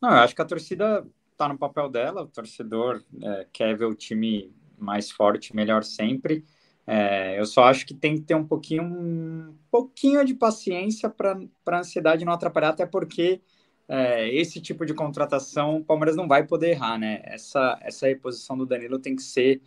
Não, 0.00 0.10
eu 0.10 0.18
acho 0.18 0.34
que 0.34 0.42
a 0.42 0.46
torcida 0.46 1.06
tá 1.36 1.48
no 1.48 1.58
papel 1.58 1.88
dela, 1.88 2.22
o 2.22 2.28
torcedor 2.28 3.02
é, 3.22 3.46
quer 3.52 3.76
ver 3.76 3.86
o 3.86 3.94
time 3.94 4.52
mais 4.78 5.10
forte, 5.10 5.54
melhor 5.54 5.84
sempre. 5.84 6.44
É, 6.86 7.38
eu 7.38 7.46
só 7.46 7.64
acho 7.64 7.86
que 7.86 7.94
tem 7.94 8.16
que 8.16 8.22
ter 8.22 8.34
um 8.34 8.46
pouquinho, 8.46 8.82
um 8.84 9.56
pouquinho 9.70 10.24
de 10.24 10.34
paciência 10.34 11.08
para 11.08 11.38
a 11.66 11.78
ansiedade 11.78 12.24
não 12.24 12.32
atrapalhar, 12.32 12.70
até 12.70 12.84
porque 12.84 13.40
é, 13.88 14.28
esse 14.34 14.60
tipo 14.60 14.84
de 14.84 14.94
contratação 14.94 15.76
o 15.78 15.84
Palmeiras 15.84 16.16
não 16.16 16.28
vai 16.28 16.46
poder 16.46 16.70
errar, 16.70 16.98
né? 16.98 17.20
Essa, 17.24 17.78
essa 17.82 18.06
reposição 18.06 18.56
do 18.56 18.66
Danilo 18.66 18.98
tem 18.98 19.16
que 19.16 19.22
ser, 19.22 19.62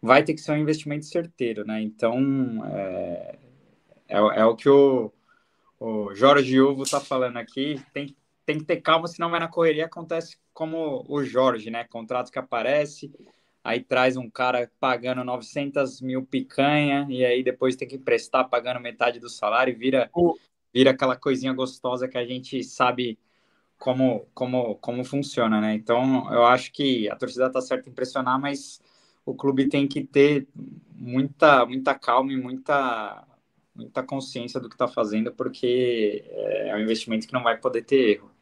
vai 0.00 0.22
ter 0.22 0.34
que 0.34 0.40
ser 0.40 0.52
um 0.52 0.56
investimento 0.58 1.06
certeiro, 1.06 1.64
né? 1.64 1.80
Então, 1.82 2.64
é, 2.66 3.38
é, 4.08 4.16
é 4.16 4.44
o 4.44 4.56
que 4.56 4.68
o, 4.68 5.12
o 5.80 6.14
Jorge 6.14 6.60
Uvo 6.60 6.84
tá 6.88 7.00
falando 7.00 7.38
aqui. 7.38 7.80
Tem, 7.92 8.14
tem 8.48 8.58
que 8.58 8.64
ter 8.64 8.80
calma, 8.80 9.06
senão 9.06 9.28
vai 9.28 9.38
na 9.38 9.46
correria. 9.46 9.84
Acontece 9.84 10.38
como 10.54 11.04
o 11.06 11.22
Jorge, 11.22 11.70
né? 11.70 11.84
Contrato 11.84 12.32
que 12.32 12.38
aparece, 12.38 13.12
aí 13.62 13.78
traz 13.78 14.16
um 14.16 14.30
cara 14.30 14.72
pagando 14.80 15.22
900 15.22 16.00
mil 16.00 16.24
picanha, 16.24 17.06
e 17.10 17.26
aí 17.26 17.42
depois 17.42 17.76
tem 17.76 17.86
que 17.86 17.96
emprestar 17.96 18.48
pagando 18.48 18.80
metade 18.80 19.20
do 19.20 19.28
salário, 19.28 19.72
e 19.72 19.76
vira, 19.76 20.10
vira 20.72 20.92
aquela 20.92 21.14
coisinha 21.14 21.52
gostosa 21.52 22.08
que 22.08 22.16
a 22.16 22.24
gente 22.24 22.64
sabe 22.64 23.18
como, 23.76 24.26
como, 24.32 24.76
como 24.76 25.04
funciona, 25.04 25.60
né? 25.60 25.74
Então, 25.74 26.32
eu 26.32 26.46
acho 26.46 26.72
que 26.72 27.06
a 27.10 27.16
torcida 27.16 27.50
tá 27.50 27.60
certa 27.60 27.90
em 27.90 27.92
pressionar, 27.92 28.40
mas 28.40 28.80
o 29.26 29.34
clube 29.34 29.68
tem 29.68 29.86
que 29.86 30.02
ter 30.02 30.48
muita, 30.94 31.66
muita 31.66 31.94
calma 31.94 32.32
e 32.32 32.36
muita, 32.38 33.28
muita 33.74 34.02
consciência 34.02 34.58
do 34.58 34.70
que 34.70 34.74
está 34.74 34.88
fazendo, 34.88 35.34
porque 35.34 36.24
é 36.30 36.74
um 36.74 36.80
investimento 36.80 37.26
que 37.26 37.34
não 37.34 37.42
vai 37.42 37.58
poder 37.58 37.84
ter 37.84 38.12
erro. 38.12 38.37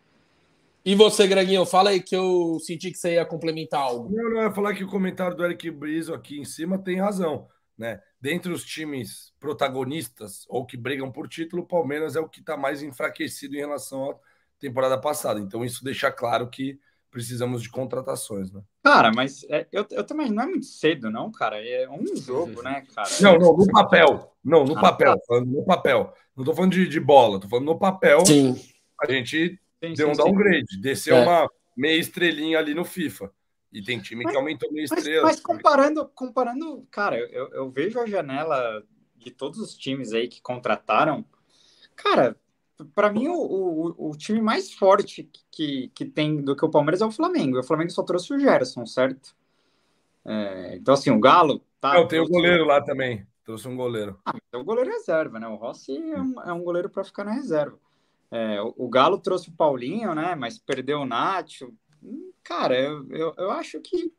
E 0.86 0.94
você, 0.94 1.26
Greginho, 1.26 1.66
fala 1.66 1.90
aí 1.90 2.00
que 2.00 2.14
eu 2.14 2.60
senti 2.60 2.92
que 2.92 2.96
você 2.96 3.14
ia 3.14 3.24
complementar 3.24 3.80
algo. 3.80 4.08
Não, 4.08 4.30
não, 4.30 4.36
eu 4.36 4.42
ia 4.44 4.52
falar 4.52 4.72
que 4.72 4.84
o 4.84 4.88
comentário 4.88 5.36
do 5.36 5.44
Eric 5.44 5.68
Brizo 5.68 6.14
aqui 6.14 6.38
em 6.38 6.44
cima 6.44 6.78
tem 6.78 7.00
razão, 7.00 7.48
né? 7.76 8.00
Dentre 8.20 8.52
os 8.52 8.64
times 8.64 9.34
protagonistas 9.40 10.44
ou 10.48 10.64
que 10.64 10.76
brigam 10.76 11.10
por 11.10 11.26
título, 11.26 11.64
o 11.64 11.66
Palmeiras 11.66 12.14
é 12.14 12.20
o 12.20 12.28
que 12.28 12.38
está 12.38 12.56
mais 12.56 12.84
enfraquecido 12.84 13.56
em 13.56 13.58
relação 13.58 14.12
à 14.12 14.14
temporada 14.60 14.96
passada. 14.96 15.40
Então, 15.40 15.64
isso 15.64 15.82
deixa 15.82 16.08
claro 16.12 16.48
que 16.48 16.78
precisamos 17.10 17.64
de 17.64 17.68
contratações, 17.68 18.52
né? 18.52 18.62
Cara, 18.84 19.10
mas 19.10 19.44
é, 19.50 19.66
eu, 19.72 19.84
eu 19.90 20.04
também 20.04 20.30
não 20.30 20.44
é 20.44 20.46
muito 20.46 20.66
cedo, 20.66 21.10
não, 21.10 21.32
cara. 21.32 21.56
É 21.66 21.90
um 21.90 22.14
jogo, 22.14 22.62
né, 22.62 22.84
cara? 22.94 23.08
Não, 23.20 23.36
não, 23.36 23.56
no 23.56 23.66
papel. 23.66 24.32
Não, 24.44 24.64
no 24.64 24.78
ah, 24.78 24.80
papel. 24.82 25.18
Tá. 25.18 25.40
No 25.40 25.64
papel. 25.64 26.14
Não 26.36 26.44
tô 26.44 26.54
falando 26.54 26.70
de, 26.70 26.86
de 26.86 27.00
bola, 27.00 27.40
tô 27.40 27.48
falando 27.48 27.66
no 27.66 27.76
papel. 27.76 28.24
Sim. 28.24 28.54
A 29.00 29.10
gente 29.10 29.58
sim, 29.82 29.94
deu 29.94 30.06
sim, 30.06 30.12
um 30.12 30.24
downgrade, 30.24 30.80
desceu 30.80 31.16
é. 31.16 31.22
uma 31.22 31.50
meia 31.76 31.98
estrelinha 31.98 32.58
ali 32.58 32.74
no 32.74 32.84
FIFA. 32.84 33.30
E 33.72 33.82
tem 33.82 34.00
time 34.00 34.24
mas, 34.24 34.32
que 34.32 34.38
aumentou 34.38 34.72
meia 34.72 34.84
estrela. 34.84 35.22
Mas, 35.24 35.36
mas 35.36 35.40
comparando, 35.40 36.08
comparando, 36.14 36.86
cara, 36.90 37.18
eu, 37.18 37.48
eu 37.48 37.70
vejo 37.70 38.00
a 38.00 38.06
janela 38.06 38.82
de 39.16 39.30
todos 39.30 39.58
os 39.58 39.76
times 39.76 40.12
aí 40.12 40.28
que 40.28 40.40
contrataram. 40.40 41.24
Cara, 41.94 42.36
para 42.94 43.10
mim, 43.10 43.28
o, 43.28 43.34
o, 43.34 44.10
o, 44.10 44.16
time 44.16 44.40
mais 44.40 44.72
forte 44.72 45.28
que, 45.50 45.88
que 45.88 46.04
tem 46.04 46.42
do 46.42 46.54
que 46.54 46.64
o 46.64 46.70
Palmeiras 46.70 47.00
é 47.00 47.06
o 47.06 47.10
Flamengo. 47.10 47.58
O 47.58 47.64
Flamengo 47.64 47.90
só 47.90 48.02
trouxe 48.02 48.32
o 48.32 48.38
Gerson, 48.38 48.86
certo? 48.86 49.34
É, 50.24 50.76
então, 50.76 50.94
assim, 50.94 51.10
o 51.10 51.20
Galo. 51.20 51.64
Tá, 51.80 51.96
Eu 51.96 52.06
tenho 52.06 52.24
o 52.24 52.28
goleiro 52.28 52.64
lá 52.64 52.82
também. 52.82 53.26
Trouxe 53.44 53.68
um 53.68 53.76
goleiro. 53.76 54.18
Ah, 54.24 54.34
é 54.52 54.56
o 54.56 54.64
goleiro 54.64 54.90
reserva, 54.90 55.38
né? 55.38 55.46
O 55.46 55.54
Rossi 55.54 55.96
é 55.96 56.20
um, 56.20 56.42
é 56.42 56.52
um 56.52 56.62
goleiro 56.62 56.90
para 56.90 57.04
ficar 57.04 57.24
na 57.24 57.32
reserva. 57.32 57.78
É, 58.30 58.60
o, 58.60 58.74
o, 58.76 58.88
Galo 58.88 59.18
trouxe 59.18 59.48
o 59.48 59.52
Paulinho, 59.52 60.14
né? 60.14 60.34
Mas 60.34 60.58
perdeu 60.58 61.00
o 61.00 61.06
Nacho. 61.06 61.72
Hum, 62.02 62.32
cara, 62.42 62.78
eu, 62.78 63.06
eu, 63.10 63.34
eu 63.36 63.50
acho 63.50 63.80
que 63.80 64.12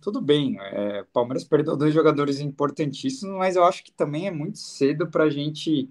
tudo 0.00 0.20
bem. 0.20 0.56
É, 0.60 1.04
Palmeiras 1.12 1.44
perdeu 1.44 1.76
dois 1.76 1.92
jogadores 1.92 2.40
importantíssimos, 2.40 3.36
mas 3.36 3.56
eu 3.56 3.64
acho 3.64 3.84
que 3.84 3.92
também 3.92 4.26
é 4.26 4.30
muito 4.30 4.58
cedo 4.58 5.08
para 5.08 5.24
a 5.24 5.30
gente 5.30 5.88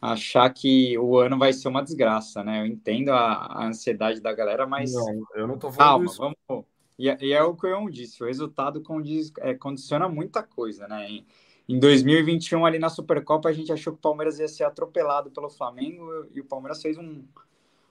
achar 0.00 0.48
que 0.50 0.96
o 0.98 1.18
ano 1.18 1.38
vai 1.38 1.52
ser 1.52 1.68
uma 1.68 1.82
desgraça, 1.82 2.42
né? 2.42 2.60
Eu 2.60 2.66
entendo 2.66 3.10
a, 3.10 3.32
a 3.32 3.66
ansiedade 3.66 4.20
da 4.20 4.32
galera, 4.32 4.66
mas. 4.66 4.92
Não, 4.92 5.22
eu 5.34 5.46
não 5.46 5.58
tô 5.58 5.70
falando 5.70 5.90
Calma, 5.90 6.04
isso. 6.06 6.18
vamos. 6.18 6.64
E, 6.98 7.08
é, 7.08 7.18
e, 7.20 7.32
é 7.32 7.42
o 7.42 7.54
que 7.54 7.66
eu 7.66 7.88
disse: 7.90 8.22
o 8.22 8.26
resultado 8.26 8.82
condiz, 8.82 9.32
é, 9.38 9.54
condiciona 9.54 10.08
muita 10.08 10.42
coisa, 10.42 10.86
né? 10.86 11.10
Em, 11.10 11.26
em 11.70 11.78
2021, 11.78 12.66
ali 12.66 12.80
na 12.80 12.88
Supercopa, 12.88 13.48
a 13.48 13.52
gente 13.52 13.72
achou 13.72 13.92
que 13.92 13.98
o 14.00 14.02
Palmeiras 14.02 14.40
ia 14.40 14.48
ser 14.48 14.64
atropelado 14.64 15.30
pelo 15.30 15.48
Flamengo 15.48 16.26
e 16.34 16.40
o 16.40 16.44
Palmeiras 16.44 16.82
fez 16.82 16.98
um, 16.98 17.22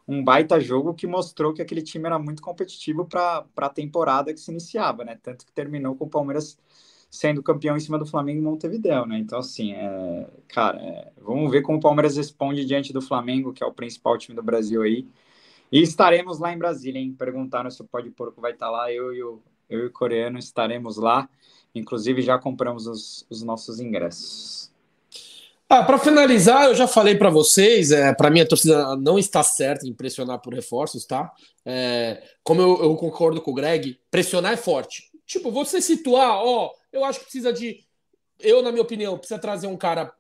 um 0.06 0.22
baita 0.22 0.60
jogo 0.60 0.94
que 0.94 1.08
mostrou 1.08 1.54
que 1.54 1.62
aquele 1.62 1.82
time 1.82 2.06
era 2.06 2.20
muito 2.20 2.42
competitivo 2.42 3.06
para 3.06 3.46
a 3.56 3.70
temporada 3.70 4.34
que 4.34 4.40
se 4.42 4.52
iniciava, 4.52 5.06
né? 5.06 5.18
Tanto 5.24 5.46
que 5.46 5.54
terminou 5.54 5.96
com 5.96 6.04
o 6.04 6.10
Palmeiras 6.10 6.58
sendo 7.10 7.42
campeão 7.42 7.78
em 7.78 7.80
cima 7.80 7.98
do 7.98 8.06
Flamengo 8.06 8.40
em 8.40 8.44
Montevideo, 8.44 9.06
né? 9.06 9.18
Então, 9.18 9.40
assim, 9.40 9.72
é, 9.72 10.30
cara, 10.50 10.78
é, 10.82 11.14
vamos 11.18 11.50
ver 11.50 11.62
como 11.62 11.78
o 11.78 11.82
Palmeiras 11.82 12.18
responde 12.18 12.66
diante 12.66 12.92
do 12.92 13.02
Flamengo, 13.02 13.54
que 13.54 13.64
é 13.64 13.66
o 13.66 13.74
principal 13.74 14.18
time 14.18 14.36
do 14.36 14.44
Brasil 14.44 14.82
aí. 14.82 15.08
E 15.72 15.82
estaremos 15.82 16.38
lá 16.38 16.52
em 16.52 16.58
Brasília, 16.58 17.00
hein? 17.00 17.16
Perguntaram 17.18 17.72
se 17.72 17.82
o 17.82 17.86
Pode 17.86 18.10
Porco 18.10 18.42
vai 18.42 18.52
estar 18.52 18.70
lá. 18.70 18.92
Eu 18.92 19.14
e 19.14 19.24
o, 19.24 19.42
eu 19.70 19.80
e 19.84 19.86
o 19.86 19.92
coreano 19.92 20.38
estaremos 20.38 20.98
lá. 20.98 21.30
Inclusive, 21.74 22.22
já 22.22 22.38
compramos 22.38 22.88
os, 22.88 23.26
os 23.30 23.43
nossos 23.43 23.80
ingressos. 23.80 24.72
Ah, 25.72 25.84
para 25.84 25.99
finalizar, 25.99 26.65
eu 26.65 26.74
já 26.74 26.88
falei 26.88 27.13
para 27.13 27.30
vocês, 27.30 27.91
é, 27.91 28.11
para 28.11 28.32
mim 28.32 28.41
a 28.41 28.47
torcida 28.47 28.95
não 28.95 29.20
está 29.20 29.43
certa 29.43 29.88
em 29.88 29.93
pressionar 29.93 30.39
por 30.41 30.51
reforços, 30.51 31.05
tá? 31.05 31.32
É, 31.63 32.24
como 32.43 32.59
eu, 32.59 32.84
eu, 32.84 32.95
concordo 32.95 33.39
com 33.39 33.51
o 33.51 33.53
Greg, 33.53 33.99
pressionar 34.09 34.53
é 34.53 34.57
forte. 34.57 35.11
Tipo, 35.28 35.51
você 35.51 35.80
situar, 35.80 36.43
ó, 36.43 36.72
eu 36.91 37.05
acho 37.05 37.20
que 37.20 37.26
precisa 37.26 37.53
de. 37.53 37.86
Eu, 38.39 38.63
na 38.63 38.72
minha 38.72 38.82
opinião, 38.82 39.15
precisa 39.15 39.39
trazer 39.39 39.67
um 39.67 39.78
cara 39.78 40.11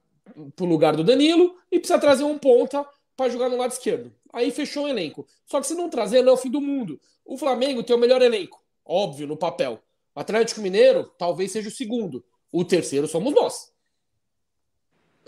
pro 0.55 0.67
lugar 0.67 0.95
do 0.95 1.03
Danilo 1.03 1.55
e 1.71 1.79
precisa 1.79 1.97
trazer 1.97 2.25
um 2.25 2.37
ponta 2.37 2.85
para 3.17 3.31
jogar 3.31 3.49
no 3.49 3.57
lado 3.57 3.71
esquerdo. 3.71 4.13
Aí 4.31 4.51
fechou 4.51 4.83
o 4.85 4.87
elenco. 4.87 5.25
Só 5.47 5.59
que 5.59 5.65
se 5.65 5.73
não 5.73 5.89
trazer, 5.89 6.21
não 6.21 6.29
é 6.29 6.33
o 6.33 6.37
fim 6.37 6.51
do 6.51 6.61
mundo. 6.61 7.01
O 7.25 7.39
Flamengo 7.39 7.81
tem 7.81 7.95
o 7.95 7.99
melhor 7.99 8.21
elenco, 8.21 8.63
óbvio, 8.85 9.25
no 9.25 9.35
papel. 9.35 9.81
O 10.19 10.21
Atlético 10.21 10.59
Mineiro 10.59 11.09
talvez 11.17 11.49
seja 11.49 11.69
o 11.69 11.71
segundo. 11.71 12.25
O 12.51 12.65
terceiro 12.65 13.07
somos 13.07 13.33
nós. 13.33 13.71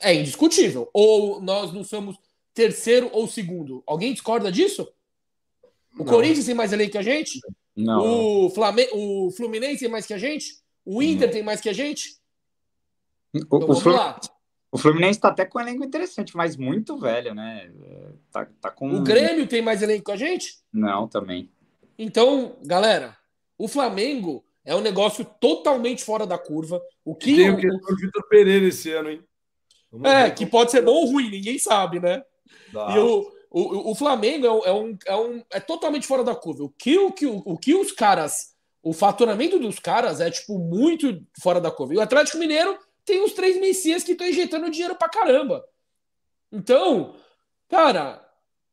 É 0.01 0.13
indiscutível. 0.13 0.89
Ou 0.93 1.41
nós 1.41 1.71
não 1.71 1.81
somos 1.81 2.17
terceiro 2.53 3.09
ou 3.13 3.25
segundo. 3.25 3.81
Alguém 3.87 4.11
discorda 4.11 4.51
disso? 4.51 4.85
O 5.97 5.99
não. 5.99 6.05
Corinthians 6.05 6.45
tem 6.45 6.53
mais 6.53 6.73
elenco 6.73 6.91
que 6.91 6.97
a 6.97 7.01
gente? 7.01 7.39
Não. 7.73 8.01
O, 8.47 8.49
Flamengo, 8.49 8.89
o 8.93 9.31
Fluminense 9.31 9.79
tem 9.79 9.87
mais 9.87 10.05
que 10.05 10.13
a 10.13 10.17
gente? 10.17 10.61
O 10.83 11.01
Inter 11.01 11.29
hum. 11.29 11.31
tem 11.31 11.43
mais 11.43 11.61
que 11.61 11.69
a 11.69 11.73
gente? 11.73 12.17
O, 13.33 13.37
então, 13.37 13.59
o, 13.69 13.75
Fluminense, 13.79 14.29
o 14.73 14.77
Fluminense 14.77 15.19
está 15.19 15.29
até 15.29 15.45
com 15.45 15.57
um 15.57 15.61
elenco 15.61 15.85
interessante, 15.85 16.35
mas 16.35 16.57
muito 16.57 16.97
velho, 16.97 17.33
né? 17.33 17.71
Tá, 18.29 18.45
tá 18.59 18.69
com... 18.69 18.93
O 18.93 19.01
Grêmio 19.01 19.47
tem 19.47 19.61
mais 19.61 19.81
elenco 19.81 20.03
que 20.03 20.11
a 20.11 20.17
gente? 20.17 20.59
Não, 20.73 21.07
também. 21.07 21.49
Então, 21.97 22.57
galera, 22.65 23.15
o 23.57 23.69
Flamengo 23.69 24.43
é 24.65 24.75
um 24.75 24.81
negócio 24.81 25.25
totalmente 25.39 26.03
fora 26.03 26.25
da 26.25 26.37
curva. 26.37 26.81
O 27.03 27.15
que 27.15 27.35
tem 27.35 27.49
o, 27.49 27.55
o 27.55 27.95
Vitor 27.95 28.27
Pereira 28.29 28.67
esse 28.67 28.91
ano, 28.91 29.09
hein? 29.09 29.23
Vamos 29.91 30.09
é, 30.09 30.25
ver. 30.25 30.35
que 30.35 30.45
pode 30.45 30.71
ser 30.71 30.81
bom 30.81 30.93
ou 30.93 31.05
ruim, 31.05 31.29
ninguém 31.29 31.57
sabe, 31.57 31.99
né? 31.99 32.23
Dá. 32.71 32.95
E 32.95 32.99
o, 32.99 33.31
o, 33.49 33.91
o 33.91 33.95
Flamengo 33.95 34.45
é, 34.45 34.69
é, 34.69 34.73
um, 34.73 34.97
é, 35.05 35.15
um, 35.15 35.43
é 35.51 35.59
totalmente 35.59 36.07
fora 36.07 36.23
da 36.23 36.35
curva. 36.35 36.63
O 36.63 36.69
que, 36.69 36.97
o, 36.97 37.11
que, 37.11 37.25
o 37.25 37.57
que 37.57 37.75
os 37.75 37.91
caras 37.91 38.51
o 38.83 38.93
faturamento 38.93 39.59
dos 39.59 39.79
caras 39.79 40.19
é, 40.19 40.29
tipo, 40.31 40.57
muito 40.57 41.23
fora 41.39 41.61
da 41.61 41.69
curva. 41.69 41.93
E 41.93 41.97
o 41.97 42.01
Atlético 42.01 42.37
Mineiro 42.37 42.77
tem 43.05 43.23
os 43.23 43.33
três 43.33 43.59
Messias 43.59 44.03
que 44.03 44.13
estão 44.13 44.27
injetando 44.27 44.71
dinheiro 44.71 44.95
pra 44.95 45.09
caramba. 45.09 45.63
Então, 46.51 47.15
cara, 47.69 48.25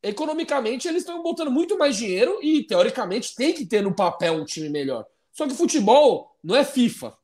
economicamente 0.03 0.89
eles 0.89 1.03
estão 1.03 1.23
botando 1.23 1.51
muito 1.51 1.77
mais 1.77 1.97
dinheiro 1.97 2.39
e, 2.43 2.65
teoricamente, 2.65 3.35
tem 3.35 3.53
que 3.53 3.67
ter 3.67 3.83
no 3.83 3.95
papel 3.95 4.35
um 4.35 4.45
time 4.45 4.71
melhor. 4.71 5.07
Só 5.39 5.47
que 5.47 5.55
futebol 5.55 6.37
não 6.43 6.57
é 6.57 6.65
FIFA. 6.65 7.17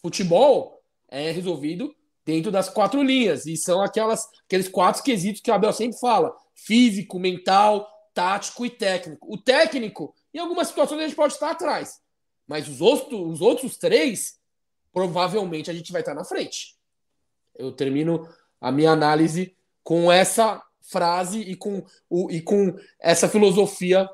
Futebol 0.00 0.80
é 1.08 1.32
resolvido 1.32 1.92
dentro 2.24 2.52
das 2.52 2.68
quatro 2.68 3.02
linhas. 3.02 3.44
E 3.44 3.56
são 3.56 3.82
aquelas, 3.82 4.24
aqueles 4.44 4.68
quatro 4.68 5.02
quesitos 5.02 5.40
que 5.40 5.50
o 5.50 5.54
Abel 5.54 5.72
sempre 5.72 5.98
fala: 5.98 6.32
físico, 6.54 7.18
mental, 7.18 7.90
tático 8.14 8.64
e 8.64 8.70
técnico. 8.70 9.26
O 9.28 9.36
técnico, 9.36 10.14
em 10.32 10.38
algumas 10.38 10.68
situações, 10.68 11.00
a 11.00 11.02
gente 11.08 11.16
pode 11.16 11.32
estar 11.32 11.50
atrás. 11.50 12.00
Mas 12.46 12.68
os 12.68 12.80
outros, 12.80 13.20
os 13.20 13.40
outros 13.40 13.76
três, 13.76 14.38
provavelmente 14.92 15.68
a 15.68 15.74
gente 15.74 15.90
vai 15.90 16.02
estar 16.02 16.14
na 16.14 16.22
frente. 16.22 16.76
Eu 17.52 17.72
termino 17.72 18.28
a 18.60 18.70
minha 18.70 18.92
análise 18.92 19.56
com 19.82 20.12
essa 20.12 20.62
frase 20.82 21.40
e 21.40 21.56
com, 21.56 21.84
o, 22.08 22.30
e 22.30 22.40
com 22.40 22.78
essa 23.00 23.28
filosofia 23.28 24.08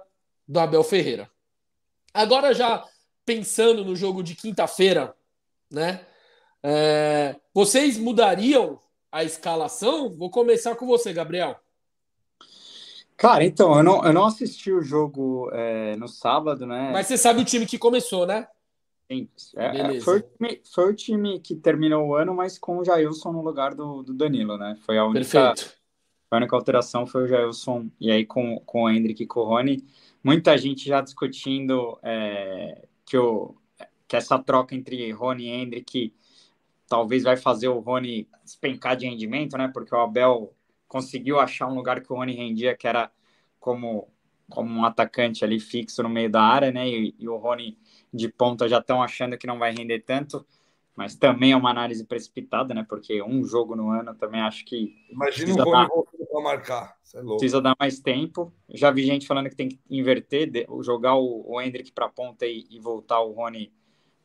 do 0.49 0.59
Abel 0.59 0.83
Ferreira. 0.83 1.31
Agora, 2.15 2.55
já 2.55 2.83
pensando 3.25 3.85
no 3.85 3.95
jogo 3.95 4.23
de 4.23 4.35
quinta-feira, 4.35 5.15
né? 5.71 6.05
É, 6.63 7.37
vocês 7.53 7.99
mudariam 7.99 8.79
a 9.11 9.25
escalação? 9.25 10.15
Vou 10.15 10.31
começar 10.31 10.77
com 10.77 10.87
você, 10.87 11.13
Gabriel. 11.13 11.59
Cara, 13.17 13.45
então, 13.45 13.77
eu 13.77 13.83
não, 13.83 14.05
eu 14.05 14.13
não 14.13 14.25
assisti 14.25 14.73
o 14.73 14.83
jogo 14.83 15.49
é, 15.53 15.95
no 15.97 16.09
sábado, 16.09 16.67
né? 16.67 16.91
Mas 16.93 17.07
você 17.07 17.17
sabe 17.17 17.41
o 17.41 17.45
time 17.45 17.67
que 17.67 17.79
começou, 17.79 18.27
né? 18.27 18.49
Sim. 19.11 19.29
É, 19.57 19.97
é 19.97 20.01
foi, 20.01 20.19
o 20.19 20.23
time, 20.23 20.61
foi, 20.75 20.91
o 20.91 20.95
time, 20.95 21.39
que 21.41 21.55
terminou 21.55 22.09
o 22.09 22.15
ano, 22.17 22.35
mas 22.35 22.59
com 22.59 22.79
o 22.79 22.85
Jailson 22.85 23.33
no 23.33 23.43
lugar 23.43 23.75
do, 23.75 24.03
do 24.03 24.15
Danilo, 24.15 24.57
né? 24.57 24.77
Foi 24.85 24.99
a 24.99 25.05
única, 25.05 25.21
Perfeito. 25.21 25.73
a 26.31 26.37
única 26.37 26.57
alteração 26.57 27.07
foi 27.07 27.25
o 27.25 27.29
Jailson, 27.29 27.89
e 28.01 28.11
aí 28.11 28.25
com, 28.25 28.59
com 28.65 28.85
o 28.85 28.91
Hendrick 28.91 29.23
e 29.23 29.27
com 29.27 29.41
o 29.41 29.45
Rony. 29.45 29.85
Muita 30.25 30.57
gente 30.57 30.89
já 30.89 31.01
discutindo 31.01 31.99
é, 32.03 32.87
que, 33.13 33.19
o, 33.19 33.55
que 34.09 34.17
essa 34.17 34.39
troca 34.39 34.75
entre 34.75 35.13
Rony 35.13 35.45
e 35.45 35.51
Hendrick 35.51 36.15
talvez 36.89 37.23
vai 37.23 37.37
fazer 37.37 37.69
o 37.69 37.79
Rony 37.79 38.27
despencar 38.43 38.97
de 38.97 39.07
rendimento, 39.07 39.59
né? 39.59 39.71
Porque 39.73 39.95
o 39.95 40.01
Abel 40.01 40.55
conseguiu 40.89 41.39
achar 41.39 41.67
um 41.67 41.75
lugar 41.75 42.01
que 42.01 42.11
o 42.11 42.17
Rony 42.17 42.35
rendia, 42.35 42.75
que 42.75 42.89
era 42.89 43.13
como, 43.61 44.09
como 44.49 44.71
um 44.71 44.85
atacante 44.87 45.45
ali 45.45 45.61
fixo 45.61 46.03
no 46.03 46.09
meio 46.09 46.31
da 46.31 46.43
área, 46.43 46.73
né? 46.73 46.89
E, 46.89 47.15
e 47.19 47.29
o 47.29 47.37
Rony 47.37 47.77
de 48.13 48.31
ponta 48.31 48.67
já 48.67 48.79
estão 48.79 49.03
achando 49.03 49.37
que 49.37 49.47
não 49.47 49.59
vai 49.59 49.75
render 49.75 50.01
tanto, 50.01 50.47
mas 50.97 51.15
também 51.15 51.53
é 51.53 51.57
uma 51.57 51.71
análise 51.71 52.07
precipitada, 52.07 52.73
né? 52.73 52.87
Porque 52.89 53.23
um 53.23 53.45
jogo 53.45 53.77
no 53.77 53.91
ano 53.91 54.15
também 54.15 54.41
acho 54.41 54.65
que. 54.65 54.95
Imagina 55.11 55.53
o 55.53 55.65
Rony 55.65 55.89
voltando 55.89 56.22
para 56.33 56.43
marcar. 56.43 56.97
É 57.15 57.21
precisa 57.21 57.61
dar 57.61 57.77
mais 57.79 58.01
tempo. 58.01 58.53
Já 58.71 58.91
vi 58.91 59.05
gente 59.05 59.27
falando 59.27 59.51
que 59.51 59.57
tem 59.57 59.69
que 59.69 59.79
inverter, 59.91 60.51
jogar 60.81 61.15
o, 61.17 61.45
o 61.47 61.61
Hendrick 61.61 61.93
para 61.93 62.09
ponta 62.09 62.47
e, 62.47 62.65
e 62.71 62.81
voltar 62.81 63.21
o 63.21 63.33
Rony 63.33 63.71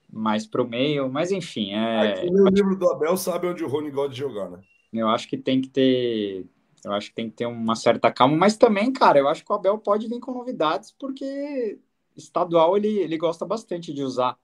mais 0.09 0.47
para 0.47 0.61
o 0.61 0.67
meio, 0.67 1.11
mas 1.11 1.31
enfim. 1.31 1.73
É... 1.73 2.13
Aqui 2.13 2.31
no 2.31 2.47
livro 2.47 2.77
do 2.77 2.89
Abel 2.89 3.17
sabe 3.17 3.47
onde 3.47 3.63
o 3.63 3.67
Rony 3.67 3.91
gosta 3.91 4.11
de 4.11 4.19
jogar, 4.19 4.49
né? 4.49 4.61
Eu 4.93 5.09
acho 5.09 5.27
que 5.27 5.38
tem 5.38 5.59
que 5.59 5.67
ter. 5.67 6.45
Eu 6.84 6.93
acho 6.93 7.09
que 7.09 7.15
tem 7.15 7.29
que 7.29 7.35
ter 7.35 7.45
uma 7.45 7.75
certa 7.75 8.11
calma, 8.11 8.38
mas 8.38 8.55
também, 8.55 8.93
cara, 8.93 9.19
eu 9.19 9.27
acho 9.27 9.43
que 9.43 9.51
o 9.51 9.55
Abel 9.55 9.77
pode 9.77 10.07
vir 10.07 10.19
com 10.19 10.31
novidades, 10.31 10.95
porque 10.97 11.77
estadual 12.15 12.77
ele, 12.77 12.99
ele 12.99 13.17
gosta 13.17 13.45
bastante 13.45 13.93
de 13.93 14.01
usar 14.01 14.38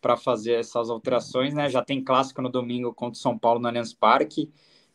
para 0.00 0.16
fazer 0.16 0.54
essas 0.54 0.88
alterações, 0.88 1.52
né? 1.52 1.68
Já 1.68 1.84
tem 1.84 2.02
clássico 2.02 2.40
no 2.40 2.48
domingo 2.48 2.94
contra 2.94 3.18
o 3.18 3.22
São 3.22 3.38
Paulo 3.38 3.60
no 3.60 3.68
Allianz 3.68 3.92
Parque. 3.92 4.50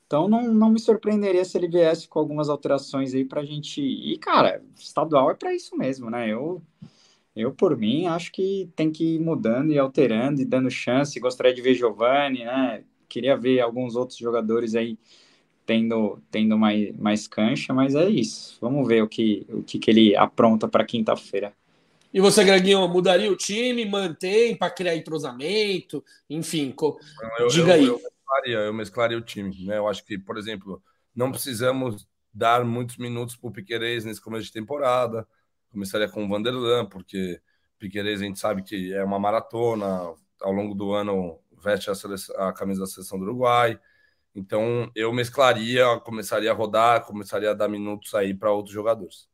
Então 0.07 0.27
não, 0.27 0.53
não 0.53 0.69
me 0.71 0.79
surpreenderia 0.79 1.45
se 1.45 1.57
ele 1.57 1.67
viesse 1.67 2.07
com 2.07 2.17
algumas 2.17 2.49
alterações 2.49 3.13
aí 3.13 3.25
para 3.25 3.41
a 3.41 3.45
gente. 3.45 3.81
E, 3.81 4.17
cara, 4.17 4.63
estadual 4.75 5.29
é 5.29 5.35
para 5.35 5.53
isso 5.53 5.77
mesmo, 5.77 6.09
né? 6.09 6.31
Eu 6.31 6.61
eu, 7.37 7.51
por 7.53 7.77
mim, 7.77 8.07
acho 8.07 8.31
que 8.31 8.67
tem 8.75 8.91
que 8.91 9.15
ir 9.15 9.19
mudando 9.19 9.71
e 9.71 9.77
alterando 9.77 10.41
e 10.41 10.45
dando 10.45 10.71
chance. 10.71 11.19
Gostaria 11.19 11.53
de 11.53 11.61
ver 11.61 11.75
Giovani, 11.75 12.43
né? 12.43 12.83
Queria 13.07 13.37
ver 13.37 13.59
alguns 13.59 13.95
outros 13.95 14.17
jogadores 14.17 14.73
aí 14.73 14.97
tendo, 15.63 16.19
tendo 16.31 16.57
mais, 16.57 16.97
mais 16.97 17.27
cancha, 17.27 17.75
mas 17.75 17.93
é 17.93 18.09
isso. 18.09 18.57
Vamos 18.59 18.87
ver 18.87 19.03
o 19.03 19.07
que, 19.07 19.45
o 19.49 19.61
que, 19.61 19.77
que 19.77 19.91
ele 19.91 20.15
apronta 20.15 20.67
para 20.67 20.83
quinta-feira. 20.83 21.53
E 22.11 22.19
você, 22.19 22.43
Greginho, 22.43 22.87
mudaria 22.87 23.31
o 23.31 23.35
time, 23.35 23.85
mantém 23.85 24.55
para 24.55 24.71
criar 24.71 24.95
entrosamento, 24.95 26.03
enfim, 26.27 26.73
eu, 27.37 27.47
diga 27.49 27.67
eu, 27.67 27.73
aí. 27.73 27.85
Eu 27.85 28.01
mesclaria, 28.27 28.57
eu 28.59 28.73
mesclaria 28.73 29.17
o 29.17 29.21
time, 29.21 29.65
né? 29.65 29.77
Eu 29.77 29.87
acho 29.87 30.05
que, 30.05 30.17
por 30.17 30.37
exemplo, 30.37 30.81
não 31.15 31.31
precisamos 31.31 32.07
dar 32.33 32.63
muitos 32.63 32.97
minutos 32.97 33.35
para 33.35 33.49
o 33.49 33.51
Piquerez 33.51 34.05
nesse 34.05 34.21
começo 34.21 34.45
de 34.45 34.51
temporada 34.51 35.27
começaria 35.77 36.09
com 36.09 36.25
o 36.25 36.27
Vanderlan, 36.27 36.85
porque 36.85 37.39
Piqueires 37.77 38.21
a 38.21 38.25
gente 38.25 38.39
sabe 38.39 38.63
que 38.63 38.93
é 38.93 39.03
uma 39.03 39.19
maratona, 39.19 40.13
ao 40.41 40.51
longo 40.51 40.73
do 40.73 40.91
ano 40.91 41.39
veste 41.63 41.89
a, 41.89 41.95
seleção, 41.95 42.35
a 42.39 42.53
camisa 42.53 42.81
da 42.81 42.87
seleção 42.87 43.19
do 43.19 43.25
Uruguai. 43.25 43.79
Então 44.35 44.91
eu 44.95 45.11
mesclaria, 45.13 45.85
começaria 46.03 46.51
a 46.51 46.53
rodar, 46.53 47.05
começaria 47.05 47.51
a 47.51 47.53
dar 47.53 47.67
minutos 47.67 48.13
aí 48.13 48.33
para 48.33 48.51
outros 48.51 48.73
jogadores. 48.73 49.27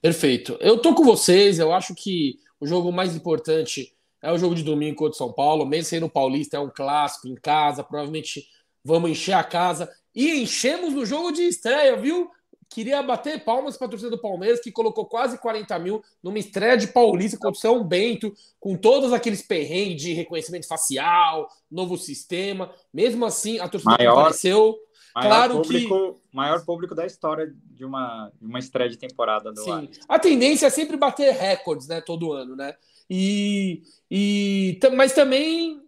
Perfeito. 0.00 0.56
Eu 0.60 0.78
tô 0.78 0.94
com 0.94 1.04
vocês, 1.04 1.58
eu 1.58 1.72
acho 1.72 1.94
que 1.94 2.38
o 2.60 2.66
jogo 2.66 2.92
mais 2.92 3.16
importante 3.16 3.95
é 4.22 4.32
o 4.32 4.38
jogo 4.38 4.54
de 4.54 4.62
domingo 4.62 4.96
contra 4.96 5.14
o 5.14 5.16
São 5.18 5.32
Paulo, 5.32 5.66
mesmo 5.66 5.84
sendo 5.84 6.08
paulista, 6.08 6.56
é 6.56 6.60
um 6.60 6.70
clássico 6.70 7.28
em 7.28 7.34
casa, 7.34 7.84
provavelmente 7.84 8.46
vamos 8.84 9.10
encher 9.10 9.34
a 9.34 9.44
casa. 9.44 9.90
E 10.14 10.42
enchemos 10.42 10.94
no 10.94 11.04
jogo 11.04 11.32
de 11.32 11.42
estreia, 11.42 11.96
viu? 11.96 12.30
Queria 12.68 13.02
bater 13.02 13.44
palmas 13.44 13.76
para 13.76 13.86
a 13.86 13.90
torcida 13.90 14.10
do 14.10 14.20
Palmeiras, 14.20 14.60
que 14.60 14.72
colocou 14.72 15.06
quase 15.06 15.38
40 15.38 15.78
mil 15.78 16.02
numa 16.22 16.38
estreia 16.38 16.76
de 16.76 16.88
Paulista 16.88 17.36
contra 17.36 17.56
o 17.56 17.60
São 17.60 17.84
Bento, 17.84 18.34
com 18.58 18.76
todos 18.76 19.12
aqueles 19.12 19.40
perrengues 19.40 20.02
de 20.02 20.12
reconhecimento 20.12 20.66
facial, 20.66 21.48
novo 21.70 21.96
sistema. 21.96 22.72
Mesmo 22.92 23.24
assim, 23.24 23.60
a 23.60 23.68
torcida 23.68 23.96
maior, 23.96 24.14
compareceu. 24.14 24.76
Maior 25.14 25.28
claro 25.28 25.62
público, 25.62 26.12
que. 26.14 26.36
Maior 26.36 26.64
público 26.64 26.94
da 26.94 27.06
história 27.06 27.54
de 27.70 27.84
uma, 27.84 28.32
de 28.40 28.46
uma 28.46 28.58
estreia 28.58 28.90
de 28.90 28.98
temporada 28.98 29.52
do 29.52 29.62
Sim. 29.62 29.88
A 30.08 30.18
tendência 30.18 30.66
é 30.66 30.70
sempre 30.70 30.96
bater 30.96 31.34
recordes, 31.34 31.86
né? 31.86 32.00
Todo 32.00 32.32
ano, 32.32 32.56
né? 32.56 32.74
E, 33.08 33.82
e, 34.10 34.78
mas 34.94 35.12
também 35.12 35.86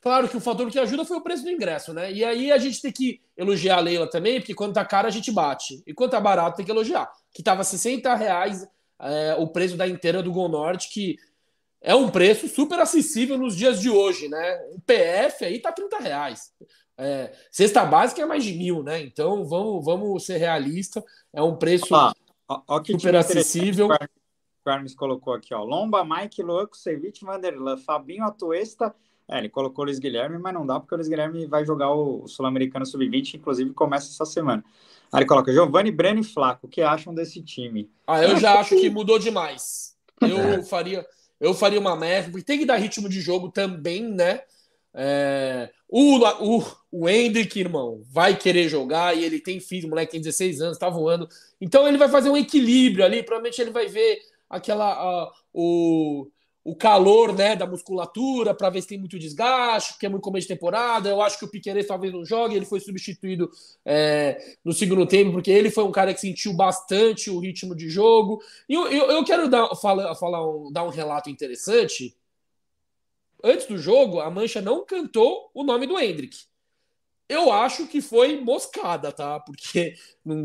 Claro 0.00 0.28
que 0.28 0.36
o 0.36 0.40
fator 0.40 0.70
que 0.70 0.78
ajuda 0.78 1.04
foi 1.04 1.18
o 1.18 1.20
preço 1.20 1.42
do 1.42 1.50
ingresso, 1.50 1.92
né? 1.92 2.10
E 2.10 2.24
aí 2.24 2.50
a 2.50 2.56
gente 2.56 2.80
tem 2.80 2.90
que 2.90 3.20
elogiar 3.36 3.76
a 3.76 3.80
Leila 3.80 4.08
também, 4.08 4.40
porque 4.40 4.54
quando 4.54 4.72
tá 4.72 4.84
caro 4.84 5.06
a 5.06 5.10
gente 5.10 5.30
bate. 5.30 5.82
E 5.86 5.92
quando 5.92 6.12
tá 6.12 6.20
barato 6.20 6.56
tem 6.56 6.64
que 6.64 6.72
elogiar. 6.72 7.10
Que 7.32 7.42
tava 7.42 7.62
60 7.62 8.14
reais 8.14 8.66
é, 8.98 9.34
o 9.38 9.46
preço 9.46 9.76
da 9.76 9.86
inteira 9.86 10.22
do 10.22 10.32
Gol 10.32 10.48
Norte, 10.48 10.88
que 10.88 11.18
é 11.82 11.94
um 11.94 12.08
preço 12.10 12.48
super 12.48 12.78
acessível 12.80 13.36
nos 13.36 13.54
dias 13.54 13.78
de 13.78 13.90
hoje, 13.90 14.28
né? 14.28 14.60
O 14.74 14.80
PF 14.80 15.44
aí 15.44 15.58
tá 15.58 15.70
30 15.70 15.98
reais. 15.98 16.50
É, 16.96 17.32
cesta 17.50 17.84
básica 17.84 18.22
é 18.22 18.26
mais 18.26 18.42
de 18.42 18.54
mil, 18.54 18.82
né? 18.82 19.02
Então 19.02 19.44
vamos, 19.44 19.84
vamos 19.84 20.24
ser 20.24 20.38
realistas. 20.38 21.04
É 21.30 21.42
um 21.42 21.56
preço 21.56 21.94
ah, 21.94 22.14
ó, 22.48 22.62
ó 22.66 22.82
super 22.82 23.16
acessível. 23.16 23.88
O 24.60 24.64
Carlos 24.64 24.94
colocou 24.94 25.32
aqui, 25.32 25.54
ó. 25.54 25.62
Lomba, 25.64 26.04
Mike, 26.04 26.42
Luan, 26.42 26.66
Kusevich, 26.66 27.24
Vanderlan, 27.24 27.76
Fabinho, 27.76 28.24
Atuesta 28.24 28.94
é, 29.30 29.38
ele 29.38 29.48
colocou 29.48 29.84
o 29.84 29.86
Luiz 29.86 30.00
Guilherme, 30.00 30.38
mas 30.38 30.52
não 30.52 30.66
dá 30.66 30.80
porque 30.80 30.92
o 30.92 30.96
Luiz 30.96 31.06
Guilherme 31.08 31.46
vai 31.46 31.64
jogar 31.64 31.94
o 31.94 32.26
Sul-Americano 32.26 32.84
Sub-20, 32.84 33.34
inclusive 33.34 33.72
começa 33.72 34.08
essa 34.08 34.24
semana. 34.24 34.64
Aí 35.12 35.20
ele 35.20 35.26
coloca 35.26 35.52
Giovanni, 35.52 35.92
Breno 35.92 36.18
e 36.18 36.24
Flaco. 36.24 36.66
O 36.66 36.68
que 36.68 36.82
acham 36.82 37.14
desse 37.14 37.40
time? 37.40 37.88
Ah, 38.04 38.20
eu 38.24 38.36
já 38.38 38.58
acho 38.58 38.74
que 38.74 38.90
mudou 38.90 39.20
demais. 39.20 39.96
Eu 40.20 40.36
é. 40.36 40.62
faria, 40.64 41.06
eu 41.40 41.54
faria 41.54 41.78
uma 41.78 41.94
mescla, 41.94 42.32
porque 42.32 42.44
tem 42.44 42.58
que 42.58 42.66
dar 42.66 42.76
ritmo 42.76 43.08
de 43.08 43.20
jogo 43.20 43.52
também, 43.52 44.02
né? 44.02 44.40
É, 44.92 45.70
o, 45.88 46.18
o, 46.18 46.64
o 46.90 47.08
Hendrick, 47.08 47.56
irmão, 47.56 48.02
vai 48.10 48.36
querer 48.36 48.68
jogar 48.68 49.16
e 49.16 49.24
ele 49.24 49.38
tem 49.38 49.60
filho, 49.60 49.86
o 49.86 49.90
moleque 49.90 50.10
tem 50.10 50.20
16 50.20 50.60
anos, 50.60 50.78
tá 50.78 50.90
voando. 50.90 51.28
Então 51.60 51.86
ele 51.86 51.98
vai 51.98 52.08
fazer 52.08 52.30
um 52.30 52.36
equilíbrio 52.36 53.04
ali. 53.04 53.22
Provavelmente 53.22 53.60
ele 53.60 53.70
vai 53.70 53.86
ver 53.86 54.20
aquela. 54.50 55.28
Uh, 55.28 55.32
o 55.52 56.30
o 56.62 56.76
calor 56.76 57.34
né, 57.34 57.56
da 57.56 57.66
musculatura 57.66 58.54
para 58.54 58.68
ver 58.68 58.82
se 58.82 58.88
tem 58.88 58.98
muito 58.98 59.18
desgaste, 59.18 59.92
porque 59.92 60.06
é 60.06 60.08
muito 60.08 60.22
começo 60.22 60.46
de 60.46 60.54
temporada. 60.54 61.08
Eu 61.08 61.22
acho 61.22 61.38
que 61.38 61.44
o 61.44 61.48
Piqueires 61.48 61.86
talvez 61.86 62.12
não 62.12 62.24
jogue, 62.24 62.54
ele 62.54 62.66
foi 62.66 62.80
substituído 62.80 63.50
é, 63.84 64.56
no 64.64 64.72
segundo 64.72 65.06
tempo, 65.06 65.32
porque 65.32 65.50
ele 65.50 65.70
foi 65.70 65.84
um 65.84 65.92
cara 65.92 66.12
que 66.12 66.20
sentiu 66.20 66.52
bastante 66.52 67.30
o 67.30 67.38
ritmo 67.38 67.74
de 67.74 67.88
jogo. 67.88 68.42
E 68.68 68.74
eu, 68.74 68.86
eu, 68.88 69.10
eu 69.10 69.24
quero 69.24 69.48
dar, 69.48 69.74
falar, 69.76 70.14
falar 70.14 70.46
um, 70.46 70.70
dar 70.70 70.84
um 70.84 70.90
relato 70.90 71.30
interessante. 71.30 72.14
Antes 73.42 73.66
do 73.66 73.78
jogo, 73.78 74.20
a 74.20 74.30
Mancha 74.30 74.60
não 74.60 74.84
cantou 74.84 75.50
o 75.54 75.64
nome 75.64 75.86
do 75.86 75.98
Hendrick. 75.98 76.44
Eu 77.26 77.50
acho 77.50 77.86
que 77.86 78.02
foi 78.02 78.38
moscada, 78.38 79.10
tá? 79.12 79.40
Porque, 79.40 79.94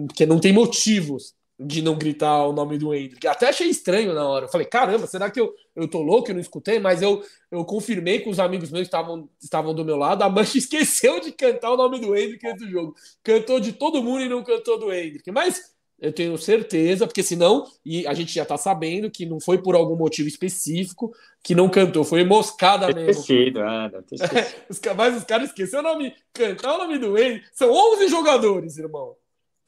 porque 0.07 0.26
não 0.26 0.40
tem 0.40 0.53
motivos 0.53 1.34
de 1.57 1.82
não 1.82 1.95
gritar 1.95 2.45
o 2.45 2.52
nome 2.52 2.77
do 2.77 2.94
Hendrick. 2.94 3.26
Até 3.27 3.48
achei 3.48 3.68
estranho 3.68 4.14
na 4.14 4.27
hora. 4.27 4.45
Eu 4.45 4.49
falei, 4.49 4.68
caramba, 4.68 5.07
será 5.07 5.32
que 5.32 5.40
eu, 5.40 5.53
eu 5.76 5.88
tô 5.88 6.02
louco? 6.02 6.30
Eu 6.30 6.36
não 6.36 6.41
escutei, 6.41 6.80
mas 6.80 7.02
eu, 7.02 7.23
eu 7.49 7.64
confirmei 7.64 8.19
com 8.19 8.30
os 8.30 8.40
amigos 8.40 8.72
meus 8.72 8.84
que 8.84 8.88
estavam, 8.88 9.30
estavam 9.41 9.73
do 9.73 9.86
meu 9.86 9.95
lado. 9.95 10.22
A 10.23 10.30
Mancha 10.30 10.57
esqueceu 10.60 11.19
de 11.22 11.32
cantar 11.32 11.72
o 11.72 11.77
nome 11.77 11.99
do 11.99 12.15
Hendrick 12.15 12.45
antes 12.45 12.65
do 12.65 12.69
jogo. 12.69 12.95
Cantou 13.23 13.60
de 13.60 13.72
todo 13.72 14.03
mundo 14.03 14.23
e 14.23 14.30
não 14.30 14.44
cantou 14.44 14.77
do 14.77 14.91
Hendrick. 14.91 15.32
Mas 15.32 15.73
eu 15.98 16.11
tenho 16.11 16.38
certeza, 16.38 17.07
porque 17.07 17.23
senão, 17.23 17.65
e 17.86 18.06
a 18.06 18.14
gente 18.14 18.34
já 18.34 18.44
tá 18.44 18.57
sabendo 18.57 19.10
que 19.10 19.26
não 19.26 19.40
foi 19.40 19.57
por 19.57 19.76
algum 19.76 19.95
motivo 19.95 20.27
específico 20.27 21.15
que 21.41 21.56
não 21.56 21.69
cantou, 21.69 22.03
foi 22.03 22.26
moscada 22.26 22.88
mesmo. 22.88 23.11
Esquecido, 23.11 23.61
é, 23.61 23.91
mas 24.94 25.15
os 25.15 25.23
caras 25.23 25.49
esqueceram 25.49 25.90
o 25.90 25.94
nome, 25.94 26.14
cantar 26.34 26.76
o 26.76 26.80
nome 26.80 26.99
do 26.99 27.18
Hendrick. 27.18 27.48
São 27.53 27.72
11 27.72 28.10
jogadores, 28.10 28.77
irmão 28.77 29.15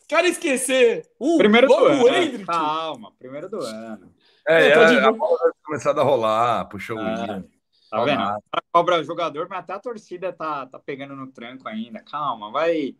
cara 0.08 0.28
esquecer 0.28 1.08
um 1.20 1.38
primeiro 1.38 1.68
do 1.68 1.74
ano. 1.76 2.08
Hendrick. 2.08 2.46
Calma, 2.46 3.12
primeiro 3.18 3.50
do 3.50 3.60
ano. 3.60 4.14
É, 4.48 4.68
é, 4.68 4.70
é 4.70 5.04
a 5.04 5.12
bola 5.12 5.38
vai 5.38 5.52
começar 5.64 5.98
a 5.98 6.04
rolar, 6.04 6.66
puxou 6.66 6.98
o 6.98 7.02
é, 7.02 7.44
Tá 7.90 8.04
vendo? 8.04 8.22
A 8.22 8.62
cobra 8.72 9.04
jogador, 9.04 9.48
mas 9.50 9.60
até 9.60 9.74
a 9.74 9.80
torcida 9.80 10.34
tá, 10.34 10.66
tá 10.66 10.80
pegando 10.80 11.16
no 11.16 11.28
tranco 11.28 11.68
ainda. 11.68 12.00
Calma, 12.00 12.52
vai. 12.52 12.96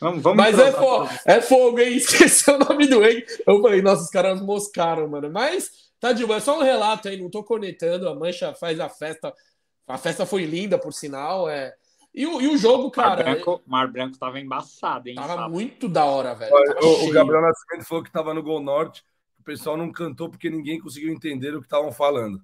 Vamos, 0.00 0.22
vamos 0.22 0.36
Mas 0.36 0.58
é 0.58 0.72
fogo, 0.72 1.08
é 1.26 1.40
fogo, 1.40 1.80
hein? 1.80 1.96
Esqueceu 1.96 2.56
o 2.56 2.58
nome 2.58 2.86
do 2.86 3.02
Hendrick. 3.04 3.42
Eu 3.46 3.60
falei, 3.60 3.82
nossa, 3.82 4.02
os 4.02 4.10
caras 4.10 4.40
moscaram, 4.40 5.08
mano. 5.08 5.30
Mas 5.30 5.90
tá 5.98 6.12
de 6.12 6.24
boa, 6.24 6.38
é 6.38 6.40
só 6.40 6.58
um 6.58 6.62
relato 6.62 7.08
aí, 7.08 7.20
não 7.20 7.30
tô 7.30 7.44
conectando. 7.44 8.08
A 8.08 8.14
Mancha 8.14 8.54
faz 8.54 8.80
a 8.80 8.88
festa. 8.88 9.34
A 9.86 9.98
festa 9.98 10.24
foi 10.24 10.44
linda, 10.44 10.78
por 10.78 10.92
sinal. 10.92 11.48
É, 11.48 11.74
e 12.14 12.26
o, 12.26 12.40
e 12.40 12.48
o 12.48 12.56
jogo, 12.56 12.90
cara. 12.90 13.24
Mar 13.24 13.34
Branco, 13.34 13.62
Mar 13.66 13.88
Branco 13.88 14.18
tava 14.18 14.40
embaçado, 14.40 15.08
hein? 15.08 15.14
Tava 15.14 15.36
sabe? 15.36 15.52
muito 15.52 15.88
da 15.88 16.04
hora, 16.04 16.34
velho. 16.34 16.52
O, 16.82 17.08
o, 17.08 17.12
Gabriel 17.12 17.42
Nascimento 17.42 17.86
falou 17.86 18.02
que 18.02 18.10
tava 18.10 18.34
no 18.34 18.42
Gol 18.42 18.60
Norte. 18.60 19.04
O 19.38 19.42
pessoal 19.44 19.76
não 19.76 19.92
cantou 19.92 20.28
porque 20.28 20.50
ninguém 20.50 20.80
conseguiu 20.80 21.12
entender 21.12 21.54
o 21.54 21.60
que 21.60 21.66
estavam 21.66 21.92
falando. 21.92 22.42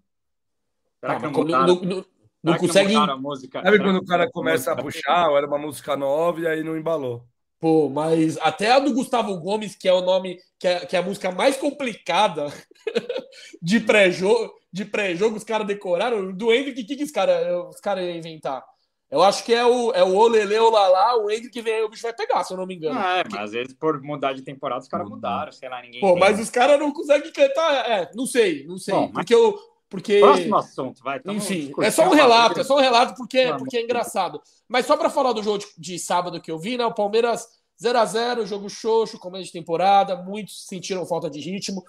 Será 1.01 1.17
que 1.17 1.23
não, 1.23 1.45
não, 1.45 1.67
não, 1.83 2.05
não 2.43 2.57
consegue. 2.57 2.93
Sabe 2.93 3.79
quando 3.79 3.97
o 3.97 4.07
cara 4.07 4.31
começa 4.31 4.73
a 4.73 4.77
puxar, 4.77 5.31
era 5.33 5.47
uma 5.47 5.59
música 5.59 5.97
nova 5.97 6.41
e 6.41 6.47
aí 6.47 6.63
não 6.63 6.77
embalou. 6.77 7.27
Pô, 7.59 7.89
mas 7.89 8.39
até 8.39 8.71
a 8.71 8.79
do 8.79 8.93
Gustavo 8.93 9.39
Gomes, 9.41 9.75
que 9.75 9.89
é 9.89 9.93
o 9.93 10.03
nome, 10.03 10.39
que 10.59 10.69
é, 10.69 10.87
que 10.87 10.95
é 10.95 10.99
a 10.99 11.03
música 11.03 11.33
mais 11.33 11.57
complicada 11.57 12.47
de 13.61 13.81
pré-jogo, 13.81 14.55
de 14.71 14.85
pré-jogo, 14.85 15.37
os 15.37 15.45
caras 15.45 15.67
decoraram. 15.67 16.33
Do 16.33 16.53
Henrique, 16.53 16.83
o 16.83 16.87
que, 16.87 16.97
que 16.97 17.05
os 17.05 17.11
caras 17.11 17.47
os 17.69 17.81
cara 17.81 18.03
iam 18.03 18.17
inventar? 18.17 18.63
Eu 19.09 19.23
acho 19.23 19.45
que 19.45 19.55
é 19.55 19.65
o, 19.65 19.93
é 19.93 20.03
o 20.03 20.17
Olele, 20.17 20.59
o 20.59 20.69
Lalá, 20.69 21.17
o 21.17 21.31
Hendrick 21.31 21.51
que 21.51 21.63
vem 21.63 21.75
aí, 21.75 21.83
o 21.83 21.89
bicho 21.89 22.03
vai 22.03 22.13
pegar, 22.13 22.43
se 22.43 22.53
eu 22.53 22.57
não 22.57 22.67
me 22.67 22.75
engano. 22.75 22.99
Ah, 22.99 23.19
é, 23.19 23.25
mas 23.31 23.41
às 23.41 23.53
vezes 23.53 23.73
por 23.73 24.03
mudar 24.03 24.33
de 24.33 24.43
temporada 24.43 24.83
os 24.83 24.89
caras 24.89 25.09
mudaram, 25.09 25.53
sei 25.53 25.69
lá, 25.69 25.81
ninguém. 25.81 26.01
Pô, 26.01 26.13
tem. 26.13 26.19
mas 26.19 26.41
os 26.41 26.51
caras 26.51 26.79
não 26.79 26.93
conseguem 26.93 27.33
cantar. 27.33 27.89
É, 27.89 28.11
não 28.15 28.27
sei, 28.27 28.67
não 28.67 28.79
sei. 28.79 28.95
Bom, 28.95 29.13
porque 29.13 29.35
eu. 29.35 29.57
Porque... 29.89 30.19
Próximo 30.19 30.57
assunto, 30.57 31.03
vai. 31.05 31.21
Enfim, 31.27 31.73
é 31.81 31.91
só 31.93 32.09
um 32.09 32.15
relato, 32.15 32.59
é 32.59 32.65
só 32.65 32.77
um 32.77 32.81
relato 32.81 33.15
porque, 33.15 33.55
porque 33.57 33.77
é 33.77 33.83
engraçado. 33.83 34.43
Mas 34.67 34.85
só 34.85 34.97
para 34.97 35.09
falar 35.09 35.33
do 35.33 35.45
jogo 35.45 35.59
de, 35.59 35.67
de, 35.79 35.99
sábado 35.99 36.41
que 36.41 36.51
eu 36.51 36.59
vi, 36.59 36.77
né? 36.77 36.85
O 36.85 36.93
Palmeiras 36.93 37.47
0 37.81 37.97
a 37.97 38.05
0 38.05 38.47
jogo 38.47 38.69
xoxo, 38.69 39.17
começo 39.17 39.45
de 39.45 39.53
temporada, 39.53 40.17
muitos 40.17 40.67
sentiram 40.67 41.07
falta 41.07 41.31
de 41.31 41.39
ritmo. 41.39 41.85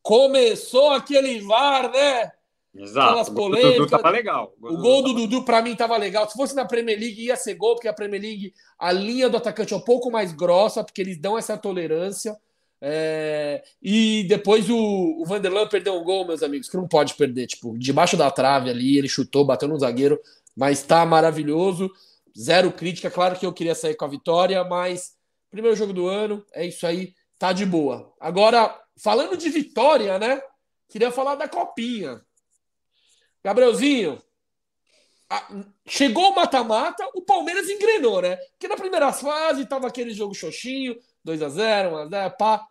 Começou 0.00 0.92
aquele 0.92 1.40
VAR, 1.40 1.90
né? 1.90 2.30
Exato. 2.74 3.08
Aquelas 3.08 3.28
polêmicas. 3.28 3.72
O 3.72 3.78
Dudu 3.78 3.90
tava 3.90 4.10
legal. 4.10 4.54
O, 4.60 4.74
o 4.74 4.76
gol 4.78 5.02
do 5.02 5.12
Dudu, 5.12 5.44
para 5.44 5.60
mim, 5.60 5.74
tava 5.74 5.96
legal. 5.96 6.28
Se 6.28 6.36
fosse 6.36 6.54
na 6.54 6.64
Premier 6.64 6.98
League, 6.98 7.24
ia 7.24 7.36
ser 7.36 7.54
gol, 7.54 7.74
porque 7.74 7.88
a 7.88 7.92
Premier 7.92 8.22
League, 8.22 8.54
a 8.78 8.92
linha 8.92 9.28
do 9.28 9.36
atacante 9.36 9.74
é 9.74 9.76
um 9.76 9.80
pouco 9.80 10.10
mais 10.10 10.32
grossa, 10.32 10.84
porque 10.84 11.00
eles 11.00 11.18
dão 11.18 11.36
essa 11.36 11.56
tolerância. 11.56 12.36
É... 12.80 13.62
E 13.82 14.24
depois 14.28 14.70
o, 14.70 14.76
o 14.76 15.24
Vanderlan 15.26 15.66
perdeu 15.68 15.94
um 15.94 16.04
gol, 16.04 16.26
meus 16.26 16.42
amigos, 16.42 16.68
que 16.68 16.76
não 16.76 16.86
pode 16.86 17.14
perder. 17.14 17.48
Tipo, 17.48 17.76
debaixo 17.76 18.16
da 18.16 18.30
trave 18.30 18.70
ali, 18.70 18.96
ele 18.96 19.08
chutou, 19.08 19.44
bateu 19.44 19.68
no 19.68 19.78
zagueiro, 19.78 20.18
mas 20.56 20.82
tá 20.82 21.04
maravilhoso. 21.04 21.90
Zero 22.38 22.70
crítica. 22.70 23.10
Claro 23.10 23.36
que 23.36 23.44
eu 23.44 23.52
queria 23.52 23.74
sair 23.74 23.96
com 23.96 24.04
a 24.04 24.08
vitória, 24.08 24.62
mas 24.64 25.14
primeiro 25.50 25.76
jogo 25.76 25.92
do 25.92 26.06
ano, 26.06 26.44
é 26.52 26.64
isso 26.64 26.86
aí, 26.86 27.12
tá 27.36 27.52
de 27.52 27.66
boa. 27.66 28.12
Agora, 28.20 28.72
falando 28.96 29.36
de 29.36 29.48
vitória, 29.48 30.18
né? 30.18 30.40
Queria 30.88 31.10
falar 31.10 31.34
da 31.34 31.48
copinha. 31.48 32.20
Gabrielzinho, 33.42 34.20
chegou 35.86 36.30
o 36.30 36.34
mata-mata, 36.34 37.08
o 37.14 37.22
Palmeiras 37.22 37.68
engrenou, 37.68 38.20
né? 38.20 38.36
Porque 38.36 38.68
na 38.68 38.76
primeira 38.76 39.12
fase 39.12 39.66
tava 39.66 39.86
aquele 39.86 40.12
jogo 40.12 40.34
xoxinho, 40.34 40.98
2 41.24 41.42
a 41.42 41.48
0 41.48 41.90
1 41.90 41.96
a 41.96 42.06
0 42.06 42.36
pá. 42.36 42.66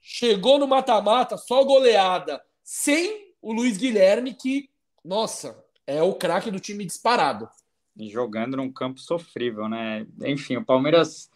Chegou 0.00 0.58
no 0.58 0.66
mata-mata, 0.66 1.36
só 1.36 1.62
goleada, 1.62 2.42
sem 2.62 3.32
o 3.40 3.52
Luiz 3.52 3.76
Guilherme, 3.76 4.34
que, 4.34 4.68
nossa, 5.04 5.56
é 5.86 6.02
o 6.02 6.14
craque 6.14 6.50
do 6.50 6.58
time 6.58 6.84
disparado. 6.84 7.48
Jogando 7.96 8.56
num 8.56 8.72
campo 8.72 8.98
sofrível, 8.98 9.68
né? 9.68 10.06
Enfim, 10.24 10.56
o 10.56 10.64
Palmeiras 10.64 11.30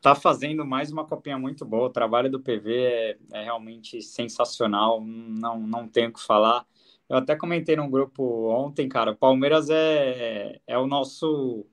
tá 0.00 0.14
fazendo 0.14 0.64
mais 0.64 0.92
uma 0.92 1.04
copinha 1.04 1.38
muito 1.38 1.64
boa. 1.64 1.86
O 1.86 1.92
trabalho 1.92 2.30
do 2.30 2.38
PV 2.38 2.76
é, 2.76 3.16
é 3.32 3.42
realmente 3.42 4.00
sensacional, 4.02 5.00
não, 5.00 5.58
não 5.58 5.88
tenho 5.88 6.10
o 6.10 6.12
que 6.12 6.22
falar 6.22 6.64
eu 7.08 7.16
até 7.18 7.36
comentei 7.36 7.76
no 7.76 7.88
grupo 7.88 8.48
ontem, 8.50 8.88
cara, 8.88 9.12
o 9.12 9.16
Palmeiras 9.16 9.70
é, 9.70 10.60
é 10.66 10.78
o 10.78 10.86
nosso 10.86 11.66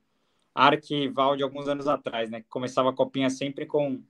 arquival 0.54 1.36
de 1.36 1.44
alguns 1.44 1.68
anos 1.68 1.88
atrás, 1.88 2.30
né? 2.30 2.44
Começava 2.50 2.90
a 2.92 2.94
copinha 2.94 3.30
sempre 3.30 3.66
com. 3.66 4.02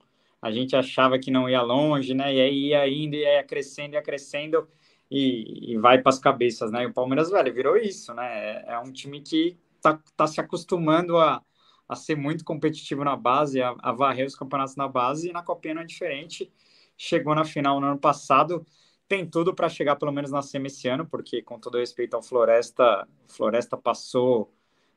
A 0.42 0.50
gente 0.50 0.76
achava 0.76 1.18
que 1.18 1.30
não 1.30 1.48
ia 1.48 1.62
longe, 1.62 2.12
né? 2.14 2.34
E 2.34 2.40
aí 2.40 2.66
ia 2.68 2.88
indo, 2.88 3.16
ia 3.16 3.42
crescendo, 3.44 3.94
ia 3.94 4.02
crescendo 4.02 4.68
e, 5.10 5.72
e 5.72 5.78
vai 5.78 6.00
para 6.02 6.10
as 6.10 6.18
cabeças, 6.18 6.70
né? 6.70 6.82
E 6.84 6.86
o 6.86 6.92
Palmeiras, 6.92 7.30
velho, 7.30 7.54
virou 7.54 7.76
isso, 7.76 8.12
né? 8.14 8.62
É, 8.66 8.72
é 8.74 8.78
um 8.78 8.92
time 8.92 9.20
que 9.20 9.58
tá, 9.80 9.98
tá 10.16 10.26
se 10.26 10.40
acostumando 10.40 11.16
a, 11.18 11.42
a 11.88 11.96
ser 11.96 12.16
muito 12.16 12.44
competitivo 12.44 13.04
na 13.04 13.16
base, 13.16 13.62
a, 13.62 13.74
a 13.80 13.92
varrer 13.92 14.26
os 14.26 14.34
campeonatos 14.36 14.76
na 14.76 14.88
base 14.88 15.30
e 15.30 15.32
na 15.32 15.42
copinha 15.42 15.74
não 15.74 15.82
é 15.82 15.86
diferente. 15.86 16.52
Chegou 16.96 17.34
na 17.34 17.44
final 17.44 17.80
no 17.80 17.86
ano 17.86 17.98
passado 17.98 18.66
tem 19.08 19.28
tudo 19.28 19.54
para 19.54 19.68
chegar 19.68 19.96
pelo 19.96 20.12
menos 20.12 20.30
na 20.30 20.42
semi 20.42 20.68
esse 20.68 20.88
ano, 20.88 21.06
porque 21.06 21.42
com 21.42 21.58
todo 21.58 21.78
respeito 21.78 22.14
ao 22.14 22.22
Floresta, 22.22 23.06
Floresta 23.28 23.76
passou 23.76 24.52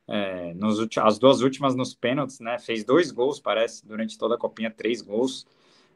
é, 0.08 0.54
nos 0.54 0.80
as 0.98 1.20
duas 1.20 1.42
últimas 1.42 1.76
nos 1.76 1.94
pênaltis, 1.94 2.40
né? 2.40 2.58
Fez 2.60 2.84
dois 2.84 3.12
gols, 3.12 3.40
parece, 3.40 3.86
durante 3.86 4.18
toda 4.18 4.36
a 4.36 4.38
copinha, 4.38 4.72
três 4.72 5.02
gols. 5.02 5.46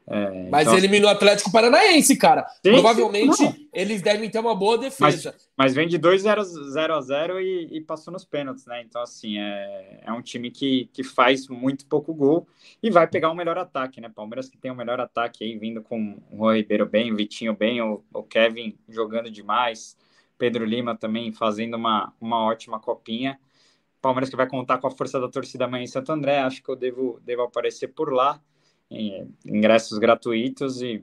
É, 0.06 0.48
mas 0.50 0.66
então, 0.66 0.76
eliminou 0.76 1.08
o 1.08 1.12
Atlético 1.12 1.52
Paranaense, 1.52 2.16
cara. 2.16 2.46
Sim, 2.64 2.72
Provavelmente 2.72 3.36
sim, 3.36 3.68
eles 3.72 4.02
devem 4.02 4.28
ter 4.28 4.40
uma 4.40 4.54
boa 4.54 4.76
defesa. 4.76 5.30
Mas, 5.30 5.48
mas 5.56 5.74
vem 5.74 5.86
de 5.86 5.98
2-0 5.98 6.90
a 6.90 7.00
0 7.00 7.40
e, 7.40 7.68
e, 7.76 7.80
passou 7.80 8.12
nos 8.12 8.24
pênaltis, 8.24 8.66
né? 8.66 8.82
Então, 8.82 9.00
assim, 9.00 9.38
é, 9.38 10.00
é 10.02 10.12
um 10.12 10.20
time 10.20 10.50
que, 10.50 10.90
que 10.92 11.04
faz 11.04 11.46
muito 11.48 11.86
pouco 11.86 12.12
gol 12.12 12.48
e 12.82 12.90
vai 12.90 13.06
pegar 13.06 13.30
o 13.30 13.34
melhor 13.34 13.56
ataque, 13.56 14.00
né? 14.00 14.10
Palmeiras 14.12 14.48
que 14.48 14.58
tem 14.58 14.70
o 14.70 14.76
melhor 14.76 15.00
ataque 15.00 15.44
aí, 15.44 15.56
vindo 15.56 15.80
com 15.82 16.20
o 16.30 16.36
Juan 16.36 16.56
Ribeiro 16.56 16.86
bem, 16.86 17.12
o 17.12 17.16
Vitinho 17.16 17.54
bem, 17.54 17.80
o, 17.80 18.02
o 18.12 18.22
Kevin 18.24 18.76
jogando 18.88 19.30
demais, 19.30 19.96
Pedro 20.36 20.64
Lima 20.64 20.96
também 20.96 21.32
fazendo 21.32 21.74
uma, 21.74 22.12
uma 22.20 22.44
ótima 22.44 22.80
copinha. 22.80 23.38
Palmeiras 24.00 24.28
que 24.28 24.36
vai 24.36 24.48
contar 24.48 24.78
com 24.78 24.88
a 24.88 24.90
força 24.90 25.20
da 25.20 25.28
torcida 25.28 25.66
amanhã 25.66 25.84
em 25.84 25.86
Santo 25.86 26.10
André, 26.10 26.40
acho 26.40 26.60
que 26.60 26.68
eu 26.68 26.74
devo, 26.74 27.20
devo 27.24 27.42
aparecer 27.42 27.86
por 27.86 28.12
lá 28.12 28.42
ingressos 29.44 29.98
gratuitos 29.98 30.82
e 30.82 31.02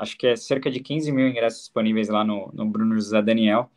acho 0.00 0.16
que 0.16 0.26
é 0.26 0.36
cerca 0.36 0.70
de 0.70 0.80
15 0.80 1.12
mil 1.12 1.28
ingressos 1.28 1.60
disponíveis 1.60 2.08
lá 2.08 2.24
no, 2.24 2.50
no 2.52 2.64
Bruno 2.66 2.94
José 2.94 3.20
Daniel. 3.22 3.70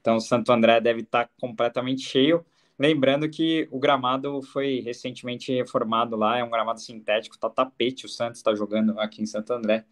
Então, 0.00 0.16
o 0.16 0.20
Santo 0.20 0.50
André 0.52 0.80
deve 0.80 1.00
estar 1.00 1.28
completamente 1.40 2.02
cheio. 2.02 2.44
Lembrando 2.78 3.28
que 3.28 3.68
o 3.70 3.78
gramado 3.78 4.40
foi 4.40 4.80
recentemente 4.80 5.52
reformado 5.52 6.16
lá, 6.16 6.38
é 6.38 6.44
um 6.44 6.50
gramado 6.50 6.80
sintético, 6.80 7.38
tá 7.38 7.50
tapete, 7.50 8.06
o 8.06 8.08
Santos 8.08 8.38
está 8.38 8.54
jogando 8.54 8.98
aqui 8.98 9.22
em 9.22 9.26
Santo 9.26 9.52
André. 9.52 9.84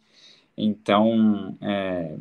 Então, 0.56 1.56
é, 1.60 2.16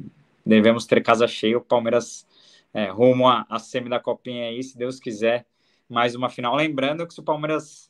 devemos 0.45 0.85
ter 0.85 1.01
casa 1.01 1.27
cheia. 1.27 1.57
O 1.57 1.61
Palmeiras 1.61 2.27
é, 2.73 2.89
rumo 2.89 3.27
a, 3.27 3.45
a 3.49 3.59
semi 3.59 3.89
da 3.89 3.99
Copinha 3.99 4.49
aí, 4.49 4.61
se 4.61 4.77
Deus 4.77 4.99
quiser, 4.99 5.45
mais 5.87 6.15
uma 6.15 6.29
final. 6.29 6.55
Lembrando 6.55 7.07
que 7.07 7.13
se 7.13 7.19
o 7.21 7.23
Palmeiras 7.23 7.89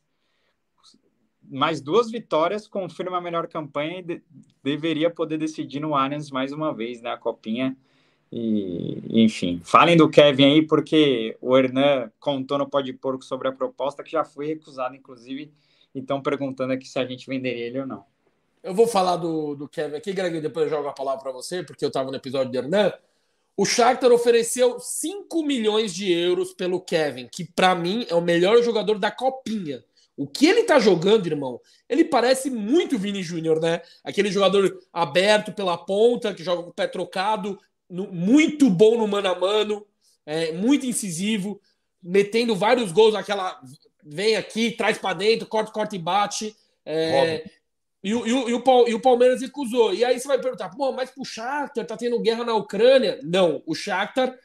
mais 1.50 1.82
duas 1.82 2.12
vitórias 2.12 2.68
confirma 2.68 3.18
a 3.18 3.22
melhor 3.22 3.48
campanha 3.48 4.00
e 4.00 4.02
de, 4.02 4.22
deveria 4.64 5.10
poder 5.10 5.38
decidir 5.38 5.80
no 5.80 5.96
Allianz 5.96 6.30
mais 6.30 6.52
uma 6.52 6.74
vez, 6.74 7.02
né? 7.02 7.12
A 7.12 7.18
copinha. 7.18 7.76
E, 8.32 9.24
enfim, 9.24 9.62
falem 9.64 9.96
do 9.96 10.10
Kevin 10.10 10.46
aí, 10.46 10.62
porque 10.62 11.38
o 11.42 11.58
Hernan 11.58 12.12
contou 12.20 12.58
no 12.58 12.70
Pode 12.70 12.92
Porco 12.94 13.24
sobre 13.24 13.48
a 13.48 13.54
proposta 13.54 14.04
que 14.04 14.12
já 14.12 14.26
foi 14.26 14.48
recusada, 14.48 14.96
inclusive, 14.96 15.52
e 15.96 16.00
estão 16.00 16.22
perguntando 16.22 16.74
aqui 16.74 16.88
se 16.88 17.00
a 17.00 17.06
gente 17.06 17.28
venderia 17.28 17.68
ele 17.68 17.80
ou 17.80 17.88
não. 17.88 18.04
Eu 18.62 18.74
vou 18.74 18.86
falar 18.86 19.16
do, 19.16 19.56
do 19.56 19.68
Kevin 19.68 19.96
aqui, 19.96 20.12
Greg, 20.12 20.42
depois 20.42 20.66
eu 20.66 20.78
jogo 20.78 20.90
a 20.90 20.94
palavra 20.94 21.24
para 21.24 21.32
você, 21.32 21.64
porque 21.64 21.86
eu 21.86 21.88
estava 21.88 22.12
no 22.12 22.18
episódio 22.18 22.52
do 22.52 22.58
Hernan. 22.58 22.92
O 23.56 23.66
Shakhtar 23.66 24.12
ofereceu 24.12 24.80
5 24.80 25.42
milhões 25.44 25.94
de 25.94 26.12
euros 26.12 26.54
pelo 26.54 26.82
Kevin, 26.82 27.28
que 27.32 27.46
para 27.46 27.74
mim 27.74 28.06
é 28.10 28.14
o 28.14 28.22
melhor 28.22 28.62
jogador 28.62 29.00
da 29.00 29.10
copinha. 29.10 29.84
O 30.18 30.26
que 30.26 30.48
ele 30.48 30.64
tá 30.64 30.80
jogando, 30.80 31.28
irmão, 31.28 31.62
ele 31.88 32.04
parece 32.04 32.50
muito 32.50 32.98
Vini 32.98 33.22
Júnior, 33.22 33.62
né? 33.62 33.82
Aquele 34.04 34.32
jogador 34.32 34.80
aberto 34.92 35.54
pela 35.54 35.78
ponta, 35.78 36.34
que 36.34 36.44
joga 36.44 36.64
com 36.64 36.70
o 36.72 36.74
pé 36.74 36.88
trocado, 36.88 37.60
no, 37.88 38.12
muito 38.12 38.68
bom 38.68 38.98
no 38.98 39.08
mano 39.08 39.30
a 39.30 39.40
mano, 39.40 39.86
é, 40.26 40.52
muito 40.54 40.88
incisivo, 40.88 41.62
metendo 42.02 42.56
vários 42.56 42.92
gols 42.92 43.14
naquela. 43.14 43.62
Vem 44.04 44.36
aqui, 44.36 44.72
traz 44.72 44.98
para 44.98 45.14
dentro, 45.14 45.48
corta, 45.48 45.72
corta 45.72 45.96
e 45.96 46.00
bate. 46.00 46.56
É, 46.84 47.46
e, 48.04 48.10
e, 48.10 48.12
e, 48.12 48.54
o, 48.54 48.88
e 48.88 48.94
o 48.96 49.02
Palmeiras 49.02 49.42
recusou. 49.42 49.94
E 49.94 50.04
aí 50.04 50.20
você 50.20 50.28
vai 50.28 50.40
perguntar, 50.40 50.70
pô, 50.70 50.92
mas 50.94 51.12
pro 51.12 51.24
Shakhtar 51.24 51.86
tá 51.86 51.96
tendo 51.96 52.20
guerra 52.20 52.44
na 52.44 52.56
Ucrânia? 52.56 53.20
Não, 53.22 53.62
o 53.68 53.76
Shakhtar 53.76 54.36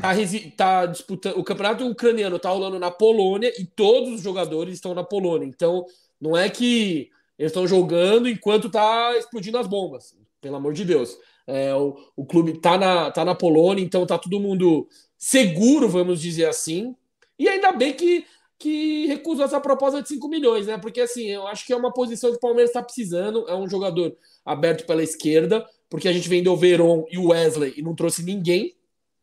tá, 0.00 0.14
tá 0.56 0.86
disputando. 0.86 1.38
O 1.38 1.44
campeonato 1.44 1.86
ucraniano 1.86 2.38
tá 2.38 2.50
rolando 2.50 2.78
na 2.78 2.90
Polônia 2.90 3.52
e 3.58 3.64
todos 3.64 4.14
os 4.14 4.22
jogadores 4.22 4.74
estão 4.74 4.94
na 4.94 5.04
Polônia. 5.04 5.46
Então, 5.46 5.84
não 6.20 6.36
é 6.36 6.48
que 6.48 7.10
eles 7.38 7.50
estão 7.50 7.66
jogando 7.66 8.28
enquanto 8.28 8.70
tá 8.70 9.16
explodindo 9.16 9.58
as 9.58 9.66
bombas. 9.66 10.16
Pelo 10.40 10.56
amor 10.56 10.72
de 10.72 10.84
Deus. 10.84 11.16
É, 11.46 11.74
o, 11.74 11.96
o 12.16 12.26
clube 12.26 12.60
tá 12.60 12.76
na, 12.76 13.10
tá 13.10 13.24
na 13.24 13.34
Polônia, 13.34 13.82
então 13.82 14.06
tá 14.06 14.18
todo 14.18 14.40
mundo 14.40 14.86
seguro, 15.16 15.88
vamos 15.88 16.20
dizer 16.20 16.46
assim. 16.46 16.94
E 17.38 17.48
ainda 17.48 17.72
bem 17.72 17.92
que, 17.92 18.26
que 18.58 19.06
recusou 19.06 19.44
essa 19.44 19.60
proposta 19.60 20.02
de 20.02 20.08
5 20.08 20.28
milhões, 20.28 20.66
né? 20.66 20.76
Porque 20.76 21.00
assim, 21.00 21.26
eu 21.26 21.46
acho 21.46 21.64
que 21.66 21.72
é 21.72 21.76
uma 21.76 21.92
posição 21.92 22.30
que 22.30 22.36
o 22.36 22.40
Palmeiras 22.40 22.70
está 22.70 22.82
precisando. 22.82 23.48
É 23.48 23.54
um 23.54 23.68
jogador 23.68 24.16
aberto 24.44 24.84
pela 24.86 25.02
esquerda, 25.02 25.66
porque 25.88 26.08
a 26.08 26.12
gente 26.12 26.28
vendeu 26.28 26.52
o 26.52 26.56
Veron 26.56 27.06
e 27.10 27.18
o 27.18 27.28
Wesley 27.28 27.74
e 27.76 27.82
não 27.82 27.94
trouxe 27.94 28.22
ninguém. 28.22 28.74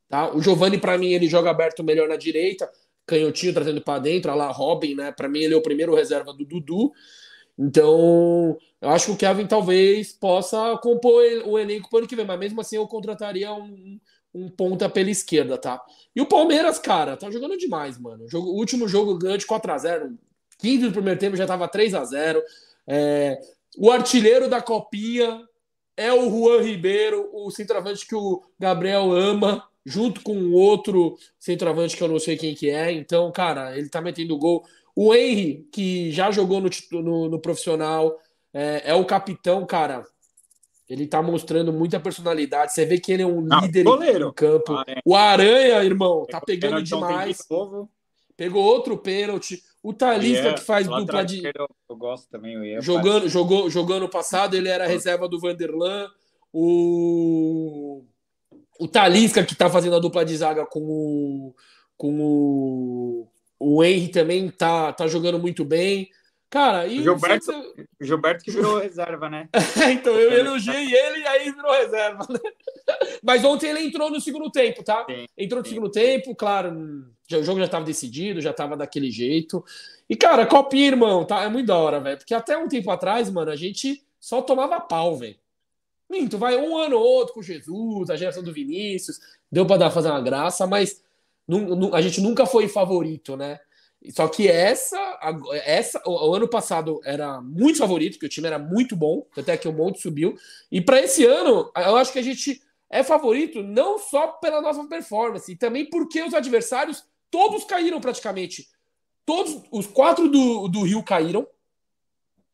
Tá? 0.08 0.34
O 0.34 0.42
Giovani, 0.42 0.78
para 0.78 0.98
mim, 0.98 1.14
ele 1.14 1.28
joga 1.28 1.50
aberto 1.50 1.84
melhor 1.84 2.08
na 2.08 2.16
direita, 2.16 2.70
canhotinho 3.06 3.54
trazendo 3.54 3.82
para 3.82 4.00
dentro, 4.00 4.32
a 4.32 4.36
lá 4.36 4.52
Robin, 4.52 4.96
né? 4.96 5.12
Para 5.12 5.28
mim, 5.28 5.40
ele 5.40 5.54
é 5.54 5.58
o 5.58 5.62
primeiro 5.62 5.96
reserva 5.96 6.34
do 6.34 6.46
Dudu. 6.46 6.92
Então, 7.58 8.58
eu 8.82 8.90
acho 8.90 9.08
que 9.08 9.12
o 9.14 9.18
Kevin 9.18 9.48
talvez 9.48 10.12
possa 10.14 10.78
compor 10.78 11.24
o 11.46 11.58
elenco 11.58 11.90
para 11.90 11.98
o 11.98 12.00
ano 12.00 12.08
que 12.08 12.16
vem, 12.16 12.26
mas 12.26 12.40
mesmo 12.40 12.60
assim 12.62 12.76
eu 12.76 12.88
contrataria 12.88 13.54
um, 13.54 14.00
um 14.34 14.50
ponta 14.50 14.90
pela 14.90 15.10
esquerda, 15.10 15.58
tá? 15.58 15.82
E 16.16 16.22
o 16.22 16.26
Palmeiras, 16.26 16.78
cara, 16.78 17.16
tá 17.16 17.32
jogando 17.32 17.58
demais, 17.58 17.98
mano. 17.98 18.26
O, 18.26 18.30
jogo, 18.30 18.50
último 18.50 18.88
jogo 18.88 19.18
ganhou 19.18 19.38
de 19.38 19.46
4x0. 19.46 20.18
15 20.58 20.88
do 20.88 20.92
primeiro 20.92 21.20
tempo 21.20 21.36
já 21.36 21.46
tava 21.46 21.68
3 21.68 21.94
a 21.94 22.04
0 22.06 22.42
é, 22.88 23.40
O 23.78 23.92
artilheiro 23.92 24.50
da 24.50 24.62
Copinha 24.62 25.44
é 25.98 26.14
o 26.14 26.30
Juan 26.30 26.62
Ribeiro, 26.62 27.30
o 27.34 27.50
centroavante 27.52 28.06
que 28.06 28.16
o 28.16 28.42
Gabriel 28.60 29.12
ama 29.12 29.66
junto 29.86 30.22
com 30.22 30.52
outro 30.52 31.18
centroavante 31.40 31.96
que 31.96 32.04
eu 32.04 32.08
não 32.08 32.20
sei 32.20 32.36
quem 32.36 32.56
que 32.56 32.70
é. 32.70 32.92
Então, 32.92 33.32
cara, 33.32 33.78
ele 33.78 33.88
tá 33.88 34.02
metendo 34.02 34.38
gol. 34.38 34.66
O 34.96 35.14
Henry, 35.14 35.68
que 35.72 36.12
já 36.12 36.32
jogou 36.32 36.60
no, 36.62 36.70
no, 37.02 37.30
no 37.30 37.40
profissional, 37.40 38.18
é, 38.54 38.84
é, 38.86 38.94
o 38.96 39.06
capitão, 39.06 39.66
cara. 39.66 40.06
Ele 40.88 41.08
tá 41.08 41.22
mostrando 41.22 41.74
muita 41.74 42.00
personalidade. 42.00 42.74
Você 42.74 42.86
vê 42.86 43.00
que 43.00 43.12
ele 43.12 43.24
é 43.24 43.26
um 43.26 43.42
não, 43.42 43.60
líder 43.60 43.84
no 43.84 44.32
campo. 44.32 44.74
Aranha. 44.74 45.02
O 45.04 45.16
Aranha, 45.16 45.84
irmão, 45.84 46.26
tá 46.30 46.40
pegando 46.40 46.82
demais. 46.82 47.40
Pegou 48.38 48.64
outro 48.64 48.98
pênalti. 48.98 49.64
O 49.82 49.94
Talisca, 49.94 50.54
que 50.54 50.62
faz 50.62 50.88
dupla 50.88 51.24
de. 51.24 51.44
Eu 51.90 51.96
gosto 51.98 52.30
também, 52.30 52.78
o 52.78 52.82
jogando, 52.82 53.28
jogou, 53.28 53.70
jogando 53.70 54.10
passado, 54.10 54.56
ele 54.56 54.70
era 54.70 54.88
reserva 54.88 55.28
do 55.28 55.40
Vanderlan. 55.40 56.08
O, 56.54 58.04
o 58.80 58.88
Talisca, 58.88 59.44
que 59.44 59.56
tá 59.56 59.70
fazendo 59.70 59.96
a 59.96 60.00
dupla 60.00 60.26
de 60.26 60.36
zaga 60.36 60.66
com 60.66 60.82
o, 60.82 61.56
com 61.98 62.20
o, 62.20 63.28
o 63.60 63.84
Henry 63.84 64.10
também, 64.10 64.50
tá, 64.50 64.92
tá 64.94 65.08
jogando 65.08 65.40
muito 65.40 65.64
bem. 65.64 66.10
Cara, 66.50 66.88
e 66.88 67.00
o 67.00 67.04
Gilberto, 67.04 67.52
o 68.00 68.06
Gilberto 68.06 68.44
que 68.44 68.52
virou 68.52 68.80
reserva, 68.80 69.30
né? 69.30 69.50
então 69.92 70.14
eu 70.14 70.32
elogiei 70.32 70.94
ele 70.94 71.20
e 71.20 71.28
aí 71.28 71.52
virou 71.52 71.72
reserva. 71.72 72.26
Né? 72.30 72.40
Mas 73.22 73.44
ontem 73.44 73.70
ele 73.70 73.82
entrou 73.82 74.10
no 74.10 74.22
segundo 74.22 74.50
tempo, 74.50 74.84
tá? 74.84 75.06
Sim, 75.10 75.26
entrou 75.38 75.62
no 75.62 75.68
sim. 75.68 75.74
segundo 75.74 75.92
tempo, 75.92 76.36
claro. 76.36 76.72
O 76.72 77.44
jogo 77.44 77.60
já 77.60 77.66
estava 77.66 77.84
decidido, 77.84 78.40
já 78.40 78.52
estava 78.52 78.78
daquele 78.78 79.12
jeito. 79.12 79.66
E, 80.10 80.16
cara, 80.16 80.46
copinha, 80.46 80.88
irmão, 80.88 81.26
tá? 81.26 81.44
É 81.44 81.50
muito 81.50 81.68
da 81.68 81.76
hora, 81.76 82.00
velho. 82.00 82.18
Porque 82.18 82.34
até 82.34 82.56
um 82.58 82.68
tempo 82.68 82.92
atrás, 82.92 83.30
mano, 83.30 83.52
a 83.52 83.56
gente 83.56 84.06
só 84.20 84.42
tomava 84.42 84.80
pau, 84.80 85.18
velho. 85.18 85.36
Minto, 86.10 86.38
vai 86.38 86.56
um 86.56 86.78
ano 86.78 86.98
ou 86.98 87.04
outro 87.04 87.34
com 87.34 87.42
Jesus, 87.42 88.10
a 88.10 88.16
geração 88.16 88.44
do 88.44 88.54
Vinícius, 88.54 89.20
deu 89.52 89.66
para 89.66 89.78
dar 89.78 89.92
fazer 89.92 90.10
uma 90.10 90.22
graça, 90.22 90.68
mas 90.68 91.02
a 91.94 92.02
gente 92.02 92.22
nunca 92.22 92.46
foi 92.46 92.68
favorito, 92.68 93.36
né? 93.36 93.60
Só 94.12 94.28
que 94.28 94.48
essa, 94.48 95.20
essa 95.64 96.02
o, 96.06 96.34
ano 96.34 96.48
passado 96.48 97.02
era 97.04 97.42
muito 97.42 97.80
favorito, 97.80 98.20
que 98.20 98.26
o 98.26 98.30
time 98.30 98.48
era 98.48 98.60
muito 98.60 98.96
bom, 98.96 99.26
até 99.36 99.58
que 99.58 99.68
o 99.68 99.74
monte 99.74 100.02
subiu. 100.02 100.38
E 100.72 100.80
para 100.80 101.02
esse 101.02 101.26
ano, 101.26 101.72
eu 101.76 101.96
acho 101.96 102.14
que 102.14 102.20
a 102.20 102.24
gente 102.24 102.62
é 102.90 103.04
favorito 103.04 103.64
não 103.64 103.98
só 103.98 104.28
pela 104.28 104.62
nossa 104.62 104.84
performance, 104.86 105.52
e 105.52 105.56
também 105.56 105.90
porque 105.90 106.22
os 106.22 106.34
adversários 106.34 107.04
todos 107.32 107.64
caíram 107.64 108.00
praticamente. 108.00 108.70
Todos 109.26 109.64
os 109.72 109.88
quatro 109.88 110.30
do, 110.30 110.68
do 110.68 110.84
Rio 110.84 111.02
caíram. 111.02 111.48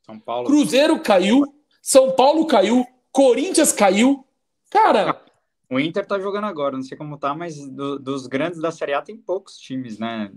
São 0.06 0.18
Paulo. 0.20 0.48
Cruzeiro 0.48 1.02
caiu, 1.02 1.44
São 1.82 2.12
Paulo 2.12 2.46
caiu, 2.48 2.86
Corinthians 3.12 3.72
caiu. 3.72 4.26
Cara, 4.70 5.22
o 5.70 5.80
Inter 5.80 6.06
tá 6.06 6.20
jogando 6.20 6.46
agora, 6.46 6.76
não 6.76 6.84
sei 6.84 6.98
como 6.98 7.18
tá, 7.18 7.34
mas 7.34 7.58
do, 7.70 7.98
dos 7.98 8.28
grandes 8.28 8.60
da 8.60 8.72
Série 8.72 8.94
A 8.94 9.02
tem 9.02 9.18
poucos 9.18 9.58
times, 9.58 9.98
né? 9.98 10.32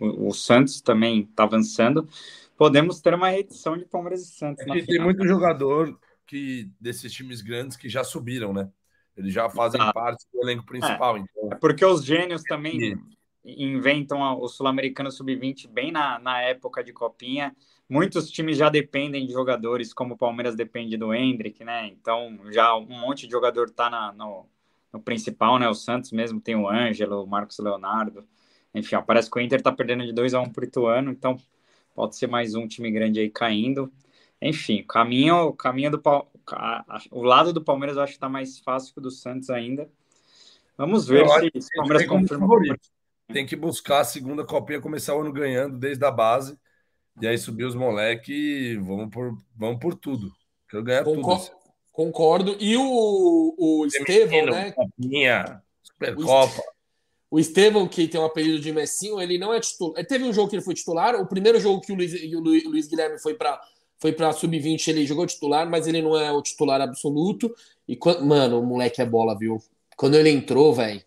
o, 0.00 0.28
o, 0.28 0.32
Santos 0.32 0.80
também 0.80 1.26
tá 1.26 1.42
avançando. 1.44 2.08
Podemos 2.56 3.00
ter 3.00 3.14
uma 3.14 3.30
reedição 3.30 3.76
de 3.76 3.84
Palmeiras 3.84 4.22
e 4.22 4.32
Santos. 4.32 4.64
É 4.66 4.82
tem 4.82 5.00
muito 5.00 5.26
jogador 5.26 5.98
que 6.26 6.70
desses 6.80 7.12
times 7.12 7.40
grandes 7.40 7.76
que 7.76 7.88
já 7.88 8.04
subiram, 8.04 8.52
né? 8.52 8.68
Eles 9.16 9.32
já 9.32 9.48
fazem 9.50 9.80
parte 9.92 10.24
do 10.32 10.40
elenco 10.40 10.64
principal. 10.64 11.16
É, 11.16 11.20
então... 11.20 11.48
é 11.52 11.56
porque 11.56 11.84
os 11.84 12.04
gênios 12.04 12.42
também 12.44 12.96
inventam 13.44 14.20
o 14.40 14.46
Sul-Americano 14.46 15.10
Sub-20 15.10 15.68
bem 15.68 15.90
na, 15.90 16.18
na 16.20 16.40
época 16.42 16.84
de 16.84 16.92
Copinha 16.92 17.54
muitos 17.88 18.30
times 18.30 18.58
já 18.58 18.68
dependem 18.68 19.26
de 19.26 19.32
jogadores, 19.32 19.94
como 19.94 20.14
o 20.14 20.18
Palmeiras 20.18 20.54
depende 20.54 20.96
do 20.96 21.14
Hendrick, 21.14 21.64
né? 21.64 21.86
Então 21.88 22.38
já 22.50 22.76
um 22.76 22.86
monte 22.86 23.26
de 23.26 23.32
jogador 23.32 23.70
tá 23.70 23.88
na, 23.88 24.12
no, 24.12 24.46
no, 24.92 25.00
principal, 25.00 25.58
né? 25.58 25.68
O 25.68 25.74
Santos 25.74 26.12
mesmo 26.12 26.40
tem 26.40 26.54
o 26.54 26.68
Ângelo, 26.68 27.22
o 27.22 27.26
Marcos 27.26 27.58
Leonardo. 27.58 28.24
Enfim, 28.74 28.96
ó, 28.96 29.02
parece 29.02 29.30
que 29.30 29.38
o 29.38 29.40
Inter 29.40 29.62
tá 29.62 29.72
perdendo 29.72 30.04
de 30.04 30.12
2 30.12 30.34
a 30.34 30.40
1 30.40 30.42
um 30.44 30.50
pro 30.50 30.64
Ituano, 30.64 31.10
então 31.10 31.36
pode 31.94 32.16
ser 32.16 32.26
mais 32.26 32.54
um 32.54 32.68
time 32.68 32.90
grande 32.90 33.20
aí 33.20 33.30
caindo. 33.30 33.90
Enfim, 34.40 34.84
caminho, 34.86 35.52
caminho 35.54 35.90
do 35.90 36.02
o 37.10 37.22
lado 37.22 37.52
do 37.52 37.62
Palmeiras 37.62 37.96
eu 37.96 38.02
acho 38.02 38.14
que 38.14 38.18
tá 38.18 38.28
mais 38.28 38.58
fácil 38.58 38.92
que 38.92 39.00
o 39.00 39.02
do 39.02 39.10
Santos 39.10 39.50
ainda. 39.50 39.90
Vamos 40.76 41.08
ver 41.08 41.22
eu 41.22 41.28
se, 41.28 41.68
o 41.74 41.78
Palmeiras 41.78 42.06
confirma. 42.06 42.46
Tem 43.32 43.44
que 43.44 43.56
buscar 43.56 44.00
a 44.00 44.04
segunda 44.04 44.44
copinha, 44.44 44.80
começar 44.80 45.14
o 45.14 45.20
ano 45.20 45.32
ganhando 45.32 45.76
desde 45.76 46.02
a 46.04 46.10
base 46.10 46.56
e 47.20 47.26
aí 47.26 47.38
subir 47.38 47.64
os 47.64 47.74
moleques 47.74 48.34
e 48.34 48.76
vamos 48.76 49.10
por, 49.10 49.36
vamos 49.56 49.80
por 49.80 49.94
tudo. 49.94 50.32
Quero 50.68 50.82
ganhar 50.82 51.04
Concor 51.04 51.38
tudo. 51.38 51.58
Concordo. 51.92 52.56
E 52.60 52.76
o, 52.76 53.54
o 53.58 53.86
Estevão, 53.86 54.46
né? 54.46 54.72
Copinha, 54.72 55.62
Supercopa. 55.82 56.62
O 57.30 57.38
Estevão, 57.38 57.86
que 57.86 58.08
tem 58.08 58.20
um 58.20 58.24
apelido 58.24 58.60
de 58.60 58.72
Messinho, 58.72 59.20
ele 59.20 59.36
não 59.36 59.52
é 59.52 59.60
titular. 59.60 59.98
Ele 59.98 60.06
teve 60.06 60.24
um 60.24 60.32
jogo 60.32 60.48
que 60.48 60.56
ele 60.56 60.64
foi 60.64 60.74
titular. 60.74 61.16
O 61.16 61.26
primeiro 61.26 61.60
jogo 61.60 61.80
que 61.80 61.92
o 61.92 61.96
Luiz, 61.96 62.12
o 62.14 62.70
Luiz 62.70 62.86
Guilherme 62.86 63.18
foi 63.18 63.34
para 63.34 63.60
foi 64.00 64.12
para 64.12 64.32
sub-20, 64.32 64.88
ele 64.88 65.04
jogou 65.04 65.26
titular, 65.26 65.68
mas 65.68 65.88
ele 65.88 66.00
não 66.00 66.16
é 66.16 66.30
o 66.30 66.40
titular 66.40 66.80
absoluto. 66.80 67.52
E 67.86 67.96
quando, 67.96 68.24
mano, 68.24 68.60
o 68.60 68.64
moleque 68.64 69.02
é 69.02 69.04
bola, 69.04 69.36
viu? 69.36 69.60
Quando 69.96 70.14
ele 70.14 70.30
entrou, 70.30 70.72
velho, 70.72 71.02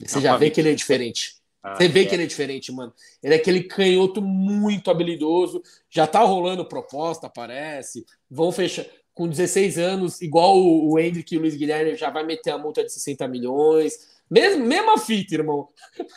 você 0.00 0.20
já 0.20 0.36
vê 0.36 0.48
que 0.48 0.60
ele 0.60 0.70
é 0.70 0.74
diferente. 0.74 1.37
Ah, 1.62 1.74
Você 1.74 1.88
vê 1.88 2.02
é. 2.02 2.06
que 2.06 2.14
ele 2.14 2.24
é 2.24 2.26
diferente, 2.26 2.70
mano. 2.72 2.92
Ele 3.22 3.34
é 3.34 3.36
aquele 3.36 3.64
canhoto 3.64 4.22
muito 4.22 4.90
habilidoso. 4.90 5.62
Já 5.90 6.06
tá 6.06 6.20
rolando 6.20 6.64
proposta, 6.64 7.28
parece. 7.28 8.06
Vão 8.30 8.52
fechar 8.52 8.84
com 9.14 9.26
16 9.26 9.78
anos, 9.78 10.22
igual 10.22 10.56
o, 10.56 10.92
o 10.92 10.98
Hendrick 10.98 11.34
e 11.34 11.38
o 11.38 11.40
Luiz 11.40 11.56
Guilherme 11.56 11.96
já 11.96 12.08
vai 12.08 12.24
meter 12.24 12.52
a 12.52 12.58
multa 12.58 12.84
de 12.84 12.92
60 12.92 13.26
milhões. 13.26 14.16
Mesmo, 14.30 14.64
mesma 14.64 14.96
fita, 14.96 15.34
irmão. 15.34 15.68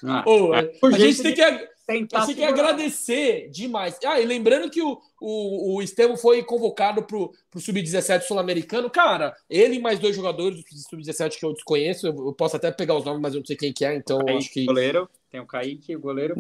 Ah, 0.04 0.24
oh, 0.28 0.54
é. 0.54 0.72
A 0.84 0.98
gente 1.00 1.24
tem 1.24 1.34
que, 1.34 1.42
a 1.42 2.26
gente 2.26 2.36
que 2.36 2.44
agradecer 2.44 3.50
demais. 3.50 3.98
Ah, 4.06 4.20
e 4.20 4.26
lembrando 4.26 4.70
que 4.70 4.82
o, 4.82 5.00
o, 5.20 5.78
o 5.78 5.82
Estevam 5.82 6.16
foi 6.16 6.44
convocado 6.44 7.02
para 7.04 7.18
o 7.18 7.32
Sub-17 7.58 8.22
sul-americano. 8.22 8.90
Cara, 8.90 9.36
ele 9.50 9.78
e 9.78 9.82
mais 9.82 9.98
dois 9.98 10.16
jogadores 10.16 10.58
do 10.58 10.64
Sub-17 10.90 11.40
que 11.40 11.46
eu 11.46 11.54
desconheço, 11.54 12.06
eu, 12.06 12.14
eu, 12.14 12.34
posso 12.34 12.56
até 12.56 12.72
pegar 12.72 12.96
os 12.96 13.06
nomes, 13.06 13.22
mas 13.22 13.34
eu 13.34 13.40
não 13.40 13.46
sei 13.46 13.56
quem 13.56 13.74
que 13.74 13.84
é, 13.84 13.96
então 13.96 14.20
acho 14.38 14.52
que. 14.52 14.66
Goleiro, 14.66 15.10
tem 15.32 15.40
o 15.40 15.48
Kaique, 15.48 15.96
o 15.96 16.00
goleiro. 16.00 16.36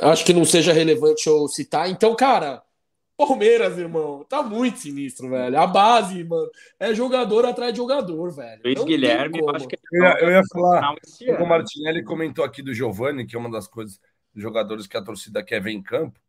Acho 0.00 0.24
que 0.24 0.32
não 0.32 0.44
seja 0.44 0.72
relevante 0.72 1.26
eu 1.26 1.48
citar. 1.48 1.90
Então, 1.90 2.14
cara, 2.14 2.62
Palmeiras, 3.16 3.78
irmão, 3.78 4.24
tá 4.28 4.42
muito 4.42 4.78
sinistro, 4.78 5.30
velho. 5.30 5.58
A 5.58 5.66
base, 5.66 6.22
mano, 6.22 6.50
é 6.78 6.94
jogador 6.94 7.46
atrás 7.46 7.72
de 7.72 7.78
jogador, 7.78 8.30
velho. 8.30 8.60
Luiz 8.62 8.84
Guilherme, 8.84 9.40
acho 9.54 9.66
que 9.66 9.76
eu 9.92 10.02
ia, 10.02 10.18
eu 10.20 10.30
ia 10.30 10.42
falar. 10.52 10.94
O 11.40 11.46
Martinelli 11.46 12.04
comentou 12.04 12.44
aqui 12.44 12.62
do 12.62 12.74
Giovani, 12.74 13.26
que 13.26 13.34
é 13.34 13.38
uma 13.38 13.50
das 13.50 13.66
coisas 13.66 13.98
dos 14.34 14.42
jogadores 14.42 14.86
que 14.86 14.98
a 14.98 15.02
torcida 15.02 15.42
quer 15.42 15.62
ver 15.62 15.70
em 15.70 15.82
campo. 15.82 16.20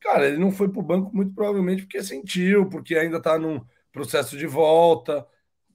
Cara, 0.00 0.28
ele 0.28 0.38
não 0.38 0.52
foi 0.52 0.68
pro 0.68 0.82
banco 0.82 1.10
muito 1.12 1.34
provavelmente 1.34 1.82
porque 1.82 2.00
sentiu, 2.00 2.68
porque 2.68 2.94
ainda 2.94 3.20
tá 3.20 3.36
num 3.36 3.60
processo 3.90 4.36
de 4.36 4.46
volta. 4.46 5.26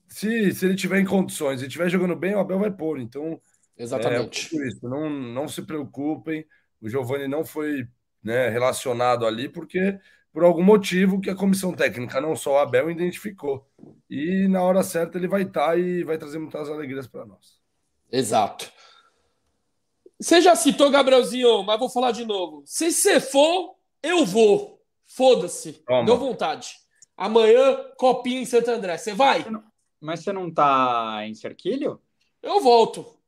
Se, 0.08 0.52
se 0.52 0.64
ele 0.64 0.74
tiver 0.74 1.00
em 1.00 1.04
condições 1.04 1.60
e 1.60 1.66
estiver 1.66 1.90
jogando 1.90 2.16
bem, 2.16 2.34
o 2.34 2.38
Abel 2.38 2.58
vai 2.58 2.70
pôr. 2.70 2.98
Então, 2.98 3.38
Exatamente. 3.82 4.56
É, 4.56 4.68
isso. 4.68 4.88
Não, 4.88 5.10
não 5.10 5.48
se 5.48 5.62
preocupem. 5.62 6.46
O 6.80 6.88
Giovani 6.88 7.26
não 7.26 7.44
foi 7.44 7.86
né, 8.22 8.48
relacionado 8.48 9.26
ali 9.26 9.48
porque 9.48 9.98
por 10.32 10.44
algum 10.44 10.62
motivo 10.62 11.20
que 11.20 11.28
a 11.28 11.34
comissão 11.34 11.72
técnica, 11.72 12.20
não 12.20 12.34
só 12.34 12.54
o 12.54 12.58
Abel, 12.58 12.90
identificou. 12.90 13.68
E 14.08 14.48
na 14.48 14.62
hora 14.62 14.82
certa 14.82 15.18
ele 15.18 15.28
vai 15.28 15.42
estar 15.42 15.68
tá 15.68 15.76
e 15.76 16.02
vai 16.04 16.16
trazer 16.16 16.38
muitas 16.38 16.70
alegrias 16.70 17.06
para 17.06 17.26
nós. 17.26 17.60
Exato. 18.10 18.72
Você 20.18 20.40
já 20.40 20.54
citou, 20.54 20.90
Gabrielzinho, 20.90 21.62
mas 21.64 21.78
vou 21.78 21.90
falar 21.90 22.12
de 22.12 22.24
novo. 22.24 22.62
Se 22.64 22.92
você 22.92 23.20
for, 23.20 23.76
eu 24.02 24.24
vou. 24.24 24.80
Foda-se. 25.04 25.84
Deu 26.06 26.16
vontade. 26.16 26.76
Amanhã, 27.16 27.78
copinha 27.98 28.40
em 28.40 28.46
Santo 28.46 28.70
André. 28.70 28.96
Você 28.96 29.12
vai? 29.12 29.44
Mas 30.00 30.20
você 30.20 30.32
não 30.32 30.50
tá 30.50 31.20
em 31.26 31.34
Cerquilho? 31.34 32.00
Eu 32.42 32.60
volto. 32.60 33.21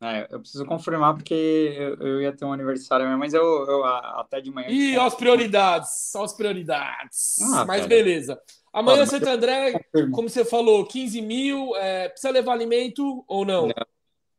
É, 0.00 0.28
eu 0.30 0.40
preciso 0.40 0.66
confirmar 0.66 1.14
porque 1.14 1.74
eu, 1.74 2.06
eu, 2.06 2.22
ia 2.22 2.32
ter 2.32 2.44
um 2.44 2.52
aniversário 2.52 3.06
mesmo, 3.06 3.18
mas 3.18 3.32
eu, 3.32 3.42
eu 3.42 3.84
até 3.84 4.40
de 4.40 4.50
manhã. 4.50 4.68
Ih, 4.68 4.96
as 4.96 5.14
prioridades, 5.14 6.10
só 6.10 6.24
as 6.24 6.34
prioridades. 6.34 7.38
Ah, 7.40 7.64
mas 7.64 7.78
cara. 7.78 7.88
beleza. 7.88 8.40
Amanhã, 8.72 9.04
ah, 9.04 9.06
Santo 9.06 9.26
André, 9.26 9.72
como 10.12 10.28
você 10.28 10.44
falou, 10.44 10.84
15 10.84 11.22
mil. 11.22 11.74
É, 11.76 12.10
precisa 12.10 12.30
levar 12.30 12.52
alimento 12.52 13.24
ou 13.26 13.44
não? 13.46 13.68
Não, 13.68 13.74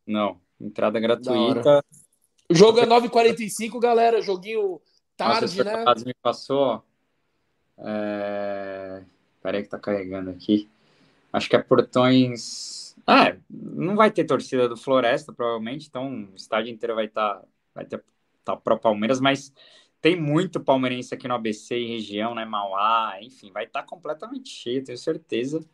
não. 0.05 0.41
entrada 0.61 0.99
gratuita. 0.99 1.83
O 2.47 2.53
jogo 2.53 2.79
é 2.79 2.85
9h45, 2.85 3.79
galera. 3.79 4.21
Joguinho 4.21 4.79
tarde, 5.17 5.57
Nossa, 5.57 5.63
né? 5.63 6.03
me 6.05 6.13
passou. 6.21 6.83
É... 7.79 9.01
Peraí 9.41 9.63
que 9.63 9.69
tá 9.69 9.79
carregando 9.79 10.29
aqui. 10.29 10.69
Acho 11.33 11.49
que 11.49 11.55
é 11.55 11.59
portões 11.59 12.86
é, 13.09 13.37
não 13.49 13.95
vai 13.95 14.11
ter 14.11 14.25
torcida 14.25 14.67
do 14.67 14.77
Floresta, 14.77 15.33
provavelmente, 15.33 15.87
então 15.87 16.29
o 16.31 16.35
estádio 16.35 16.71
inteiro 16.71 16.95
vai 16.95 17.05
estar 17.05 17.35
tá, 17.35 17.45
vai 17.73 17.85
tá 18.43 18.55
pro 18.55 18.79
Palmeiras, 18.79 19.19
mas 19.19 19.53
tem 20.01 20.19
muito 20.19 20.59
palmeirense 20.59 21.13
aqui 21.13 21.27
no 21.27 21.33
ABC 21.33 21.77
e 21.77 21.87
região, 21.87 22.35
né? 22.35 22.45
Mauá, 22.45 23.17
enfim, 23.21 23.51
vai 23.51 23.65
estar 23.65 23.81
tá 23.81 23.87
completamente 23.87 24.49
cheio, 24.49 24.83
tenho 24.83 24.97
certeza. 24.97 25.65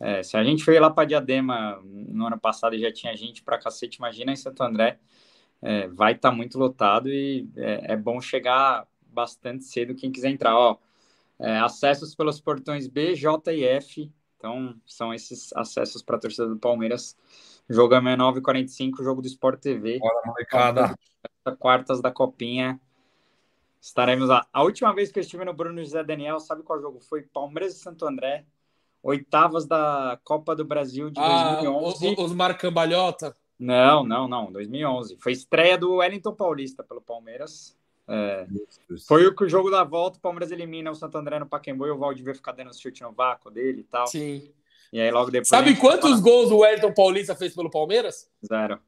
É, 0.00 0.22
se 0.22 0.36
a 0.36 0.44
gente 0.44 0.64
foi 0.64 0.78
lá 0.78 0.90
para 0.90 1.06
Diadema 1.06 1.80
no 1.82 2.26
ano 2.26 2.38
passado 2.38 2.74
e 2.74 2.78
já 2.80 2.92
tinha 2.92 3.16
gente 3.16 3.42
para 3.42 3.58
cacete, 3.58 3.98
imagina 3.98 4.32
em 4.32 4.36
Santo 4.36 4.62
André, 4.62 4.98
é, 5.62 5.88
vai 5.88 6.12
estar 6.12 6.30
tá 6.30 6.34
muito 6.36 6.58
lotado 6.58 7.08
e 7.08 7.48
é, 7.56 7.92
é, 7.92 7.96
bom 7.96 8.20
chegar 8.20 8.86
bastante 9.06 9.64
cedo 9.64 9.94
quem 9.94 10.12
quiser 10.12 10.30
entrar. 10.30 10.56
Ó, 10.56 10.78
é, 11.38 11.58
acessos 11.58 12.14
pelos 12.14 12.40
portões 12.40 12.86
B, 12.86 13.14
J 13.14 13.52
e 13.52 13.64
F, 13.64 14.12
então 14.44 14.74
são 14.86 15.14
esses 15.14 15.52
acessos 15.54 16.02
para 16.02 16.16
a 16.16 16.20
torcida 16.20 16.46
do 16.46 16.58
Palmeiras. 16.58 17.16
Jogo 17.68 17.94
é 17.94 18.00
9h45, 18.00 19.02
jogo 19.02 19.22
do 19.22 19.26
Sport 19.26 19.58
TV. 19.60 19.98
Bora, 19.98 20.20
molecada. 20.26 20.94
Quartas 21.58 22.02
da 22.02 22.10
Copinha. 22.10 22.78
Estaremos 23.80 24.28
lá. 24.28 24.46
A 24.52 24.62
última 24.62 24.94
vez 24.94 25.10
que 25.10 25.18
eu 25.18 25.22
estive 25.22 25.44
no 25.44 25.54
Bruno 25.54 25.82
José 25.82 26.04
Daniel, 26.04 26.40
sabe 26.40 26.62
qual 26.62 26.80
jogo 26.80 27.00
foi? 27.00 27.22
Palmeiras 27.22 27.74
e 27.74 27.78
Santo 27.78 28.06
André 28.06 28.44
oitavas 29.02 29.66
da 29.66 30.18
Copa 30.24 30.56
do 30.56 30.64
Brasil 30.64 31.10
de 31.10 31.20
ah, 31.20 31.60
2011. 31.60 32.14
Os 32.18 32.32
Marcambalhota? 32.32 33.36
Não, 33.58 34.02
não, 34.02 34.26
não, 34.26 34.50
2011. 34.50 35.18
Foi 35.18 35.32
estreia 35.32 35.76
do 35.76 35.96
Wellington 35.96 36.34
Paulista 36.34 36.82
pelo 36.82 37.02
Palmeiras. 37.02 37.76
É, 38.06 38.46
foi 39.06 39.26
o 39.26 39.34
que 39.34 39.44
o 39.44 39.48
jogo 39.48 39.70
da 39.70 39.82
volta, 39.82 40.18
o 40.18 40.20
Palmeiras 40.20 40.50
elimina 40.50 40.90
o 40.90 40.94
Santo 40.94 41.16
André 41.16 41.38
no 41.38 41.46
Pacaembu 41.46 41.86
e 41.86 41.90
o 41.90 41.98
Valdivia 41.98 42.34
ficar 42.34 42.52
dando 42.52 42.78
chute 42.78 43.02
no 43.02 43.12
vácuo 43.12 43.50
dele 43.50 43.80
e 43.80 43.84
tal. 43.84 44.06
Sim. 44.06 44.52
E 44.92 45.00
aí 45.00 45.10
logo 45.10 45.30
depois. 45.30 45.48
Sabe 45.48 45.76
quantos 45.76 46.10
fala... 46.10 46.22
gols 46.22 46.50
o 46.50 46.58
Wellington 46.58 46.92
Paulista 46.92 47.34
fez 47.34 47.54
pelo 47.54 47.70
Palmeiras? 47.70 48.30
Zero. 48.46 48.78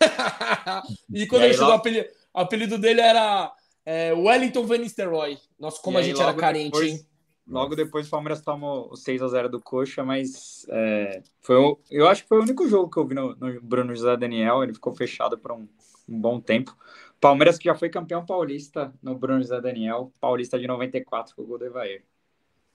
e 1.12 1.26
quando 1.26 1.42
e 1.42 1.44
ele 1.46 1.54
chegou, 1.54 1.68
logo... 1.68 1.76
o, 1.76 1.80
apelido, 1.80 2.08
o 2.34 2.40
apelido 2.40 2.78
dele 2.78 3.00
era 3.00 3.52
é, 3.84 4.12
Wellington 4.12 4.66
Van 4.66 4.78
Nistelrooy. 4.78 5.38
Nossa, 5.58 5.80
como 5.80 5.98
e 5.98 6.00
a 6.00 6.02
gente 6.02 6.20
era 6.20 6.34
carente, 6.34 6.72
depois... 6.72 6.92
hein? 6.92 7.06
Logo 7.48 7.76
depois 7.76 8.08
o 8.08 8.10
Palmeiras 8.10 8.40
tomou 8.40 8.90
o 8.90 8.96
6 8.96 9.22
a 9.22 9.28
0 9.28 9.48
do 9.48 9.60
Coxa, 9.60 10.02
mas 10.02 10.66
é, 10.68 11.22
foi 11.40 11.56
o, 11.56 11.78
eu 11.88 12.08
acho 12.08 12.24
que 12.24 12.28
foi 12.28 12.38
o 12.38 12.42
único 12.42 12.68
jogo 12.68 12.90
que 12.90 12.98
eu 12.98 13.06
vi 13.06 13.14
no, 13.14 13.36
no 13.36 13.60
Bruno 13.62 13.94
José 13.94 14.16
Daniel. 14.16 14.64
Ele 14.64 14.74
ficou 14.74 14.92
fechado 14.92 15.38
por 15.38 15.52
um, 15.52 15.68
um, 16.08 16.20
bom 16.20 16.40
tempo. 16.40 16.76
Palmeiras 17.20 17.58
que 17.58 17.64
já 17.64 17.74
foi 17.74 17.88
campeão 17.88 18.24
paulista 18.24 18.92
no 19.02 19.14
Bruno 19.14 19.40
José 19.40 19.60
Daniel, 19.60 20.12
paulista 20.20 20.58
de 20.58 20.66
94 20.66 21.34
com 21.34 21.42
o 21.42 21.46
gol 21.46 21.58
do 21.58 21.66
Evair. 21.66 22.04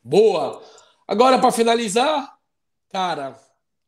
Boa! 0.04 0.62
Agora, 1.08 1.40
para 1.40 1.52
finalizar, 1.52 2.38
cara, 2.90 3.40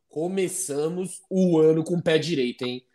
começamos 0.09 1.21
o 1.29 1.57
ano 1.57 1.83
com 1.83 1.95
o 1.95 2.01
pé 2.01 2.17
direito, 2.17 2.65
hein? 2.65 2.85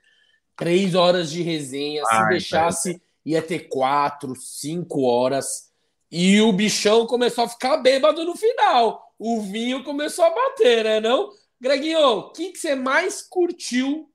Três 0.57 0.95
horas 0.95 1.31
de 1.31 1.43
resenha. 1.43 2.03
Ai, 2.09 2.23
se 2.23 2.29
deixasse, 2.31 3.03
ia 3.25 3.43
ter 3.43 3.69
quatro, 3.69 4.35
cinco 4.37 5.03
horas 5.03 5.69
e 6.11 6.41
o 6.41 6.53
bichão 6.53 7.07
começou 7.07 7.45
a 7.45 7.49
ficar 7.49 7.77
bêbado 7.79 8.25
no 8.25 8.35
final. 8.35 9.13
O 9.19 9.43
vinho 9.43 9.85
começou 9.85 10.25
a 10.25 10.31
bater, 10.31 10.85
né? 10.85 11.01
Não? 11.01 11.31
Greginho, 11.61 12.01
o 12.01 12.33
que, 12.33 12.53
que 12.53 12.59
você 12.59 12.75
mais 12.75 13.21
curtiu 13.21 14.09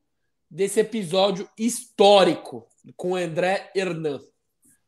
desse 0.50 0.80
episódio 0.80 1.48
histórico 1.58 2.68
com 2.96 3.16
André 3.16 3.72
Hernan? 3.76 4.20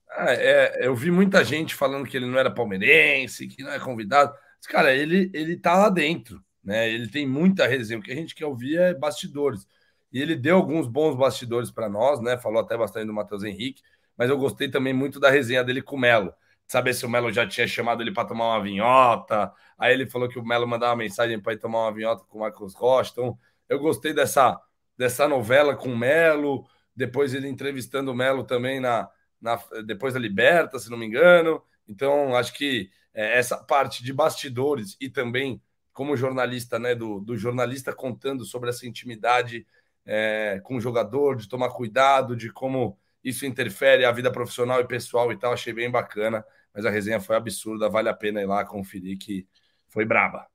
Ah, 0.09 0.33
é, 0.33 0.87
eu 0.87 0.95
vi 0.95 1.11
muita 1.11 1.43
gente 1.43 1.75
falando 1.75 2.07
que 2.07 2.15
ele 2.15 2.25
não 2.25 2.37
era 2.39 2.51
palmeirense, 2.51 3.47
que 3.47 3.63
não 3.63 3.71
é 3.71 3.79
convidado. 3.79 4.33
Mas, 4.57 4.67
cara, 4.67 4.93
ele, 4.93 5.29
ele 5.33 5.57
tá 5.57 5.75
lá 5.75 5.89
dentro, 5.89 6.41
né? 6.63 6.89
Ele 6.89 7.07
tem 7.07 7.27
muita 7.27 7.67
resenha. 7.67 7.99
O 7.99 8.03
que 8.03 8.11
a 8.11 8.15
gente 8.15 8.35
quer 8.35 8.45
ouvir 8.45 8.77
é 8.77 8.93
bastidores. 8.93 9.67
E 10.11 10.21
ele 10.21 10.35
deu 10.35 10.55
alguns 10.55 10.87
bons 10.87 11.15
bastidores 11.15 11.71
para 11.71 11.89
nós, 11.89 12.21
né? 12.21 12.37
Falou 12.37 12.61
até 12.61 12.77
bastante 12.77 13.07
do 13.07 13.13
Matheus 13.13 13.43
Henrique, 13.43 13.81
mas 14.17 14.29
eu 14.29 14.37
gostei 14.37 14.69
também 14.69 14.93
muito 14.93 15.19
da 15.19 15.29
resenha 15.29 15.63
dele 15.63 15.81
com 15.81 15.95
o 15.95 15.99
Melo 15.99 16.33
saber 16.67 16.93
se 16.93 17.05
o 17.05 17.09
Melo 17.09 17.31
já 17.31 17.47
tinha 17.47 17.67
chamado 17.67 18.01
ele 18.01 18.11
para 18.11 18.27
tomar 18.27 18.55
uma 18.55 18.63
vinhota. 18.63 19.51
Aí 19.77 19.93
ele 19.93 20.07
falou 20.07 20.27
que 20.27 20.39
o 20.39 20.45
Melo 20.45 20.67
mandava 20.67 20.93
uma 20.93 21.03
mensagem 21.03 21.39
para 21.39 21.53
ir 21.53 21.57
tomar 21.57 21.83
uma 21.83 21.93
vinhota 21.93 22.23
com 22.25 22.37
o 22.37 22.41
Marcos 22.41 22.73
Rocha. 22.73 23.11
Então, 23.11 23.37
eu 23.69 23.79
gostei 23.79 24.13
dessa, 24.13 24.59
dessa 24.97 25.27
novela 25.27 25.75
com 25.75 25.89
o 25.89 25.97
Melo. 25.97 26.65
Depois 26.95 27.33
ele 27.33 27.47
entrevistando 27.47 28.11
o 28.11 28.15
Melo 28.15 28.43
também 28.43 28.79
na, 28.79 29.09
na 29.41 29.59
depois 29.85 30.13
da 30.13 30.19
Liberta, 30.19 30.79
se 30.79 30.89
não 30.89 30.97
me 30.97 31.05
engano. 31.05 31.61
Então, 31.87 32.35
acho 32.35 32.53
que 32.53 32.89
é, 33.13 33.37
essa 33.37 33.57
parte 33.57 34.03
de 34.03 34.13
bastidores 34.13 34.95
e 34.99 35.09
também 35.09 35.61
como 35.93 36.17
jornalista, 36.17 36.77
né, 36.77 36.93
do, 36.93 37.19
do 37.19 37.37
jornalista 37.37 37.93
contando 37.93 38.43
sobre 38.43 38.69
essa 38.69 38.85
intimidade 38.85 39.65
é, 40.05 40.59
com 40.63 40.75
o 40.75 40.81
jogador, 40.81 41.37
de 41.37 41.47
tomar 41.47 41.69
cuidado, 41.69 42.35
de 42.35 42.51
como 42.51 42.97
isso 43.23 43.45
interfere 43.45 44.05
a 44.05 44.11
vida 44.11 44.31
profissional 44.31 44.81
e 44.81 44.87
pessoal 44.87 45.31
e 45.31 45.37
tal, 45.37 45.53
achei 45.53 45.73
bem 45.73 45.89
bacana 45.89 46.45
mas 46.75 46.85
a 46.85 46.89
resenha 46.89 47.21
foi 47.21 47.37
absurda, 47.37 47.89
vale 47.89 48.09
a 48.09 48.13
pena 48.13 48.41
ir 48.41 48.45
lá 48.45 48.65
conferir 48.65 49.17
que 49.17 49.47
foi 49.87 50.03
braba. 50.03 50.45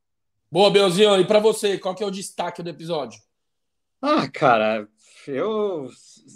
Boa, 0.53 0.71
Belzinho, 0.71 1.19
e 1.19 1.25
para 1.25 1.39
você, 1.39 1.79
qual 1.79 1.95
que 1.95 2.03
é 2.03 2.07
o 2.07 2.11
destaque 2.11 2.62
do 2.62 2.69
episódio? 2.69 3.19
Ah, 4.02 4.28
cara, 4.28 4.89
eu 5.27 5.89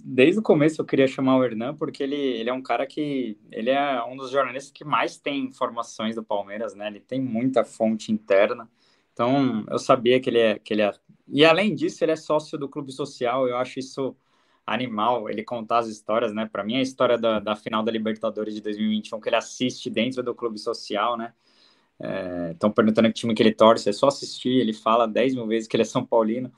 desde 0.04 0.40
o 0.40 0.42
começo 0.42 0.80
eu 0.80 0.84
queria 0.84 1.06
chamar 1.06 1.36
o 1.38 1.44
Hernan 1.44 1.74
porque 1.74 2.02
ele, 2.02 2.16
ele 2.16 2.50
é 2.50 2.52
um 2.52 2.62
cara 2.62 2.86
que 2.86 3.38
ele 3.50 3.70
é 3.70 4.02
um 4.04 4.16
dos 4.16 4.30
jornalistas 4.30 4.72
que 4.72 4.84
mais 4.84 5.16
tem 5.16 5.44
informações 5.44 6.14
do 6.16 6.22
Palmeiras, 6.22 6.74
né? 6.74 6.88
Ele 6.88 7.00
tem 7.00 7.20
muita 7.20 7.64
fonte 7.64 8.12
interna. 8.12 8.68
Então, 9.12 9.64
eu 9.70 9.78
sabia 9.78 10.20
que 10.20 10.28
ele 10.28 10.38
é 10.40 10.58
que 10.58 10.74
ele 10.74 10.82
é 10.82 10.92
e 11.28 11.44
além 11.44 11.74
disso, 11.74 12.04
ele 12.04 12.12
é 12.12 12.16
sócio 12.16 12.58
do 12.58 12.68
clube 12.68 12.92
social. 12.92 13.48
Eu 13.48 13.56
acho 13.56 13.78
isso 13.78 14.16
animal 14.66 15.28
ele 15.28 15.42
contar 15.42 15.78
as 15.78 15.88
histórias, 15.88 16.32
né? 16.34 16.48
Para 16.50 16.64
mim, 16.64 16.76
a 16.76 16.82
história 16.82 17.18
da, 17.18 17.38
da, 17.38 17.56
final 17.56 17.82
da 17.82 17.92
Libertadores 17.92 18.54
de 18.54 18.60
2021 18.60 19.20
que 19.20 19.28
ele 19.28 19.36
assiste 19.36 19.90
dentro 19.90 20.22
do 20.22 20.34
clube 20.34 20.58
social, 20.58 21.16
né? 21.16 21.32
Estão 22.50 22.70
é, 22.70 22.72
perguntando 22.72 23.08
que 23.08 23.14
time 23.14 23.34
que 23.34 23.42
ele 23.42 23.54
torce, 23.54 23.88
é 23.88 23.92
só 23.92 24.08
assistir. 24.08 24.60
Ele 24.60 24.72
fala 24.72 25.06
10 25.06 25.34
mil 25.34 25.46
vezes 25.46 25.68
que 25.68 25.76
ele 25.76 25.82
é 25.82 25.86
São 25.86 26.04
Paulino. 26.04 26.52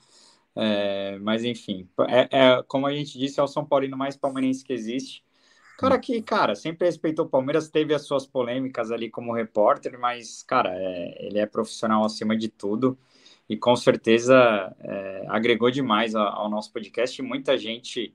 É, 0.56 1.18
mas 1.18 1.44
enfim, 1.44 1.86
é, 2.08 2.28
é, 2.30 2.62
como 2.66 2.86
a 2.86 2.94
gente 2.94 3.18
disse, 3.18 3.38
é 3.38 3.42
o 3.42 3.46
São 3.46 3.64
Paulino 3.64 3.96
mais 3.96 4.16
palmeirense 4.16 4.64
que 4.64 4.72
existe. 4.72 5.22
Cara 5.78 5.98
que, 5.98 6.22
cara, 6.22 6.54
sempre 6.54 6.86
respeitou 6.86 7.26
o 7.26 7.28
Palmeiras, 7.28 7.68
teve 7.68 7.92
as 7.92 8.06
suas 8.06 8.26
polêmicas 8.26 8.90
ali 8.90 9.10
como 9.10 9.34
repórter, 9.34 9.98
mas, 9.98 10.42
cara, 10.42 10.70
é, 10.72 11.26
ele 11.26 11.38
é 11.38 11.44
profissional 11.44 12.02
acima 12.02 12.34
de 12.34 12.48
tudo 12.48 12.98
e 13.46 13.58
com 13.58 13.76
certeza 13.76 14.74
é, 14.80 15.26
agregou 15.28 15.70
demais 15.70 16.14
ao, 16.14 16.26
ao, 16.26 16.50
nosso 16.50 16.72
podcast. 16.72 17.20
Muita 17.20 17.58
gente 17.58 18.14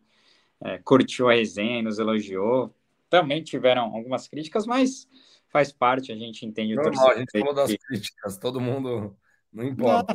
é, 0.59 0.79
curtiu 0.79 1.29
a 1.29 1.33
resenha, 1.33 1.83
nos 1.83 1.99
elogiou. 1.99 2.73
Também 3.07 3.43
tiveram 3.43 3.95
algumas 3.95 4.27
críticas, 4.27 4.65
mas 4.65 5.07
faz 5.49 5.71
parte, 5.71 6.11
a 6.11 6.15
gente 6.15 6.45
entende 6.45 6.73
Normal, 6.73 6.91
o 6.91 6.95
Normal, 6.95 7.15
a 7.15 7.19
gente 7.19 7.39
falou 7.39 7.53
das 7.53 7.75
críticas, 7.75 8.37
todo 8.39 8.59
mundo, 8.59 9.15
não 9.53 9.65
importa. 9.65 10.13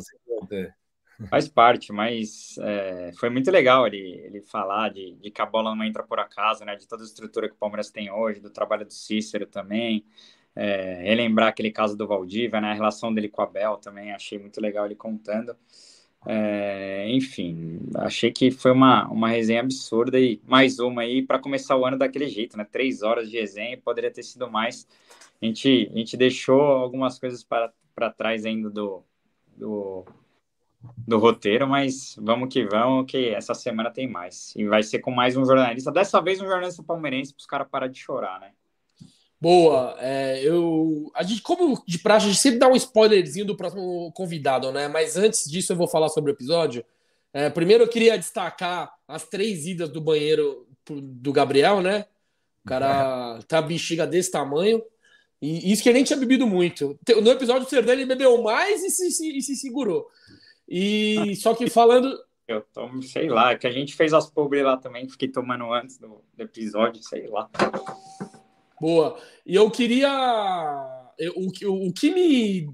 Faz 1.29 1.47
parte, 1.47 1.91
mas 1.91 2.57
é, 2.59 3.11
foi 3.17 3.29
muito 3.29 3.49
legal 3.49 3.87
ele, 3.87 4.21
ele 4.23 4.41
falar 4.41 4.89
de, 4.89 5.15
de 5.15 5.31
que 5.31 5.41
a 5.41 5.45
bola 5.45 5.75
não 5.75 5.83
entra 5.83 6.03
por 6.03 6.19
acaso, 6.19 6.63
né? 6.63 6.75
De 6.75 6.87
toda 6.87 7.01
a 7.03 7.05
estrutura 7.05 7.47
que 7.49 7.55
o 7.55 7.57
Palmeiras 7.57 7.89
tem 7.89 8.11
hoje, 8.11 8.39
do 8.39 8.51
trabalho 8.51 8.85
do 8.85 8.93
Cícero 8.93 9.47
também, 9.47 10.05
é, 10.55 11.01
relembrar 11.03 11.49
aquele 11.49 11.71
caso 11.71 11.95
do 11.95 12.07
Valdívia, 12.07 12.59
né, 12.59 12.71
a 12.71 12.73
relação 12.73 13.13
dele 13.13 13.29
com 13.29 13.41
a 13.41 13.45
Bel 13.45 13.77
também, 13.77 14.11
achei 14.11 14.39
muito 14.39 14.59
legal 14.59 14.85
ele 14.85 14.95
contando. 14.95 15.55
É, 16.25 17.07
enfim, 17.09 17.79
achei 17.95 18.31
que 18.31 18.51
foi 18.51 18.71
uma, 18.71 19.07
uma 19.07 19.29
resenha 19.29 19.61
absurda 19.61 20.19
e 20.19 20.41
mais 20.45 20.79
uma 20.79 21.03
aí 21.03 21.21
para 21.21 21.39
começar 21.39 21.77
o 21.77 21.85
ano 21.85 21.97
daquele 21.97 22.27
jeito, 22.27 22.57
né? 22.57 22.65
Três 22.69 23.01
horas 23.03 23.29
de 23.29 23.39
resenha, 23.39 23.77
poderia 23.77 24.11
ter 24.11 24.23
sido 24.23 24.49
mais. 24.49 24.87
A 25.41 25.45
gente, 25.45 25.89
a 25.93 25.97
gente 25.97 26.17
deixou 26.17 26.59
algumas 26.61 27.19
coisas 27.19 27.43
para, 27.43 27.71
trás 28.17 28.45
ainda 28.45 28.69
do, 28.69 29.03
do, 29.55 30.05
do 30.97 31.17
roteiro, 31.17 31.67
mas 31.67 32.15
vamos 32.19 32.49
que 32.53 32.65
vamos, 32.65 33.09
que 33.09 33.29
essa 33.29 33.53
semana 33.53 33.91
tem 33.91 34.07
mais. 34.07 34.53
E 34.55 34.65
vai 34.65 34.83
ser 34.83 34.99
com 34.99 35.11
mais 35.11 35.35
um 35.35 35.45
jornalista, 35.45 35.91
dessa 35.91 36.21
vez 36.21 36.41
um 36.41 36.47
jornalista 36.47 36.83
palmeirense, 36.83 37.33
para 37.33 37.39
os 37.39 37.45
caras 37.45 37.67
parar 37.69 37.87
de 37.87 37.99
chorar, 37.99 38.39
né? 38.39 38.51
Boa. 39.39 39.95
É, 39.99 40.41
eu, 40.43 41.11
a 41.15 41.23
gente, 41.23 41.41
como 41.41 41.81
de 41.85 41.99
praxe, 41.99 42.25
a 42.25 42.29
gente 42.29 42.41
sempre 42.41 42.59
dá 42.59 42.67
um 42.67 42.75
spoilerzinho 42.75 43.45
do 43.45 43.55
próximo 43.55 44.11
convidado, 44.13 44.71
né? 44.71 44.87
Mas 44.87 45.15
antes 45.15 45.49
disso, 45.49 45.71
eu 45.71 45.77
vou 45.77 45.87
falar 45.87 46.09
sobre 46.09 46.31
o 46.31 46.33
episódio. 46.33 46.83
É, 47.31 47.49
primeiro, 47.49 47.83
eu 47.83 47.87
queria 47.87 48.17
destacar 48.17 48.91
as 49.07 49.23
três 49.23 49.67
idas 49.67 49.89
do 49.89 50.01
banheiro 50.01 50.67
do 50.89 51.31
Gabriel, 51.31 51.81
né? 51.81 52.05
O 52.65 52.67
cara 52.67 53.37
é. 53.39 53.43
tá 53.47 53.61
bexiga 53.61 54.07
desse 54.07 54.31
tamanho. 54.31 54.81
E 55.39 55.71
isso 55.71 55.83
que 55.83 55.89
ele 55.89 55.97
nem 55.97 56.03
tinha 56.03 56.17
bebido 56.17 56.47
muito. 56.47 56.97
No 57.21 57.29
episódio 57.29 57.63
do 57.63 57.69
Serdão, 57.69 57.93
ele 57.93 58.07
bebeu 58.07 58.41
mais 58.41 58.83
e 58.83 58.89
se, 58.89 59.11
se, 59.11 59.37
e 59.37 59.41
se 59.41 59.55
segurou. 59.55 60.07
E 60.67 61.35
só 61.37 61.53
que 61.53 61.69
falando. 61.69 62.17
Eu 62.47 62.61
tomo, 62.73 63.03
sei 63.03 63.29
lá, 63.29 63.57
que 63.57 63.67
a 63.67 63.71
gente 63.71 63.93
fez 63.93 64.13
as 64.13 64.29
pobres 64.29 64.63
lá 64.63 64.77
também, 64.77 65.09
fiquei 65.09 65.27
tomando 65.27 65.71
antes 65.73 65.97
do, 65.97 66.23
do 66.33 66.43
episódio, 66.43 67.03
sei 67.03 67.27
lá. 67.27 67.49
Boa. 68.79 69.19
E 69.45 69.55
eu 69.55 69.69
queria. 69.69 70.09
o, 71.35 71.87
o, 71.87 71.93
que 71.93 72.11
me, 72.11 72.67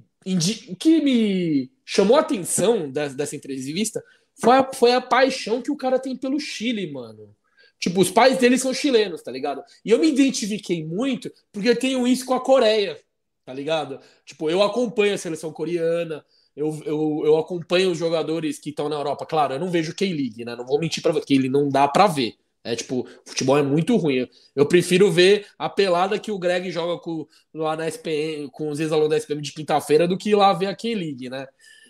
o 0.70 0.76
que 0.76 1.02
me 1.02 1.72
chamou 1.84 2.18
a 2.18 2.22
atenção 2.22 2.90
dessa, 2.92 3.16
dessa 3.16 3.36
entrevista 3.36 4.04
foi 4.36 4.58
a, 4.58 4.74
foi 4.74 4.92
a 4.94 5.02
paixão 5.02 5.62
que 5.62 5.72
o 5.72 5.78
cara 5.78 6.00
tem 6.00 6.16
pelo 6.16 6.40
Chile, 6.40 6.92
mano. 6.92 7.36
Tipo, 7.80 8.00
os 8.00 8.10
pais 8.10 8.38
dele 8.38 8.58
são 8.58 8.74
chilenos, 8.74 9.22
tá 9.22 9.32
ligado? 9.32 9.62
E 9.84 9.92
eu 9.92 10.00
me 10.00 10.08
identifiquei 10.08 10.86
muito 10.86 11.32
porque 11.52 11.70
eu 11.70 11.76
tenho 11.78 12.08
isso 12.08 12.26
com 12.26 12.34
a 12.34 12.40
Coreia, 12.40 12.98
tá 13.46 13.54
ligado? 13.54 14.00
Tipo, 14.26 14.50
eu 14.50 14.64
acompanho 14.64 15.14
a 15.14 15.18
seleção 15.18 15.52
coreana, 15.52 16.26
eu, 16.56 16.82
eu, 16.86 17.22
eu 17.26 17.38
acompanho 17.38 17.92
os 17.92 17.98
jogadores 17.98 18.60
que 18.60 18.70
estão 18.70 18.88
na 18.88 18.96
Europa. 18.96 19.26
Claro, 19.26 19.54
eu 19.54 19.60
não 19.60 19.70
vejo 19.70 19.96
K-League, 19.96 20.46
né? 20.46 20.56
Não 20.56 20.66
vou 20.66 20.80
mentir 20.80 21.02
para 21.02 21.12
você, 21.12 21.26
que 21.26 21.34
ele 21.34 21.50
não 21.50 21.70
dá 21.70 21.88
para 21.88 22.08
ver. 22.08 22.36
É 22.64 22.76
tipo, 22.76 23.06
futebol 23.26 23.58
é 23.58 23.64
muito 23.64 23.98
ruim. 23.98 24.28
Eu 24.56 24.66
prefiro 24.66 25.12
ver 25.12 25.46
a 25.60 25.68
pelada 25.68 26.18
que 26.18 26.32
o 26.32 26.40
Greg 26.40 26.72
joga 26.72 27.02
com, 27.02 27.28
lá 27.54 27.76
na 27.76 27.88
SPM, 27.88 28.50
com 28.52 28.70
os 28.70 28.80
ex-alunos 28.80 29.10
da 29.10 29.18
SPM 29.18 29.42
de 29.42 29.52
quinta-feira 29.52 30.08
do 30.08 30.18
que 30.18 30.30
ir 30.30 30.36
lá 30.36 30.54
ver 30.54 30.68
a 30.68 30.76
K-League, 30.76 31.30
né? 31.30 31.46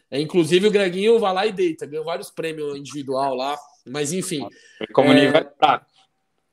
É, 0.10 0.20
inclusive 0.20 0.68
o 0.68 0.72
Greginho 0.72 1.20
vai 1.20 1.34
lá 1.34 1.46
e 1.46 1.52
deita, 1.52 1.86
ganhou 1.86 2.06
vários 2.06 2.30
prêmios 2.30 2.78
individual 2.78 3.34
lá, 3.36 3.58
mas 3.86 4.14
enfim. 4.14 4.48
Como 4.94 5.12
é... 5.12 5.16
nível 5.16 5.42
é 5.42 5.52
fraco. 5.58 5.86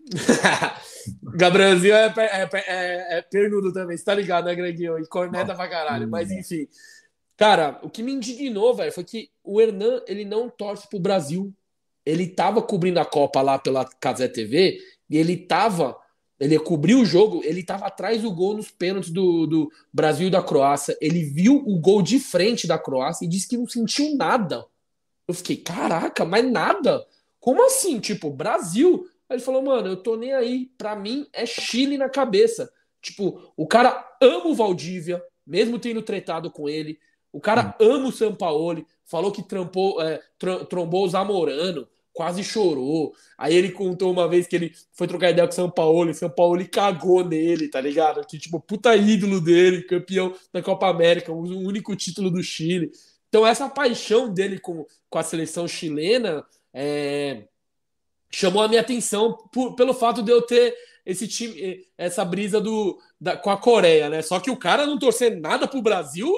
Gabrielzinho 1.36 1.94
é, 1.94 2.12
é, 2.16 2.48
é, 2.54 3.18
é, 3.18 3.22
pernudo 3.22 3.70
também, 3.72 3.96
você 3.96 4.04
tá 4.04 4.14
ligado, 4.14 4.46
né, 4.46 4.54
Greginho? 4.54 4.98
E 4.98 5.06
corneta 5.06 5.54
pra 5.54 5.68
caralho, 5.68 6.08
mas 6.08 6.30
enfim. 6.30 6.66
Cara, 7.40 7.80
o 7.82 7.88
que 7.88 8.02
me 8.02 8.12
indignou, 8.12 8.74
velho, 8.74 8.92
foi 8.92 9.02
que 9.02 9.30
o 9.42 9.58
Hernan, 9.58 10.02
ele 10.06 10.26
não 10.26 10.50
torce 10.50 10.86
pro 10.86 10.98
Brasil. 11.00 11.50
Ele 12.04 12.26
tava 12.26 12.60
cobrindo 12.60 13.00
a 13.00 13.04
Copa 13.06 13.40
lá 13.40 13.58
pela 13.58 13.86
Casé 13.86 14.28
TV 14.28 14.78
e 15.08 15.16
ele 15.16 15.38
tava, 15.38 15.96
ele 16.38 16.58
cobriu 16.58 17.00
o 17.00 17.04
jogo, 17.06 17.40
ele 17.42 17.62
tava 17.62 17.86
atrás 17.86 18.20
do 18.20 18.30
gol 18.30 18.58
nos 18.58 18.70
pênaltis 18.70 19.08
do, 19.08 19.46
do 19.46 19.72
Brasil 19.90 20.26
e 20.26 20.30
da 20.30 20.42
Croácia. 20.42 20.94
Ele 21.00 21.24
viu 21.24 21.64
o 21.66 21.78
gol 21.78 22.02
de 22.02 22.18
frente 22.18 22.66
da 22.66 22.78
Croácia 22.78 23.24
e 23.24 23.28
disse 23.28 23.48
que 23.48 23.56
não 23.56 23.66
sentiu 23.66 24.14
nada. 24.14 24.66
Eu 25.26 25.32
fiquei, 25.32 25.56
caraca, 25.56 26.26
mas 26.26 26.44
nada? 26.44 27.06
Como 27.40 27.64
assim? 27.64 28.00
Tipo, 28.00 28.28
Brasil. 28.28 29.08
Aí 29.30 29.36
ele 29.36 29.42
falou, 29.42 29.62
mano, 29.62 29.88
eu 29.88 29.96
tô 29.96 30.14
nem 30.14 30.34
aí. 30.34 30.70
Pra 30.76 30.94
mim 30.94 31.26
é 31.32 31.46
Chile 31.46 31.96
na 31.96 32.10
cabeça. 32.10 32.70
Tipo, 33.00 33.50
o 33.56 33.66
cara 33.66 34.06
ama 34.20 34.48
o 34.48 34.54
Valdívia, 34.54 35.24
mesmo 35.46 35.78
tendo 35.78 36.02
tretado 36.02 36.50
com 36.50 36.68
ele. 36.68 36.98
O 37.32 37.40
cara 37.40 37.77
hum. 37.81 37.85
ama 37.85 38.09
o 38.09 38.12
Sampaoli, 38.12 38.86
falou 39.05 39.32
que 39.32 39.43
trampou, 39.43 40.01
é, 40.01 40.20
tr 40.39 40.65
trombou 40.69 41.05
o 41.05 41.09
Zamorano, 41.09 41.86
quase 42.12 42.43
chorou. 42.43 43.15
Aí 43.39 43.55
ele 43.55 43.70
contou 43.70 44.11
uma 44.11 44.28
vez 44.28 44.47
que 44.47 44.57
ele 44.57 44.73
foi 44.93 45.07
trocar 45.07 45.31
ideia 45.31 45.47
com 45.47 45.52
o 45.52 45.57
Sampaoli, 45.57 46.11
o 46.11 46.15
Sampaoli 46.15 46.69
cagou 46.69 47.24
nele, 47.24 47.69
tá 47.69 47.81
ligado? 47.81 48.27
Que, 48.27 48.39
tipo, 48.39 48.61
puta 48.61 48.94
ídolo 48.97 49.40
dele, 49.40 49.82
campeão 49.82 50.35
da 50.52 50.62
Copa 50.62 50.89
América, 50.89 51.32
o 51.32 51.40
único 51.40 51.94
título 51.97 52.31
do 52.31 52.43
Chile. 52.43 52.90
Então, 53.28 53.47
essa 53.47 53.69
paixão 53.69 54.32
dele 54.32 54.59
com, 54.59 54.85
com 55.09 55.19
a 55.19 55.23
seleção 55.23 55.69
chilena 55.69 56.44
é, 56.74 57.44
chamou 58.31 58.62
a 58.62 58.69
minha 58.69 58.81
atenção 58.81 59.36
por, 59.52 59.74
pelo 59.74 59.94
fato 59.94 60.23
de 60.23 60.31
eu 60.31 60.43
ter 60.43 60.74
esse 61.07 61.27
time, 61.27 61.85
essa 61.97 62.24
brisa 62.24 62.61
do, 62.61 62.98
da, 63.20 63.36
com 63.36 63.51
a 63.51 63.57
Coreia, 63.57 64.09
né? 64.09 64.20
Só 64.23 64.39
que 64.39 64.51
o 64.51 64.57
cara 64.57 64.86
não 64.86 64.98
torcer 64.98 65.40
nada 65.40 65.66
pro 65.66 65.82
Brasil, 65.82 66.32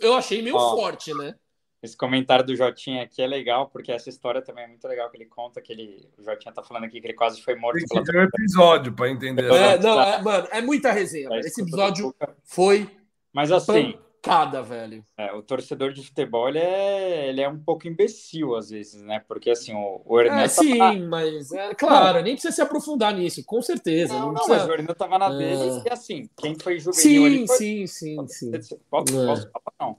eu 0.00 0.14
achei 0.14 0.42
meio 0.42 0.56
Ó, 0.56 0.76
forte, 0.76 1.14
né? 1.14 1.34
Esse 1.80 1.96
comentário 1.96 2.44
do 2.44 2.56
Jotinha 2.56 3.04
aqui 3.04 3.22
é 3.22 3.26
legal, 3.26 3.68
porque 3.68 3.92
essa 3.92 4.08
história 4.08 4.42
também 4.42 4.64
é 4.64 4.66
muito 4.66 4.86
legal, 4.88 5.08
que 5.10 5.16
ele 5.16 5.26
conta 5.26 5.60
que 5.60 5.72
ele, 5.72 6.08
o 6.18 6.22
Jotinha 6.22 6.52
tá 6.52 6.62
falando 6.62 6.84
aqui 6.84 7.00
que 7.00 7.06
ele 7.06 7.14
quase 7.14 7.40
foi 7.40 7.54
morto. 7.54 7.78
Tem 7.78 8.02
que 8.02 8.10
pela... 8.10 8.24
um 8.24 8.26
episódio 8.26 8.92
para 8.92 9.08
entender. 9.08 9.52
É, 9.52 9.78
não, 9.78 10.00
é, 10.00 10.20
mano, 10.20 10.48
é 10.50 10.60
muita 10.60 10.90
resenha. 10.90 11.28
É, 11.30 11.40
Esse 11.40 11.62
episódio 11.62 12.12
foi 12.42 12.90
Mas 13.32 13.52
assim, 13.52 13.96
pancada, 14.28 14.62
velho. 14.62 15.02
É, 15.16 15.32
o 15.32 15.42
torcedor 15.42 15.92
de 15.92 16.04
futebol 16.04 16.48
ele 16.48 16.58
é, 16.58 17.28
ele 17.28 17.40
é 17.40 17.48
um 17.48 17.58
pouco 17.58 17.88
imbecil 17.88 18.54
às 18.54 18.68
vezes, 18.68 19.02
né? 19.02 19.22
Porque 19.26 19.50
assim, 19.50 19.74
o, 19.74 20.02
o 20.04 20.20
Hernan. 20.20 20.42
É, 20.42 20.48
sim, 20.48 20.76
tava... 20.76 20.98
mas 20.98 21.50
é 21.52 21.74
claro, 21.74 22.22
nem 22.22 22.34
precisa 22.34 22.54
se 22.54 22.62
aprofundar 22.62 23.14
nisso, 23.14 23.42
com 23.44 23.62
certeza. 23.62 24.12
Não, 24.12 24.20
não, 24.20 24.26
não 24.28 24.34
precisa... 24.34 24.58
mas 24.58 24.68
o 24.68 24.72
Hernan 24.72 24.94
tava 24.94 25.18
na 25.18 25.34
é. 25.34 25.38
dele 25.38 25.82
e 25.84 25.92
assim, 25.92 26.28
quem 26.36 26.54
foi 26.58 26.78
juvenil. 26.78 27.46
Sim, 27.46 27.46
foi... 27.46 27.56
sim, 27.56 27.86
sim, 27.86 28.26
sim. 28.26 28.78
Posso, 28.90 29.20
é. 29.20 29.26
posso 29.26 29.50
falar? 29.50 29.74
Não. 29.80 29.96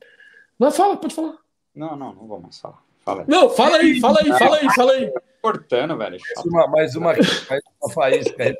Não, 0.59 0.71
fala, 0.71 0.97
pode 0.97 1.15
falar. 1.15 1.37
Não, 1.73 1.95
não, 1.95 2.13
não 2.13 2.27
vou 2.27 2.39
mais 2.39 2.59
falar. 2.59 2.83
Fala. 3.03 3.25
Não, 3.27 3.49
fala 3.49 3.77
aí, 3.77 3.99
fala 3.99 4.19
aí, 4.21 4.37
fala 4.37 4.57
aí, 4.57 4.75
fala 4.75 4.91
aí. 4.91 5.13
Cortando, 5.41 5.97
velho. 5.97 6.17
Mais 6.19 6.45
uma, 6.45 6.67
mais 6.67 6.95
uma, 6.95 7.13
mais 7.13 7.61
uma 7.81 7.93
faísca. 7.93 8.55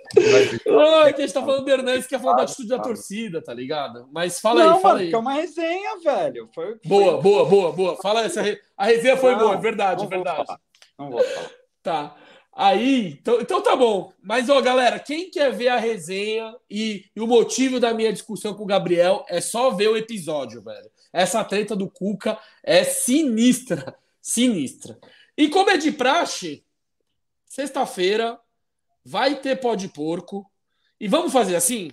Ah, 0.68 1.14
que 1.14 1.22
a 1.22 1.26
gente 1.26 1.34
tá 1.34 1.42
falando 1.42 1.66
do 1.66 1.70
Hernandes, 1.70 2.08
que 2.08 2.16
é 2.16 2.20
falar 2.20 2.38
da 2.38 2.44
atitude 2.44 2.70
da 2.70 2.80
torcida, 2.80 3.42
tá 3.42 3.54
ligado? 3.54 4.08
Mas 4.12 4.40
fala 4.40 4.64
não, 4.64 4.76
aí, 4.76 4.82
fala 4.82 4.94
mano, 4.94 5.04
aí. 5.04 5.10
Que 5.10 5.16
é 5.16 5.18
uma 5.18 5.34
resenha, 5.34 6.00
velho. 6.04 6.50
Foi, 6.54 6.66
foi... 6.66 6.80
Boa, 6.86 7.22
boa, 7.22 7.46
boa, 7.46 7.72
boa. 7.72 7.98
Fala 7.98 8.22
essa. 8.22 8.42
Re... 8.42 8.60
A 8.78 8.86
resenha 8.86 9.18
foi 9.18 9.34
não, 9.34 9.40
boa, 9.40 9.54
é 9.56 9.58
verdade, 9.58 10.04
é 10.04 10.08
verdade. 10.08 10.46
Falar. 10.46 10.62
Não 10.98 11.10
vou 11.12 11.22
falar. 11.22 11.50
Tá. 11.84 12.16
Aí, 12.54 13.18
então, 13.22 13.40
então 13.40 13.62
tá 13.62 13.76
bom. 13.76 14.12
Mas, 14.22 14.50
ó, 14.50 14.60
galera, 14.62 15.00
quem 15.00 15.30
quer 15.30 15.52
ver 15.52 15.70
a 15.70 15.78
resenha 15.78 16.54
e, 16.70 17.06
e, 17.16 17.22
o 17.22 17.28
motivo 17.28 17.80
da 17.80 17.94
minha 17.94 18.12
discussão 18.12 18.54
com 18.54 18.64
o 18.64 18.68
Gabriel 18.68 19.26
é 19.30 19.40
só 19.40 19.72
ver 19.72 19.90
o 19.90 19.98
episódio, 19.98 20.62
velho. 20.62 20.90
Essa 21.14 21.44
treta 21.44 21.76
do 21.76 21.90
Cuca 21.90 22.38
é 22.64 22.84
sinistra. 22.84 23.96
Sinistra. 24.22 24.98
E 25.38 25.48
como 25.48 25.70
é 25.70 25.78
de 25.78 25.92
praxe, 25.92 26.66
sexta-feira 27.50 28.40
vai 29.04 29.36
ter 29.36 29.60
pó 29.60 29.76
de 29.76 29.90
porco. 29.90 30.50
E 30.98 31.08
vamos 31.10 31.34
fazer 31.34 31.58
assim: 31.58 31.92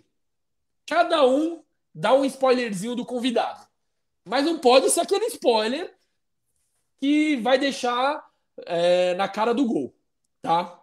cada 0.86 1.26
um 1.26 1.64
dá 1.92 2.14
um 2.14 2.24
spoilerzinho 2.24 2.94
do 2.94 3.04
convidado. 3.04 3.66
Mas 4.24 4.44
não 4.44 4.58
pode 4.58 4.88
ser 4.90 5.00
aquele 5.00 5.26
spoiler 5.26 5.92
que 7.00 7.34
vai 7.38 7.58
deixar 7.58 8.24
é, 8.66 9.14
na 9.14 9.28
cara 9.28 9.52
do 9.52 9.64
gol 9.64 9.96
tá? 10.46 10.80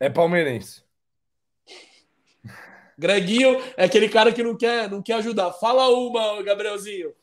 É 0.00 0.08
palmeirense. 0.08 0.82
Greguinho 2.98 3.62
é 3.76 3.84
aquele 3.84 4.08
cara 4.08 4.32
que 4.32 4.42
não 4.42 4.56
quer, 4.56 4.90
não 4.90 5.02
quer 5.02 5.14
ajudar. 5.14 5.52
Fala 5.52 5.88
uma, 5.88 6.42
Gabrielzinho. 6.42 7.14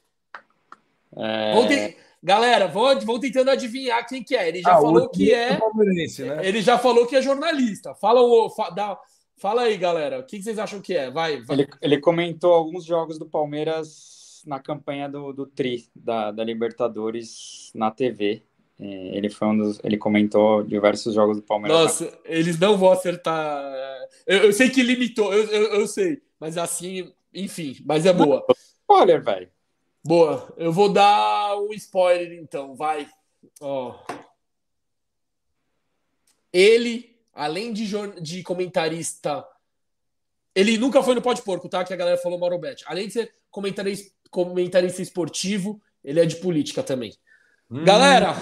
É... 1.17 1.67
Te... 1.67 1.97
Galera, 2.21 2.67
vão, 2.67 2.99
vão 2.99 3.19
tentando 3.19 3.49
adivinhar 3.49 4.05
quem 4.05 4.23
que 4.23 4.35
é. 4.35 4.49
Ele 4.49 4.61
já 4.61 4.73
ah, 4.73 4.81
falou 4.81 5.09
que 5.09 5.31
é. 5.33 5.51
Né? 5.51 6.47
Ele 6.47 6.61
já 6.61 6.77
falou 6.77 7.07
que 7.07 7.15
é 7.15 7.21
jornalista. 7.21 7.95
Fala, 7.95 8.21
o, 8.21 8.49
fa, 8.49 8.69
dá, 8.69 8.97
fala 9.37 9.63
aí, 9.63 9.77
galera. 9.77 10.19
O 10.19 10.23
que 10.23 10.41
vocês 10.41 10.59
acham 10.59 10.81
que 10.81 10.95
é? 10.95 11.09
Vai. 11.09 11.41
vai. 11.41 11.57
Ele, 11.57 11.67
ele, 11.81 11.99
comentou 11.99 12.53
alguns 12.53 12.83
jogos 12.83 13.17
do 13.17 13.25
Palmeiras 13.25 14.43
na 14.45 14.59
campanha 14.59 15.07
do, 15.07 15.31
do 15.31 15.45
Tri, 15.45 15.87
da, 15.95 16.31
da 16.31 16.43
Libertadores, 16.43 17.71
na 17.73 17.89
TV. 17.89 18.43
É, 18.79 19.17
ele 19.17 19.29
foi 19.29 19.47
um 19.47 19.57
dos. 19.57 19.79
Ele 19.83 19.97
comentou 19.97 20.63
diversos 20.63 21.13
jogos 21.13 21.37
do 21.37 21.43
Palmeiras. 21.43 21.79
Nossa, 21.79 22.19
eles 22.25 22.59
não 22.59 22.77
vão 22.77 22.91
acertar. 22.91 23.63
Eu, 24.25 24.43
eu 24.45 24.53
sei 24.53 24.69
que 24.69 24.81
limitou, 24.81 25.33
eu, 25.33 25.45
eu, 25.45 25.63
eu, 25.81 25.87
sei. 25.87 26.21
Mas 26.39 26.57
assim, 26.57 27.11
enfim, 27.33 27.75
mas 27.85 28.05
é 28.05 28.13
boa. 28.13 28.45
Spoiler, 28.81 29.21
velho. 29.21 29.49
Boa. 30.03 30.53
Eu 30.57 30.71
vou 30.71 30.91
dar 30.91 31.57
um 31.57 31.73
spoiler 31.73 32.33
então, 32.33 32.75
vai. 32.75 33.09
Ó. 33.61 33.95
Ele, 36.51 37.17
além 37.33 37.73
de, 37.73 37.87
de 38.21 38.43
comentarista. 38.43 39.45
Ele 40.55 40.77
nunca 40.77 41.03
foi 41.03 41.15
no 41.15 41.21
Pode 41.21 41.41
Porco, 41.43 41.69
tá? 41.69 41.83
Que 41.83 41.93
a 41.93 41.97
galera 41.97 42.17
falou 42.17 42.39
Mauro 42.39 42.57
Bet. 42.57 42.83
Além 42.87 43.07
de 43.07 43.13
ser 43.13 43.33
comentarista, 43.51 44.11
comentarista 44.31 45.01
esportivo, 45.01 45.81
ele 46.03 46.19
é 46.19 46.25
de 46.25 46.37
política 46.37 46.81
também. 46.81 47.15
Hum. 47.69 47.85
Galera, 47.85 48.35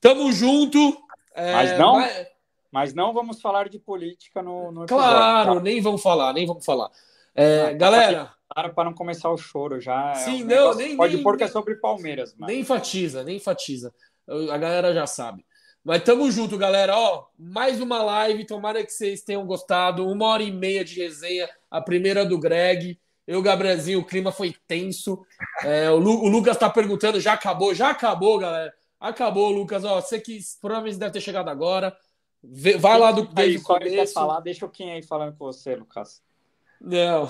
Tamo 0.00 0.30
junto. 0.32 0.96
É, 1.34 1.52
mas 1.52 1.78
não, 1.78 1.94
vai... 1.94 2.26
mas 2.70 2.94
não 2.94 3.12
vamos 3.12 3.40
falar 3.40 3.68
de 3.68 3.78
política 3.78 4.42
no, 4.42 4.72
no 4.72 4.84
episódio, 4.84 4.88
Claro, 4.88 5.54
tá? 5.54 5.60
nem 5.60 5.80
vamos 5.80 6.02
falar, 6.02 6.32
nem 6.32 6.46
vamos 6.46 6.64
falar. 6.64 6.90
É, 7.34 7.68
ah, 7.68 7.72
galera. 7.72 8.37
Para 8.74 8.84
não 8.84 8.94
começar 8.94 9.30
o 9.30 9.36
choro 9.36 9.80
já. 9.80 10.14
Sim, 10.14 10.30
é 10.30 10.34
um 10.34 10.38
não, 10.38 10.46
negócio, 10.46 10.78
nem. 10.78 10.96
Pode 10.96 11.14
nem, 11.14 11.22
pôr 11.22 11.36
que 11.36 11.44
é 11.44 11.48
sobre 11.48 11.76
Palmeiras. 11.76 12.34
Mas... 12.38 12.48
Nem 12.48 12.60
enfatiza, 12.60 13.22
nem 13.22 13.36
enfatiza. 13.36 13.94
A 14.50 14.58
galera 14.58 14.92
já 14.92 15.06
sabe. 15.06 15.44
Mas 15.84 16.02
tamo 16.02 16.30
junto, 16.30 16.58
galera. 16.58 16.96
Ó, 16.96 17.26
mais 17.38 17.80
uma 17.80 18.02
live. 18.02 18.44
Tomara 18.44 18.84
que 18.84 18.92
vocês 18.92 19.22
tenham 19.22 19.46
gostado. 19.46 20.06
Uma 20.06 20.26
hora 20.26 20.42
e 20.42 20.50
meia 20.50 20.84
de 20.84 21.00
resenha. 21.00 21.48
A 21.70 21.80
primeira 21.80 22.26
do 22.26 22.38
Greg. 22.38 22.98
Eu, 23.26 23.42
Gabrielzinho, 23.42 24.00
o 24.00 24.04
clima 24.04 24.32
foi 24.32 24.54
tenso. 24.66 25.22
É, 25.62 25.90
o, 25.90 25.96
Lu, 25.96 26.24
o 26.24 26.28
Lucas 26.28 26.56
tá 26.56 26.70
perguntando, 26.70 27.20
já 27.20 27.34
acabou? 27.34 27.74
Já 27.74 27.90
acabou, 27.90 28.38
galera. 28.38 28.72
Acabou, 28.98 29.50
Lucas. 29.50 29.84
Ó, 29.84 30.00
você 30.00 30.18
que 30.18 30.38
provavelmente 30.60 30.98
deve 30.98 31.12
ter 31.12 31.20
chegado 31.20 31.48
agora. 31.48 31.96
Vai 32.78 32.98
lá 32.98 33.12
do 33.12 33.26
desde 33.26 33.58
o 33.58 33.62
começo. 33.62 34.14
Falar, 34.14 34.40
deixa 34.40 34.64
o 34.64 34.70
Kim 34.70 34.90
aí 34.90 35.02
falando 35.02 35.36
com 35.36 35.44
você, 35.44 35.76
Lucas. 35.76 36.22
Não. 36.80 37.28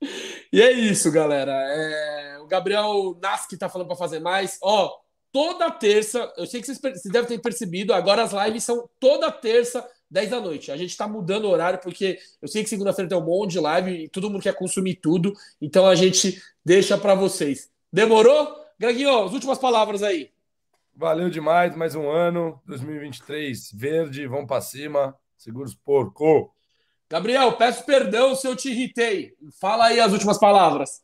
E 0.50 0.62
é 0.62 0.72
isso, 0.72 1.12
galera. 1.12 1.52
É... 1.52 2.38
O 2.40 2.46
Gabriel 2.46 3.18
Nasky 3.20 3.56
tá 3.58 3.68
falando 3.68 3.88
para 3.88 3.96
fazer 3.96 4.18
mais. 4.18 4.58
Ó, 4.62 4.90
toda 5.30 5.70
terça, 5.70 6.32
eu 6.36 6.46
sei 6.46 6.60
que 6.60 6.66
vocês, 6.66 6.78
vocês 6.78 7.12
devem 7.12 7.28
ter 7.28 7.38
percebido, 7.38 7.92
agora 7.92 8.22
as 8.22 8.32
lives 8.32 8.64
são 8.64 8.88
toda 8.98 9.30
terça, 9.30 9.86
10 10.10 10.30
da 10.30 10.40
noite. 10.40 10.72
A 10.72 10.76
gente 10.76 10.96
tá 10.96 11.06
mudando 11.06 11.44
o 11.44 11.50
horário 11.50 11.80
porque 11.80 12.18
eu 12.40 12.48
sei 12.48 12.62
que 12.62 12.68
segunda-feira 12.70 13.08
tem 13.08 13.18
um 13.18 13.24
monte 13.24 13.52
de 13.52 13.60
live 13.60 14.04
e 14.04 14.08
todo 14.08 14.30
mundo 14.30 14.42
quer 14.42 14.54
consumir 14.54 14.96
tudo, 14.96 15.34
então 15.60 15.86
a 15.86 15.94
gente 15.94 16.42
deixa 16.64 16.96
para 16.96 17.14
vocês. 17.14 17.70
Demorou? 17.92 18.56
Greginho, 18.78 19.24
as 19.24 19.32
últimas 19.32 19.58
palavras 19.58 20.02
aí. 20.02 20.30
Valeu 20.94 21.30
demais, 21.30 21.76
mais 21.76 21.94
um 21.94 22.08
ano. 22.08 22.60
2023 22.66 23.70
verde, 23.72 24.26
vamos 24.26 24.46
para 24.46 24.60
cima. 24.60 25.14
Seguros 25.36 25.74
porco. 25.74 26.52
Gabriel, 27.10 27.52
peço 27.56 27.84
perdão 27.84 28.34
se 28.34 28.46
eu 28.46 28.54
te 28.54 28.70
irritei. 28.70 29.34
Fala 29.60 29.86
aí 29.86 29.98
as 29.98 30.12
últimas 30.12 30.38
palavras. 30.38 31.02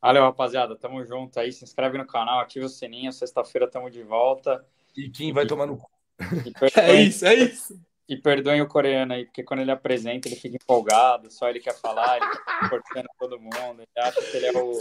Valeu, 0.00 0.22
rapaziada. 0.22 0.76
Tamo 0.76 1.02
junto 1.02 1.40
aí. 1.40 1.50
Se 1.50 1.64
inscreve 1.64 1.96
no 1.96 2.06
canal, 2.06 2.40
ativa 2.40 2.66
o 2.66 2.68
sininho. 2.68 3.10
Sexta-feira 3.10 3.66
tamo 3.66 3.90
de 3.90 4.02
volta. 4.02 4.62
E 4.94 5.08
quem 5.08 5.32
vai 5.32 5.46
tomar 5.46 5.66
no 5.66 5.78
cu? 5.78 5.90
É 6.76 6.94
isso, 6.94 7.24
é 7.24 7.34
isso. 7.34 7.80
E 8.06 8.16
perdoem 8.18 8.60
o 8.60 8.68
coreano 8.68 9.14
aí, 9.14 9.24
porque 9.24 9.42
quando 9.42 9.60
ele 9.60 9.70
apresenta, 9.70 10.28
ele 10.28 10.36
fica 10.36 10.56
empolgado, 10.56 11.30
só 11.30 11.48
ele 11.48 11.58
quer 11.58 11.74
falar, 11.74 12.18
ele 12.18 12.26
fica 12.26 12.68
cortando 12.68 13.06
todo 13.18 13.40
mundo. 13.40 13.80
Ele 13.80 14.06
acha 14.06 14.20
que 14.20 14.36
ele 14.36 14.46
é 14.46 14.52
o. 14.52 14.78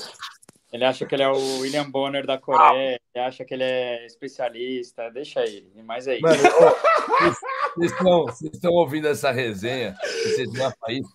Ele 0.73 0.83
acha 0.83 1.05
que 1.05 1.13
ele 1.13 1.21
é 1.21 1.29
o 1.29 1.37
William 1.61 1.89
Bonner 1.89 2.25
da 2.25 2.39
Coreia, 2.39 2.99
ele 3.13 3.23
acha 3.23 3.45
que 3.45 3.53
ele 3.53 3.63
é 3.63 4.05
especialista, 4.07 5.11
deixa 5.11 5.43
ele. 5.43 5.71
Mas 5.85 6.07
é 6.07 6.15
isso. 6.15 6.23
Mano, 6.23 6.41
vocês, 7.77 7.91
estão, 7.91 8.25
vocês 8.25 8.53
estão 8.53 8.71
ouvindo 8.71 9.07
essa 9.07 9.31
resenha, 9.31 9.95
vocês 10.01 10.51
vão 10.51 10.73
país. 10.79 11.05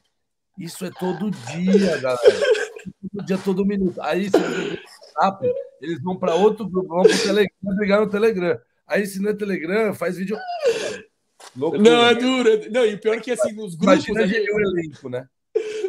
Isso 0.56 0.85
é 0.85 0.90
todo 0.90 1.30
dia, 1.30 1.98
galera. 1.98 2.18
Todo 3.12 3.26
dia, 3.26 3.39
todo 3.39 3.66
minuto. 3.66 4.01
Aí, 4.01 4.30
se 4.30 4.36
WhatsApp, 5.18 5.52
eles 5.80 6.02
vão 6.02 6.16
para 6.16 6.35
outro 6.35 6.68
grupo, 6.68 6.89
vão 6.89 7.02
para 7.02 7.14
o 7.14 7.18
Telegram, 7.18 7.76
brigar 7.76 8.01
no 8.01 8.10
Telegram. 8.10 8.60
Aí, 8.86 9.06
se 9.06 9.20
não 9.20 9.30
é 9.30 9.35
Telegram, 9.35 9.94
faz 9.94 10.16
vídeo. 10.16 10.39
Loucura. 11.56 11.82
Não, 11.82 12.06
é 12.06 12.14
dura. 12.14 12.70
Não, 12.70 12.86
e 12.86 12.94
o 12.94 13.01
pior 13.01 13.16
é 13.16 13.20
que 13.20 13.32
assim, 13.32 13.52
nos 13.52 13.74
grupos. 13.74 14.09
Imagina 14.09 14.26
gente... 14.26 14.51
o 14.51 14.60
elenco, 14.60 15.09
né? 15.09 15.28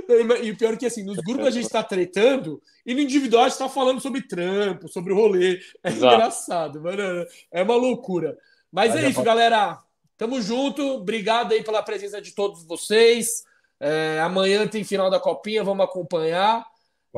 E 0.09 0.51
o 0.51 0.57
pior 0.57 0.73
é 0.73 0.77
que 0.77 0.87
assim, 0.87 1.03
nos 1.03 1.17
grupos 1.17 1.45
a 1.45 1.51
gente 1.51 1.65
está 1.65 1.83
tretando 1.83 2.59
e 2.83 2.95
no 2.95 2.99
individual 2.99 3.43
a 3.43 3.47
gente 3.47 3.53
está 3.53 3.69
falando 3.69 4.01
sobre 4.01 4.23
trampo, 4.23 4.87
sobre 4.87 5.13
o 5.13 5.15
rolê. 5.15 5.59
É 5.83 5.89
Exato. 5.89 6.15
engraçado, 6.15 6.81
mano. 6.81 7.25
É 7.51 7.61
uma 7.61 7.75
loucura. 7.75 8.35
Mas, 8.71 8.91
Mas 8.91 9.03
é, 9.03 9.05
é 9.05 9.09
isso, 9.09 9.21
galera. 9.21 9.77
Tamo 10.17 10.41
junto. 10.41 10.81
Obrigado 10.95 11.53
aí 11.53 11.63
pela 11.63 11.83
presença 11.83 12.19
de 12.19 12.31
todos 12.33 12.63
vocês. 12.65 13.43
É, 13.79 14.19
amanhã 14.21 14.67
tem 14.67 14.83
final 14.83 15.09
da 15.09 15.19
Copinha, 15.19 15.63
vamos 15.63 15.85
acompanhar. 15.85 16.65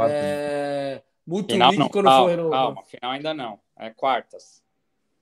É, 0.09 1.01
muito 1.25 1.53
final, 1.53 1.71
quando 1.89 2.05
calma, 2.05 2.29
for. 2.29 2.37
No... 2.37 2.49
Calma, 2.49 2.83
final 2.83 3.11
ainda 3.11 3.33
não. 3.33 3.59
É 3.79 3.89
quartas. 3.89 4.61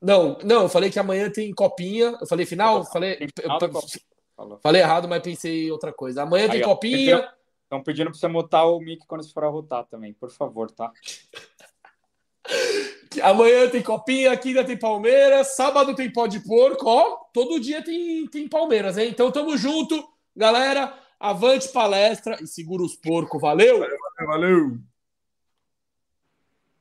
Não, 0.02 0.38
não, 0.44 0.64
eu 0.64 0.70
falei 0.70 0.90
que 0.90 1.00
amanhã 1.00 1.30
tem 1.30 1.54
copinha. 1.54 2.18
Eu 2.20 2.28
falei 2.28 2.46
final? 2.46 2.86
Falei, 2.86 3.18
final 3.38 3.60
falei 4.62 4.82
errado, 4.82 5.08
mas 5.08 5.22
pensei 5.22 5.70
outra 5.70 5.92
coisa. 5.92 6.24
Amanhã 6.24 6.46
Aí, 6.46 6.52
tem 6.52 6.64
ó, 6.64 6.66
copinha. 6.66 7.30
Estão 7.70 7.84
pedindo 7.84 8.10
para 8.10 8.18
você 8.18 8.28
mutar 8.28 8.66
o 8.66 8.80
mic 8.80 9.06
quando 9.06 9.24
você 9.24 9.32
for 9.32 9.44
arrotar 9.44 9.86
também, 9.86 10.12
por 10.12 10.32
favor, 10.32 10.72
tá? 10.72 10.92
Amanhã 13.22 13.70
tem 13.70 13.84
copinha, 13.84 14.36
quinta 14.36 14.64
tem 14.64 14.76
Palmeiras, 14.76 15.56
sábado 15.56 15.96
tem 15.96 16.12
pó 16.12 16.26
de 16.26 16.40
porco, 16.40 16.88
ó. 16.90 17.18
Todo 17.32 17.60
dia 17.60 17.84
tem, 17.84 18.26
tem 18.26 18.50
Palmeiras, 18.50 18.98
hein? 18.98 19.10
Então 19.12 19.32
tamo 19.32 19.56
junto, 19.56 20.04
galera. 20.36 20.98
Avante 21.20 21.68
palestra 21.68 22.40
e 22.42 22.48
segura 22.48 22.82
os 22.82 22.96
porcos. 22.96 23.40
Valeu! 23.40 23.82
Valeu! 23.82 23.98
valeu. 24.26 24.89